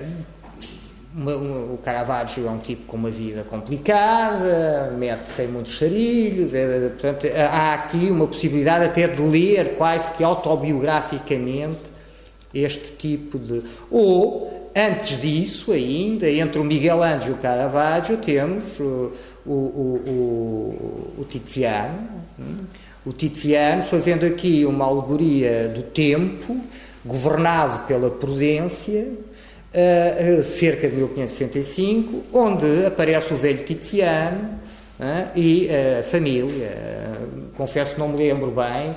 o 1.74 1.78
Caravaggio 1.78 2.48
é 2.48 2.50
um 2.50 2.58
tipo 2.58 2.86
com 2.88 2.98
uma 2.98 3.12
vida 3.12 3.44
complicada, 3.44 4.92
mete-se 4.98 5.44
em 5.44 5.48
muitos 5.48 5.78
sarilhos, 5.78 6.54
é, 6.54 6.90
portanto, 6.90 7.28
há 7.52 7.74
aqui 7.76 8.10
uma 8.10 8.26
possibilidade 8.26 8.86
até 8.86 9.08
de 9.08 9.22
ler 9.22 9.76
quase 9.76 10.12
que 10.14 10.24
autobiograficamente 10.24 11.94
este 12.54 12.94
tipo 12.94 13.38
de. 13.38 13.64
Ou, 13.92 14.72
antes 14.76 15.22
disso, 15.22 15.72
ainda, 15.72 16.30
entre 16.30 16.60
o 16.60 16.64
Miguel 16.64 17.02
Ângelo 17.04 17.36
e 17.36 17.38
o 17.38 17.42
Caravaggio, 17.42 18.18
temos 18.18 18.80
o, 18.80 19.12
o, 19.46 19.52
o, 19.52 21.14
o 21.20 21.26
Tiziano. 21.26 22.10
Hum? 22.40 22.66
O 23.06 23.12
Tiziano, 23.12 23.84
fazendo 23.84 24.26
aqui 24.26 24.66
uma 24.66 24.86
alegoria 24.86 25.68
do 25.68 25.84
tempo, 25.84 26.60
governado 27.06 27.86
pela 27.88 28.10
prudência, 28.10 29.08
uh, 29.74 30.44
cerca 30.44 30.88
de 30.88 30.96
1565, 30.96 32.24
onde 32.32 32.86
aparece 32.86 33.34
o 33.34 33.38
velho 33.38 33.66
Tiziano 33.66 34.60
uh, 35.00 35.38
e 35.38 35.70
a 36.00 36.04
família. 36.04 36.94
Confesso 37.58 37.96
que 37.96 38.00
não 38.00 38.10
me 38.10 38.18
lembro 38.18 38.52
bem, 38.52 38.96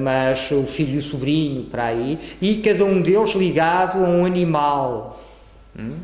mas 0.00 0.50
o 0.50 0.64
filho 0.64 0.94
e 0.94 0.98
o 0.98 1.02
sobrinho 1.02 1.64
para 1.64 1.84
aí, 1.84 2.18
e 2.40 2.56
cada 2.56 2.82
um 2.84 3.02
deles 3.02 3.34
ligado 3.34 4.02
a 4.02 4.08
um 4.08 4.24
animal. 4.24 5.22
Hum? 5.78 5.96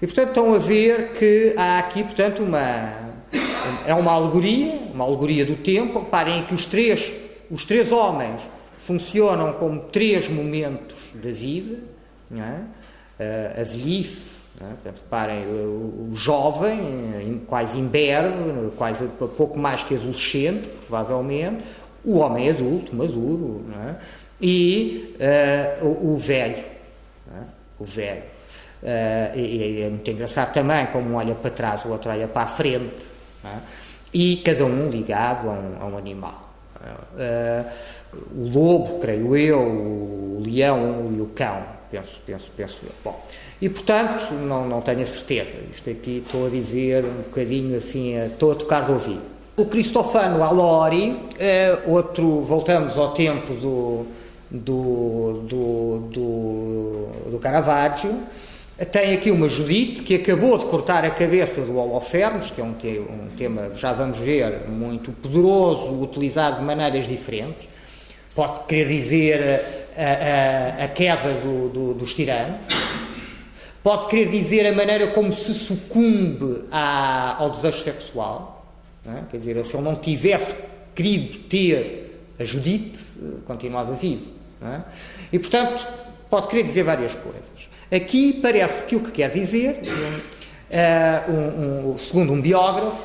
E 0.00 0.06
portanto 0.06 0.28
estão 0.28 0.54
a 0.54 0.58
ver 0.58 1.12
que 1.12 1.54
há 1.56 1.78
aqui, 1.78 2.02
portanto, 2.02 2.42
uma 2.42 3.05
é 3.86 3.94
uma 3.94 4.12
alegoria, 4.12 4.78
uma 4.92 5.04
alegoria 5.04 5.44
do 5.44 5.56
tempo. 5.56 6.00
Reparem 6.00 6.44
que 6.44 6.54
os 6.54 6.66
três, 6.66 7.12
os 7.50 7.64
três 7.64 7.92
homens 7.92 8.42
funcionam 8.76 9.52
como 9.54 9.80
três 9.80 10.28
momentos 10.28 10.96
da 11.14 11.30
vida, 11.30 11.78
é? 12.32 13.60
a 13.60 13.64
velhice, 13.64 14.46
é? 14.60 14.64
Portanto, 14.64 15.00
reparem, 15.04 15.44
o, 15.46 16.12
jovem, 16.14 17.42
quase 17.46 17.78
imberbe, 17.78 18.70
quase 18.76 19.06
pouco 19.36 19.58
mais 19.58 19.84
que 19.84 19.94
adolescente, 19.94 20.68
provavelmente, 20.86 21.62
o 22.04 22.18
homem 22.18 22.48
adulto, 22.48 22.94
maduro, 22.94 23.64
é? 23.86 23.94
e 24.40 25.14
uh, 25.82 25.86
o, 25.86 26.14
o, 26.14 26.16
velho, 26.16 26.56
é? 26.56 27.42
o 27.78 27.84
velho. 27.84 28.22
Uh, 28.82 29.38
e, 29.38 29.40
e, 29.40 29.82
é 29.82 29.88
muito 29.90 30.10
engraçado 30.10 30.52
também 30.52 30.86
como 30.86 31.10
um 31.10 31.14
olha 31.16 31.34
para 31.34 31.50
trás, 31.50 31.84
o 31.84 31.88
outro 31.88 32.10
olha 32.10 32.28
para 32.28 32.42
a 32.42 32.46
frente, 32.46 33.15
é? 33.46 33.58
E 34.12 34.36
cada 34.36 34.64
um 34.64 34.88
ligado 34.88 35.48
a 35.48 35.52
um, 35.52 35.82
a 35.82 35.86
um 35.86 35.98
animal. 35.98 36.46
Uh, 37.14 37.64
o 38.34 38.48
lobo, 38.48 38.98
creio 39.00 39.36
eu, 39.36 39.60
o 39.60 40.42
leão 40.44 41.12
e 41.16 41.20
o 41.20 41.26
cão, 41.26 41.62
penso, 41.90 42.20
penso, 42.24 42.50
penso 42.56 42.78
eu. 42.84 42.92
Bom, 43.04 43.20
e 43.60 43.68
portanto, 43.68 44.32
não, 44.34 44.66
não 44.66 44.80
tenho 44.80 45.02
a 45.02 45.06
certeza. 45.06 45.56
Isto 45.70 45.90
aqui 45.90 46.22
estou 46.24 46.46
a 46.46 46.50
dizer 46.50 47.04
um 47.04 47.22
bocadinho 47.22 47.76
assim, 47.76 48.16
estou 48.16 48.52
a 48.52 48.54
tocar 48.54 48.80
do 48.86 48.92
ouvido. 48.92 49.22
O 49.56 49.64
Cristofano 49.64 50.42
Alori, 50.44 51.18
é 51.38 51.78
outro, 51.86 52.42
voltamos 52.42 52.98
ao 52.98 53.12
tempo 53.12 53.54
do, 53.54 54.06
do, 54.50 55.40
do, 55.48 55.98
do, 56.10 57.30
do 57.30 57.38
Caravaggio, 57.38 58.14
tem 58.84 59.14
aqui 59.14 59.30
uma 59.30 59.48
Judite 59.48 60.02
que 60.02 60.16
acabou 60.16 60.58
de 60.58 60.66
cortar 60.66 61.02
a 61.04 61.10
cabeça 61.10 61.62
do 61.62 61.78
Holofernes, 61.78 62.50
que 62.50 62.60
é 62.60 62.64
um, 62.64 62.74
te 62.74 62.98
um 62.98 63.28
tema, 63.36 63.70
já 63.74 63.92
vamos 63.94 64.18
ver, 64.18 64.68
muito 64.68 65.12
poderoso, 65.12 65.98
utilizado 66.02 66.58
de 66.58 66.64
maneiras 66.64 67.08
diferentes. 67.08 67.66
Pode 68.34 68.66
querer 68.66 68.86
dizer 68.86 69.62
a, 69.96 70.82
a, 70.82 70.84
a 70.84 70.88
queda 70.88 71.40
do, 71.40 71.70
do, 71.70 71.94
dos 71.94 72.12
tiranos, 72.12 72.66
pode 73.82 74.08
querer 74.08 74.28
dizer 74.28 74.66
a 74.66 74.72
maneira 74.72 75.06
como 75.06 75.32
se 75.32 75.54
sucumbe 75.54 76.64
à, 76.70 77.36
ao 77.38 77.48
desejo 77.48 77.78
sexual. 77.78 78.66
É? 79.06 79.22
Quer 79.30 79.38
dizer, 79.38 79.64
se 79.64 79.74
ele 79.74 79.84
não 79.84 79.96
tivesse 79.96 80.68
querido 80.94 81.38
ter 81.44 82.20
a 82.38 82.44
Judite, 82.44 82.98
eh, 83.22 83.26
continuava 83.46 83.94
vivo. 83.94 84.32
É? 84.60 84.80
E, 85.32 85.38
portanto, 85.38 85.86
pode 86.28 86.48
querer 86.48 86.64
dizer 86.64 86.82
várias 86.82 87.14
coisas. 87.14 87.55
Aqui 87.90 88.32
parece 88.42 88.84
que 88.84 88.96
o 88.96 89.00
que 89.00 89.12
quer 89.12 89.30
dizer, 89.30 89.80
uh, 89.80 91.30
um, 91.30 91.92
um, 91.92 91.98
segundo 91.98 92.32
um 92.32 92.40
biógrafo, 92.40 93.00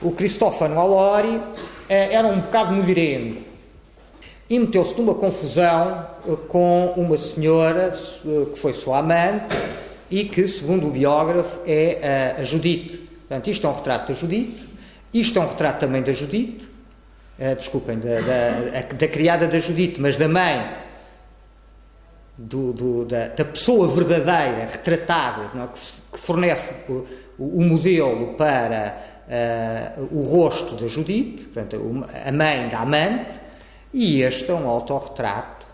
o 0.00 0.12
Cristófano 0.12 0.78
Alori 0.78 1.28
uh, 1.28 1.42
era 1.88 2.28
um 2.28 2.38
bocado 2.38 2.72
mulherengo 2.72 3.42
e 4.48 4.60
meteu-se 4.60 4.96
numa 4.96 5.14
confusão 5.14 6.06
uh, 6.24 6.36
com 6.36 6.94
uma 6.96 7.18
senhora 7.18 7.92
que 8.52 8.58
foi 8.60 8.72
sua 8.72 8.98
amante 8.98 9.56
e 10.08 10.24
que, 10.24 10.46
segundo 10.46 10.86
o 10.86 10.90
biógrafo, 10.90 11.60
é 11.66 12.34
a 12.38 12.44
Judite. 12.44 12.98
Portanto, 12.98 13.50
isto 13.50 13.66
é 13.66 13.70
um 13.70 13.74
retrato 13.74 14.12
da 14.12 14.18
Judite, 14.18 14.68
isto 15.12 15.36
é 15.36 15.42
um 15.42 15.48
retrato 15.48 15.80
também 15.80 16.02
da 16.02 16.12
Judite, 16.12 16.68
desculpem, 17.56 17.98
da, 17.98 18.20
da, 18.20 18.80
da 18.82 19.08
criada 19.08 19.48
da 19.48 19.58
Judite, 19.58 20.00
mas 20.00 20.16
da 20.16 20.28
mãe 20.28 20.62
do, 22.36 22.72
do, 22.72 23.04
da, 23.04 23.28
da, 23.28 23.44
pessoa 23.44 23.86
verdadeira, 23.88 24.68
retratada, 24.70 25.50
é? 25.54 25.66
que, 25.66 25.80
que, 26.12 26.18
fornece 26.18 26.90
o, 26.90 27.06
o, 27.38 27.62
modelo 27.62 28.34
para 28.34 28.96
uh, 29.28 30.08
o 30.10 30.22
rosto 30.22 30.74
da 30.76 30.86
Judite, 30.86 31.44
portanto, 31.48 32.06
a 32.24 32.32
mãe 32.32 32.68
da 32.68 32.80
amante, 32.80 33.38
e 33.92 34.22
este 34.22 34.50
é 34.50 34.54
um 34.54 34.66
autorretrato 34.68 35.66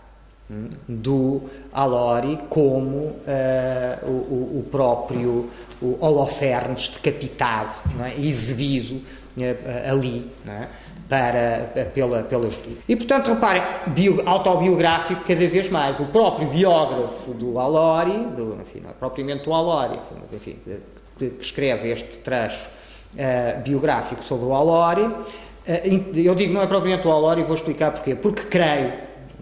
hum, 0.51 0.69
do 0.87 1.43
Alori 1.71 2.37
como 2.49 2.97
uh, 2.97 4.05
o, 4.05 4.59
o, 4.59 4.67
próprio 4.69 5.49
Holofernes 5.81 6.89
decapitado, 6.89 7.79
é? 8.03 8.19
exibido 8.19 8.95
uh, 8.95 9.91
ali. 9.91 10.29
É? 10.45 10.67
Para, 11.09 11.89
pela, 11.93 12.21
pela 12.21 12.47
justiça. 12.49 12.77
E, 12.87 12.95
portanto, 12.95 13.33
reparem, 13.33 13.63
bio, 13.87 14.21
autobiográfico 14.29 15.23
cada 15.27 15.47
vez 15.47 15.69
mais. 15.71 15.99
O 15.99 16.05
próprio 16.05 16.47
biógrafo 16.47 17.33
do 17.33 17.57
Alori, 17.57 18.15
do, 18.37 18.59
enfim, 18.61 18.81
não 18.81 18.91
é 18.91 18.93
propriamente 18.93 19.43
do 19.43 19.51
Alori, 19.51 19.99
mas, 20.21 20.31
enfim, 20.31 20.57
que, 20.63 21.29
que 21.31 21.41
escreve 21.41 21.89
este 21.89 22.19
trecho 22.19 22.69
uh, 23.15 23.61
biográfico 23.61 24.23
sobre 24.23 24.45
o 24.45 24.53
Alori. 24.53 25.01
Uh, 25.01 25.17
eu 26.15 26.35
digo 26.35 26.53
não 26.53 26.61
é 26.61 26.67
propriamente 26.67 27.07
o 27.07 27.11
Alori 27.11 27.41
vou 27.41 27.55
explicar 27.55 27.91
porquê. 27.91 28.15
Porque 28.15 28.43
creio, 28.43 28.93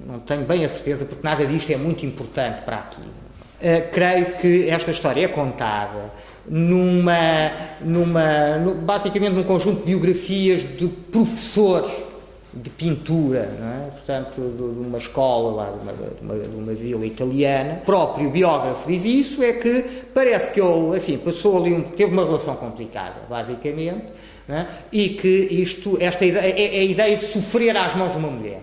não 0.05 0.19
tenho 0.19 0.45
bem 0.45 0.63
a 0.63 0.69
certeza, 0.69 1.05
porque 1.05 1.27
nada 1.27 1.45
disto 1.45 1.69
é 1.69 1.77
muito 1.77 2.05
importante 2.05 2.61
para 2.61 2.77
aqui. 2.77 3.01
Uh, 3.01 3.91
creio 3.91 4.37
que 4.37 4.69
esta 4.69 4.91
história 4.91 5.25
é 5.25 5.27
contada 5.27 6.11
numa, 6.49 7.51
numa, 7.81 8.73
basicamente 8.81 9.33
num 9.33 9.43
conjunto 9.43 9.79
de 9.79 9.85
biografias 9.85 10.61
de 10.77 10.87
professores 10.87 11.91
de 12.53 12.69
pintura, 12.69 13.39
é? 13.39 13.91
portanto, 13.91 14.41
de, 14.41 14.57
de, 14.57 14.87
uma 14.87 14.97
escola 14.97 15.55
lá, 15.55 15.71
de 15.71 15.83
uma, 15.83 15.93
de, 15.93 16.21
uma, 16.21 16.47
de 16.47 16.55
uma, 16.55 16.73
vila 16.73 17.05
italiana. 17.05 17.79
O 17.83 17.85
próprio 17.85 18.29
biógrafo 18.29 18.87
diz 18.87 19.05
isso, 19.05 19.43
é 19.43 19.53
que 19.53 19.83
parece 20.13 20.51
que 20.51 20.59
ele, 20.59 20.97
enfim, 20.97 21.17
passou 21.17 21.57
ali 21.57 21.73
um, 21.73 21.83
teve 21.83 22.11
uma 22.13 22.25
relação 22.25 22.55
complicada, 22.55 23.21
basicamente, 23.29 24.05
é? 24.49 24.65
e 24.91 25.09
que 25.09 25.27
isto, 25.27 25.97
esta 25.99 26.25
ideia, 26.25 26.51
é, 26.51 26.77
é, 26.77 26.79
a 26.79 26.83
ideia 26.83 27.17
de 27.17 27.25
sofrer 27.25 27.75
às 27.77 27.93
mãos 27.95 28.13
de 28.13 28.17
uma 28.17 28.31
mulher. 28.31 28.61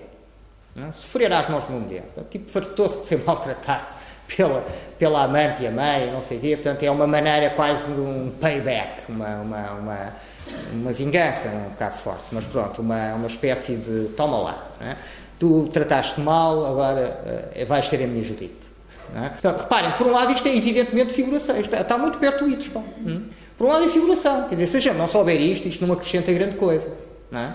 É? 0.76 0.90
Sofrer 0.90 1.32
às 1.32 1.48
mãos 1.48 1.64
de 1.64 1.70
uma 1.70 1.80
mulher. 1.80 2.04
Tipo, 2.30 2.50
fartou-se 2.50 3.00
de 3.00 3.06
ser 3.06 3.22
maltratado 3.24 3.86
pela, 4.28 4.64
pela 4.98 5.24
amante 5.24 5.62
e 5.62 5.66
a 5.66 5.70
mãe, 5.70 6.10
não 6.10 6.20
sei 6.20 6.38
o 6.38 6.40
quê, 6.40 6.56
portanto, 6.56 6.82
é 6.82 6.90
uma 6.90 7.06
maneira 7.06 7.50
quase 7.50 7.92
de 7.92 8.00
um 8.00 8.32
payback, 8.40 9.02
uma, 9.08 9.36
uma, 9.40 9.70
uma 9.72 10.12
uma 10.72 10.92
vingança, 10.92 11.48
um 11.48 11.70
bocado 11.70 11.94
forte, 11.94 12.24
mas 12.32 12.44
pronto, 12.46 12.80
uma, 12.82 13.14
uma 13.14 13.26
espécie 13.26 13.76
de 13.76 14.08
toma 14.16 14.38
lá. 14.38 14.66
É? 14.80 14.96
Tu 15.38 15.68
trataste 15.72 16.20
mal, 16.20 16.66
agora 16.66 17.50
uh, 17.56 17.66
vais 17.66 17.86
ser 17.86 18.02
a 18.02 18.06
minha 18.06 18.22
Judite. 18.22 18.64
É? 19.14 19.30
Então, 19.38 19.56
reparem, 19.56 19.92
por 19.92 20.06
um 20.06 20.10
lado 20.10 20.32
isto 20.32 20.46
é 20.48 20.56
evidentemente 20.56 21.12
figuração, 21.12 21.56
está, 21.56 21.80
está 21.80 21.98
muito 21.98 22.18
perto 22.18 22.44
do 22.44 22.50
isto. 22.50 22.78
Hum? 22.78 23.16
Por 23.56 23.66
um 23.66 23.70
lado 23.70 23.84
é 23.84 23.88
figuração, 23.88 24.48
quer 24.48 24.56
dizer, 24.56 24.66
se 24.66 24.76
a 24.76 24.80
gente 24.80 24.96
não 24.96 25.08
souber 25.08 25.40
isto, 25.40 25.68
isto 25.68 25.86
não 25.86 25.94
acrescenta 25.94 26.32
grande 26.32 26.56
coisa. 26.56 26.88
É? 27.32 27.52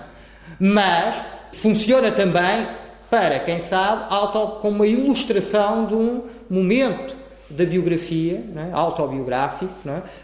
Mas 0.59 1.15
funciona 1.53 2.11
também 2.11 2.67
para, 3.09 3.39
quem 3.39 3.59
sabe, 3.59 4.05
auto, 4.09 4.59
como 4.61 4.75
uma 4.75 4.87
ilustração 4.87 5.85
de 5.85 5.95
um 5.95 6.23
momento 6.49 7.17
da 7.49 7.65
biografia, 7.65 8.43
é? 8.55 8.69
autobiográfico, 8.71 9.73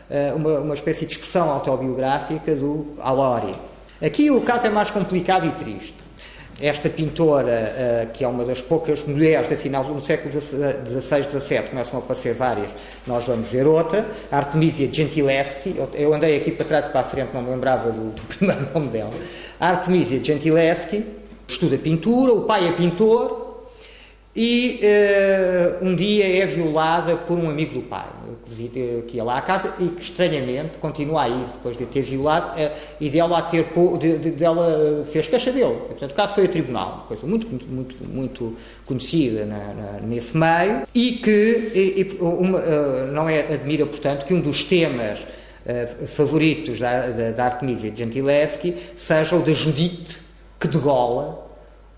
é? 0.10 0.32
uma, 0.34 0.60
uma 0.60 0.74
espécie 0.74 1.06
de 1.06 1.14
expressão 1.14 1.50
autobiográfica 1.50 2.56
do 2.56 2.94
Alori. 3.00 3.56
Aqui 4.02 4.30
o 4.30 4.42
caso 4.42 4.68
é 4.68 4.70
mais 4.70 4.92
complicado 4.92 5.48
e 5.48 5.52
triste. 5.52 6.06
Esta 6.62 6.90
pintora, 6.90 8.10
que 8.14 8.24
é 8.24 8.28
uma 8.28 8.46
das 8.46 8.62
poucas 8.62 9.04
mulheres 9.04 9.50
da 9.50 9.58
final 9.58 9.84
do 9.84 10.00
século 10.00 10.32
XVI, 10.32 11.24
XVII, 11.24 11.64
começam 11.70 12.00
a 12.00 12.02
aparecer 12.02 12.34
várias, 12.34 12.72
nós 13.06 13.26
vamos 13.26 13.50
ver 13.50 13.68
outra, 13.68 14.06
Artemisia 14.32 14.88
Gentileschi, 14.90 15.76
eu 15.94 16.14
andei 16.14 16.38
aqui 16.38 16.52
para 16.52 16.66
trás 16.66 16.86
e 16.86 16.90
para 16.92 17.02
a 17.02 17.04
frente, 17.04 17.32
não 17.34 17.42
me 17.42 17.50
lembrava 17.50 17.92
do, 17.92 18.12
do 18.16 18.22
primeiro 18.22 18.70
nome 18.74 18.88
dela, 18.88 19.12
Artemisia 19.60 20.24
Gentileschi, 20.24 21.04
estuda 21.48 21.78
pintura, 21.78 22.34
o 22.34 22.42
pai 22.42 22.68
é 22.68 22.72
pintor, 22.72 23.46
e 24.36 24.82
uh, 24.82 25.86
um 25.86 25.96
dia 25.96 26.44
é 26.44 26.46
violada 26.46 27.16
por 27.16 27.38
um 27.38 27.50
amigo 27.50 27.76
do 27.76 27.82
pai, 27.84 28.06
que, 28.44 28.50
visita, 28.50 29.06
que 29.08 29.16
ia 29.16 29.24
lá 29.24 29.38
à 29.38 29.42
casa 29.42 29.74
e 29.80 29.88
que 29.88 30.02
estranhamente 30.02 30.78
continua 30.78 31.24
a 31.24 31.30
ir 31.30 31.46
depois 31.54 31.78
de 31.78 31.86
ter 31.86 32.02
violado 32.02 32.60
uh, 32.60 32.72
e 33.00 33.10
dela, 33.10 33.42
ter, 33.44 33.66
de, 33.98 34.18
de, 34.18 34.32
dela 34.32 35.06
fez 35.10 35.28
queixa 35.28 35.54
dele. 35.54 35.78
Portanto, 35.88 36.12
o 36.12 36.14
caso 36.14 36.36
foi 36.36 36.46
a 36.46 36.48
tribunal, 36.50 36.96
uma 36.96 37.04
coisa 37.04 37.26
muito, 37.26 37.48
muito, 37.48 37.96
muito, 38.04 38.58
conhecida 38.86 39.46
na, 39.46 39.74
na, 39.74 39.92
nesse 40.02 40.36
meio 40.36 40.82
e 40.94 41.14
que 41.14 41.72
e, 41.74 42.02
e, 42.02 42.18
uma, 42.22 42.60
uh, 42.60 43.12
não 43.14 43.30
é 43.30 43.40
admira, 43.40 43.86
portanto, 43.86 44.26
que 44.26 44.34
um 44.34 44.42
dos 44.42 44.66
temas 44.66 45.26
favoritos 46.06 46.78
da, 46.78 47.08
da, 47.08 47.32
da 47.32 47.46
Artemisia 47.46 47.92
Gentileschi 47.96 48.76
seja 48.96 49.36
o 49.36 49.42
da 49.42 49.52
Judite 49.52 50.25
que 50.60 50.68
degola 50.68 51.46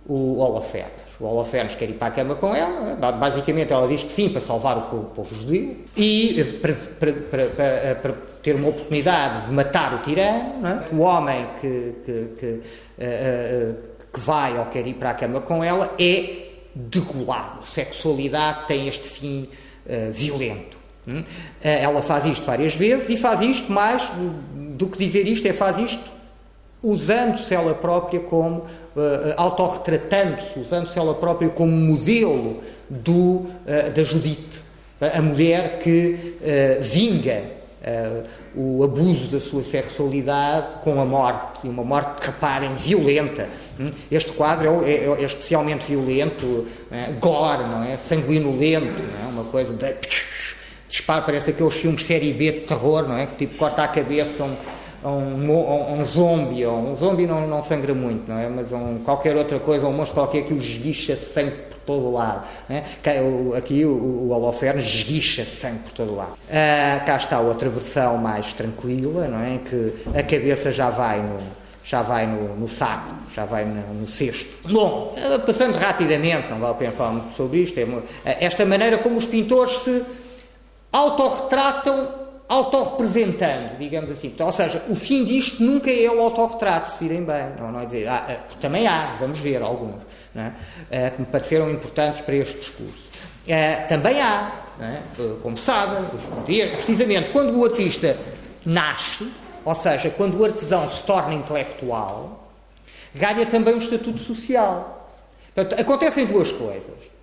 o 0.07 0.37
Holofernes. 0.37 1.07
O 1.19 1.25
Holofernes 1.25 1.75
quer 1.75 1.89
ir 1.89 1.93
para 1.93 2.07
a 2.07 2.11
cama 2.11 2.35
com 2.35 2.55
ela, 2.55 2.95
basicamente 3.11 3.73
ela 3.73 3.87
diz 3.87 4.03
que 4.03 4.11
sim, 4.11 4.29
para 4.29 4.39
salvar 4.39 4.77
o 4.77 4.81
povo, 4.83 5.03
o 5.03 5.05
povo 5.05 5.35
judeu, 5.35 5.77
e 5.95 6.39
eh, 6.39 6.43
para, 6.43 6.73
para, 6.73 7.13
para, 7.13 7.63
eh, 7.63 7.95
para, 7.95 8.13
ter 8.41 8.55
uma 8.55 8.69
oportunidade 8.69 9.47
de 9.47 9.51
matar 9.51 9.95
o 9.95 9.97
tirano, 9.99 10.65
é? 10.65 10.95
o 10.95 10.99
homem 10.99 11.47
que, 11.59 11.95
que, 12.05 12.27
que, 12.39 12.45
uh, 12.45 13.75
que 14.13 14.19
vai 14.21 14.57
ou 14.57 14.65
quer 14.67 14.87
ir 14.87 14.93
para 14.93 15.09
a 15.09 15.13
cama 15.15 15.41
com 15.41 15.61
ela 15.61 15.93
é 15.99 16.45
degolado. 16.73 17.59
A 17.61 17.65
sexualidade 17.65 18.67
tem 18.67 18.87
este 18.87 19.07
fim 19.07 19.49
uh, 19.85 20.11
violento. 20.11 20.77
Hum? 21.09 21.23
ela 21.61 22.01
faz 22.01 22.25
isto 22.25 22.45
várias 22.45 22.75
vezes 22.75 23.07
e 23.07 23.15
faz 23.15 23.39
isto 23.39 23.71
mais 23.71 24.11
do 24.77 24.87
que 24.87 24.97
dizer 24.97 25.25
isto, 25.25 25.47
é 25.47 25.53
faz 25.53 25.77
isto 25.77 26.16
usando-se 26.83 27.53
ela 27.53 27.73
própria 27.73 28.19
como, 28.19 28.59
uh, 28.59 28.65
autorretratando-se, 29.35 30.59
usando-se 30.59 30.97
ela 30.97 31.13
própria 31.13 31.49
como 31.49 31.71
modelo 31.71 32.61
do, 32.89 33.13
uh, 33.13 33.47
da 33.93 34.03
Judite, 34.03 34.61
a 34.99 35.21
mulher 35.21 35.79
que 35.79 36.35
uh, 36.41 36.81
vinga 36.81 37.57
o 38.53 38.83
abuso 38.83 39.27
da 39.27 39.39
sua 39.39 39.63
sexualidade 39.63 40.77
com 40.83 40.99
a 40.99 41.05
morte, 41.05 41.65
e 41.65 41.69
uma 41.69 41.83
morte, 41.83 42.25
reparem, 42.25 42.73
violenta. 42.73 43.47
Hum? 43.79 43.91
Este 44.11 44.33
quadro 44.33 44.83
é, 44.83 44.91
é, 44.91 45.21
é 45.21 45.23
especialmente 45.23 45.85
violento, 45.85 46.67
é, 46.91 47.11
gore, 47.13 47.63
não 47.63 47.83
é? 47.83 47.95
sanguinolento, 47.95 49.01
não 49.01 49.29
é? 49.29 49.31
uma 49.31 49.43
coisa 49.45 49.73
de 49.73 49.95
disparo, 50.89 51.23
parece 51.25 51.51
aqueles 51.51 51.75
filmes 51.75 52.03
série 52.03 52.33
B 52.33 52.51
de 52.51 52.59
terror, 52.61 53.07
não 53.07 53.17
é? 53.17 53.27
Que 53.27 53.35
tipo 53.35 53.57
corta 53.57 53.83
a 53.83 53.87
cabeça 53.87 54.43
um, 54.43 54.55
a 55.03 55.09
um, 55.09 55.51
a 55.51 55.91
um 55.93 56.05
zombie, 56.05 56.65
ou 56.65 56.77
um 56.77 56.95
zombie 56.95 57.25
não, 57.25 57.47
não 57.47 57.63
sangra 57.63 57.93
muito, 57.93 58.27
não 58.27 58.37
é? 58.37 58.49
Mas 58.49 58.73
um, 58.73 58.99
qualquer 58.99 59.35
outra 59.35 59.59
coisa, 59.59 59.87
um 59.87 59.93
monstro 59.93 60.15
qualquer 60.15 60.43
que 60.43 60.53
o 60.53 60.57
esguicha 60.57 61.15
sangue 61.15 61.51
por 61.69 61.77
todo 61.79 62.11
lado. 62.11 62.47
É? 62.69 62.83
Aqui 63.57 63.85
o, 63.85 63.91
o 63.91 64.29
Holofernes 64.31 64.85
esguicha 64.85 65.45
sangue 65.45 65.79
por 65.79 65.93
todo 65.93 66.15
lado. 66.15 66.33
Ah, 66.51 67.01
cá 67.05 67.17
está 67.17 67.39
outra 67.39 67.69
versão 67.69 68.17
mais 68.17 68.53
tranquila, 68.53 69.27
não 69.27 69.39
é? 69.39 69.59
Que 69.59 69.93
a 70.17 70.23
cabeça 70.23 70.71
já 70.71 70.89
vai 70.89 71.21
no, 71.21 71.37
já 71.83 72.01
vai 72.01 72.27
no, 72.27 72.55
no 72.55 72.67
saco, 72.67 73.13
já 73.33 73.45
vai 73.45 73.63
no, 73.63 73.93
no, 73.93 74.07
cesto. 74.07 74.67
Bom, 74.67 75.15
passando 75.45 75.77
rapidamente, 75.77 76.49
não 76.49 76.59
vale 76.59 76.73
a 76.73 76.75
pena 76.75 76.91
falar 76.91 77.11
muito 77.11 77.35
sobre 77.35 77.59
isto, 77.59 77.79
é 77.79 77.87
esta 78.43 78.65
maneira 78.65 78.97
como 78.97 79.15
os 79.17 79.25
pintores 79.25 79.77
se 79.79 80.03
autorretratam 80.91 82.26
autorrepresentando, 82.47 83.75
digamos 83.77 84.09
assim. 84.09 84.33
Ou 84.39 84.51
seja, 84.51 84.83
o 84.89 84.95
fim 84.95 85.25
disto 85.25 85.61
nunca 85.61 85.91
é 85.91 86.09
o 86.09 86.21
autorretrato, 86.21 86.91
se 86.91 87.03
virem 87.03 87.23
bem. 87.23 87.45
Não, 87.59 87.71
não 87.71 87.81
é 87.81 87.85
dizer, 87.85 88.07
ah, 88.07 88.25
ah 88.29 88.55
também 88.61 88.87
há, 88.87 89.15
vamos 89.19 89.39
ver 89.39 89.61
alguns, 89.61 90.01
é? 90.35 90.51
ah, 90.91 91.09
que 91.11 91.21
me 91.21 91.27
pareceram 91.27 91.69
importantes 91.69 92.21
para 92.21 92.35
este 92.35 92.57
discurso. 92.59 93.07
Ah, 93.49 93.83
também 93.87 94.21
há, 94.21 94.51
é? 94.79 94.99
como 95.41 95.57
sabem, 95.57 96.03
precisamente 96.45 97.31
quando 97.31 97.57
o 97.57 97.65
artista 97.65 98.17
nasce, 98.65 99.27
ou 99.65 99.75
seja, 99.75 100.09
quando 100.09 100.39
o 100.39 100.45
artesão 100.45 100.89
se 100.89 101.03
torna 101.03 101.33
intelectual, 101.33 102.49
ganha 103.13 103.45
também 103.45 103.75
um 103.75 103.79
estatuto 103.79 104.19
social. 104.19 105.11
Portanto, 105.53 105.81
acontecem 105.81 106.25
duas 106.25 106.51
coisas. 106.51 107.16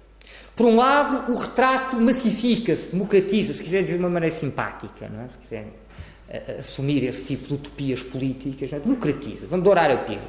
Por 0.56 0.66
um 0.66 0.76
lado, 0.76 1.32
o 1.32 1.36
retrato 1.36 1.96
massifica-se, 1.96 2.92
democratiza, 2.92 3.52
se 3.52 3.62
quiser 3.62 3.82
dizer 3.82 3.94
de 3.94 3.98
uma 3.98 4.08
maneira 4.08 4.34
simpática, 4.34 5.08
não 5.08 5.24
é? 5.24 5.28
se 5.28 5.38
quiser 5.38 5.64
uh, 5.64 6.60
assumir 6.60 7.02
esse 7.02 7.24
tipo 7.24 7.48
de 7.48 7.54
utopias 7.54 8.02
políticas, 8.04 8.72
é? 8.72 8.78
democratiza, 8.78 9.46
vamos 9.48 9.64
dourar 9.64 9.90
a 9.90 9.96
pílula, 9.96 10.22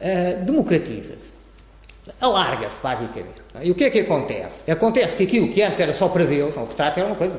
uh, 0.00 0.44
democratiza-se, 0.44 1.32
alarga-se 2.20 2.80
basicamente. 2.80 3.42
É? 3.54 3.66
E 3.66 3.70
o 3.72 3.74
que 3.74 3.84
é 3.84 3.90
que 3.90 4.00
acontece? 4.00 4.70
Acontece 4.70 5.16
que 5.16 5.24
aquilo 5.24 5.48
que 5.48 5.60
antes 5.60 5.80
era 5.80 5.92
só 5.92 6.08
para 6.08 6.24
Deus, 6.24 6.56
o 6.56 6.64
retrato 6.64 7.00
era 7.00 7.08
uma 7.08 7.16
coisa, 7.16 7.36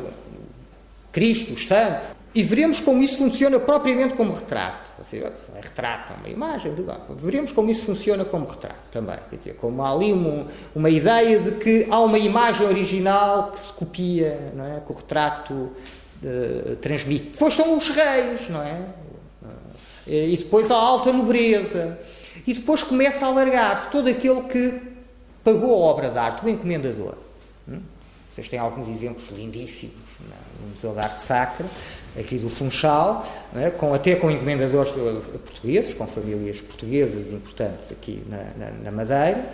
Cristo, 1.13 1.53
os 1.53 1.65
santos, 1.65 2.14
e 2.35 2.43
veremos 2.43 2.81
como 2.81 3.01
isso 3.01 3.17
funciona 3.17 3.57
propriamente 3.61 4.13
como 4.13 4.33
retrato. 4.33 4.91
Ou 4.97 5.05
seja, 5.05 5.31
é 5.55 5.61
retrato, 5.61 6.11
é 6.11 6.15
uma 6.17 6.27
imagem. 6.27 6.75
De, 6.75 6.83
veremos 7.15 7.53
como 7.53 7.71
isso 7.71 7.85
funciona 7.85 8.25
como 8.25 8.45
retrato 8.45 8.75
também. 8.91 9.17
Quer 9.29 9.37
dizer, 9.37 9.55
como 9.55 9.81
há 9.81 9.89
ali 9.89 10.11
uma, 10.11 10.45
uma 10.75 10.89
ideia 10.89 11.39
de 11.39 11.51
que 11.51 11.87
há 11.89 11.97
uma 12.01 12.19
imagem 12.19 12.67
original 12.67 13.51
que 13.51 13.59
se 13.61 13.71
copia, 13.71 14.51
não 14.53 14.65
é? 14.65 14.81
que 14.81 14.91
o 14.91 14.95
retrato 14.95 15.71
de, 16.21 16.75
transmite. 16.81 17.29
Depois 17.31 17.53
são 17.53 17.77
os 17.77 17.87
reis, 17.87 18.49
não 18.49 18.61
é? 18.61 18.81
E 20.05 20.35
depois 20.35 20.69
a 20.69 20.75
alta 20.75 21.13
nobreza. 21.13 21.97
E 22.45 22.53
depois 22.53 22.83
começa 22.83 23.25
a 23.25 23.29
alargar-se 23.29 23.87
todo 23.87 24.09
aquele 24.09 24.41
que 24.43 24.81
pagou 25.41 25.73
a 25.73 25.77
obra 25.89 26.09
de 26.09 26.17
arte, 26.17 26.45
o 26.45 26.49
encomendador. 26.49 27.15
Hum? 27.65 27.79
Vocês 28.29 28.49
têm 28.49 28.59
alguns 28.59 28.89
exemplos 28.89 29.29
lindíssimos 29.29 29.95
no 30.61 30.71
Museu 30.71 30.91
de 30.91 30.99
Arte 30.99 31.21
Sacra, 31.21 31.65
aqui 32.17 32.37
do 32.37 32.49
Funchal, 32.49 33.25
é? 33.55 33.69
com, 33.69 33.93
até 33.93 34.15
com 34.15 34.31
encomendadores 34.31 34.91
portugueses, 34.91 35.93
com 35.93 36.07
famílias 36.07 36.61
portuguesas 36.61 37.31
importantes 37.31 37.91
aqui 37.91 38.23
na, 38.29 38.37
na, 38.57 38.71
na 38.83 38.91
Madeira, 38.91 39.53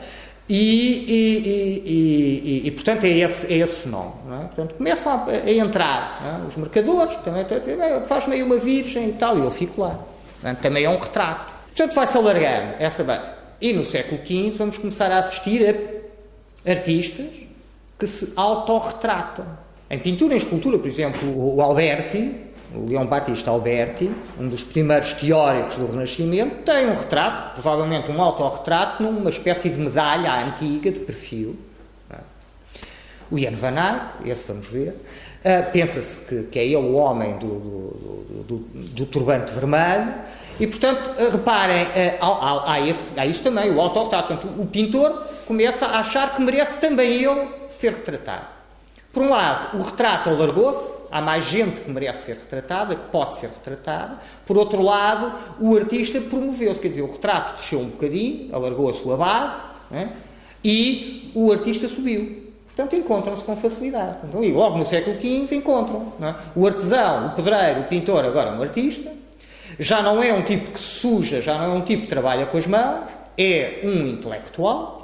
e, 0.49 1.05
e, 1.07 1.81
e, 1.85 2.67
e, 2.67 2.71
portanto, 2.71 3.05
é 3.05 3.09
esse, 3.09 3.53
é 3.53 3.57
esse 3.57 3.83
fenómeno. 3.83 4.33
É? 4.33 4.45
Portanto, 4.47 4.75
começam 4.75 5.13
a, 5.13 5.25
a 5.25 5.51
entrar 5.51 6.41
é? 6.43 6.47
os 6.47 6.55
mercadores, 6.57 7.15
também 7.17 7.45
dizer, 7.45 7.77
faz-me 8.07 8.35
aí 8.35 8.43
uma 8.43 8.57
virgem 8.57 9.09
e 9.09 9.13
tal, 9.13 9.38
e 9.38 9.41
eu 9.41 9.51
fico 9.51 9.81
lá. 9.81 9.99
Portanto, 10.41 10.59
também 10.61 10.83
é 10.83 10.89
um 10.89 10.97
retrato. 10.97 11.53
Portanto, 11.67 11.95
vai-se 11.95 12.17
alargando 12.17 12.73
essa 12.79 13.03
base. 13.03 13.31
E 13.61 13.71
no 13.71 13.85
século 13.85 14.19
XV 14.25 14.51
vamos 14.57 14.77
começar 14.77 15.11
a 15.11 15.19
assistir 15.19 15.63
a 16.65 16.69
artistas 16.69 17.47
que 17.97 18.07
se 18.07 18.33
autorretratam. 18.35 19.45
Em 19.89 19.99
pintura 19.99 20.33
e 20.33 20.38
escultura, 20.38 20.79
por 20.79 20.88
exemplo, 20.88 21.55
o 21.55 21.61
Alberti, 21.61 22.33
Leão 22.73 23.06
Batista 23.06 23.52
Alberti, 23.52 24.11
um 24.39 24.48
dos 24.48 24.64
primeiros 24.64 25.14
teóricos 25.14 25.76
do 25.76 25.88
Renascimento, 25.88 26.64
tem 26.64 26.89
um 26.89 26.95
retrato, 26.95 27.53
provavelmente 27.53 28.10
um 28.11 28.22
autorretrato, 28.22 29.03
numa 29.03 29.30
espécie 29.30 29.69
de 29.69 29.80
medalha 29.80 30.34
antiga, 30.45 30.91
de 30.91 30.99
perfil. 30.99 31.57
O 33.30 33.39
Jan 33.39 33.56
van 33.56 33.76
Eyck, 33.77 34.30
esse 34.30 34.45
vamos 34.45 34.68
ver, 34.68 34.89
uh, 34.89 35.72
pensa-se 35.72 36.19
que, 36.26 36.43
que, 36.43 36.60
é 36.60 36.65
ele 36.65 36.76
o 36.76 36.93
homem 36.95 37.38
do, 37.38 37.48
do, 37.48 38.43
do, 38.43 38.57
do 38.57 39.06
turbante 39.06 39.53
vermelho, 39.53 40.14
e 40.60 40.68
portanto, 40.68 41.11
uh, 41.18 41.30
reparem, 41.31 41.84
uh, 41.84 42.18
há, 42.19 42.73
há, 42.73 42.81
esse, 42.81 43.06
há 43.18 43.26
isso 43.26 43.41
também, 43.41 43.72
o 43.72 43.80
autorretrato. 43.80 44.35
Portanto, 44.35 44.61
o 44.61 44.65
pintor 44.65 45.27
começa 45.48 45.85
a 45.85 45.99
achar 45.99 46.35
que 46.35 46.41
merece 46.41 46.77
também 46.77 47.23
ele 47.23 47.48
ser 47.69 47.93
retratado. 47.93 48.48
Por 49.14 49.23
um 49.23 49.30
lado, 49.30 49.77
o 49.77 49.81
retrato 49.81 50.30
alargou-se, 50.30 51.00
há 51.11 51.21
mais 51.21 51.45
gente 51.45 51.81
que 51.81 51.91
merece 51.91 52.25
ser 52.25 52.38
retratada, 52.38 52.95
que 52.95 53.09
pode 53.11 53.35
ser 53.35 53.47
retratada. 53.47 54.17
Por 54.45 54.57
outro 54.57 54.81
lado, 54.81 55.33
o 55.59 55.75
artista 55.75 56.21
promoveu-se, 56.21 56.79
quer 56.79 56.88
dizer, 56.88 57.01
o 57.01 57.11
retrato 57.11 57.55
desceu 57.55 57.79
um 57.79 57.89
bocadinho, 57.89 58.55
alargou 58.55 58.89
a 58.89 58.93
sua 58.93 59.17
base, 59.17 59.61
né? 59.89 60.11
e 60.63 61.31
o 61.35 61.51
artista 61.51 61.88
subiu. 61.88 62.51
Portanto, 62.67 62.95
encontram-se 62.95 63.43
com 63.43 63.55
facilidade. 63.55 64.19
Então, 64.23 64.41
logo 64.41 64.77
no 64.77 64.85
século 64.85 65.19
XV 65.19 65.55
encontram-se. 65.55 66.23
É? 66.23 66.35
O 66.55 66.65
artesão, 66.65 67.27
o 67.27 67.29
pedreiro, 67.31 67.81
o 67.81 67.83
pintor, 67.83 68.23
agora 68.23 68.53
um 68.53 68.61
artista, 68.61 69.11
já 69.77 70.01
não 70.01 70.23
é 70.23 70.33
um 70.33 70.41
tipo 70.41 70.71
que 70.71 70.79
suja, 70.79 71.41
já 71.41 71.57
não 71.57 71.65
é 71.65 71.69
um 71.69 71.81
tipo 71.81 72.03
que 72.03 72.07
trabalha 72.07 72.45
com 72.45 72.57
as 72.57 72.67
mãos, 72.67 73.09
é 73.38 73.81
um 73.83 74.07
intelectual? 74.07 75.00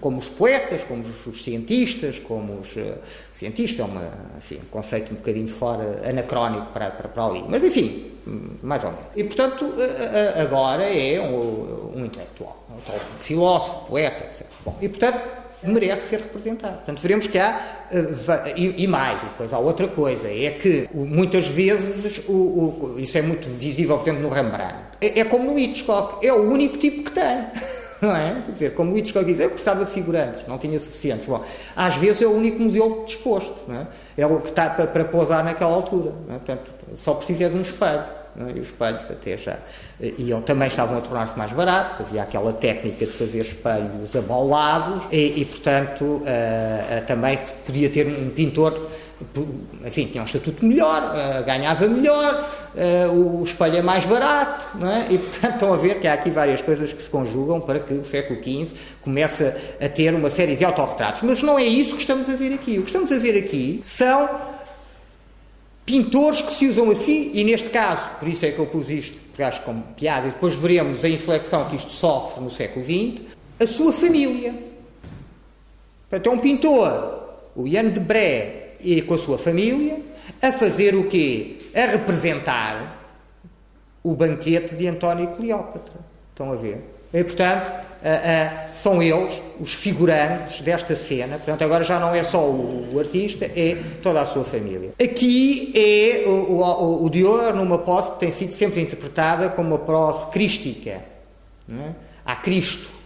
Como 0.00 0.18
os 0.18 0.28
poetas, 0.28 0.82
como 0.84 1.02
os, 1.02 1.42
cientistas, 1.42 2.18
como 2.18 2.60
os. 2.60 2.76
Uh, 2.76 2.94
cientista 3.32 3.82
é 3.82 3.84
uma, 3.84 4.10
assim, 4.38 4.56
um 4.56 4.68
conceito 4.70 5.12
um 5.12 5.16
bocadinho 5.16 5.48
fora, 5.48 6.02
anacrónico 6.08 6.66
para, 6.72 6.90
para, 6.90 7.08
para 7.08 7.24
ali, 7.24 7.44
mas 7.48 7.62
enfim, 7.62 8.10
mais 8.62 8.84
ou 8.84 8.92
menos. 8.92 9.06
E 9.16 9.24
portanto, 9.24 9.66
uh, 9.66 10.40
agora 10.40 10.84
é 10.84 11.20
um, 11.20 11.98
um 11.98 12.04
intelectual, 12.06 12.66
um 12.70 13.18
filósofo, 13.18 13.86
poeta, 13.86 14.24
etc. 14.24 14.46
Bom, 14.64 14.76
e 14.80 14.88
portanto, 14.88 15.20
merece 15.62 16.08
ser 16.08 16.20
representado. 16.20 16.76
Portanto, 16.76 17.00
veremos 17.00 17.26
que 17.26 17.38
há. 17.38 17.60
Uh, 17.92 18.56
e, 18.56 18.84
e, 18.84 18.86
mais, 18.86 19.22
e 19.22 19.26
depois 19.26 19.52
há 19.52 19.58
outra 19.58 19.88
coisa, 19.88 20.26
é 20.26 20.50
que 20.52 20.88
muitas 20.94 21.46
vezes, 21.48 22.22
o, 22.26 22.32
o, 22.32 22.96
isso 22.98 23.18
é 23.18 23.22
muito 23.22 23.46
visível, 23.46 23.98
por 23.98 24.04
exemplo, 24.04 24.22
no 24.22 24.30
Rembrandt, 24.30 24.96
é, 25.02 25.20
é 25.20 25.24
como 25.24 25.52
no 25.52 25.58
Hitchcock, 25.58 26.24
é 26.26 26.32
o 26.32 26.50
único 26.50 26.78
tipo 26.78 27.04
que 27.04 27.12
tem. 27.12 27.46
não 28.00 28.14
é? 28.14 28.42
Quer 28.46 28.52
dizer, 28.52 28.74
como 28.74 28.92
o 28.92 28.98
Hitchcock 28.98 29.24
diz, 29.24 29.40
eu 29.40 29.50
precisava 29.50 29.84
de 29.84 29.90
figurantes, 29.90 30.46
não 30.46 30.58
tinha 30.58 30.78
suficientes. 30.78 31.26
Bom, 31.26 31.44
às 31.76 31.94
vezes 31.96 32.22
é 32.22 32.26
o 32.26 32.32
único 32.32 32.60
modelo 32.62 33.04
disposto, 33.04 33.68
não 33.68 33.80
é? 33.80 33.86
É 34.16 34.26
o 34.26 34.40
que 34.40 34.48
está 34.48 34.70
para, 34.70 34.86
para 34.86 35.04
pousar 35.04 35.44
naquela 35.44 35.72
altura, 35.72 36.12
é? 36.28 36.32
Portanto, 36.32 36.72
só 36.96 37.14
precisa 37.14 37.48
de 37.48 37.56
um 37.56 37.62
espelho. 37.62 38.20
É? 38.38 38.56
E 38.56 38.60
os 38.60 38.68
espelhos 38.68 39.02
até 39.10 39.36
já 39.36 39.58
iam, 40.18 40.40
também 40.40 40.68
estavam 40.68 40.96
a 40.96 41.00
tornar-se 41.00 41.36
mais 41.36 41.52
baratos, 41.52 42.00
havia 42.00 42.22
aquela 42.22 42.52
técnica 42.52 43.04
de 43.04 43.12
fazer 43.12 43.40
espelhos 43.40 44.14
abaulados 44.14 45.02
e, 45.10 45.40
e 45.40 45.44
portanto, 45.44 46.04
uh, 46.04 46.20
uh, 46.20 47.06
também 47.06 47.38
podia 47.66 47.90
ter 47.90 48.06
um 48.06 48.30
pintor 48.30 48.88
enfim, 49.84 50.06
tinha 50.06 50.22
um 50.22 50.26
estatuto 50.26 50.64
melhor, 50.64 51.14
uh, 51.14 51.44
ganhava 51.44 51.86
melhor, 51.86 52.48
uh, 52.74 53.12
o 53.12 53.44
espelho 53.44 53.76
é 53.76 53.82
mais 53.82 54.04
barato, 54.04 54.78
não 54.78 54.90
é? 54.90 55.06
E, 55.10 55.18
portanto, 55.18 55.52
estão 55.54 55.74
a 55.74 55.76
ver 55.76 56.00
que 56.00 56.08
há 56.08 56.14
aqui 56.14 56.30
várias 56.30 56.62
coisas 56.62 56.92
que 56.92 57.00
se 57.00 57.10
conjugam 57.10 57.60
para 57.60 57.80
que 57.80 57.92
o 57.92 58.04
século 58.04 58.42
XV 58.42 58.74
comece 59.02 59.54
a 59.80 59.88
ter 59.88 60.14
uma 60.14 60.30
série 60.30 60.56
de 60.56 60.64
autorretratos. 60.64 61.22
Mas 61.22 61.42
não 61.42 61.58
é 61.58 61.64
isso 61.64 61.94
que 61.94 62.00
estamos 62.00 62.28
a 62.28 62.34
ver 62.34 62.54
aqui. 62.54 62.78
O 62.78 62.82
que 62.82 62.88
estamos 62.88 63.12
a 63.12 63.18
ver 63.18 63.38
aqui 63.38 63.80
são 63.82 64.28
pintores 65.84 66.40
que 66.40 66.54
se 66.54 66.68
usam 66.68 66.90
assim, 66.90 67.32
e 67.34 67.42
neste 67.44 67.68
caso, 67.68 68.02
por 68.18 68.28
isso 68.28 68.46
é 68.46 68.52
que 68.52 68.58
eu 68.58 68.66
pus 68.66 68.88
isto, 68.88 69.18
porque 69.28 69.42
acho 69.42 69.60
como 69.62 69.82
piada, 69.96 70.28
e 70.28 70.30
depois 70.30 70.54
veremos 70.54 71.04
a 71.04 71.08
inflexão 71.08 71.68
que 71.68 71.76
isto 71.76 71.92
sofre 71.92 72.42
no 72.42 72.48
século 72.48 72.84
XX, 72.84 73.22
a 73.58 73.66
sua 73.66 73.92
família. 73.92 74.54
Portanto, 76.08 76.26
é 76.28 76.30
um 76.30 76.38
pintor, 76.38 77.20
o 77.56 77.66
Ian 77.66 77.88
de 77.88 78.00
Bré, 78.00 78.59
e 78.82 79.02
com 79.02 79.14
a 79.14 79.18
sua 79.18 79.38
família 79.38 79.98
a 80.42 80.52
fazer 80.52 80.94
o 80.94 81.08
quê? 81.08 81.56
A 81.74 81.86
representar 81.86 82.98
o 84.02 84.14
banquete 84.14 84.74
de 84.74 84.86
António 84.86 85.28
Cleópatra. 85.28 86.00
Estão 86.30 86.52
a 86.52 86.56
ver? 86.56 86.78
E, 87.12 87.22
portanto, 87.24 87.70
são 88.72 89.02
eles 89.02 89.42
os 89.60 89.74
figurantes 89.74 90.62
desta 90.62 90.96
cena. 90.96 91.36
Portanto, 91.36 91.62
agora 91.62 91.84
já 91.84 92.00
não 92.00 92.14
é 92.14 92.22
só 92.22 92.48
o, 92.48 92.98
artista, 92.98 93.44
é 93.44 93.76
toda 94.02 94.22
a 94.22 94.26
sua 94.26 94.44
família. 94.44 94.92
Aqui 95.02 95.72
é 95.74 96.24
o, 96.26 96.54
o, 96.54 97.04
o 97.04 97.10
Dior 97.10 97.54
numa 97.54 97.78
posse 97.78 98.12
que 98.12 98.20
tem 98.20 98.30
sido 98.30 98.52
sempre 98.52 98.80
interpretada 98.80 99.50
como 99.50 99.70
uma 99.70 99.78
posse 99.78 100.30
crística. 100.30 101.02
É? 101.70 101.90
Há 102.24 102.36
Cristo 102.36 102.99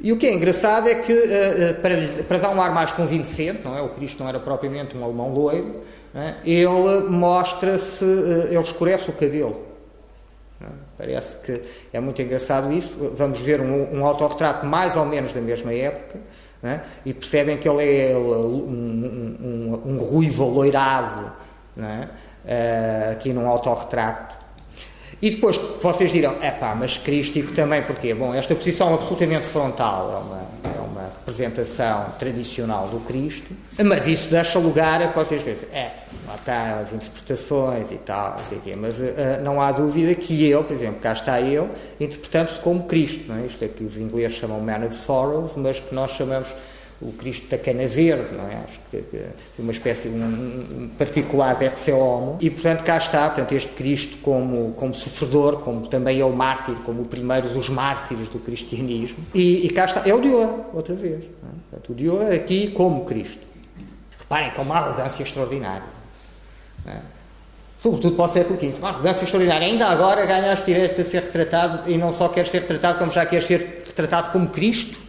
e 0.00 0.12
o 0.12 0.16
que 0.16 0.26
é 0.26 0.32
engraçado 0.32 0.88
é 0.88 0.94
que, 0.94 1.12
uh, 1.12 1.74
para, 1.82 2.24
para, 2.24 2.38
dar 2.38 2.50
um 2.50 2.62
ar 2.62 2.72
mais 2.72 2.92
convincente, 2.92 3.62
não 3.64 3.76
é? 3.76 3.82
o 3.82 3.88
Cristo 3.88 4.22
não 4.22 4.28
era 4.28 4.38
propriamente 4.38 4.96
um 4.96 5.02
alemão 5.02 5.32
loiro, 5.32 5.82
é? 6.14 6.34
ele 6.44 7.08
mostra-se, 7.08 8.04
uh, 8.04 8.46
ele 8.46 8.60
escurece 8.60 9.10
o 9.10 9.12
cabelo. 9.12 9.66
É? 10.60 10.66
Parece 10.96 11.36
que 11.38 11.62
é 11.92 12.00
muito 12.00 12.20
engraçado 12.22 12.72
isso. 12.72 13.12
Vamos 13.16 13.40
ver 13.40 13.60
um, 13.60 13.98
um 13.98 14.06
autorretrato 14.06 14.66
mais 14.66 14.96
ou 14.96 15.04
menos 15.04 15.32
da 15.32 15.40
mesma 15.40 15.72
época 15.72 16.18
é? 16.62 16.80
e 17.04 17.12
percebem 17.12 17.56
que 17.56 17.68
ele 17.68 17.84
é 17.84 18.16
um, 18.16 19.80
um, 19.84 19.94
um 19.94 19.98
ruivo 19.98 20.48
loirado 20.48 21.32
uh, 21.76 23.12
aqui 23.12 23.32
num 23.32 23.48
autorretrato. 23.48 24.47
E 25.20 25.30
depois 25.30 25.56
vocês 25.80 26.12
dirão, 26.12 26.36
é 26.40 26.50
pá, 26.50 26.76
mas 26.78 26.96
crístico 26.96 27.52
também, 27.52 27.82
porquê? 27.82 28.14
Bom, 28.14 28.32
esta 28.32 28.54
posição 28.54 28.94
absolutamente 28.94 29.48
frontal 29.48 30.12
é 30.12 30.16
uma, 30.16 30.76
é 30.76 30.80
uma 30.80 31.10
representação 31.12 32.06
tradicional 32.18 32.86
do 32.86 33.00
Cristo, 33.00 33.52
mas 33.84 34.06
isso 34.06 34.30
deixa 34.30 34.60
lugar 34.60 35.02
a 35.02 35.08
que 35.08 35.18
vocês 35.18 35.42
pensem, 35.42 35.68
é, 35.70 35.92
lá 36.26 36.36
está 36.36 36.78
as 36.78 36.92
interpretações 36.92 37.90
e 37.90 37.96
tal, 37.96 38.38
sei 38.48 38.60
quê, 38.62 38.76
mas 38.76 39.00
uh, 39.00 39.42
não 39.42 39.60
há 39.60 39.72
dúvida 39.72 40.14
que 40.14 40.44
ele, 40.44 40.62
por 40.62 40.74
exemplo, 40.74 41.00
cá 41.00 41.12
está 41.12 41.40
ele, 41.40 41.68
interpretando-se 41.98 42.60
como 42.60 42.84
Cristo, 42.84 43.24
não 43.26 43.38
é? 43.38 43.46
Isto 43.46 43.64
é 43.64 43.68
que 43.68 43.82
os 43.82 43.98
ingleses 43.98 44.36
chamam 44.36 44.60
Man 44.60 44.86
of 44.86 44.94
Sorrows, 44.94 45.56
mas 45.56 45.80
que 45.80 45.92
nós 45.92 46.12
chamamos 46.12 46.48
o 47.00 47.12
Cristo 47.12 47.48
da 47.48 47.58
Cana 47.58 47.86
Verde, 47.86 48.34
não 48.34 48.48
é? 48.48 48.56
Acho 48.56 48.80
que, 48.90 49.02
que 49.02 49.26
uma 49.62 49.70
espécie, 49.70 50.08
um, 50.08 50.84
um 50.84 50.90
particular 50.98 51.56
de 51.56 51.92
homo. 51.92 52.38
E, 52.40 52.50
portanto, 52.50 52.82
cá 52.82 52.98
está, 52.98 53.28
portanto, 53.30 53.52
este 53.52 53.72
Cristo 53.74 54.16
como, 54.18 54.72
como 54.72 54.92
sofredor, 54.92 55.60
como 55.60 55.86
também 55.86 56.20
é 56.20 56.24
o 56.24 56.32
mártir, 56.32 56.74
como 56.84 57.02
o 57.02 57.04
primeiro 57.04 57.48
dos 57.50 57.68
mártires 57.68 58.28
do 58.28 58.40
cristianismo. 58.40 59.24
E, 59.32 59.66
e 59.66 59.70
cá 59.70 59.84
está, 59.84 60.08
é 60.08 60.12
o 60.12 60.20
Dior, 60.20 60.66
outra 60.74 60.94
vez. 60.96 61.24
É? 61.24 61.28
Portanto, 61.70 61.92
o 61.92 61.94
Dior 61.94 62.32
aqui 62.32 62.72
como 62.72 63.04
Cristo. 63.04 63.46
Reparem 64.18 64.50
que 64.50 64.58
é 64.58 64.62
uma 64.62 64.76
arrogância 64.76 65.22
extraordinária. 65.22 65.86
É? 66.84 66.96
Sobretudo 67.78 68.16
para 68.16 68.24
o 68.24 68.28
século 68.28 68.58
XV. 68.58 68.80
Uma 68.80 68.88
arrogância 68.88 69.22
extraordinária. 69.22 69.68
Ainda 69.68 69.86
agora 69.86 70.26
ganhaste 70.26 70.66
direito 70.66 70.96
de 70.96 71.04
ser 71.04 71.22
retratado 71.22 71.88
e 71.88 71.96
não 71.96 72.12
só 72.12 72.28
queres 72.28 72.50
ser 72.50 72.62
retratado, 72.62 72.98
como 72.98 73.12
já 73.12 73.24
queres 73.24 73.44
ser 73.44 73.84
retratado 73.86 74.30
como 74.32 74.48
Cristo. 74.48 75.07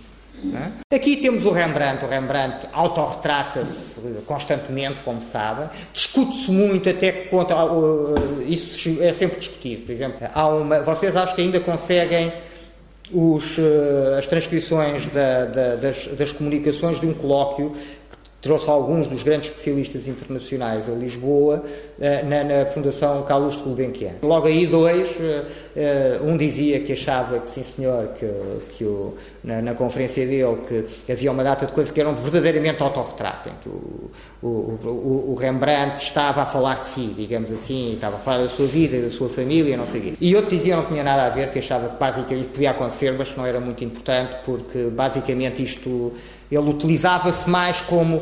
É? 0.54 0.96
Aqui 0.96 1.18
temos 1.18 1.46
o 1.46 1.52
Rembrandt. 1.52 2.06
O 2.06 2.08
Rembrandt 2.08 2.68
autorretrata-se 2.72 4.00
constantemente, 4.26 5.02
como 5.02 5.22
sabem. 5.22 5.70
Discute-se 5.94 6.52
muito 6.52 6.90
até 6.90 7.12
que 7.12 7.30
ponto. 7.30 7.54
Isso 8.48 9.02
é 9.02 9.14
sempre 9.14 9.40
discutido. 9.40 9.86
Por 9.86 9.92
exemplo, 9.92 10.28
há 10.34 10.48
uma, 10.48 10.82
vocês 10.82 11.16
acham 11.16 11.36
que 11.36 11.42
ainda 11.42 11.60
conseguem 11.60 12.32
os, 13.12 13.58
eh, 13.58 14.18
as 14.18 14.28
transcrições 14.28 15.08
da, 15.08 15.46
da, 15.46 15.76
das, 15.76 16.08
das 16.08 16.32
comunicações 16.32 17.00
de 17.00 17.08
um 17.08 17.14
colóquio 17.14 17.74
trouxe 18.42 18.70
alguns 18.70 19.08
dos 19.08 19.22
grandes 19.22 19.50
especialistas 19.50 20.08
internacionais 20.08 20.90
a 20.90 20.94
Lisboa 20.94 21.64
eh, 22.00 22.24
na, 22.24 22.44
na 22.44 22.66
Fundação 22.66 23.22
Carlos 23.24 23.58
de 23.58 23.64
Gulbenkian. 23.64 24.14
Logo 24.24 24.48
aí 24.48 24.66
dois, 24.66 25.10
eh, 25.20 25.44
eh, 25.76 26.20
um 26.24 26.38
dizia 26.38 26.80
que 26.80 26.94
achava 26.94 27.40
que 27.40 27.50
sim 27.50 27.64
senhor, 27.64 28.08
que, 28.18 28.30
que 28.70 28.86
o, 28.86 29.14
na, 29.44 29.62
na, 29.62 29.74
conferência 29.74 30.26
dele 30.26 30.58
que 31.06 31.12
havia 31.12 31.32
uma 31.32 31.44
data 31.44 31.66
de 31.66 31.74
coisas 31.74 31.92
que 31.92 32.00
eram 32.00 32.16
verdadeiramente 32.16 32.82
autorretrato. 32.82 33.50
O, 33.66 34.10
o, 34.42 34.48
o, 34.48 35.32
o, 35.32 35.36
Rembrandt 35.36 36.02
estava 36.02 36.44
a 36.44 36.46
falar 36.46 36.80
de 36.80 36.86
si, 36.86 37.14
digamos 37.16 37.52
assim, 37.52 37.94
estava 37.94 38.16
a 38.16 38.20
falar 38.20 38.38
da 38.44 38.50
sua 38.50 38.68
vida 38.68 39.02
da 39.02 39.10
sua 39.10 39.28
família, 39.30 39.76
não 39.76 39.86
sei 39.86 40.00
o 40.00 40.04
quê. 40.04 40.14
E 40.22 40.36
outro 40.36 40.52
dizia 40.52 40.76
que 40.76 40.82
não 40.82 40.90
tinha 40.90 41.04
nada 41.04 41.26
a 41.26 41.30
ver, 41.30 41.52
que 41.52 41.60
achava 41.60 41.90
que 41.90 41.98
basicamente 41.98 42.48
podia 42.48 42.72
acontecer, 42.72 43.14
mas 43.18 43.32
que 43.32 43.38
não 43.38 43.46
era 43.46 43.60
muito 43.60 43.84
importante, 43.84 44.38
porque 44.46 44.86
basicamente 44.92 45.62
isto 45.62 46.14
ele 46.52 46.70
utilizava-se 46.70 47.50
mais 47.50 47.82
como 47.82 48.22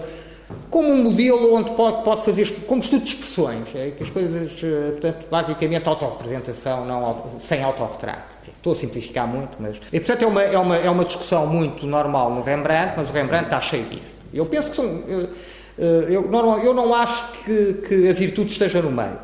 como 0.69 0.89
um 0.89 1.03
modelo 1.03 1.53
onde 1.53 1.71
pode, 1.71 2.03
pode 2.03 2.23
fazer 2.23 2.49
como 2.67 2.81
estudo 2.81 3.03
de 3.03 3.09
expressões, 3.09 3.75
é, 3.75 3.91
que 3.91 4.03
as 4.03 4.09
coisas, 4.09 4.63
eh, 4.63 4.91
portanto, 4.91 5.27
basicamente 5.29 5.89
autorrepresentação 5.89 6.85
não, 6.85 7.25
sem 7.39 7.63
autorretrato. 7.63 8.37
Estou 8.55 8.71
a 8.71 8.75
simplificar 8.75 9.27
muito, 9.27 9.57
mas. 9.59 9.79
E, 9.91 9.99
portanto, 9.99 10.23
é 10.23 10.25
uma, 10.25 10.43
é, 10.43 10.57
uma, 10.57 10.77
é 10.77 10.89
uma 10.89 11.05
discussão 11.05 11.45
muito 11.45 11.85
normal 11.85 12.33
no 12.33 12.41
Rembrandt, 12.43 12.93
mas 12.95 13.09
o 13.09 13.13
Rembrandt 13.13 13.45
está 13.45 13.61
cheio 13.61 13.85
disto. 13.85 14.15
Eu 14.33 14.45
penso 14.45 14.69
que 14.69 14.75
são. 14.75 14.85
Eu, 14.85 15.29
eh, 15.77 16.05
eu, 16.09 16.29
não, 16.29 16.59
eu 16.59 16.73
não 16.73 16.93
acho 16.93 17.31
que, 17.43 17.73
que 17.87 18.09
a 18.09 18.13
virtude 18.13 18.51
esteja 18.51 18.81
no 18.81 18.91
meio, 18.91 19.17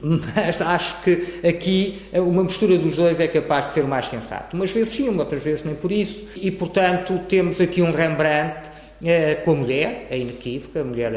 mas 0.00 0.60
acho 0.62 1.02
que 1.02 1.40
aqui 1.46 2.02
uma 2.12 2.44
mistura 2.44 2.78
dos 2.78 2.96
dois 2.96 3.18
é 3.18 3.26
capaz 3.26 3.66
de 3.66 3.72
ser 3.72 3.80
o 3.82 3.88
mais 3.88 4.06
sensato. 4.06 4.56
Umas 4.56 4.70
vezes 4.70 4.94
sim, 4.94 5.08
outras 5.18 5.42
vezes 5.42 5.64
nem 5.64 5.74
por 5.74 5.90
isso. 5.90 6.26
E, 6.36 6.50
portanto, 6.50 7.20
temos 7.28 7.60
aqui 7.60 7.82
um 7.82 7.90
Rembrandt 7.90 8.70
eh, 9.04 9.36
com 9.44 9.52
a 9.52 9.54
mulher, 9.54 10.06
a 10.10 10.16
inequívoca, 10.16 10.80
a, 10.80 10.84
mulher, 10.84 11.12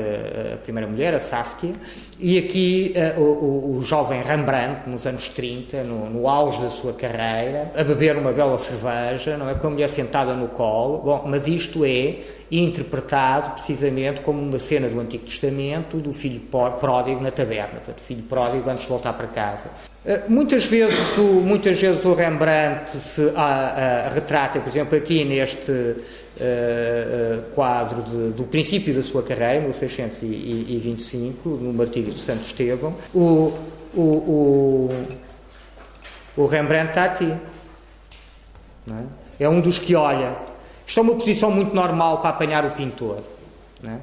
a 0.53 0.57
primeira 0.57 0.87
mulher, 0.87 1.13
a 1.13 1.19
Saskia, 1.19 1.73
e 2.19 2.37
aqui 2.37 2.93
o, 3.17 3.77
o, 3.77 3.81
jovem 3.81 4.21
Rembrandt, 4.21 4.87
nos 4.87 5.07
anos 5.07 5.29
30, 5.29 5.83
no, 5.83 6.09
no, 6.09 6.27
auge 6.27 6.61
da 6.61 6.69
sua 6.69 6.93
carreira, 6.93 7.71
a 7.75 7.83
beber 7.83 8.17
uma 8.17 8.31
bela 8.33 8.57
cerveja, 8.59 9.35
não 9.37 9.49
é? 9.49 9.55
Com 9.55 9.67
a 9.67 9.69
mulher 9.71 9.89
sentada 9.89 10.35
no 10.35 10.47
colo. 10.49 10.99
Bom, 10.99 11.23
mas 11.25 11.47
isto 11.47 11.83
é 11.83 12.17
interpretado 12.51 13.51
precisamente 13.51 14.21
como 14.21 14.41
uma 14.41 14.59
cena 14.59 14.89
do 14.89 14.99
Antigo 14.99 15.23
Testamento 15.23 15.97
do 15.97 16.11
filho 16.11 16.41
pródigo 16.41 17.21
na 17.21 17.31
taberna, 17.31 17.75
portanto, 17.75 18.01
filho 18.01 18.23
pródigo 18.23 18.69
antes 18.69 18.83
de 18.83 18.89
voltar 18.89 19.13
para 19.13 19.27
casa. 19.27 19.65
Uh, 20.03 20.29
muitas 20.29 20.65
vezes 20.65 21.17
o, 21.17 21.21
muitas 21.21 21.79
vezes 21.79 22.03
o 22.03 22.13
Rembrandt 22.13 22.89
se 22.89 23.31
a, 23.35 24.07
a, 24.07 24.09
retrata, 24.09 24.59
por 24.59 24.67
exemplo, 24.67 24.97
aqui 24.97 25.23
neste 25.23 25.71
uh, 25.71 25.95
quadro 27.55 28.01
de, 28.01 28.31
do 28.31 28.43
princípio 28.43 28.93
da 28.93 29.03
sua 29.03 29.23
carreira, 29.23 29.61
1625, 29.61 31.49
no 31.49 31.71
Martírio 31.71 32.13
de 32.13 32.19
Santo 32.19 32.45
Estevão, 32.45 32.95
o, 33.13 33.53
o, 33.93 34.01
o, 34.01 34.89
o 36.35 36.45
Rembrandt 36.47 36.89
está 36.89 37.05
aqui. 37.05 37.31
É? 38.89 39.43
é? 39.45 39.49
um 39.49 39.61
dos 39.61 39.79
que 39.79 39.95
olha. 39.95 40.50
Isto 40.85 40.99
é 40.99 41.03
uma 41.03 41.15
posição 41.15 41.51
muito 41.51 41.73
normal 41.75 42.21
para 42.21 42.31
apanhar 42.31 42.65
o 42.65 42.71
pintor. 42.71 43.19
Não 43.83 43.93
é? 43.93 43.97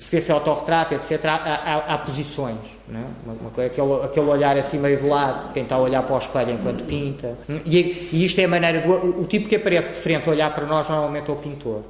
se 0.00 0.14
vê 0.14 0.22
se 0.22 0.30
é 0.30 0.34
autorretrato, 0.34 0.94
etc., 0.94 1.24
há, 1.24 1.34
há, 1.34 1.94
há 1.94 1.98
posições. 1.98 2.78
É? 2.92 2.98
uma, 3.24 3.66
aquele, 3.66 4.04
aquele 4.04 4.26
olhar 4.26 4.56
assim 4.56 4.78
meio 4.78 4.98
de 4.98 5.06
lado, 5.06 5.52
quem 5.52 5.62
está 5.62 5.76
a 5.76 5.78
olhar 5.78 6.02
para 6.02 6.14
o 6.14 6.18
espelho 6.18 6.52
enquanto 6.52 6.84
pinta. 6.84 7.36
E, 7.64 8.08
e 8.12 8.24
isto 8.24 8.40
é 8.40 8.44
a 8.44 8.48
maneira 8.48 8.80
do. 8.80 8.92
O, 8.92 9.22
o 9.22 9.24
tipo 9.24 9.48
que 9.48 9.56
aparece 9.56 9.92
de 9.92 9.98
frente 9.98 10.28
a 10.28 10.32
olhar 10.32 10.54
para 10.54 10.66
nós 10.66 10.88
normalmente 10.88 11.30
é 11.30 11.32
o 11.32 11.36
pintor. 11.36 11.82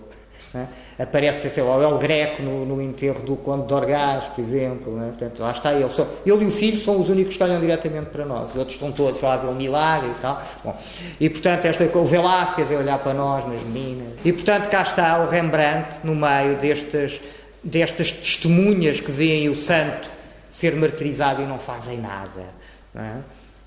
É? 0.55 0.67
Aparece 0.99 1.51
sei 1.51 1.63
lá, 1.63 1.77
o 1.77 1.83
El 1.83 1.99
Greco 1.99 2.43
no, 2.43 2.65
no, 2.65 2.81
enterro 2.81 3.21
do 3.23 3.37
Conde 3.37 3.67
de 3.67 3.75
Orgaz, 3.75 4.25
por 4.27 4.43
exemplo. 4.43 4.99
É? 5.03 5.09
Portanto, 5.09 5.41
lá 5.41 5.51
está 5.51 5.75
ele. 5.75 5.85
Ele 6.25 6.45
e 6.45 6.47
o 6.47 6.51
filho 6.51 6.79
são 6.79 6.99
os 6.99 7.11
únicos 7.11 7.37
que 7.37 7.43
olham 7.43 7.61
diretamente 7.61 8.09
para 8.09 8.25
nós. 8.25 8.51
Os 8.51 8.57
outros 8.57 8.77
estão 8.77 8.91
todos 8.91 9.21
lá 9.21 9.35
a 9.35 9.37
ver 9.37 9.49
um 9.49 9.55
milagre 9.55 10.11
e 10.11 10.21
tal. 10.21 10.43
Bom, 10.65 10.75
e 11.21 11.29
portanto, 11.29 11.67
esta, 11.67 11.85
o 11.99 12.05
Velázquez 12.05 12.73
é 12.73 12.77
olhar 12.77 12.99
para 12.99 13.13
nós, 13.13 13.45
nas 13.47 13.63
meninas. 13.63 14.09
E 14.25 14.33
portanto, 14.33 14.71
cá 14.71 14.83
está 14.83 15.23
o 15.23 15.29
Rembrandt 15.29 15.87
no 16.03 16.15
meio 16.15 16.57
destas, 16.57 17.21
destas 17.63 18.11
testemunhas 18.11 18.99
que 18.99 19.11
veem 19.11 19.51
o 19.51 19.57
santo 19.57 20.09
ser 20.51 20.75
martirizado 20.77 21.43
e 21.43 21.47
não 21.47 21.59
fazem 21.59 21.99
nada. 21.99 22.47
Não 22.95 23.03
é? 23.03 23.17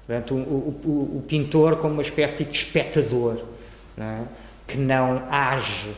Portanto, 0.07 0.33
o, 0.33 0.75
o, 0.83 1.17
o, 1.17 1.23
pintor 1.27 1.75
como 1.75 1.93
uma 1.93 2.01
espécie 2.01 2.43
de 2.43 2.55
espectador 2.55 3.37
não 3.95 4.03
é? 4.03 4.21
que 4.65 4.75
não 4.75 5.21
age 5.29 5.93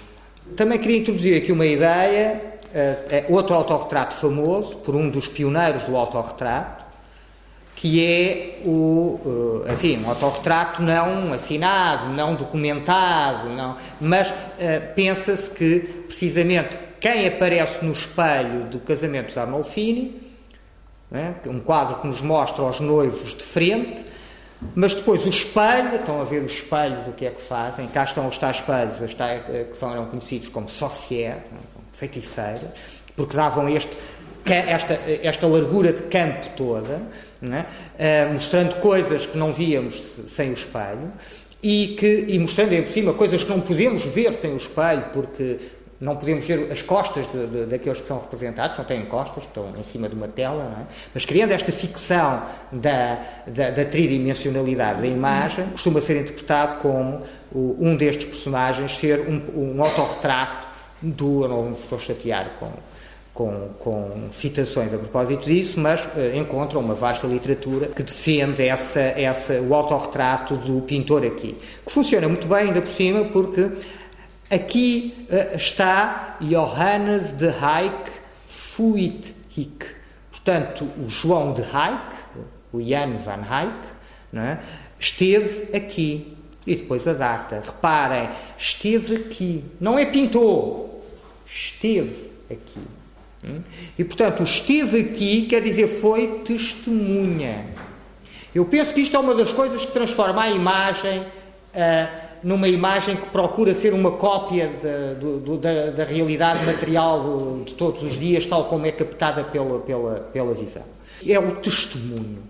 também 0.55 0.79
queria 0.79 0.97
introduzir 0.97 1.37
aqui 1.37 1.51
uma 1.51 1.65
ideia, 1.65 2.41
uh, 2.73 3.33
outro 3.33 3.53
autorretrato 3.53 4.13
famoso, 4.15 4.77
por 4.77 4.95
um 4.95 5.09
dos 5.09 5.27
pioneiros 5.27 5.83
do 5.83 5.95
autorretrato, 5.95 6.85
que 7.75 8.05
é 8.05 8.59
o, 8.63 9.19
uh, 9.25 9.73
enfim, 9.73 9.99
um 10.03 10.09
autorretrato 10.09 10.81
não 10.81 11.33
assinado, 11.33 12.09
não 12.09 12.35
documentado, 12.35 13.49
não, 13.49 13.75
mas 13.99 14.29
uh, 14.29 14.33
pensa-se 14.95 15.49
que, 15.51 15.79
precisamente, 16.05 16.77
quem 16.99 17.27
aparece 17.27 17.83
no 17.83 17.91
espelho 17.91 18.65
do 18.65 18.79
casamento 18.79 19.33
de 19.33 19.39
Arnolfini, 19.39 20.21
né, 21.09 21.35
um 21.47 21.59
quadro 21.59 21.95
que 21.95 22.07
nos 22.07 22.21
mostra 22.21 22.63
os 22.63 22.79
noivos 22.79 23.35
de 23.35 23.43
frente, 23.43 24.05
mas 24.75 24.95
depois 24.95 25.25
o 25.25 25.29
espelho, 25.29 25.95
estão 25.95 26.21
a 26.21 26.23
ver 26.23 26.41
os 26.41 26.51
espelhos, 26.53 27.07
o 27.07 27.11
que 27.11 27.25
é 27.25 27.31
que 27.31 27.41
fazem? 27.41 27.87
Cá 27.87 28.03
estão 28.03 28.27
os 28.27 28.37
tais 28.37 28.57
espelhos, 28.57 29.01
os 29.01 29.13
tais, 29.13 29.43
eh, 29.49 29.65
que 29.69 29.77
são, 29.77 29.91
eram 29.91 30.05
conhecidos 30.05 30.49
como 30.49 30.69
sorcières, 30.69 31.41
feiticeiras, 31.91 32.69
porque 33.15 33.35
davam 33.35 33.67
este, 33.69 33.97
esta, 34.45 34.99
esta 35.21 35.47
largura 35.47 35.93
de 35.93 36.03
campo 36.03 36.47
toda, 36.55 37.01
é? 37.43 38.27
uh, 38.27 38.33
mostrando 38.33 38.75
coisas 38.75 39.25
que 39.25 39.37
não 39.37 39.51
víamos 39.51 39.99
sem 40.27 40.51
o 40.51 40.53
espelho 40.53 41.11
e, 41.61 41.95
que, 41.99 42.25
e 42.27 42.39
mostrando 42.39 42.75
por 42.81 42.87
cima 42.87 43.13
coisas 43.13 43.43
que 43.43 43.49
não 43.49 43.59
podemos 43.59 44.03
ver 44.03 44.33
sem 44.33 44.53
o 44.53 44.57
espelho, 44.57 45.05
porque 45.13 45.57
não 46.01 46.15
podemos 46.15 46.43
ver 46.47 46.71
as 46.71 46.81
costas 46.81 47.31
de, 47.31 47.45
de, 47.45 47.65
daqueles 47.67 48.01
que 48.01 48.07
são 48.07 48.19
representados, 48.19 48.75
não 48.75 48.83
têm 48.83 49.05
costas, 49.05 49.43
estão 49.43 49.69
em 49.77 49.83
cima 49.83 50.09
de 50.09 50.15
uma 50.15 50.27
tela, 50.27 50.63
é? 50.81 50.93
mas 51.13 51.25
criando 51.25 51.51
esta 51.51 51.71
ficção 51.71 52.41
da, 52.71 53.23
da, 53.45 53.69
da, 53.69 53.85
tridimensionalidade 53.85 55.01
da 55.01 55.07
imagem, 55.07 55.65
costuma 55.67 56.01
ser 56.01 56.19
interpretado 56.19 56.81
como 56.81 57.21
o, 57.53 57.77
um 57.79 57.95
destes 57.95 58.25
personagens 58.25 58.97
ser 58.97 59.19
um, 59.19 59.75
um 59.75 59.81
autorretrato 59.83 60.67
do. 60.99 61.45
Eu 61.45 61.63
me 61.65 61.75
vou 61.87 61.99
chatear 61.99 62.49
com, 62.59 62.71
com, 63.31 63.69
com, 63.79 64.27
citações 64.31 64.91
a 64.95 64.97
propósito 64.97 65.45
disso, 65.45 65.79
mas 65.79 66.03
uh, 66.03 66.35
encontram 66.35 66.81
uma 66.81 66.95
vasta 66.95 67.27
literatura 67.27 67.85
que 67.85 68.01
defende 68.01 68.63
essa, 68.63 68.99
essa, 68.99 69.61
o 69.61 69.75
autorretrato 69.75 70.55
do 70.55 70.81
pintor 70.81 71.23
aqui, 71.23 71.55
que 71.85 71.91
funciona 71.91 72.27
muito 72.27 72.47
bem, 72.47 72.69
ainda 72.69 72.81
por 72.81 72.89
cima, 72.91 73.23
porque 73.25 73.69
Aqui 74.51 75.27
uh, 75.29 75.55
está 75.55 76.35
Johannes 76.41 77.31
de 77.31 77.47
Hayek 77.47 78.11
Fuithik. 78.45 79.85
Portanto, 80.29 80.85
o 80.97 81.07
João 81.07 81.53
de 81.53 81.61
Hayek, 81.61 82.15
o 82.73 82.81
Jan 82.81 83.15
van 83.15 83.45
Hayek, 83.49 83.87
é? 84.33 84.57
esteve 84.99 85.75
aqui. 85.75 86.35
E 86.67 86.75
depois 86.75 87.07
a 87.07 87.13
data. 87.13 87.61
Reparem, 87.65 88.29
esteve 88.57 89.15
aqui. 89.15 89.63
Não 89.79 89.97
é 89.97 90.05
pintou, 90.05 91.01
esteve 91.45 92.29
aqui. 92.51 92.81
Hum? 93.43 93.61
E 93.97 94.03
portanto, 94.03 94.43
esteve 94.43 94.99
aqui 94.99 95.47
quer 95.47 95.61
dizer 95.61 95.87
foi 95.87 96.41
testemunha. 96.45 97.65
Eu 98.53 98.65
penso 98.65 98.93
que 98.93 98.99
isto 98.99 99.15
é 99.15 99.19
uma 99.19 99.33
das 99.33 99.51
coisas 99.51 99.85
que 99.85 99.93
transforma 99.93 100.43
a 100.43 100.49
imagem. 100.49 101.21
Uh, 101.21 102.30
numa 102.43 102.67
imagem 102.67 103.15
que 103.15 103.27
procura 103.27 103.73
ser 103.73 103.93
uma 103.93 104.11
cópia 104.11 104.67
de, 104.67 105.57
da, 105.57 105.91
da, 105.91 106.03
realidade 106.03 106.65
material 106.65 107.61
de 107.65 107.73
todos 107.73 108.01
os 108.03 108.19
dias, 108.19 108.45
tal 108.45 108.65
como 108.65 108.85
é 108.85 108.91
captada 108.91 109.43
pela, 109.43 109.79
pela, 109.79 110.15
pela 110.33 110.53
visão. 110.53 110.83
É 111.25 111.37
o 111.39 111.55
testemunho. 111.57 112.43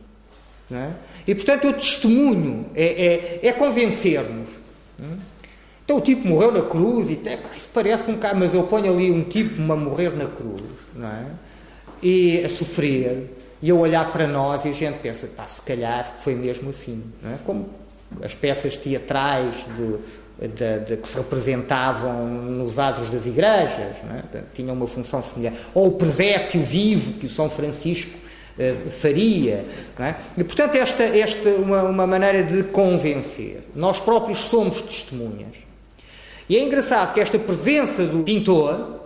É? 0.72 0.92
E, 1.28 1.36
portanto, 1.36 1.68
o 1.68 1.74
testemunho 1.74 2.66
é, 2.74 3.40
é, 3.44 3.48
é 3.48 3.54
convencer-nos. 3.54 4.50
Então, 5.84 5.98
o 5.98 6.02
tipo 6.02 6.26
morreu 6.28 6.52
na 6.52 6.62
cruz 6.62 7.10
e 7.10 7.14
até, 7.14 7.38
isso 7.58 7.70
parece 7.74 8.10
um 8.10 8.14
bocado, 8.14 8.40
mas 8.40 8.54
eu 8.54 8.64
ponho 8.64 8.94
ali 8.94 9.12
um 9.12 9.24
tipo 9.24 9.62
a 9.62 9.76
morrer 9.76 10.16
na 10.16 10.26
cruz, 10.26 10.62
não 10.96 11.08
é? 11.08 11.26
E 12.02 12.42
a 12.46 12.50
sofrer, 12.50 13.30
e 13.62 13.70
a 13.70 13.76
olhar 13.76 14.12
para 14.12 14.26
nós 14.26 14.66
e 14.66 14.70
a 14.70 14.72
gente 14.72 15.00
pensa, 15.00 15.28
pá, 15.28 15.48
se 15.48 15.62
calhar 15.62 16.16
foi 16.18 16.34
mesmo 16.34 16.70
assim, 16.70 17.04
não 17.22 17.34
é? 17.34 17.38
Como 17.46 17.70
as 18.24 18.36
peças 18.36 18.78
teatrais 18.78 19.66
de, 19.76 20.48
de, 20.48 20.80
de, 20.86 20.98
que 20.98 21.08
se 21.08 21.18
representavam 21.18 22.28
nos 22.28 22.80
adros 22.80 23.10
das 23.10 23.26
igrejas, 23.26 23.98
é? 24.34 24.44
tinham 24.54 24.76
uma 24.76 24.88
função 24.88 25.22
semelhante. 25.22 25.58
Ou 25.74 25.88
o 25.88 25.92
presépio 25.94 26.62
vivo 26.62 27.14
que 27.14 27.26
o 27.26 27.30
São 27.30 27.50
Francisco 27.50 28.18
eh, 28.58 28.76
faria. 28.90 29.66
É? 30.00 30.16
E, 30.38 30.44
portanto, 30.44 30.76
esta 30.76 31.04
é 31.04 31.26
uma, 31.58 31.84
uma 31.84 32.08
maneira 32.08 32.44
de 32.44 32.64
convencer. 32.64 33.64
Nós 33.76 34.00
próprios 34.00 34.40
somos 34.40 34.82
testemunhas. 34.82 35.58
E 36.50 36.58
é 36.58 36.64
engraçado 36.64 37.14
que 37.14 37.20
esta 37.20 37.40
presença 37.40 38.04
do 38.06 38.24
pintor, 38.24 39.00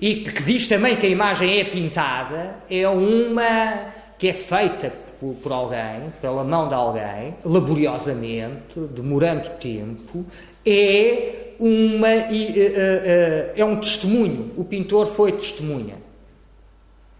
e 0.00 0.16
que 0.16 0.42
diz 0.42 0.68
também 0.68 0.96
que 0.96 1.06
a 1.06 1.08
imagem 1.08 1.58
é 1.60 1.64
pintada, 1.64 2.56
é 2.70 2.88
uma 2.88 3.92
que 4.18 4.28
é 4.28 4.32
feita 4.32 5.01
por, 5.42 5.52
alguém, 5.52 6.12
pela 6.20 6.42
mão 6.42 6.66
de 6.66 6.74
alguém, 6.74 7.36
laboriosamente, 7.44 8.80
demorando 8.80 9.48
tempo, 9.60 10.26
é 10.66 11.54
uma 11.58 12.08
eh, 12.08 12.32
eh, 12.34 13.52
é 13.56 13.64
um 13.64 13.76
testemunho. 13.76 14.52
O 14.56 14.64
pintor 14.64 15.06
foi 15.06 15.30
testemunha. 15.32 15.96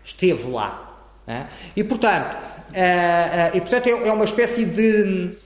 Esteve 0.03 0.51
lá. 0.51 0.89
É? 1.25 1.47
E 1.77 1.85
portanto, 1.85 2.37
eh, 2.75 3.53
e, 3.55 3.61
portanto 3.61 3.87
é, 3.87 4.09
é 4.09 4.13
uma 4.13 4.25
espécie 4.25 4.65
de 4.65 5.37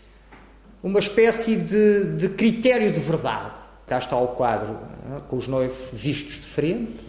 uma 0.82 1.00
espécie 1.00 1.56
de, 1.56 2.04
de 2.16 2.28
critério 2.30 2.90
de 2.90 3.00
verdade. 3.00 3.54
Cá 3.86 3.98
está 3.98 4.16
o 4.16 4.28
quadro 4.28 4.78
com 5.28 5.36
os 5.36 5.46
noivos 5.46 5.88
vistos 5.92 6.36
de 6.36 6.46
frente, 6.46 7.04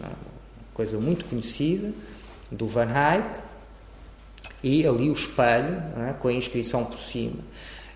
coisa 0.74 0.98
muito 0.98 1.24
conhecida, 1.24 1.90
do 2.50 2.66
Van 2.66 2.88
Eyck, 2.88 3.47
e 4.62 4.86
ali 4.86 5.08
o 5.08 5.12
espelho, 5.12 5.82
é? 6.08 6.12
com 6.14 6.28
a 6.28 6.32
inscrição 6.32 6.84
por 6.84 6.98
cima. 6.98 7.38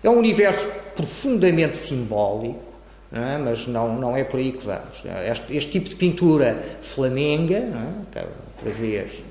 É 0.03 0.09
um 0.09 0.17
universo 0.17 0.65
profundamente 0.95 1.77
simbólico, 1.77 2.73
não 3.11 3.23
é? 3.23 3.37
mas 3.37 3.67
não, 3.67 3.95
não 3.99 4.17
é 4.17 4.23
por 4.23 4.39
aí 4.39 4.51
que 4.51 4.65
vamos. 4.65 5.03
Este, 5.29 5.55
este 5.55 5.71
tipo 5.71 5.89
de 5.89 5.95
pintura 5.95 6.61
flamenga, 6.81 7.57
é? 7.57 8.25
outra 8.57 8.71
vez, 8.71 9.23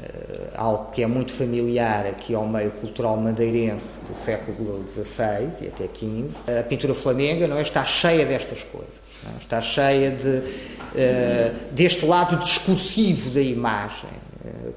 uh, 0.00 0.50
algo 0.54 0.90
que 0.92 1.02
é 1.02 1.06
muito 1.06 1.32
familiar 1.32 2.06
aqui 2.06 2.34
ao 2.34 2.46
meio 2.46 2.70
cultural 2.72 3.16
madeirense 3.16 4.00
do 4.08 4.16
século 4.16 4.84
XVI 4.88 5.48
e 5.60 5.68
até 5.68 5.88
XV, 5.92 6.58
a 6.58 6.62
pintura 6.62 6.94
flamenga 6.94 7.46
não 7.46 7.58
é? 7.58 7.62
está 7.62 7.84
cheia 7.84 8.24
destas 8.24 8.62
coisas. 8.64 9.02
É? 9.26 9.38
Está 9.38 9.60
cheia 9.60 10.10
de, 10.10 10.28
uh, 10.28 11.72
deste 11.72 12.04
lado 12.04 12.36
discursivo 12.36 13.30
da 13.30 13.40
imagem, 13.40 14.10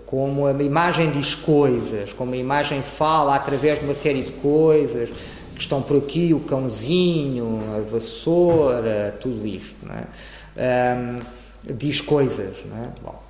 como 0.05 0.45
a 0.45 0.51
imagem 0.51 1.11
diz 1.11 1.35
coisas, 1.35 2.13
como 2.13 2.33
a 2.33 2.37
imagem 2.37 2.81
fala 2.81 3.35
através 3.35 3.79
de 3.79 3.85
uma 3.85 3.93
série 3.93 4.21
de 4.21 4.31
coisas 4.33 5.11
que 5.55 5.61
estão 5.61 5.81
por 5.81 5.97
aqui, 5.97 6.33
o 6.33 6.39
cãozinho, 6.41 7.61
a 7.75 7.79
vassoura, 7.89 9.17
tudo 9.19 9.45
isto. 9.47 9.75
É? 10.57 10.95
Um, 10.95 11.73
diz 11.73 12.01
coisas. 12.01 12.65
É? 12.65 13.01
Bom, 13.01 13.25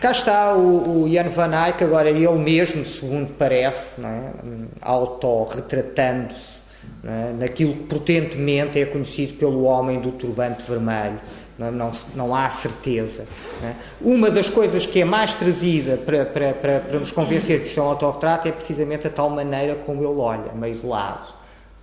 Cá 0.00 0.10
está 0.10 0.54
o, 0.54 1.04
o 1.04 1.08
Jan 1.08 1.28
van 1.28 1.66
Eyck, 1.66 1.82
agora 1.84 2.10
ele 2.10 2.28
mesmo, 2.32 2.84
segundo 2.84 3.32
parece, 3.34 4.00
é? 4.04 4.32
autorretratando-se 4.80 6.62
é? 7.04 7.32
naquilo 7.38 7.74
que 7.74 7.84
potentemente 7.84 8.80
é 8.80 8.86
conhecido 8.86 9.34
pelo 9.34 9.62
homem 9.62 10.00
do 10.00 10.10
turbante 10.12 10.64
vermelho. 10.68 11.20
Não, 11.58 11.90
não, 12.14 12.34
há 12.36 12.48
certeza. 12.50 13.26
É? 13.62 13.74
Uma 14.00 14.30
das 14.30 14.48
coisas 14.48 14.86
que 14.86 15.00
é 15.00 15.04
mais 15.04 15.34
trazida 15.34 15.96
para, 15.96 16.24
para, 16.24 16.52
para, 16.52 16.80
para 16.80 16.98
nos 17.00 17.10
convencer 17.10 17.60
que 17.60 17.66
isto 17.66 17.80
é 17.80 17.82
um 17.82 17.86
autorretrato 17.86 18.46
é 18.46 18.52
precisamente 18.52 19.08
a 19.08 19.10
tal 19.10 19.28
maneira 19.28 19.74
como 19.74 20.00
ele 20.00 20.20
olha, 20.20 20.52
meio 20.52 20.76
de 20.76 20.86
lado, 20.86 21.34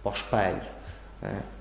para 0.01 0.11
o 0.11 0.15
espelho. 0.15 0.61
É? 1.21 1.55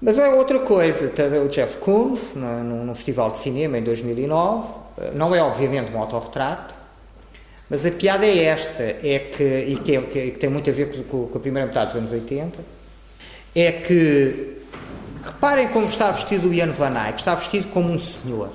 Mas 0.00 0.18
é 0.18 0.30
outra 0.30 0.60
coisa, 0.60 1.12
o 1.44 1.48
Jeff 1.48 1.76
Koons, 1.76 2.34
num, 2.34 2.94
festival 2.94 3.30
de 3.32 3.38
cinema 3.38 3.76
em 3.76 3.82
2009, 3.82 4.68
eh, 4.96 5.10
não 5.14 5.34
é 5.34 5.42
obviamente 5.42 5.92
um 5.92 5.98
autorretrato, 5.98 6.74
mas 7.68 7.84
a 7.84 7.90
piada 7.90 8.24
é 8.24 8.44
esta, 8.44 8.82
é 8.82 9.18
que, 9.18 9.44
e 9.44 9.76
que, 9.76 9.96
é, 9.96 10.00
que, 10.00 10.30
tem 10.38 10.48
muito 10.48 10.70
a 10.70 10.72
ver 10.72 10.90
com, 11.06 11.26
com, 11.26 11.36
a 11.36 11.40
primeira 11.40 11.66
metade 11.66 11.88
dos 11.88 11.96
anos 11.96 12.12
80, 12.12 12.58
é 13.54 13.72
que, 13.72 14.59
reparem 15.24 15.68
como 15.68 15.86
está 15.86 16.10
vestido 16.10 16.48
o 16.48 16.54
Ian 16.54 16.72
Van 16.72 16.94
Eyck, 17.06 17.18
está 17.18 17.34
vestido 17.34 17.68
como 17.68 17.92
um 17.92 17.98
senhor, 17.98 18.50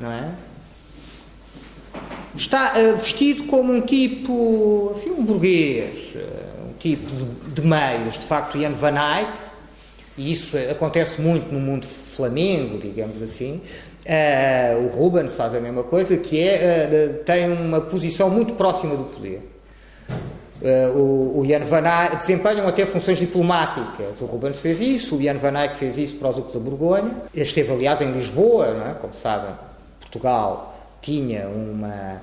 não 0.00 0.10
é? 0.10 0.30
Está 2.34 2.72
uh, 2.76 2.96
vestido 2.96 3.44
como 3.44 3.72
um 3.72 3.80
tipo, 3.82 4.94
enfim, 4.96 5.10
um 5.10 5.24
burguês, 5.24 6.14
uh, 6.14 6.70
um 6.70 6.72
tipo 6.78 7.06
de, 7.14 7.60
de 7.60 7.62
meios, 7.62 8.14
de 8.14 8.24
facto, 8.24 8.56
Ian 8.56 8.72
Van 8.72 8.94
Eyck, 8.94 9.32
e 10.16 10.32
isso 10.32 10.56
acontece 10.70 11.20
muito 11.20 11.52
no 11.52 11.60
mundo 11.60 11.86
flamengo, 11.86 12.78
digamos 12.78 13.22
assim. 13.22 13.60
Uh, 14.04 14.86
o 14.86 14.88
Rubens 14.88 15.36
faz 15.36 15.54
a 15.54 15.60
mesma 15.60 15.82
coisa, 15.82 16.16
que 16.16 16.40
é, 16.40 17.20
tem 17.24 17.50
uma 17.52 17.80
posição 17.80 18.28
muito 18.28 18.54
próxima 18.54 18.96
do 18.96 19.04
poder. 19.04 19.48
Uh, 20.62 20.96
o, 20.96 21.40
o 21.40 21.46
Jan 21.46 21.64
Van 21.64 21.82
Eyck 21.82 22.16
desempenham 22.18 22.68
até 22.68 22.86
funções 22.86 23.18
diplomáticas. 23.18 24.20
O 24.20 24.26
Rubens 24.26 24.60
fez 24.60 24.80
isso, 24.80 25.16
o 25.16 25.22
Jan 25.22 25.34
Van 25.34 25.60
Eyck 25.60 25.76
fez 25.76 25.98
isso 25.98 26.16
para 26.16 26.30
o 26.30 26.32
Duque 26.32 26.52
da 26.52 26.60
Borgonha. 26.60 27.10
Esteve, 27.34 27.72
aliás, 27.72 28.00
em 28.00 28.12
Lisboa, 28.12 28.66
é? 28.66 28.94
como 29.00 29.12
sabem, 29.12 29.54
Portugal 30.00 30.72
tinha 31.00 31.48
uma 31.48 32.22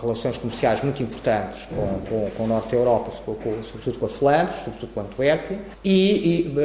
relações 0.00 0.36
comerciais 0.36 0.82
muito 0.82 1.02
importantes 1.02 1.66
com, 1.66 2.00
com, 2.08 2.30
com 2.30 2.44
o 2.44 2.46
norte 2.46 2.70
da 2.70 2.76
Europa, 2.76 3.10
sobretudo 3.10 3.98
com 3.98 4.06
a 4.06 4.08
Flandres, 4.08 4.56
sobretudo 4.64 4.94
com 4.94 5.00
a 5.00 5.02
Antuérpia, 5.02 5.58
e, 5.84 6.46
e 6.46 6.48
uh, 6.48 6.60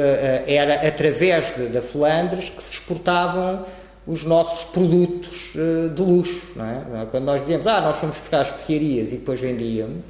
era 0.46 0.86
através 0.86 1.52
da 1.72 1.82
Flandres 1.82 2.50
que 2.50 2.62
se 2.62 2.74
exportavam 2.74 3.64
os 4.06 4.24
nossos 4.24 4.64
produtos 4.70 5.50
uh, 5.56 5.88
de 5.88 6.02
luxo. 6.02 6.54
É? 6.58 7.06
Quando 7.10 7.24
nós 7.24 7.40
dizemos, 7.40 7.66
ah, 7.66 7.80
nós 7.80 7.96
fomos 7.96 8.16
buscar 8.16 8.42
especiarias 8.42 9.10
e 9.12 9.16
depois 9.16 9.40
vendíamos, 9.40 10.04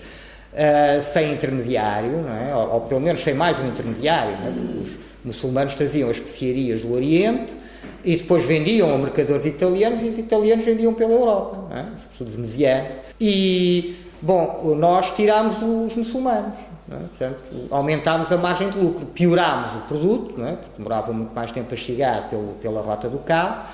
uh, 0.53 1.03
sem 1.03 1.33
intermediário, 1.33 2.25
é? 2.29 2.55
ou, 2.55 2.75
ou, 2.75 2.81
pelo 2.83 3.01
menos 3.01 3.21
sem 3.21 3.35
mais 3.35 3.59
um 3.61 3.69
intermediário, 3.69 4.33
é? 4.33 4.53
porque 4.53 4.79
os 4.79 4.91
muçulmanos 5.25 5.75
traziam 5.75 6.09
as 6.09 6.17
especiarias 6.17 6.83
do 6.83 6.93
Oriente, 6.93 7.55
e 8.03 8.17
depois 8.17 8.45
vendiam 8.45 8.95
a 8.95 8.99
mercadores 8.99 9.45
italianos 9.45 10.03
e 10.03 10.09
os 10.09 10.19
italianos 10.19 10.65
vendiam 10.65 10.95
pela 10.95 11.13
Europa, 11.13 11.75
é? 11.75 11.85
sobretudo 11.99 12.31
venezianos. 12.31 12.93
E, 13.21 13.97
bom, 14.23 14.75
nós 14.77 15.11
tirámos 15.11 15.57
os 15.57 15.97
muçulmanos, 15.97 16.57
é? 16.91 16.97
portanto, 16.97 17.39
aumentámos 17.71 18.33
a 18.33 18.37
margem 18.37 18.71
de 18.71 18.79
lucro, 18.79 19.07
piorámos 19.07 19.75
o 19.77 19.81
produto, 19.81 20.43
é? 20.43 20.53
porque 20.53 20.73
demorava 20.79 21.13
muito 21.13 21.35
mais 21.35 21.53
tempo 21.53 21.73
a 21.73 21.77
chegar 21.77 22.29
pelo, 22.29 22.55
pela 22.55 22.81
rota 22.81 23.09
do 23.09 23.19
cabo, 23.19 23.67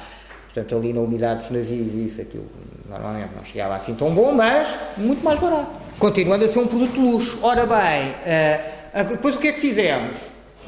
portanto, 0.45 0.77
ali 0.77 0.93
na 0.93 1.01
umidade 1.01 1.43
dos 1.43 1.51
navios, 1.51 1.95
isso, 1.95 2.21
aquilo, 2.21 2.47
normalmente 2.89 3.31
não 3.37 3.45
chegava 3.45 3.77
assim 3.77 3.95
tão 3.95 4.11
bom, 4.11 4.33
mas 4.33 4.69
muito 4.97 5.23
mais 5.25 5.39
barato. 5.39 5.86
Continuando 5.99 6.45
a 6.45 6.49
ser 6.49 6.59
um 6.59 6.67
produto 6.67 6.93
de 6.93 7.01
luxo. 7.01 7.39
Ora 7.43 7.67
bem, 7.67 8.11
uh, 8.11 9.09
depois 9.09 9.37
o 9.37 9.39
que 9.39 9.49
é 9.49 9.53
que 9.53 9.61
fizemos? 9.61 10.17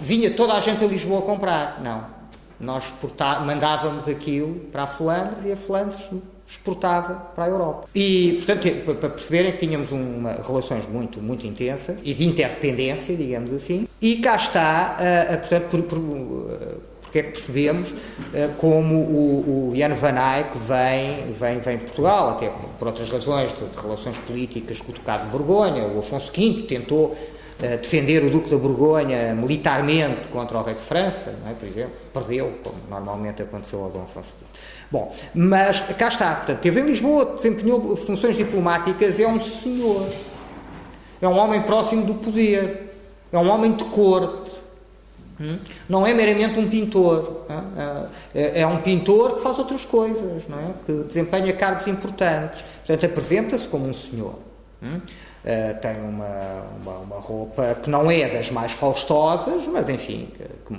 Vinha 0.00 0.30
toda 0.30 0.54
a 0.54 0.60
gente 0.60 0.84
a 0.84 0.86
Lisboa 0.86 1.22
comprar? 1.22 1.80
Não 1.82 2.18
nós 2.60 2.92
mandávamos 3.44 4.08
aquilo 4.08 4.54
para 4.72 4.84
a 4.84 4.86
Flandres 4.86 5.44
e 5.44 5.52
a 5.52 5.56
Flandres 5.56 6.10
exportava 6.46 7.14
para 7.34 7.44
a 7.44 7.48
Europa. 7.48 7.88
E, 7.94 8.40
portanto, 8.44 8.96
para 8.96 9.10
perceberem 9.10 9.52
que 9.52 9.58
tínhamos 9.58 9.92
uma, 9.92 10.32
relações 10.44 10.88
muito, 10.88 11.20
muito 11.20 11.46
intensas 11.46 11.98
e 12.02 12.14
de 12.14 12.24
interdependência, 12.24 13.14
digamos 13.14 13.52
assim. 13.52 13.86
E 14.00 14.16
cá 14.16 14.36
está, 14.36 14.96
uh, 14.98 15.38
portanto, 15.38 15.68
por, 15.68 15.82
por, 15.82 15.98
porque 17.08 17.20
é 17.20 17.22
que 17.22 17.30
percebemos 17.30 17.94
como 18.58 18.94
o, 18.94 19.70
o 19.70 19.76
Jan 19.76 19.94
Van 19.94 20.36
Eyck 20.36 20.58
vem, 20.58 21.32
vem, 21.32 21.58
vem 21.58 21.78
Portugal, 21.78 22.32
até 22.32 22.52
por 22.78 22.88
outras 22.88 23.08
razões 23.08 23.50
de, 23.54 23.64
de 23.64 23.78
relações 23.80 24.18
políticas 24.18 24.82
com 24.82 24.92
o 24.92 24.94
Ducado 24.94 25.24
de 25.24 25.30
Borgonha. 25.30 25.86
O 25.86 25.98
Afonso 25.98 26.30
V 26.30 26.66
tentou 26.68 27.16
defender 27.80 28.22
o 28.24 28.30
Duque 28.30 28.50
da 28.50 28.56
Borgonha 28.56 29.34
militarmente 29.34 30.28
contra 30.28 30.58
o 30.58 30.62
rei 30.62 30.74
de 30.74 30.80
França, 30.80 31.34
é? 31.48 31.52
por 31.54 31.66
exemplo, 31.66 31.92
perdeu, 32.12 32.54
como 32.62 32.76
normalmente 32.88 33.42
aconteceu 33.42 33.82
ao 33.82 33.90
Dom 33.90 34.02
Afonso 34.02 34.36
V. 34.38 34.46
Bom, 34.90 35.12
mas 35.34 35.80
cá 35.80 36.08
está, 36.08 36.36
portanto, 36.36 36.60
teve 36.60 36.80
em 36.80 36.84
Lisboa, 36.84 37.24
desempenhou 37.36 37.96
funções 37.96 38.36
diplomáticas, 38.36 39.18
é 39.18 39.26
um 39.26 39.40
senhor, 39.40 40.06
é 41.20 41.26
um 41.26 41.36
homem 41.36 41.62
próximo 41.62 42.06
do 42.06 42.14
poder, 42.14 42.92
é 43.32 43.38
um 43.38 43.48
homem 43.50 43.72
de 43.72 43.84
corte? 43.84 44.67
Não 45.88 46.06
é 46.06 46.12
meramente 46.12 46.58
um 46.58 46.68
pintor, 46.68 47.46
é? 48.34 48.40
é? 48.40 48.60
é 48.60 48.66
um 48.66 48.80
pintor 48.80 49.36
que 49.36 49.42
faz 49.42 49.58
outras 49.58 49.84
coisas, 49.84 50.48
não 50.48 50.58
é? 50.58 50.72
que 50.84 51.04
desempenha 51.04 51.52
cargos 51.52 51.86
importantes, 51.86 52.64
portanto, 52.86 53.06
apresenta-se 53.06 53.68
como 53.68 53.88
um 53.88 53.94
senhor. 53.94 54.38
Hum? 54.82 55.00
Uh, 55.44 55.80
tem 55.80 55.96
uma, 56.02 56.64
uma, 56.82 56.98
uma, 56.98 57.16
roupa 57.20 57.76
que 57.82 57.88
não 57.88 58.10
é 58.10 58.28
das 58.28 58.50
mais 58.50 58.72
faustosas, 58.72 59.66
mas 59.68 59.88
enfim, 59.88 60.28
que, 60.36 60.74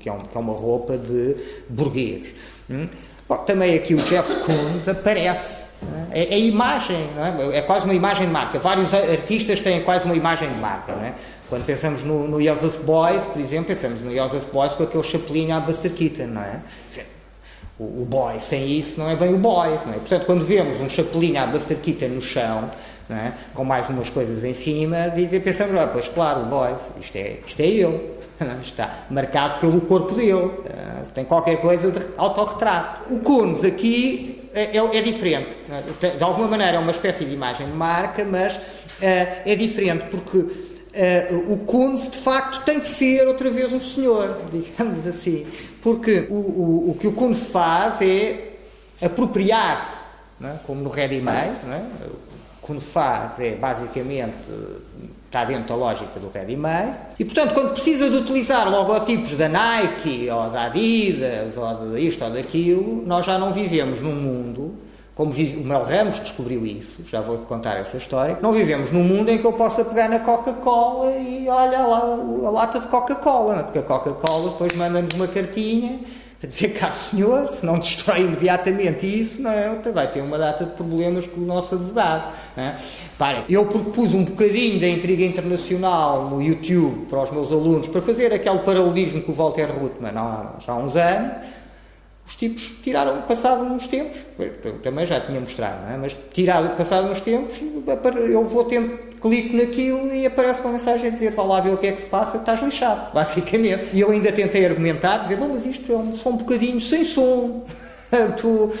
que, 0.00 0.08
é, 0.08 0.12
um, 0.12 0.18
que 0.18 0.36
é, 0.36 0.40
uma 0.40 0.54
roupa 0.54 0.96
de 0.96 1.36
burguês. 1.68 2.34
Hum? 2.70 2.88
Bom, 3.28 3.36
também 3.38 3.74
aqui 3.74 3.94
o 3.94 3.98
Jeff 3.98 4.34
Koons 4.40 4.88
aparece. 4.88 5.68
É? 6.10 6.22
é, 6.22 6.34
é 6.34 6.38
imagem, 6.40 6.96
é? 6.96 7.58
é? 7.58 7.62
quase 7.62 7.84
uma 7.84 7.94
imagem 7.94 8.26
de 8.26 8.32
marca. 8.32 8.58
Vários 8.58 8.92
artistas 8.92 9.60
têm 9.60 9.82
quase 9.82 10.04
uma 10.04 10.16
imagem 10.16 10.48
de 10.48 10.58
marca. 10.58 10.92
É? 10.92 11.14
Quando 11.48 11.64
pensamos 11.64 12.04
no, 12.04 12.28
no 12.28 12.42
Joseph 12.42 12.80
Beuys, 12.84 13.24
por 13.24 13.40
exemplo, 13.40 13.66
pensamos 13.66 14.02
no 14.02 14.14
Joseph 14.14 14.44
Beuys 14.52 14.74
com 14.74 14.82
aquele 14.82 15.02
chapelinho 15.02 15.56
à 15.56 15.60
Keaton, 15.60 16.26
não 16.26 16.42
é? 16.42 16.60
O, 17.78 18.02
o 18.02 18.04
boy 18.04 18.38
sem 18.40 18.78
isso 18.78 18.98
não 18.98 19.08
é 19.08 19.16
bem 19.16 19.32
o 19.32 19.38
boy, 19.38 19.70
não 19.86 19.94
é? 19.94 19.98
Portanto, 19.98 20.26
quando 20.26 20.44
vemos 20.44 20.80
um 20.80 20.90
chapelinho 20.90 21.40
à 21.40 21.46
Keaton 21.46 22.08
no 22.08 22.20
chão, 22.20 22.70
é? 23.10 23.32
com 23.54 23.64
mais 23.64 23.88
umas 23.88 24.10
coisas 24.10 24.44
em 24.44 24.52
cima, 24.52 25.08
dizem, 25.08 25.40
pensamos, 25.40 25.80
ah, 25.80 25.86
pois 25.86 26.08
claro, 26.08 26.42
o 26.42 26.44
Boys, 26.44 26.82
isto 27.00 27.16
é, 27.16 27.38
isto 27.46 27.60
é 27.60 27.66
ele, 27.66 28.10
está 28.60 29.06
marcado 29.10 29.60
pelo 29.60 29.80
corpo 29.80 30.14
dele, 30.14 30.50
ah, 30.68 31.02
tem 31.14 31.24
qualquer 31.24 31.58
coisa 31.60 31.90
de 31.90 32.06
autorretrato. 32.18 33.12
O 33.12 33.20
Kuhns 33.20 33.64
aqui 33.64 34.50
é, 34.52 34.76
é, 34.76 34.98
é 34.98 35.02
diferente, 35.02 35.56
é? 36.02 36.10
de 36.10 36.22
alguma 36.22 36.48
maneira 36.48 36.76
é 36.76 36.80
uma 36.80 36.90
espécie 36.90 37.24
de 37.24 37.32
imagem 37.32 37.66
de 37.66 37.72
marca, 37.72 38.24
mas 38.24 38.56
uh, 38.56 38.60
é 39.00 39.54
diferente 39.54 40.04
porque 40.10 40.46
uh, 40.98 41.52
o 41.52 41.58
Kuhns 41.58 42.10
de 42.10 42.18
facto 42.18 42.64
tem 42.64 42.80
de 42.80 42.86
ser 42.86 43.26
outra 43.26 43.48
vez 43.50 43.72
um 43.72 43.80
senhor, 43.80 44.38
digamos 44.52 45.06
assim, 45.06 45.46
porque 45.82 46.26
o, 46.28 46.34
o, 46.34 46.90
o 46.90 46.96
que 46.98 47.06
o 47.06 47.12
Kuhns 47.12 47.46
faz 47.46 48.02
é 48.02 48.56
apropriar-se, 49.00 49.98
é? 50.42 50.56
como 50.66 50.82
no 50.82 50.90
ready-made, 50.90 51.56
que 52.74 52.80
se 52.80 52.92
faz 52.92 53.40
é 53.40 53.54
basicamente 53.54 54.34
está 55.24 55.44
dentro 55.44 55.68
da 55.68 55.74
lógica 55.74 56.18
do 56.18 56.30
ready-made 56.30 56.96
e, 57.18 57.24
portanto, 57.24 57.54
quando 57.54 57.72
precisa 57.72 58.10
de 58.10 58.16
utilizar 58.16 58.68
logotipos 58.70 59.32
da 59.32 59.48
Nike 59.48 60.28
ou 60.30 60.50
da 60.50 60.64
Adidas 60.64 61.56
ou 61.56 61.92
de 61.92 62.00
isto 62.00 62.24
ou 62.24 62.30
daquilo, 62.30 63.06
nós 63.06 63.26
já 63.26 63.38
não 63.38 63.50
vivemos 63.50 64.00
num 64.00 64.14
mundo, 64.14 64.74
como 65.18 65.32
o 65.32 65.64
Mel 65.64 65.82
Ramos 65.82 66.20
descobriu 66.20 66.64
isso, 66.64 67.02
já 67.10 67.20
vou-te 67.20 67.44
contar 67.44 67.76
essa 67.76 67.96
história, 67.96 68.38
não 68.40 68.52
vivemos 68.52 68.92
num 68.92 69.02
mundo 69.02 69.28
em 69.30 69.36
que 69.36 69.44
eu 69.44 69.52
possa 69.52 69.84
pegar 69.84 70.08
na 70.08 70.20
Coca-Cola 70.20 71.10
e 71.16 71.48
olha 71.48 71.82
lá 71.82 72.02
a 72.46 72.50
lata 72.50 72.78
de 72.78 72.86
Coca-Cola, 72.86 73.58
é? 73.58 73.62
porque 73.64 73.80
a 73.80 73.82
Coca-Cola 73.82 74.52
depois 74.52 74.76
manda-nos 74.76 75.12
uma 75.14 75.26
cartinha 75.26 75.98
a 76.40 76.46
dizer, 76.46 76.68
cá 76.68 76.92
senhor, 76.92 77.48
se 77.48 77.66
não 77.66 77.80
destrói 77.80 78.20
imediatamente 78.20 79.06
isso, 79.06 79.42
não 79.42 79.50
é? 79.50 79.76
vai 79.92 80.08
ter 80.08 80.20
uma 80.20 80.38
data 80.38 80.64
de 80.64 80.70
problemas 80.70 81.26
com 81.26 81.40
o 81.40 81.44
nosso 81.44 81.74
advogado. 81.74 82.32
É? 82.56 82.76
Eu 83.48 83.66
propus 83.66 84.14
um 84.14 84.24
bocadinho 84.24 84.80
da 84.80 84.86
intriga 84.86 85.24
internacional 85.24 86.30
no 86.30 86.40
YouTube 86.40 87.06
para 87.06 87.24
os 87.24 87.32
meus 87.32 87.52
alunos, 87.52 87.88
para 87.88 88.00
fazer 88.00 88.32
aquele 88.32 88.60
paralelismo 88.60 89.20
com 89.22 89.32
o 89.32 89.34
Walter 89.34 89.66
Ruttmann 89.66 90.16
há, 90.16 90.52
já 90.60 90.74
há 90.74 90.76
uns 90.76 90.94
anos, 90.94 91.44
os 92.28 92.36
tipos 92.36 92.74
tiraram, 92.82 93.22
passaram 93.22 93.74
uns 93.74 93.88
tempos, 93.88 94.18
também 94.82 95.06
já 95.06 95.18
tinha 95.18 95.40
mostrado, 95.40 95.90
é? 95.90 95.96
mas 95.96 96.16
tiraram, 96.30 96.76
passaram 96.76 97.10
uns 97.10 97.22
tempos, 97.22 97.58
eu 98.30 98.44
vou 98.44 98.64
tendo, 98.64 98.98
clico 99.18 99.56
naquilo 99.56 100.14
e 100.14 100.26
aparece 100.26 100.60
uma 100.60 100.72
mensagem 100.72 101.08
a 101.08 101.10
dizer, 101.10 101.32
vá 101.32 101.42
lá 101.42 101.60
ver 101.60 101.72
o 101.72 101.78
que 101.78 101.86
é 101.86 101.92
que 101.92 102.00
se 102.00 102.06
passa, 102.06 102.36
estás 102.36 102.62
lixado, 102.62 103.12
basicamente. 103.14 103.86
E 103.94 104.00
eu 104.00 104.10
ainda 104.10 104.30
tentei 104.30 104.66
argumentar, 104.66 105.18
dizer, 105.18 105.36
bom, 105.36 105.48
mas 105.52 105.64
isto 105.64 105.90
é 105.90 105.96
um 105.96 106.14
som 106.14 106.30
um 106.30 106.36
bocadinho 106.36 106.78
sem 106.80 107.02
som. 107.02 107.64
tu, 108.36 108.72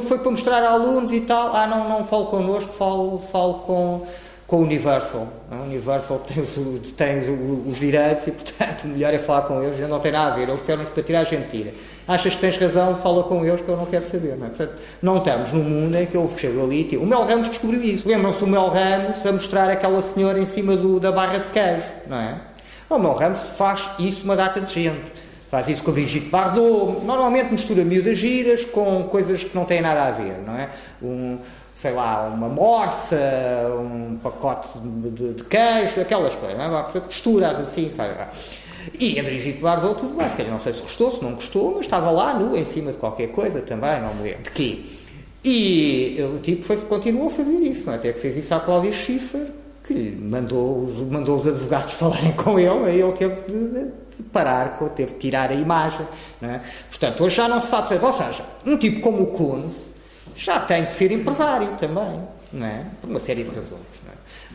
foi 0.00 0.18
para 0.18 0.30
mostrar 0.30 0.62
a 0.62 0.70
alunos 0.70 1.10
e 1.10 1.22
tal, 1.22 1.54
ah, 1.56 1.66
não, 1.66 1.88
não 1.88 2.06
falo 2.06 2.26
connosco, 2.26 2.72
falo, 2.72 3.18
falo 3.18 3.54
com 3.60 4.06
com 4.46 4.58
Universal. 4.58 5.26
O 5.50 5.64
Universal 5.64 6.20
tem, 6.20 6.40
os, 6.40 6.54
tem 6.92 7.18
os, 7.18 7.66
os, 7.66 7.80
direitos 7.80 8.28
e, 8.28 8.30
portanto, 8.30 8.84
o 8.84 8.88
melhor 8.88 9.12
é 9.12 9.18
falar 9.18 9.42
com 9.42 9.60
eles. 9.60 9.78
Não 9.88 9.98
tem 9.98 10.12
nada 10.12 10.32
a 10.32 10.36
ver. 10.36 10.48
Eles 10.48 10.60
disseram-nos 10.60 10.90
para 10.90 11.02
tirar 11.02 11.20
a 11.20 11.24
gente 11.24 11.50
tira. 11.50 11.72
Achas 12.08 12.34
que 12.34 12.40
tens 12.40 12.56
razão? 12.56 12.96
Fala 12.96 13.24
com 13.24 13.44
eles 13.44 13.60
que 13.60 13.68
eu 13.68 13.76
não 13.76 13.86
quero 13.86 14.04
saber. 14.04 14.36
Não, 14.36 14.46
é? 14.46 14.50
Portanto, 14.50 14.74
não 15.02 15.18
estamos 15.18 15.52
num 15.52 15.64
mundo 15.64 15.96
em 15.96 16.06
que 16.06 16.16
eu 16.16 16.30
chego 16.36 16.62
ali 16.62 16.88
e 16.92 16.96
o 16.96 17.04
Mel 17.04 17.24
Ramos 17.24 17.48
descobriu 17.48 17.82
isso. 17.82 18.06
Lembram-se 18.08 18.38
do 18.38 18.46
Mel 18.46 18.68
Ramos 18.68 19.26
a 19.26 19.32
mostrar 19.32 19.70
aquela 19.70 20.00
senhora 20.00 20.38
em 20.38 20.46
cima 20.46 20.76
do, 20.76 21.00
da 21.00 21.10
barra 21.10 21.38
de 21.38 21.48
queijo, 21.48 21.84
não 22.06 22.16
é? 22.16 22.40
O 22.88 22.98
Mel 22.98 23.14
Ramos 23.14 23.40
faz 23.56 23.90
isso 23.98 24.22
uma 24.22 24.36
data 24.36 24.60
de 24.60 24.72
gente. 24.72 25.12
Faz 25.50 25.68
isso 25.68 25.82
com 25.82 25.90
a 25.90 25.94
Brigitte 25.94 26.28
Bardot. 26.28 27.04
Normalmente 27.04 27.50
mistura 27.50 27.84
miúdas 27.84 28.18
giras 28.18 28.64
com 28.64 29.04
coisas 29.04 29.42
que 29.42 29.54
não 29.54 29.64
têm 29.64 29.80
nada 29.80 30.04
a 30.04 30.10
ver, 30.12 30.38
não 30.46 30.56
é? 30.56 30.68
Um, 31.02 31.38
sei 31.74 31.92
lá, 31.92 32.30
uma 32.32 32.48
morsa, 32.48 33.18
um 33.80 34.18
pacote 34.22 34.78
de, 34.78 35.34
de 35.34 35.44
queijo, 35.44 36.00
aquelas 36.00 36.34
coisas, 36.34 36.56
não 36.56 36.64
é? 36.64 36.82
Portanto, 36.82 37.06
misturas 37.06 37.58
assim, 37.58 37.92
faz. 37.96 38.12
E 38.98 39.20
Brigitte 39.22 39.60
Bardot, 39.60 40.00
tudo 40.00 40.16
bem, 40.16 40.28
se 40.28 40.36
calhar 40.36 40.52
não 40.52 40.58
sei 40.58 40.72
se 40.72 40.80
gostou, 40.80 41.10
se 41.10 41.22
não 41.22 41.34
gostou, 41.34 41.72
mas 41.72 41.80
estava 41.80 42.10
lá, 42.10 42.38
nu, 42.38 42.56
em 42.56 42.64
cima 42.64 42.92
de 42.92 42.98
qualquer 42.98 43.28
coisa 43.28 43.60
também, 43.60 44.00
não 44.00 44.14
me 44.14 44.22
lembro 44.24 44.42
de 44.42 44.50
quê. 44.50 44.80
E 45.44 46.18
o 46.34 46.38
tipo 46.38 46.64
foi, 46.64 46.76
continuou 46.76 47.28
a 47.28 47.30
fazer 47.30 47.58
isso, 47.58 47.86
não 47.86 47.92
é? 47.92 47.96
até 47.96 48.12
que 48.12 48.20
fez 48.20 48.36
isso 48.36 48.52
à 48.54 48.60
Cláudia 48.60 48.92
Schiffer, 48.92 49.46
que 49.84 49.94
mandou 49.94 50.80
os, 50.80 51.00
mandou 51.02 51.36
os 51.36 51.46
advogados 51.46 51.92
falarem 51.94 52.32
com 52.32 52.58
ele, 52.58 52.90
aí 52.90 53.00
ele 53.00 53.12
teve 53.12 53.34
de, 53.42 53.84
de 54.16 54.22
parar, 54.32 54.78
teve 54.94 55.12
de 55.12 55.18
tirar 55.18 55.50
a 55.50 55.54
imagem. 55.54 56.06
É? 56.42 56.60
Portanto, 56.88 57.22
hoje 57.22 57.36
já 57.36 57.48
não 57.48 57.60
se 57.60 57.68
faz. 57.68 57.90
Ou 58.02 58.12
seja, 58.12 58.44
um 58.66 58.76
tipo 58.76 59.00
como 59.00 59.22
o 59.22 59.26
Kunz 59.26 59.86
já 60.34 60.58
tem 60.60 60.84
de 60.84 60.92
ser 60.92 61.12
empresário 61.12 61.68
também, 61.78 62.20
não 62.52 62.66
é? 62.66 62.84
por 63.00 63.08
uma 63.08 63.20
série 63.20 63.44
de 63.44 63.50
razões. 63.50 64.05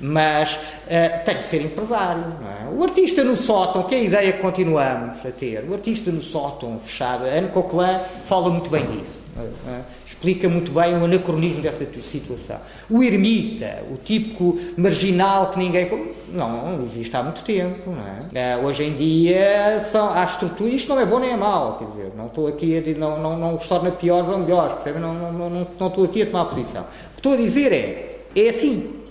Não 0.02 0.20
é? 0.20 0.40
Mas 0.42 0.54
uh, 0.54 1.24
tem 1.26 1.38
de 1.38 1.46
ser 1.46 1.62
empresário. 1.62 2.24
Não 2.42 2.50
é? 2.50 2.76
O 2.76 2.84
artista 2.84 3.24
no 3.24 3.38
sótão, 3.38 3.84
que 3.84 3.96
é 3.96 4.00
a 4.00 4.02
ideia 4.02 4.34
que 4.34 4.40
continuamos 4.40 5.26
a 5.26 5.32
ter, 5.32 5.64
o 5.70 5.74
artista 5.74 6.12
no 6.12 6.22
sótão 6.22 6.80
fechado, 6.80 7.26
a 7.26 7.28
Anne 7.28 7.50
Coquelin 7.50 8.00
fala 8.26 8.50
muito 8.50 8.70
bem 8.70 8.86
disso. 8.86 9.22
É? 9.68 9.82
Explica 10.06 10.50
muito 10.50 10.72
bem 10.72 10.94
o 10.94 11.06
anacronismo 11.06 11.62
dessa 11.62 11.86
situação. 12.04 12.60
O 12.90 13.02
ermita, 13.02 13.82
o 13.90 13.98
típico 13.98 14.58
marginal 14.78 15.52
que 15.52 15.60
ninguém. 15.60 16.12
Não, 16.32 16.78
não 16.78 16.84
existe 16.84 17.16
há 17.16 17.24
muito 17.24 17.44
tempo. 17.44 17.92
Não 17.92 18.40
é? 18.40 18.58
Uh, 18.58 18.66
hoje 18.66 18.84
em 18.84 18.94
dia 18.94 19.80
são, 19.82 20.10
há 20.12 20.24
estruturas. 20.26 20.74
Isto 20.74 20.90
não 20.90 21.00
é 21.00 21.06
bom 21.06 21.20
nem 21.20 21.32
é 21.32 21.38
mau. 21.38 21.78
Quer 21.78 21.86
dizer, 21.86 22.12
não 22.16 22.28
estou 22.28 22.48
aqui 22.48 22.78
a 22.78 23.00
não, 23.00 23.20
não, 23.20 23.38
não 23.38 23.56
os 23.56 23.68
torna 23.68 23.90
piores 23.92 24.30
ou 24.30 24.38
melhores. 24.38 24.74
Percebe? 24.74 25.00
Não, 25.00 25.14
não, 25.14 25.32
não, 25.32 25.50
não, 25.50 25.68
não 25.80 25.88
estou 25.88 26.04
aqui 26.04 26.22
a 26.22 26.26
tomar 26.26 26.46
posição. 26.46 26.84
O 26.84 26.86
que 26.86 27.20
estou 27.20 27.34
a 27.34 27.38
dizer 27.38 27.72
é: 27.72 28.20
é 28.36 28.50
assim. 28.50 29.02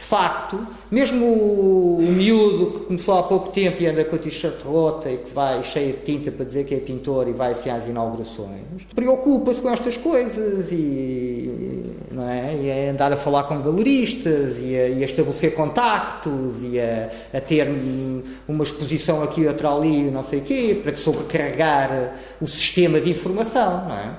De 0.00 0.06
facto, 0.06 0.66
mesmo 0.90 1.24
o, 1.26 1.98
o 1.98 2.02
miúdo 2.02 2.70
que 2.70 2.86
começou 2.86 3.18
há 3.18 3.22
pouco 3.22 3.50
tempo 3.50 3.82
e 3.82 3.86
anda 3.86 4.02
com 4.02 4.16
a 4.16 4.18
t-shirt 4.18 4.62
rota 4.62 5.10
e 5.10 5.18
que 5.18 5.30
vai 5.30 5.62
cheio 5.62 5.92
de 5.92 5.98
tinta 5.98 6.32
para 6.32 6.44
dizer 6.44 6.64
que 6.64 6.74
é 6.74 6.78
pintor 6.78 7.28
e 7.28 7.32
vai 7.32 7.52
assim 7.52 7.68
às 7.68 7.86
inaugurações, 7.86 8.64
preocupa-se 8.94 9.60
com 9.60 9.68
estas 9.68 9.98
coisas 9.98 10.72
e, 10.72 11.94
não 12.10 12.26
é? 12.26 12.56
e 12.56 12.68
é 12.68 12.88
andar 12.88 13.12
a 13.12 13.16
falar 13.16 13.44
com 13.44 13.60
galeristas 13.60 14.56
e 14.60 14.74
a, 14.74 14.88
e 14.88 15.02
a 15.02 15.04
estabelecer 15.04 15.54
contactos 15.54 16.62
e 16.62 16.80
a, 16.80 17.10
a, 17.34 17.40
ter 17.40 17.68
uma 18.48 18.64
exposição 18.64 19.22
aqui 19.22 19.46
outra 19.46 19.70
ali, 19.70 20.10
não 20.10 20.22
sei 20.22 20.38
o 20.38 20.42
quê, 20.42 20.80
para 20.82 20.96
sobrecarregar 20.96 22.14
o 22.40 22.48
sistema 22.48 22.98
de 23.00 23.10
informação, 23.10 23.86
não 23.86 23.96
é? 23.96 24.16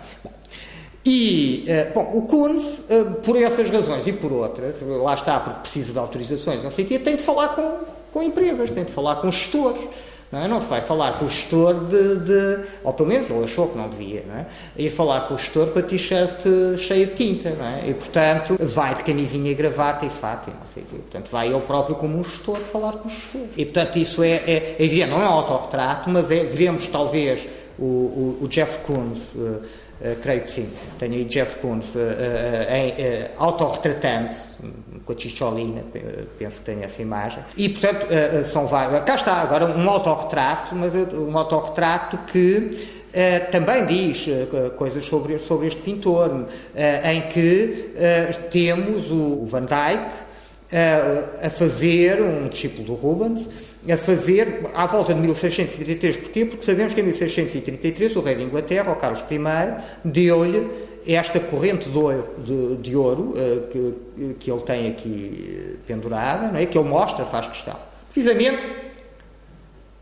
E, 1.05 1.65
uh, 1.67 1.93
bom, 1.93 2.11
o 2.13 2.21
Kunz, 2.23 2.85
uh, 2.89 3.15
por 3.21 3.35
essas 3.35 3.69
razões 3.69 4.05
e 4.05 4.13
por 4.13 4.31
outras, 4.31 4.79
lá 4.81 5.13
está, 5.15 5.39
porque 5.39 5.61
precisa 5.61 5.93
de 5.93 5.99
autorizações, 5.99 6.63
não 6.63 6.69
sei 6.69 6.85
o 6.85 6.87
quê, 6.87 6.99
tem 6.99 7.15
de 7.15 7.23
falar 7.23 7.49
com, 7.49 7.79
com 8.13 8.21
empresas, 8.21 8.69
tem 8.69 8.83
de 8.83 8.91
falar 8.91 9.15
com 9.17 9.31
gestores. 9.31 9.81
Não, 10.31 10.43
é? 10.43 10.47
não 10.47 10.61
se 10.61 10.69
vai 10.69 10.79
falar 10.79 11.19
com 11.19 11.25
o 11.25 11.29
gestor 11.29 11.73
de, 11.73 12.19
de, 12.19 12.59
Ou 12.85 12.93
pelo 12.93 13.09
menos 13.09 13.29
ele 13.29 13.43
achou 13.43 13.67
que 13.67 13.77
não 13.77 13.89
devia, 13.89 14.23
não 14.25 14.35
é? 14.35 14.45
Ir 14.77 14.89
falar 14.89 15.27
com 15.27 15.33
o 15.33 15.37
gestor 15.37 15.67
com 15.67 15.79
a 15.79 15.81
t-shirt 15.81 16.45
cheia 16.77 17.05
de 17.05 17.15
tinta, 17.15 17.49
não 17.49 17.65
é? 17.65 17.89
E 17.89 17.93
portanto 17.93 18.55
vai 18.57 18.95
de 18.95 19.03
camisinha 19.03 19.51
e 19.51 19.53
gravata 19.53 20.05
e 20.05 20.09
fato 20.09 20.49
e 20.49 20.53
não 20.53 20.65
sei 20.65 20.83
o 20.83 20.85
quê. 20.85 20.95
Portanto 20.95 21.29
vai 21.29 21.47
ele 21.47 21.59
próprio 21.59 21.97
como 21.97 22.17
um 22.17 22.23
gestor 22.23 22.55
falar 22.55 22.93
com 22.93 23.09
o 23.09 23.11
gestor. 23.11 23.41
E 23.57 23.65
portanto 23.65 23.99
isso 23.99 24.23
é, 24.23 24.35
é, 24.47 24.75
é 24.79 25.05
não 25.05 25.21
é 25.21 25.27
um 25.27 25.33
autorretrato, 25.33 26.09
mas 26.09 26.31
é, 26.31 26.45
veremos 26.45 26.87
talvez 26.87 27.45
o, 27.77 27.83
o, 27.83 28.37
o 28.43 28.47
Jeff 28.47 28.79
Koons. 28.85 29.35
Uh, 29.35 29.61
Uh, 30.01 30.15
creio 30.19 30.41
que 30.41 30.49
sim. 30.49 30.67
Tenho 30.97 31.13
aí 31.13 31.25
Jeff 31.25 31.57
Koons 31.57 31.95
uh, 31.95 31.99
uh, 31.99 32.73
em 32.73 32.89
uh, 32.89 33.29
autorretratante, 33.37 34.39
com 35.05 35.13
a 35.13 35.17
Chicholina, 35.17 35.83
penso 36.37 36.59
que 36.59 36.65
tenho 36.65 36.83
essa 36.83 37.01
imagem. 37.01 37.43
E, 37.55 37.69
portanto, 37.69 38.07
são 38.43 38.67
vários. 38.67 39.03
Cá 39.03 39.15
está, 39.15 39.33
agora 39.41 39.65
um 39.65 39.89
autorretrato, 39.89 40.75
mas 40.75 40.93
um 41.13 41.37
autorretrato 41.37 42.17
que 42.31 42.99
Uh, 43.11 43.51
também 43.51 43.85
diz 43.85 44.25
uh, 44.27 44.71
coisas 44.77 45.03
sobre, 45.03 45.37
sobre 45.37 45.67
este 45.67 45.81
pintor, 45.81 46.29
uh, 46.31 46.47
em 47.05 47.21
que 47.23 47.91
temos 48.49 49.11
o, 49.11 49.41
o 49.41 49.45
Van 49.45 49.65
Dyck 49.65 50.09
a 51.43 51.49
fazer, 51.49 52.21
um 52.21 52.47
discípulo 52.47 52.85
do 52.85 52.93
Rubens, 52.93 53.49
a 53.89 53.97
fazer 53.97 54.69
à 54.75 54.85
volta 54.85 55.13
de 55.13 55.19
1633. 55.21 56.17
Porquê? 56.17 56.45
Porque 56.45 56.65
sabemos 56.65 56.93
que 56.93 57.01
em 57.01 57.03
1633 57.03 58.15
o 58.15 58.21
rei 58.21 58.35
de 58.35 58.43
Inglaterra, 58.43 58.91
o 58.91 58.95
Carlos 58.95 59.21
I, 59.21 59.81
deu-lhe 60.03 60.67
esta 61.07 61.39
corrente 61.39 61.89
de 61.89 61.97
ouro, 61.97 62.27
de, 62.37 62.75
de 62.77 62.95
ouro 62.95 63.33
uh, 63.33 63.67
que, 63.67 64.35
que 64.39 64.51
ele 64.51 64.61
tem 64.61 64.87
aqui 64.87 65.79
pendurada, 65.87 66.49
não 66.49 66.59
é? 66.59 66.65
que 66.65 66.77
ele 66.77 66.87
mostra, 66.87 67.25
faz 67.25 67.47
questão. 67.47 67.75
Precisamente 68.05 68.61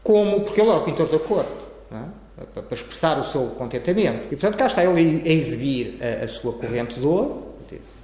como, 0.03 0.41
porque 0.41 0.59
ele 0.59 0.69
era 0.69 0.79
o 0.79 0.83
pintor 0.83 1.07
da 1.07 1.19
corte, 1.19 1.51
é? 1.91 2.61
para 2.61 2.75
expressar 2.75 3.17
o 3.17 3.23
seu 3.23 3.47
contentamento. 3.57 4.25
E 4.25 4.35
portanto 4.35 4.57
cá 4.57 4.67
está 4.67 4.83
ele 4.83 5.21
a 5.25 5.31
exibir 5.31 5.97
a, 6.01 6.25
a 6.25 6.27
sua 6.27 6.53
corrente 6.53 6.99
de 6.99 7.05
ouro, 7.05 7.49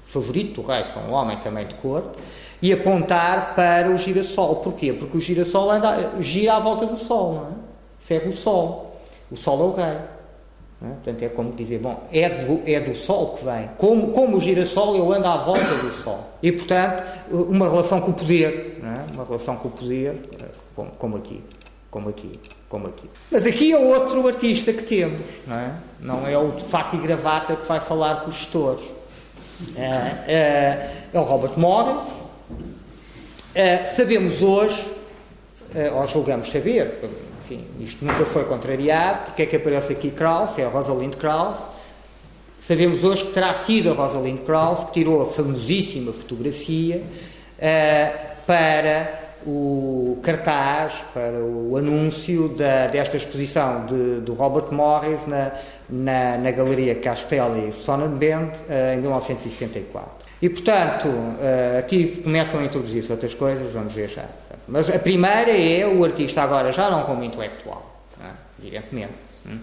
favorito 0.06 0.62
do 0.62 0.68
rei, 0.68 0.84
são 0.86 1.04
um 1.10 1.12
homem 1.12 1.38
também 1.38 1.66
de 1.66 1.76
corte, 1.76 2.18
e 2.62 2.72
apontar 2.74 3.56
para 3.56 3.90
o 3.90 3.98
girassol. 3.98 4.58
Porquê? 4.58 4.94
Porque 4.94 5.18
o 5.18 5.22
girassol 5.22 5.72
anda, 5.72 6.12
gira 6.20 6.56
à 6.56 6.60
volta 6.60 6.86
do 6.86 6.98
Sol, 6.98 7.34
não 7.34 7.44
é? 7.44 7.52
Segue 8.00 8.30
o 8.30 8.34
Sol. 8.36 9.00
O 9.32 9.36
Sol 9.36 9.60
é 9.60 9.64
o 9.64 9.72
rei. 9.72 9.98
É? 10.84 10.88
Portanto, 10.88 11.24
é 11.24 11.30
como 11.30 11.52
dizer, 11.54 11.80
bom, 11.80 12.04
é 12.12 12.30
do, 12.30 12.62
é 12.70 12.80
do 12.80 12.96
Sol 12.96 13.30
que 13.30 13.46
vem. 13.46 13.70
Como, 13.78 14.12
como 14.12 14.38
o 14.38 14.42
girassol, 14.42 14.96
eu 14.96 15.12
ando 15.12 15.28
à 15.28 15.38
volta 15.38 15.76
do 15.76 15.92
Sol. 15.92 16.20
E, 16.44 16.52
portanto, 16.52 17.04
uma 17.32 17.68
relação 17.68 18.02
com 18.02 18.12
o 18.12 18.14
poder. 18.14 18.80
É? 18.84 19.14
Uma 19.14 19.26
relação 19.26 19.56
com 19.58 19.70
o 19.70 19.72
poder, 19.72 20.16
como, 20.76 20.92
como 20.92 21.18
aqui. 21.18 21.44
Como 21.90 22.10
aqui 22.10 22.32
como 22.76 22.88
aqui. 22.88 23.10
Mas 23.32 23.46
aqui 23.46 23.72
é 23.72 23.78
outro 23.78 24.28
artista 24.28 24.74
que 24.74 24.84
temos, 24.84 25.26
não 25.48 25.56
é? 25.56 25.72
Não 26.00 26.28
é 26.28 26.38
o 26.38 26.52
de 26.52 26.64
fato 26.66 26.96
e 26.96 27.00
gravata 27.00 27.56
que 27.56 27.66
vai 27.66 27.80
falar 27.80 28.22
com 28.22 28.30
os 28.30 28.36
gestores. 28.36 28.84
É, 29.78 29.84
é, 30.28 30.94
é 31.14 31.20
o 31.20 31.24
Robert 31.24 31.54
Morris, 31.58 32.06
Uh, 33.56 33.88
sabemos 33.88 34.42
hoje, 34.42 34.82
uh, 35.74 35.96
ou 35.96 36.08
julgamos 36.10 36.52
saber, 36.52 37.00
enfim, 37.42 37.64
isto 37.80 38.04
nunca 38.04 38.26
foi 38.26 38.44
contrariado, 38.44 39.28
porque 39.28 39.44
é 39.44 39.46
que 39.46 39.56
aparece 39.56 39.94
aqui 39.94 40.12
Krauss, 40.12 40.60
é 40.60 40.66
a 40.66 40.70
Rosalind 40.70 41.16
Krauss, 41.16 41.64
Sabemos 42.68 43.04
hoje 43.04 43.24
que 43.26 43.32
terá 43.32 43.54
sido 43.54 43.92
a 43.92 43.94
Rosalind 43.94 44.40
Krauss 44.40 44.86
que 44.86 44.94
tirou 44.94 45.22
a 45.22 45.28
famosíssima 45.28 46.12
fotografia 46.12 47.00
uh, 47.00 48.36
para 48.48 49.22
o 49.46 50.18
cartaz, 50.24 51.06
para 51.14 51.40
o 51.40 51.78
anúncio 51.78 52.50
da, 52.50 52.88
desta 52.88 53.18
exposição 53.18 53.86
de, 53.86 54.22
do 54.22 54.34
Robert 54.34 54.74
Morris 54.74 55.28
na, 55.28 55.52
na, 55.88 56.38
na 56.40 56.50
Galeria 56.50 56.96
Castelli 56.96 57.72
Sonnenbend 57.72 58.52
em 58.96 59.00
1974. 59.00 60.25
E, 60.46 60.50
portanto, 60.50 61.08
uh, 61.08 61.80
aqui 61.80 62.22
começam 62.24 62.60
a 62.60 62.66
introduzir-se 62.66 63.12
outras 63.12 63.34
coisas, 63.34 63.74
vamos 63.74 63.92
ver 63.94 64.08
já. 64.08 64.26
Mas 64.68 64.88
a 64.94 65.00
primeira 65.00 65.50
é 65.50 65.88
o 65.88 66.04
artista 66.04 66.44
agora 66.44 66.72
já 66.72 66.88
não 66.88 67.02
como 67.02 67.24
intelectual, 67.24 68.06
é? 68.24 68.30
evidentemente. 68.62 69.14
Hum? 69.48 69.58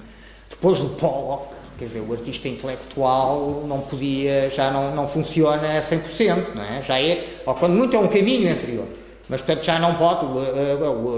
Depois 0.50 0.80
do 0.80 0.88
Pollock, 0.96 1.54
quer 1.78 1.84
dizer, 1.84 2.00
o 2.00 2.12
artista 2.12 2.48
intelectual 2.48 3.62
não 3.64 3.82
podia, 3.82 4.50
já 4.50 4.72
não, 4.72 4.92
não 4.92 5.06
funciona 5.06 5.78
a 5.78 5.80
100%, 5.80 6.52
não 6.52 6.64
é? 6.64 6.82
Já 6.82 7.00
é, 7.00 7.22
ou 7.46 7.54
quando 7.54 7.74
muito 7.74 7.94
é 7.94 8.00
um 8.00 8.08
caminho 8.08 8.48
entre 8.48 8.76
outros. 8.78 9.02
Mas, 9.28 9.40
portanto, 9.40 9.64
já 9.64 9.78
não 9.78 9.94
pode, 9.94 10.26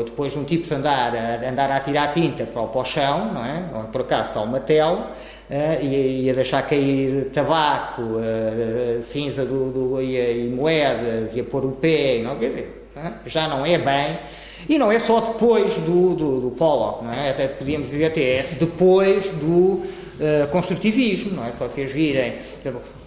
depois 0.05 0.33
de 0.33 0.39
um 0.39 0.45
tipo 0.45 0.69
de 0.69 0.75
andar, 0.75 1.15
andar 1.43 1.71
a 1.71 1.81
tirar 1.81 2.13
tinta 2.13 2.45
para 2.45 2.61
o, 2.61 2.69
para 2.69 2.81
o 2.83 2.85
chão, 2.85 3.33
não 3.33 3.43
é? 3.43 3.65
Ou, 3.75 3.85
por 3.85 4.03
acaso 4.03 4.29
está 4.29 4.43
uma 4.43 4.61
tela, 4.61 5.11
Uh, 5.51 5.85
e, 5.85 6.31
a 6.31 6.33
deixar 6.33 6.63
cair 6.63 7.27
tabaco, 7.27 8.03
uh, 8.03 9.03
cinza 9.03 9.45
do, 9.45 9.71
do, 9.71 10.01
e, 10.01 10.47
e, 10.47 10.49
moedas, 10.49 11.37
e 11.37 11.41
a 11.41 11.45
pôr 11.45 11.67
o 11.67 11.73
pé, 11.73 12.23
não, 12.25 12.39
quer 12.39 12.49
dizer, 12.49 12.89
uh, 12.97 13.13
já 13.27 13.47
não 13.47 13.65
é 13.65 13.77
bem. 13.77 14.19
E 14.67 14.79
não 14.79 14.91
é 14.91 14.99
só 14.99 15.21
depois 15.21 15.75
do, 15.75 16.15
do, 16.15 16.41
do 16.41 16.51
Pollock, 16.53 17.05
não 17.05 17.13
é? 17.13 17.31
Até 17.31 17.47
podíamos 17.49 17.91
dizer 17.91 18.07
até 18.07 18.47
depois 18.59 19.27
do 19.33 19.83
construtivismo, 20.51 21.33
não 21.33 21.47
é? 21.47 21.53
Só 21.53 21.69
vocês 21.69 21.93
virem 21.93 22.37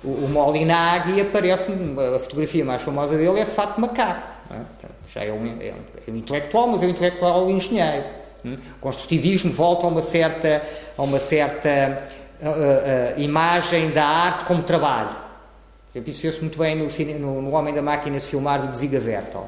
o, 0.04 0.26
o 0.26 0.30
Molinaghi 0.30 1.20
aparece, 1.20 1.68
a 2.16 2.20
fotografia 2.20 2.64
mais 2.64 2.82
famosa 2.82 3.18
dele 3.18 3.40
é 3.40 3.46
de 3.46 3.52
facto 3.52 3.80
macaco. 3.80 4.38
É? 4.52 4.88
já 5.14 5.24
é 5.24 5.32
um, 5.32 5.46
é, 5.46 5.74
um, 5.74 6.08
é 6.08 6.12
um, 6.12 6.16
intelectual, 6.16 6.68
mas 6.68 6.84
é 6.84 6.86
um 6.86 6.90
intelectual 6.90 7.50
engenheiro. 7.50 8.06
Hum? 8.46 8.58
O 8.78 8.80
construtivismo 8.80 9.52
volta 9.52 9.86
a 9.86 9.90
uma 9.90 10.02
certa, 10.02 10.62
a 10.98 11.04
uma 11.04 11.20
certa 11.20 12.08
uh, 12.42 13.18
uh, 13.18 13.20
imagem 13.20 13.92
da 13.92 14.06
arte 14.06 14.46
como 14.46 14.64
trabalho. 14.64 15.10
Por 15.10 15.92
exemplo, 15.92 16.12
isso 16.12 16.22
fez-se 16.22 16.42
muito 16.42 16.58
bem 16.58 16.76
no, 16.76 16.88
no, 17.20 17.42
no, 17.42 17.52
Homem 17.52 17.74
da 17.74 17.82
Máquina 17.82 18.20
de 18.20 18.26
Filmar 18.26 18.68
de 18.68 18.78
Ziga 18.78 19.00
Vertel. 19.00 19.48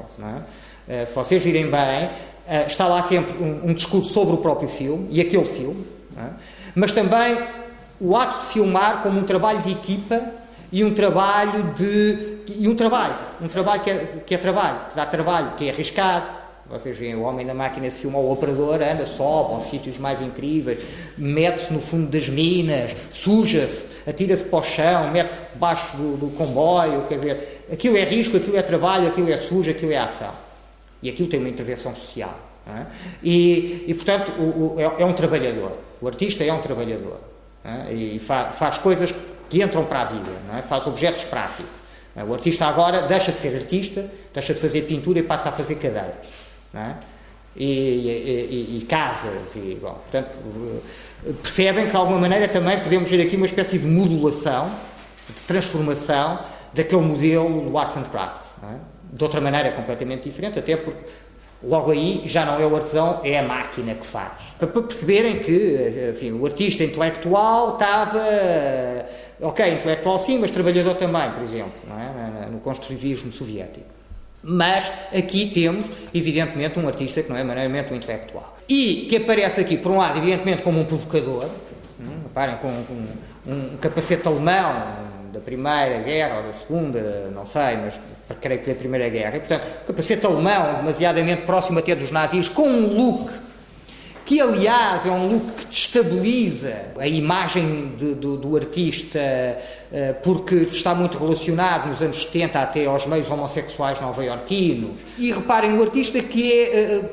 É? 0.88 1.02
Uh, 1.02 1.06
se 1.06 1.14
vocês 1.14 1.42
virem 1.42 1.70
bem, 1.70 2.10
está 2.66 2.88
lá 2.88 3.02
sempre 3.02 3.36
um, 3.42 3.70
um, 3.70 3.74
discurso 3.74 4.12
sobre 4.12 4.34
o 4.34 4.38
próprio 4.38 4.68
filme 4.68 5.06
e 5.10 5.20
aquele 5.20 5.44
filme, 5.44 5.86
é? 6.16 6.30
mas 6.74 6.92
também 6.92 7.38
o 8.00 8.16
ato 8.16 8.40
de 8.40 8.46
filmar 8.46 9.02
como 9.02 9.20
um 9.20 9.22
trabalho 9.22 9.60
de 9.62 9.70
equipa 9.70 10.20
e 10.72 10.82
um 10.82 10.92
trabalho 10.92 11.74
de 11.74 12.40
e 12.48 12.66
um 12.66 12.74
trabalho, 12.74 13.14
um 13.40 13.48
trabalho 13.48 13.82
que 13.82 13.90
é, 13.90 14.06
que 14.26 14.34
é 14.34 14.38
trabalho, 14.38 14.78
que 14.90 14.96
dá 14.96 15.06
trabalho, 15.06 15.52
que 15.56 15.68
é 15.68 15.70
arriscado. 15.70 16.39
Vocês 16.70 16.96
veem 16.96 17.16
o 17.16 17.22
homem 17.22 17.44
na 17.44 17.52
máquina 17.52 17.88
de 17.88 17.96
filmar 17.96 18.20
o 18.20 18.30
operador, 18.30 18.80
anda, 18.80 19.04
sobe 19.04 19.54
aos 19.54 19.64
sítios 19.64 19.98
mais 19.98 20.20
incríveis, 20.20 20.86
mete-se 21.18 21.72
no 21.72 21.80
fundo 21.80 22.06
das 22.08 22.28
minas, 22.28 22.94
suja-se, 23.10 23.86
atira-se 24.06 24.44
para 24.44 24.60
o 24.60 24.62
chão, 24.62 25.10
mete-se 25.10 25.52
debaixo 25.52 25.96
do, 25.96 26.16
do, 26.16 26.36
comboio, 26.36 27.06
quer 27.08 27.16
dizer, 27.16 27.66
aquilo 27.72 27.96
é 27.96 28.04
risco, 28.04 28.36
aquilo 28.36 28.56
é 28.56 28.62
trabalho, 28.62 29.08
aquilo 29.08 29.32
é 29.32 29.36
sujo, 29.36 29.68
aquilo 29.68 29.90
é 29.90 29.98
ação. 29.98 30.30
E 31.02 31.10
aquilo 31.10 31.28
tem 31.28 31.40
uma 31.40 31.48
intervenção 31.48 31.92
social. 31.92 32.38
É? 32.64 32.86
E, 33.20 33.84
e, 33.88 33.94
portanto, 33.94 34.30
o, 34.38 34.76
o, 34.76 34.80
é, 34.80 35.02
é, 35.02 35.04
um 35.04 35.12
trabalhador. 35.12 35.72
O 36.00 36.06
artista 36.06 36.44
é 36.44 36.52
um 36.52 36.60
trabalhador. 36.60 37.18
É? 37.64 37.92
E 37.92 38.18
fa, 38.20 38.44
faz 38.52 38.78
coisas 38.78 39.12
que 39.48 39.60
entram 39.60 39.84
para 39.86 40.02
a 40.02 40.04
vida, 40.04 40.30
é? 40.56 40.62
faz 40.62 40.86
objetos 40.86 41.24
práticos. 41.24 41.80
É? 42.14 42.22
O 42.22 42.32
artista 42.32 42.66
agora 42.66 43.02
deixa 43.02 43.32
de 43.32 43.40
ser 43.40 43.56
artista, 43.56 44.08
deixa 44.32 44.54
de 44.54 44.60
fazer 44.60 44.82
pintura 44.82 45.18
e 45.18 45.22
passa 45.24 45.48
a 45.48 45.52
fazer 45.52 45.74
cadeiras. 45.74 46.39
É? 46.74 46.94
E, 47.56 47.64
e, 47.64 48.78
e, 48.78 48.86
casas. 48.86 49.56
E, 49.56 49.78
bom, 49.80 49.92
portanto, 49.92 50.38
percebem 51.42 51.86
que 51.86 51.90
de 51.90 51.96
alguma 51.96 52.18
maneira 52.18 52.48
também 52.48 52.78
podemos 52.78 53.10
ver 53.10 53.26
aqui 53.26 53.36
uma 53.36 53.46
espécie 53.46 53.78
de 53.78 53.86
modulação, 53.86 54.70
de 55.28 55.40
transformação 55.42 56.40
daquele 56.72 57.02
modelo 57.02 57.68
do 57.68 57.76
Arts 57.76 57.96
and 57.96 58.04
Crafts. 58.04 58.54
É? 58.62 58.76
De 59.12 59.24
outra 59.24 59.40
maneira 59.40 59.72
completamente 59.72 60.28
diferente, 60.28 60.58
até 60.58 60.76
porque 60.76 61.02
logo 61.62 61.90
aí 61.90 62.22
já 62.24 62.44
não 62.44 62.60
é 62.60 62.66
o 62.66 62.76
artesão, 62.76 63.20
é 63.24 63.38
a 63.38 63.42
máquina 63.42 63.94
que 63.94 64.06
faz. 64.06 64.54
Para 64.58 64.68
perceberem 64.68 65.40
que 65.40 66.12
enfim, 66.14 66.32
o 66.32 66.46
artista 66.46 66.84
intelectual 66.84 67.74
estava 67.74 68.20
Ok, 69.42 69.66
intelectual 69.66 70.18
sim, 70.18 70.38
mas 70.38 70.50
trabalhador 70.50 70.94
também, 70.96 71.30
por 71.32 71.42
exemplo, 71.42 71.72
é? 71.88 72.50
no 72.50 72.60
construtivismo 72.60 73.32
soviético. 73.32 73.86
Mas 74.42 74.90
aqui 75.14 75.50
temos, 75.52 75.86
evidentemente, 76.14 76.78
um 76.78 76.86
artista 76.86 77.22
que 77.22 77.28
não 77.28 77.36
é 77.36 77.44
meramente 77.44 77.92
um 77.92 77.96
intelectual. 77.96 78.56
E 78.68 79.06
que 79.08 79.16
aparece 79.16 79.60
aqui, 79.60 79.76
por 79.76 79.92
um 79.92 79.98
lado, 79.98 80.18
evidentemente, 80.18 80.62
como 80.62 80.80
um 80.80 80.84
provocador, 80.84 81.46
hum, 82.00 82.22
reparem, 82.22 82.56
com, 82.56 82.84
com 82.84 83.52
um 83.52 83.76
capacete 83.76 84.26
alemão 84.26 84.72
da 85.32 85.40
Primeira 85.40 85.98
Guerra 86.02 86.38
ou 86.38 86.42
da 86.44 86.52
Segunda, 86.52 87.30
não 87.34 87.44
sei, 87.44 87.76
mas 87.76 88.00
creio 88.40 88.60
que 88.60 88.70
da 88.70 88.78
Primeira 88.78 89.08
Guerra. 89.08 89.36
E, 89.36 89.40
portanto, 89.40 89.66
capacete 89.86 90.24
alemão, 90.26 90.76
demasiadamente 90.76 91.42
próximo 91.42 91.78
até 91.78 91.94
dos 91.94 92.10
nazis, 92.10 92.48
com 92.48 92.68
um 92.68 92.86
look 92.96 93.30
que 94.30 94.40
aliás 94.40 95.04
é 95.04 95.10
um 95.10 95.26
look 95.26 95.44
que 95.54 95.66
destabiliza 95.66 96.72
a 96.96 97.08
imagem 97.08 97.96
de, 97.98 98.14
do, 98.14 98.36
do, 98.36 98.56
artista, 98.56 99.18
eh, 99.18 100.12
porque 100.22 100.54
está 100.54 100.94
muito 100.94 101.18
relacionado 101.18 101.88
nos 101.88 102.00
anos 102.00 102.22
70 102.22 102.60
até 102.60 102.86
aos 102.86 103.06
meios 103.06 103.28
homossexuais 103.28 104.00
nova-iorquinos. 104.00 105.00
E 105.18 105.32
reparem, 105.32 105.76
o 105.76 105.82
artista 105.82 106.22
que 106.22 106.52
é, 106.52 106.76
eh, 106.76 107.04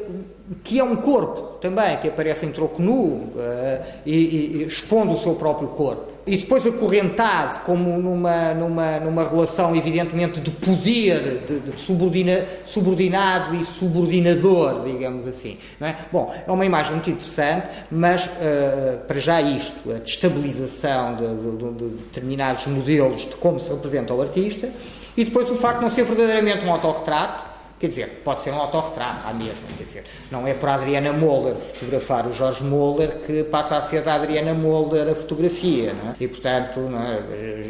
que 0.64 0.78
é 0.80 0.84
um 0.84 0.96
corpo 0.98 1.47
também, 1.62 1.98
que 1.98 2.08
aparece 2.08 2.46
em 2.46 2.52
troco 2.52 2.82
nu 2.82 3.34
eh, 3.38 3.82
e, 4.06 4.16
e 4.16 4.64
expondo 4.64 5.14
o 5.14 5.20
seu 5.20 5.36
próprio 5.36 5.70
corpo 5.70 6.18
e 6.28 6.36
depois 6.36 6.68
acorrentado 6.68 7.60
como 7.62 7.98
numa, 7.98 8.54
numa, 8.54 9.00
numa 9.00 9.24
relação 9.24 9.74
evidentemente 9.74 10.42
de 10.42 10.52
poder, 10.52 11.42
de, 11.48 11.60
de 11.72 11.80
subordina, 11.80 12.46
subordinado 12.66 13.56
e 13.56 13.64
subordinador, 13.64 14.84
digamos 14.84 15.26
assim. 15.26 15.58
É? 15.80 15.96
Bom, 16.12 16.34
é 16.46 16.52
uma 16.52 16.66
imagem 16.66 16.92
muito 16.92 17.10
interessante, 17.10 17.70
mas 17.90 18.26
uh, 18.26 18.98
para 19.08 19.20
já 19.20 19.42
isto, 19.42 19.90
a 19.90 20.00
destabilização 20.00 21.16
de, 21.16 21.28
de, 21.28 21.74
de, 21.74 21.96
determinados 22.04 22.68
modelos 22.68 23.22
de 23.22 23.36
como 23.38 23.58
se 23.58 23.70
representa 23.70 24.14
o 24.14 24.22
artista, 24.22 24.70
e 25.16 25.24
depois 25.24 25.50
o 25.50 25.56
facto 25.56 25.78
de 25.78 25.84
não 25.86 25.90
ser 25.90 26.04
verdadeiramente 26.04 26.66
um 26.66 26.72
autorretrato, 26.72 27.57
Quer 27.80 27.90
dizer, 27.90 28.22
pode 28.24 28.42
ser 28.42 28.52
um 28.52 28.60
autorretrato 28.60 29.28
à 29.28 29.34
mesma, 29.34 29.68
quer 29.78 29.84
dizer, 29.84 30.04
não 30.32 30.48
é 30.48 30.54
para 30.56 30.72
a 30.72 30.76
Adriana 30.76 31.14
Moller 31.14 31.54
fotografar 31.54 32.26
o 32.26 32.32
Jorge 32.32 32.64
Moller 32.64 33.20
que 33.20 33.44
passa 33.44 33.78
a 33.78 33.82
ser 33.84 34.02
da 34.02 34.16
Adriana 34.16 34.56
Moller 34.56 35.08
a 35.08 35.14
fotografia, 35.14 35.94
não 35.94 36.12
é? 36.12 36.16
E, 36.20 36.28
portanto, 36.28 36.80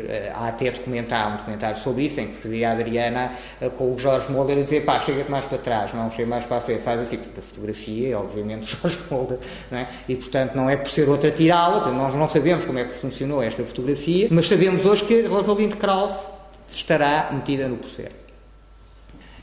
é? 0.08 0.32
há 0.34 0.48
até 0.48 0.72
documentário, 0.72 1.34
um 1.34 1.38
documentário 1.38 1.78
sobre 1.78 2.04
isso, 2.04 2.22
em 2.22 2.28
que 2.28 2.38
se 2.38 2.48
vê 2.48 2.64
a 2.64 2.72
Adriana 2.72 3.34
eh, 3.60 3.70
com 3.70 3.94
o 3.94 3.98
Jorge 3.98 4.32
Moller 4.32 4.58
a 4.60 4.62
dizer, 4.62 4.86
pá, 4.86 4.98
chega-te 4.98 5.30
mais 5.30 5.46
para 5.46 5.58
trás, 5.58 5.94
não, 5.94 6.10
chega 6.10 6.30
mais 6.30 6.46
para 6.46 6.58
a 6.58 6.62
frente, 6.62 6.84
faz 6.84 7.02
assim, 7.02 7.18
porque 7.18 7.40
a 7.42 7.44
fotografia 7.44 8.18
obviamente, 8.18 8.64
o 8.84 8.88
Jorge 8.88 9.00
Moller, 9.12 9.40
não 9.70 9.78
é? 9.78 9.88
E, 10.08 10.16
portanto, 10.16 10.56
não 10.56 10.70
é 10.70 10.78
por 10.78 10.90
ser 10.90 11.10
outra 11.10 11.32
tirá-la, 11.32 11.86
nós 11.92 12.14
não 12.14 12.30
sabemos 12.30 12.64
como 12.64 12.80
é 12.80 12.86
que 12.86 12.94
funcionou 12.94 13.44
esta 13.44 13.64
fotografia, 13.64 14.30
mas 14.32 14.48
sabemos 14.48 14.86
hoje 14.86 15.04
que 15.04 15.24
Rosalind 15.24 15.74
Krauss 15.74 16.30
estará 16.70 17.30
metida 17.34 17.68
no 17.68 17.78
processo. 17.78 18.27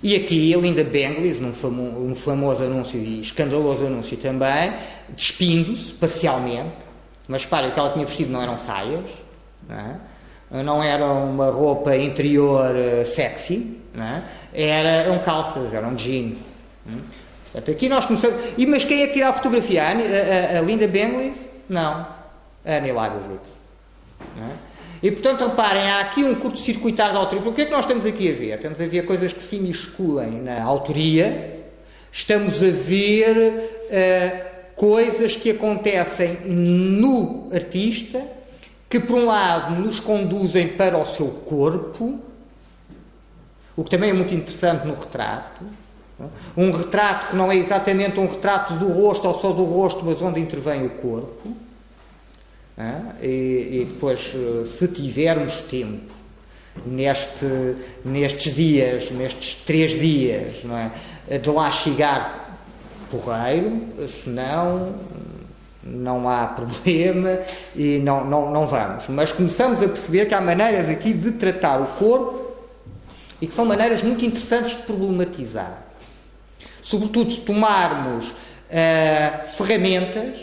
E 0.04 0.14
aqui 0.16 0.54
a 0.54 0.58
Linda 0.58 0.84
Benglis, 0.84 1.40
num 1.40 1.54
famo, 1.54 1.82
um 2.06 2.14
famoso 2.14 2.62
anúncio 2.62 3.00
e 3.00 3.20
escandaloso 3.20 3.86
anúncio 3.86 4.18
também, 4.18 4.74
despindo-se 5.08 5.92
parcialmente, 5.92 6.76
mas 7.26 7.46
para 7.46 7.68
o 7.68 7.72
que 7.72 7.78
ela 7.78 7.90
tinha 7.90 8.04
vestido 8.04 8.30
não 8.30 8.42
eram 8.42 8.58
saias, 8.58 9.06
não, 9.66 10.60
é? 10.60 10.62
não 10.62 10.82
era 10.82 11.06
uma 11.06 11.48
roupa 11.48 11.96
interior 11.96 12.74
uh, 12.74 13.06
sexy, 13.06 13.80
é? 13.96 14.22
era, 14.52 14.88
eram 14.90 15.20
calças, 15.20 15.72
eram 15.72 15.94
jeans. 15.94 16.50
Hum? 16.86 17.00
Portanto, 17.50 17.74
aqui 17.74 17.88
nós 17.88 18.04
começamos. 18.04 18.36
E, 18.58 18.66
mas 18.66 18.84
quem 18.84 19.04
é 19.04 19.06
que 19.06 19.22
a 19.22 19.32
fotografia? 19.32 19.84
A, 19.84 19.86
a, 19.86 20.58
a 20.58 20.60
Linda 20.60 20.86
Benglis? 20.86 21.48
Não. 21.66 22.06
A 22.66 22.76
Annie 22.76 22.92
Leibovitz. 22.92 23.56
E, 25.02 25.10
portanto, 25.10 25.46
reparem, 25.46 25.82
há 25.82 26.00
aqui 26.00 26.24
um 26.24 26.34
curto-circuitar 26.34 27.12
da 27.12 27.18
autoria. 27.18 27.50
O 27.50 27.52
que 27.52 27.62
é 27.62 27.64
que 27.66 27.70
nós 27.70 27.84
estamos 27.84 28.06
aqui 28.06 28.30
a 28.30 28.32
ver? 28.32 28.56
Estamos 28.56 28.80
a 28.80 28.86
ver 28.86 29.04
coisas 29.04 29.32
que 29.32 29.42
se 29.42 29.56
imiscuem 29.56 30.40
na 30.40 30.62
autoria, 30.62 31.64
estamos 32.10 32.62
a 32.62 32.70
ver 32.70 33.36
uh, 33.36 34.54
coisas 34.74 35.36
que 35.36 35.50
acontecem 35.50 36.38
no 36.46 37.50
artista, 37.52 38.22
que, 38.88 39.00
por 39.00 39.16
um 39.16 39.26
lado, 39.26 39.74
nos 39.74 40.00
conduzem 40.00 40.68
para 40.68 40.96
o 40.96 41.04
seu 41.04 41.28
corpo, 41.28 42.20
o 43.76 43.82
que 43.82 43.90
também 43.90 44.10
é 44.10 44.12
muito 44.12 44.32
interessante 44.32 44.86
no 44.86 44.94
retrato. 44.94 45.64
Um 46.56 46.70
retrato 46.70 47.30
que 47.30 47.36
não 47.36 47.50
é 47.50 47.56
exatamente 47.56 48.20
um 48.20 48.26
retrato 48.26 48.74
do 48.74 48.88
rosto 48.92 49.26
ou 49.26 49.34
só 49.34 49.52
do 49.52 49.64
rosto, 49.64 50.04
mas 50.04 50.22
onde 50.22 50.40
intervém 50.40 50.86
o 50.86 50.90
corpo. 50.90 51.63
E, 53.22 53.26
e, 53.26 53.88
depois, 53.88 54.34
se 54.64 54.88
tivermos 54.88 55.62
tempo, 55.62 56.12
neste, 56.84 57.76
nestes 58.04 58.52
dias, 58.54 59.10
nestes 59.10 59.56
três 59.56 59.92
dias, 59.92 60.62
é? 61.28 61.38
de 61.38 61.50
lá 61.50 61.70
chegar 61.70 62.58
porreiro, 63.10 63.86
senão 64.08 64.94
não 65.82 66.28
há 66.28 66.46
problema 66.46 67.38
e 67.76 67.98
não, 67.98 68.24
não, 68.24 68.50
não 68.50 68.66
vamos. 68.66 69.08
Mas 69.08 69.32
começamos 69.32 69.82
a 69.82 69.88
perceber 69.88 70.26
que 70.26 70.34
há 70.34 70.40
maneiras 70.40 70.88
aqui 70.88 71.12
de 71.12 71.32
tratar 71.32 71.80
o 71.80 71.86
corpo 71.98 72.52
e 73.40 73.46
que 73.46 73.54
são 73.54 73.64
maneiras 73.64 74.02
muito 74.02 74.24
interessantes 74.24 74.76
de 74.76 74.82
problematizar. 74.82 75.82
Sobretudo 76.82 77.30
se 77.30 77.40
tomarmos 77.40 78.26
uh, 78.28 79.46
ferramentas 79.56 80.38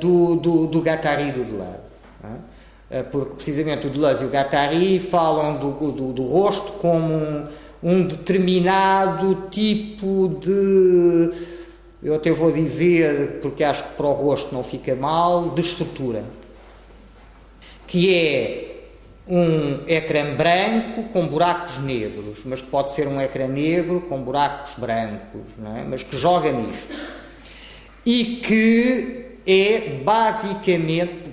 do, 0.00 0.36
do, 0.36 0.66
do 0.66 0.80
Guattari 0.80 1.28
e 1.28 1.32
do 1.32 1.44
Deleuze. 1.44 1.90
Uh, 2.22 3.04
porque 3.10 3.34
precisamente 3.34 3.86
o 3.86 3.90
Deleuze 3.90 4.24
e 4.24 4.26
o 4.26 4.30
Guattari 4.30 4.98
falam 4.98 5.58
do, 5.58 5.72
do, 5.92 6.12
do 6.12 6.22
rosto 6.24 6.72
como 6.72 7.14
um, 7.14 7.44
um 7.82 8.06
determinado 8.06 9.48
tipo 9.50 10.36
de 10.40 11.30
eu 12.02 12.14
até 12.14 12.30
vou 12.30 12.50
dizer, 12.50 13.40
porque 13.42 13.62
acho 13.62 13.84
que 13.84 13.94
para 13.94 14.06
o 14.06 14.12
rosto 14.12 14.54
não 14.54 14.62
fica 14.62 14.94
mal, 14.94 15.50
de 15.50 15.60
estrutura. 15.60 16.24
Que 17.86 18.14
é 18.14 18.70
um 19.28 19.82
ecrã 19.86 20.34
branco 20.34 21.04
com 21.12 21.26
buracos 21.26 21.78
negros, 21.78 22.38
mas 22.46 22.62
que 22.62 22.68
pode 22.68 22.90
ser 22.90 23.06
um 23.06 23.20
ecrã 23.20 23.46
negro 23.46 24.00
com 24.08 24.20
buracos 24.22 24.76
brancos, 24.76 25.42
é? 25.76 25.84
mas 25.84 26.02
que 26.02 26.16
joga 26.16 26.50
nisto. 26.50 26.88
E 28.06 28.36
que 28.36 29.29
é 29.46 30.00
basicamente 30.04 31.32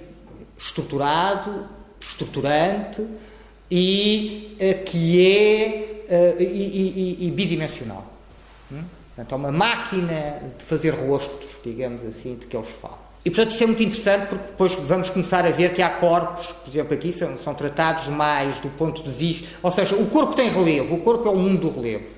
estruturado, 0.58 1.68
estruturante 2.00 3.06
e 3.70 4.56
uh, 4.60 4.84
que 4.86 5.22
é 5.22 6.04
uh, 6.10 6.42
e, 6.42 7.18
e, 7.20 7.28
e, 7.28 7.32
bidimensional. 7.32 8.06
Hum? 8.72 8.82
Portanto, 9.16 9.32
é 9.32 9.36
uma 9.36 9.52
máquina 9.52 10.42
de 10.58 10.64
fazer 10.64 10.92
rostos, 10.92 11.50
digamos 11.64 12.04
assim, 12.04 12.36
de 12.36 12.46
que 12.46 12.56
eles 12.56 12.70
falam. 12.70 13.08
E, 13.26 13.30
portanto, 13.30 13.54
isso 13.54 13.64
é 13.64 13.68
muito 13.68 13.84
interessante 13.84 14.28
porque 14.28 14.46
depois 14.46 14.74
vamos 14.74 15.10
começar 15.10 15.46
a 15.46 15.50
ver 15.50 15.74
que 15.74 15.82
há 15.82 15.90
corpos, 15.90 16.48
por 16.48 16.70
exemplo, 16.70 16.94
aqui 16.94 17.12
são, 17.12 17.38
são 17.38 17.54
tratados 17.54 18.08
mais 18.08 18.60
do 18.62 18.70
ponto 18.70 19.04
de 19.04 19.12
vista. 19.12 19.48
Ou 19.62 19.72
seja, 19.72 19.96
o 19.96 20.08
corpo 20.08 20.34
tem 20.34 20.50
relevo, 20.50 20.96
o 20.96 21.02
corpo 21.02 21.28
é 21.28 21.32
o 21.32 21.36
mundo 21.36 21.70
do 21.70 21.82
relevo. 21.82 22.17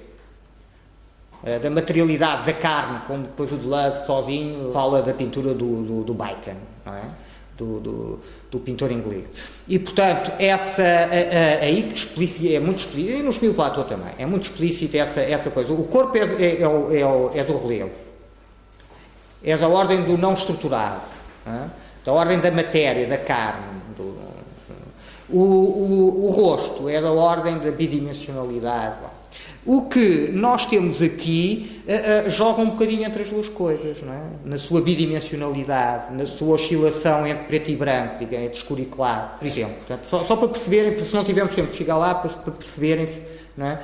Eh, 1.43 1.59
da 1.59 1.69
materialidade 1.69 2.45
da 2.45 2.53
carne, 2.53 2.99
como 3.07 3.23
depois 3.23 3.51
o 3.51 3.55
Deleuze 3.55 4.05
sozinho 4.05 4.71
fala 4.73 5.01
da 5.01 5.13
pintura 5.13 5.53
do, 5.53 5.83
do, 5.83 6.03
do 6.03 6.13
Bacon, 6.13 6.55
não 6.85 6.93
é? 6.93 7.03
do, 7.57 7.79
do, 7.79 8.19
do 8.49 8.59
pintor 8.59 8.91
inglês. 8.91 9.27
E, 9.67 9.77
portanto, 9.79 10.31
essa 10.39 10.83
aí 11.61 11.83
que 11.83 12.55
é 12.55 12.59
muito 12.59 12.79
explícito, 12.79 12.99
e 12.99 13.21
no 13.21 13.29
Espírito 13.29 13.55
Platão 13.55 13.83
também, 13.83 14.13
é 14.17 14.25
muito 14.25 14.43
explícito 14.43 14.97
essa, 14.97 15.21
essa 15.21 15.51
coisa. 15.51 15.71
O 15.73 15.83
corpo 15.83 16.17
é, 16.17 16.21
é, 16.21 16.61
é, 16.61 17.35
é, 17.35 17.39
é 17.39 17.43
do 17.43 17.57
relevo, 17.57 17.91
é 19.43 19.55
da 19.55 19.67
ordem 19.67 20.03
do 20.03 20.17
não 20.17 20.33
estruturado, 20.33 21.01
da 22.03 22.13
ordem 22.13 22.39
da 22.39 22.51
matéria, 22.51 23.07
da 23.07 23.17
carne. 23.17 23.79
Do, 23.95 24.17
o, 25.29 25.37
o, 25.37 26.25
o 26.25 26.29
rosto 26.31 26.89
é 26.89 26.99
da 26.99 27.11
ordem 27.11 27.59
da 27.59 27.71
bidimensionalidade. 27.71 29.18
O 29.65 29.83
que 29.83 30.29
nós 30.31 30.65
temos 30.65 31.01
aqui 31.01 31.81
uh, 31.85 32.27
uh, 32.27 32.29
joga 32.29 32.61
um 32.61 32.69
bocadinho 32.69 33.05
entre 33.05 33.23
as 33.23 33.29
duas 33.29 33.49
coisas, 33.49 34.01
não 34.01 34.13
é? 34.13 34.21
na 34.45 34.57
sua 34.57 34.81
bidimensionalidade, 34.81 36.13
na 36.13 36.25
sua 36.25 36.55
oscilação 36.55 37.27
entre 37.27 37.43
preto 37.43 37.69
e 37.69 37.75
branco, 37.75 38.19
digamos, 38.19 38.47
entre 38.47 38.57
escuro 38.57 38.81
e 38.81 38.85
claro, 38.85 39.37
por 39.37 39.45
exemplo. 39.45 39.75
Portanto, 39.75 40.05
só, 40.05 40.23
só, 40.23 40.35
para 40.35 40.47
perceberem, 40.47 40.97
se 40.97 41.13
não 41.13 41.23
tivermos 41.23 41.53
tempo 41.53 41.69
de 41.69 41.75
chegar 41.75 41.97
lá, 41.97 42.15
para, 42.15 42.29
para 42.29 42.53
perceberem 42.53 43.07
é? 43.61 43.79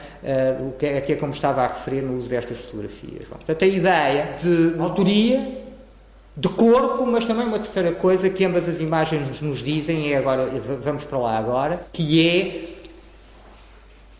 Uh, 0.60 0.69
o 0.69 0.72
que 0.73 0.85
é, 0.85 1.02
que 1.02 1.14
é 1.14 1.15
como 1.15 1.34
estava 1.34 1.64
a 1.64 1.68
referir 1.68 2.02
no 2.02 2.18
uso 2.18 2.30
destas 2.30 2.60
fotografias. 2.60 3.27
Bom, 3.30 3.35
portanto, 3.35 3.64
a 3.64 3.68
ideia 3.68 4.35
de 4.41 4.80
autoria, 4.80 5.65
de 6.38 6.49
corpo, 6.49 7.06
mas 7.06 7.26
também 7.26 7.45
uma 7.45 7.60
terceira 7.60 7.91
coisa 7.91 8.30
que 8.30 8.45
ambas 8.45 8.68
as 8.69 8.80
imagens 8.80 9.41
nos 9.41 9.64
dizem, 9.64 10.14
é 10.14 10.18
agora, 10.18 10.49
vamos 10.80 11.03
para 11.03 11.18
lá 11.18 11.38
agora, 11.38 11.81
que 11.91 12.26
é 12.26 12.74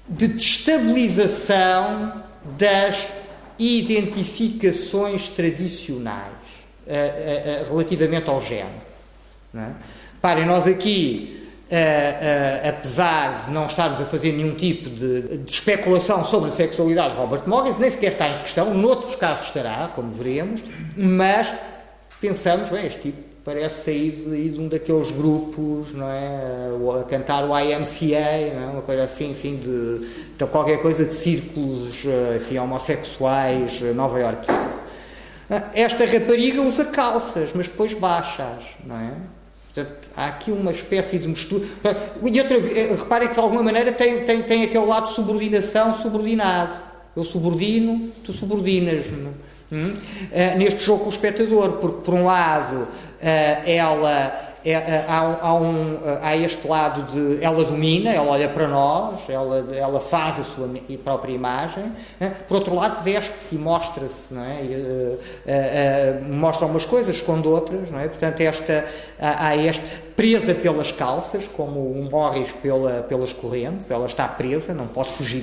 de 0.08 0.28
destabilização 0.28 2.24
das 2.58 3.08
identificações 3.58 5.30
tradicionais 5.30 6.32
uh, 6.86 6.92
uh, 6.92 7.64
uh, 7.64 7.70
relativamente 7.70 8.30
ao 8.30 8.42
género. 8.42 8.86
É? 9.56 9.70
Parem, 10.22 10.46
nós 10.46 10.68
aqui, 10.68 11.50
apesar 12.68 13.46
de 13.46 13.52
não 13.52 13.68
estarmos 13.68 14.02
a 14.02 14.06
fazer 14.06 14.32
nenhum 14.32 14.56
tipo 14.56 14.90
de, 14.90 15.38
de, 15.38 15.52
especulação 15.52 16.24
sobre 16.24 16.50
a 16.50 16.52
sexualidade 16.52 17.14
de 17.14 17.20
Robert 17.20 17.44
Morris, 17.46 17.78
nem 17.78 17.92
sequer 17.92 18.12
está 18.12 18.28
em 18.28 18.40
questão, 18.40 18.74
noutros 18.74 19.16
casos 19.16 19.46
estará, 19.48 19.92
como 19.96 20.12
veremos, 20.12 20.64
mas 20.98 21.54
pensamos, 22.20 22.70
bem, 22.70 22.88
este 22.88 23.02
tipo 23.02 23.25
parece 23.46 23.86
sair 23.86 24.12
de, 24.28 24.50
de 24.50 24.60
um 24.60 24.68
daqueles 24.68 25.12
grupos, 25.12 25.94
não 25.94 26.10
é? 26.10 27.00
A 27.00 27.04
cantar 27.04 27.48
o 27.48 27.58
IMCA, 27.58 28.56
não 28.56 28.64
é? 28.64 28.66
uma 28.74 28.82
coisa 28.82 29.04
assim, 29.04 29.32
enfim, 29.32 29.58
de, 29.58 30.00
de 30.36 30.46
qualquer 30.48 30.82
coisa 30.82 31.06
de 31.06 31.14
círculos 31.14 32.04
enfim, 32.36 32.58
homossexuais 32.58 33.82
nova 33.94 34.20
iorquinos. 34.20 34.86
Esta 35.76 36.06
rapariga 36.06 36.60
usa 36.62 36.86
calças, 36.86 37.52
mas 37.54 37.68
depois 37.68 37.94
baixas, 37.94 38.64
não 38.84 38.96
é? 38.96 39.14
Portanto, 39.76 40.10
há 40.16 40.28
aqui 40.28 40.52
uma 40.52 40.72
espécie 40.72 41.20
de 41.20 41.28
mistura. 41.28 41.66
E 42.24 42.40
outra, 42.42 42.58
eh, 42.58 42.96
reparem 42.98 43.28
que 43.28 43.34
de 43.34 43.40
alguma 43.40 43.62
maneira 43.62 43.92
tem, 43.92 44.24
tem, 44.24 44.42
tem 44.42 44.64
aquele 44.64 44.86
lado 44.86 45.10
de 45.10 45.14
subordinação 45.14 45.94
subordinado. 45.94 46.74
Eu 47.16 47.24
subordino, 47.24 48.10
tu 48.24 48.34
subordinas-me. 48.34 49.32
Uh, 49.76 50.58
neste 50.58 50.84
jogo 50.84 51.02
com 51.02 51.06
o 51.08 51.10
espectador, 51.10 51.74
porque 51.74 52.02
por 52.02 52.14
um 52.14 52.26
lado 52.26 52.88
eh, 53.22 53.78
ela 53.78 54.46
é, 54.66 54.76
há, 55.08 55.38
há, 55.42 55.54
um, 55.54 56.00
há, 56.24 56.36
este 56.36 56.68
lado 56.68 57.04
de 57.12 57.44
ela 57.44 57.64
domina, 57.64 58.12
ela 58.12 58.32
olha 58.32 58.50
para 58.50 58.68
nós, 58.68 59.22
ela, 59.30 59.64
ela 59.72 60.00
faz 60.00 60.40
a 60.40 60.44
sua 60.44 60.68
própria 61.04 61.32
imagem. 61.32 61.92
Por 62.48 62.58
outro 62.58 62.74
lado, 62.74 63.04
despe-se 63.04 63.56
e 63.56 63.58
mostra-se, 63.60 64.34
não 64.34 64.44
é? 64.44 64.64
E, 64.64 64.76
uh, 64.76 65.20
uh, 65.20 66.34
mostra 66.34 66.66
umas 66.66 66.84
coisas, 66.84 67.16
esconde 67.16 67.48
outras, 67.48 67.92
não 67.92 68.00
é? 68.00 68.08
Portanto, 68.08 68.42
esta, 68.42 68.86
há, 69.20 69.50
há 69.50 69.56
este 69.56 69.86
presa 70.16 70.56
pelas 70.56 70.92
calças, 70.92 71.48
como 71.56 71.80
o 71.80 72.10
Morris 72.10 72.52
pela, 72.52 73.04
pelas 73.04 73.34
correntes, 73.34 73.92
ela 73.92 74.06
está 74.06 74.28
presa, 74.28 74.74
não 74.74 74.88
pode 74.88 75.12
fugir 75.12 75.34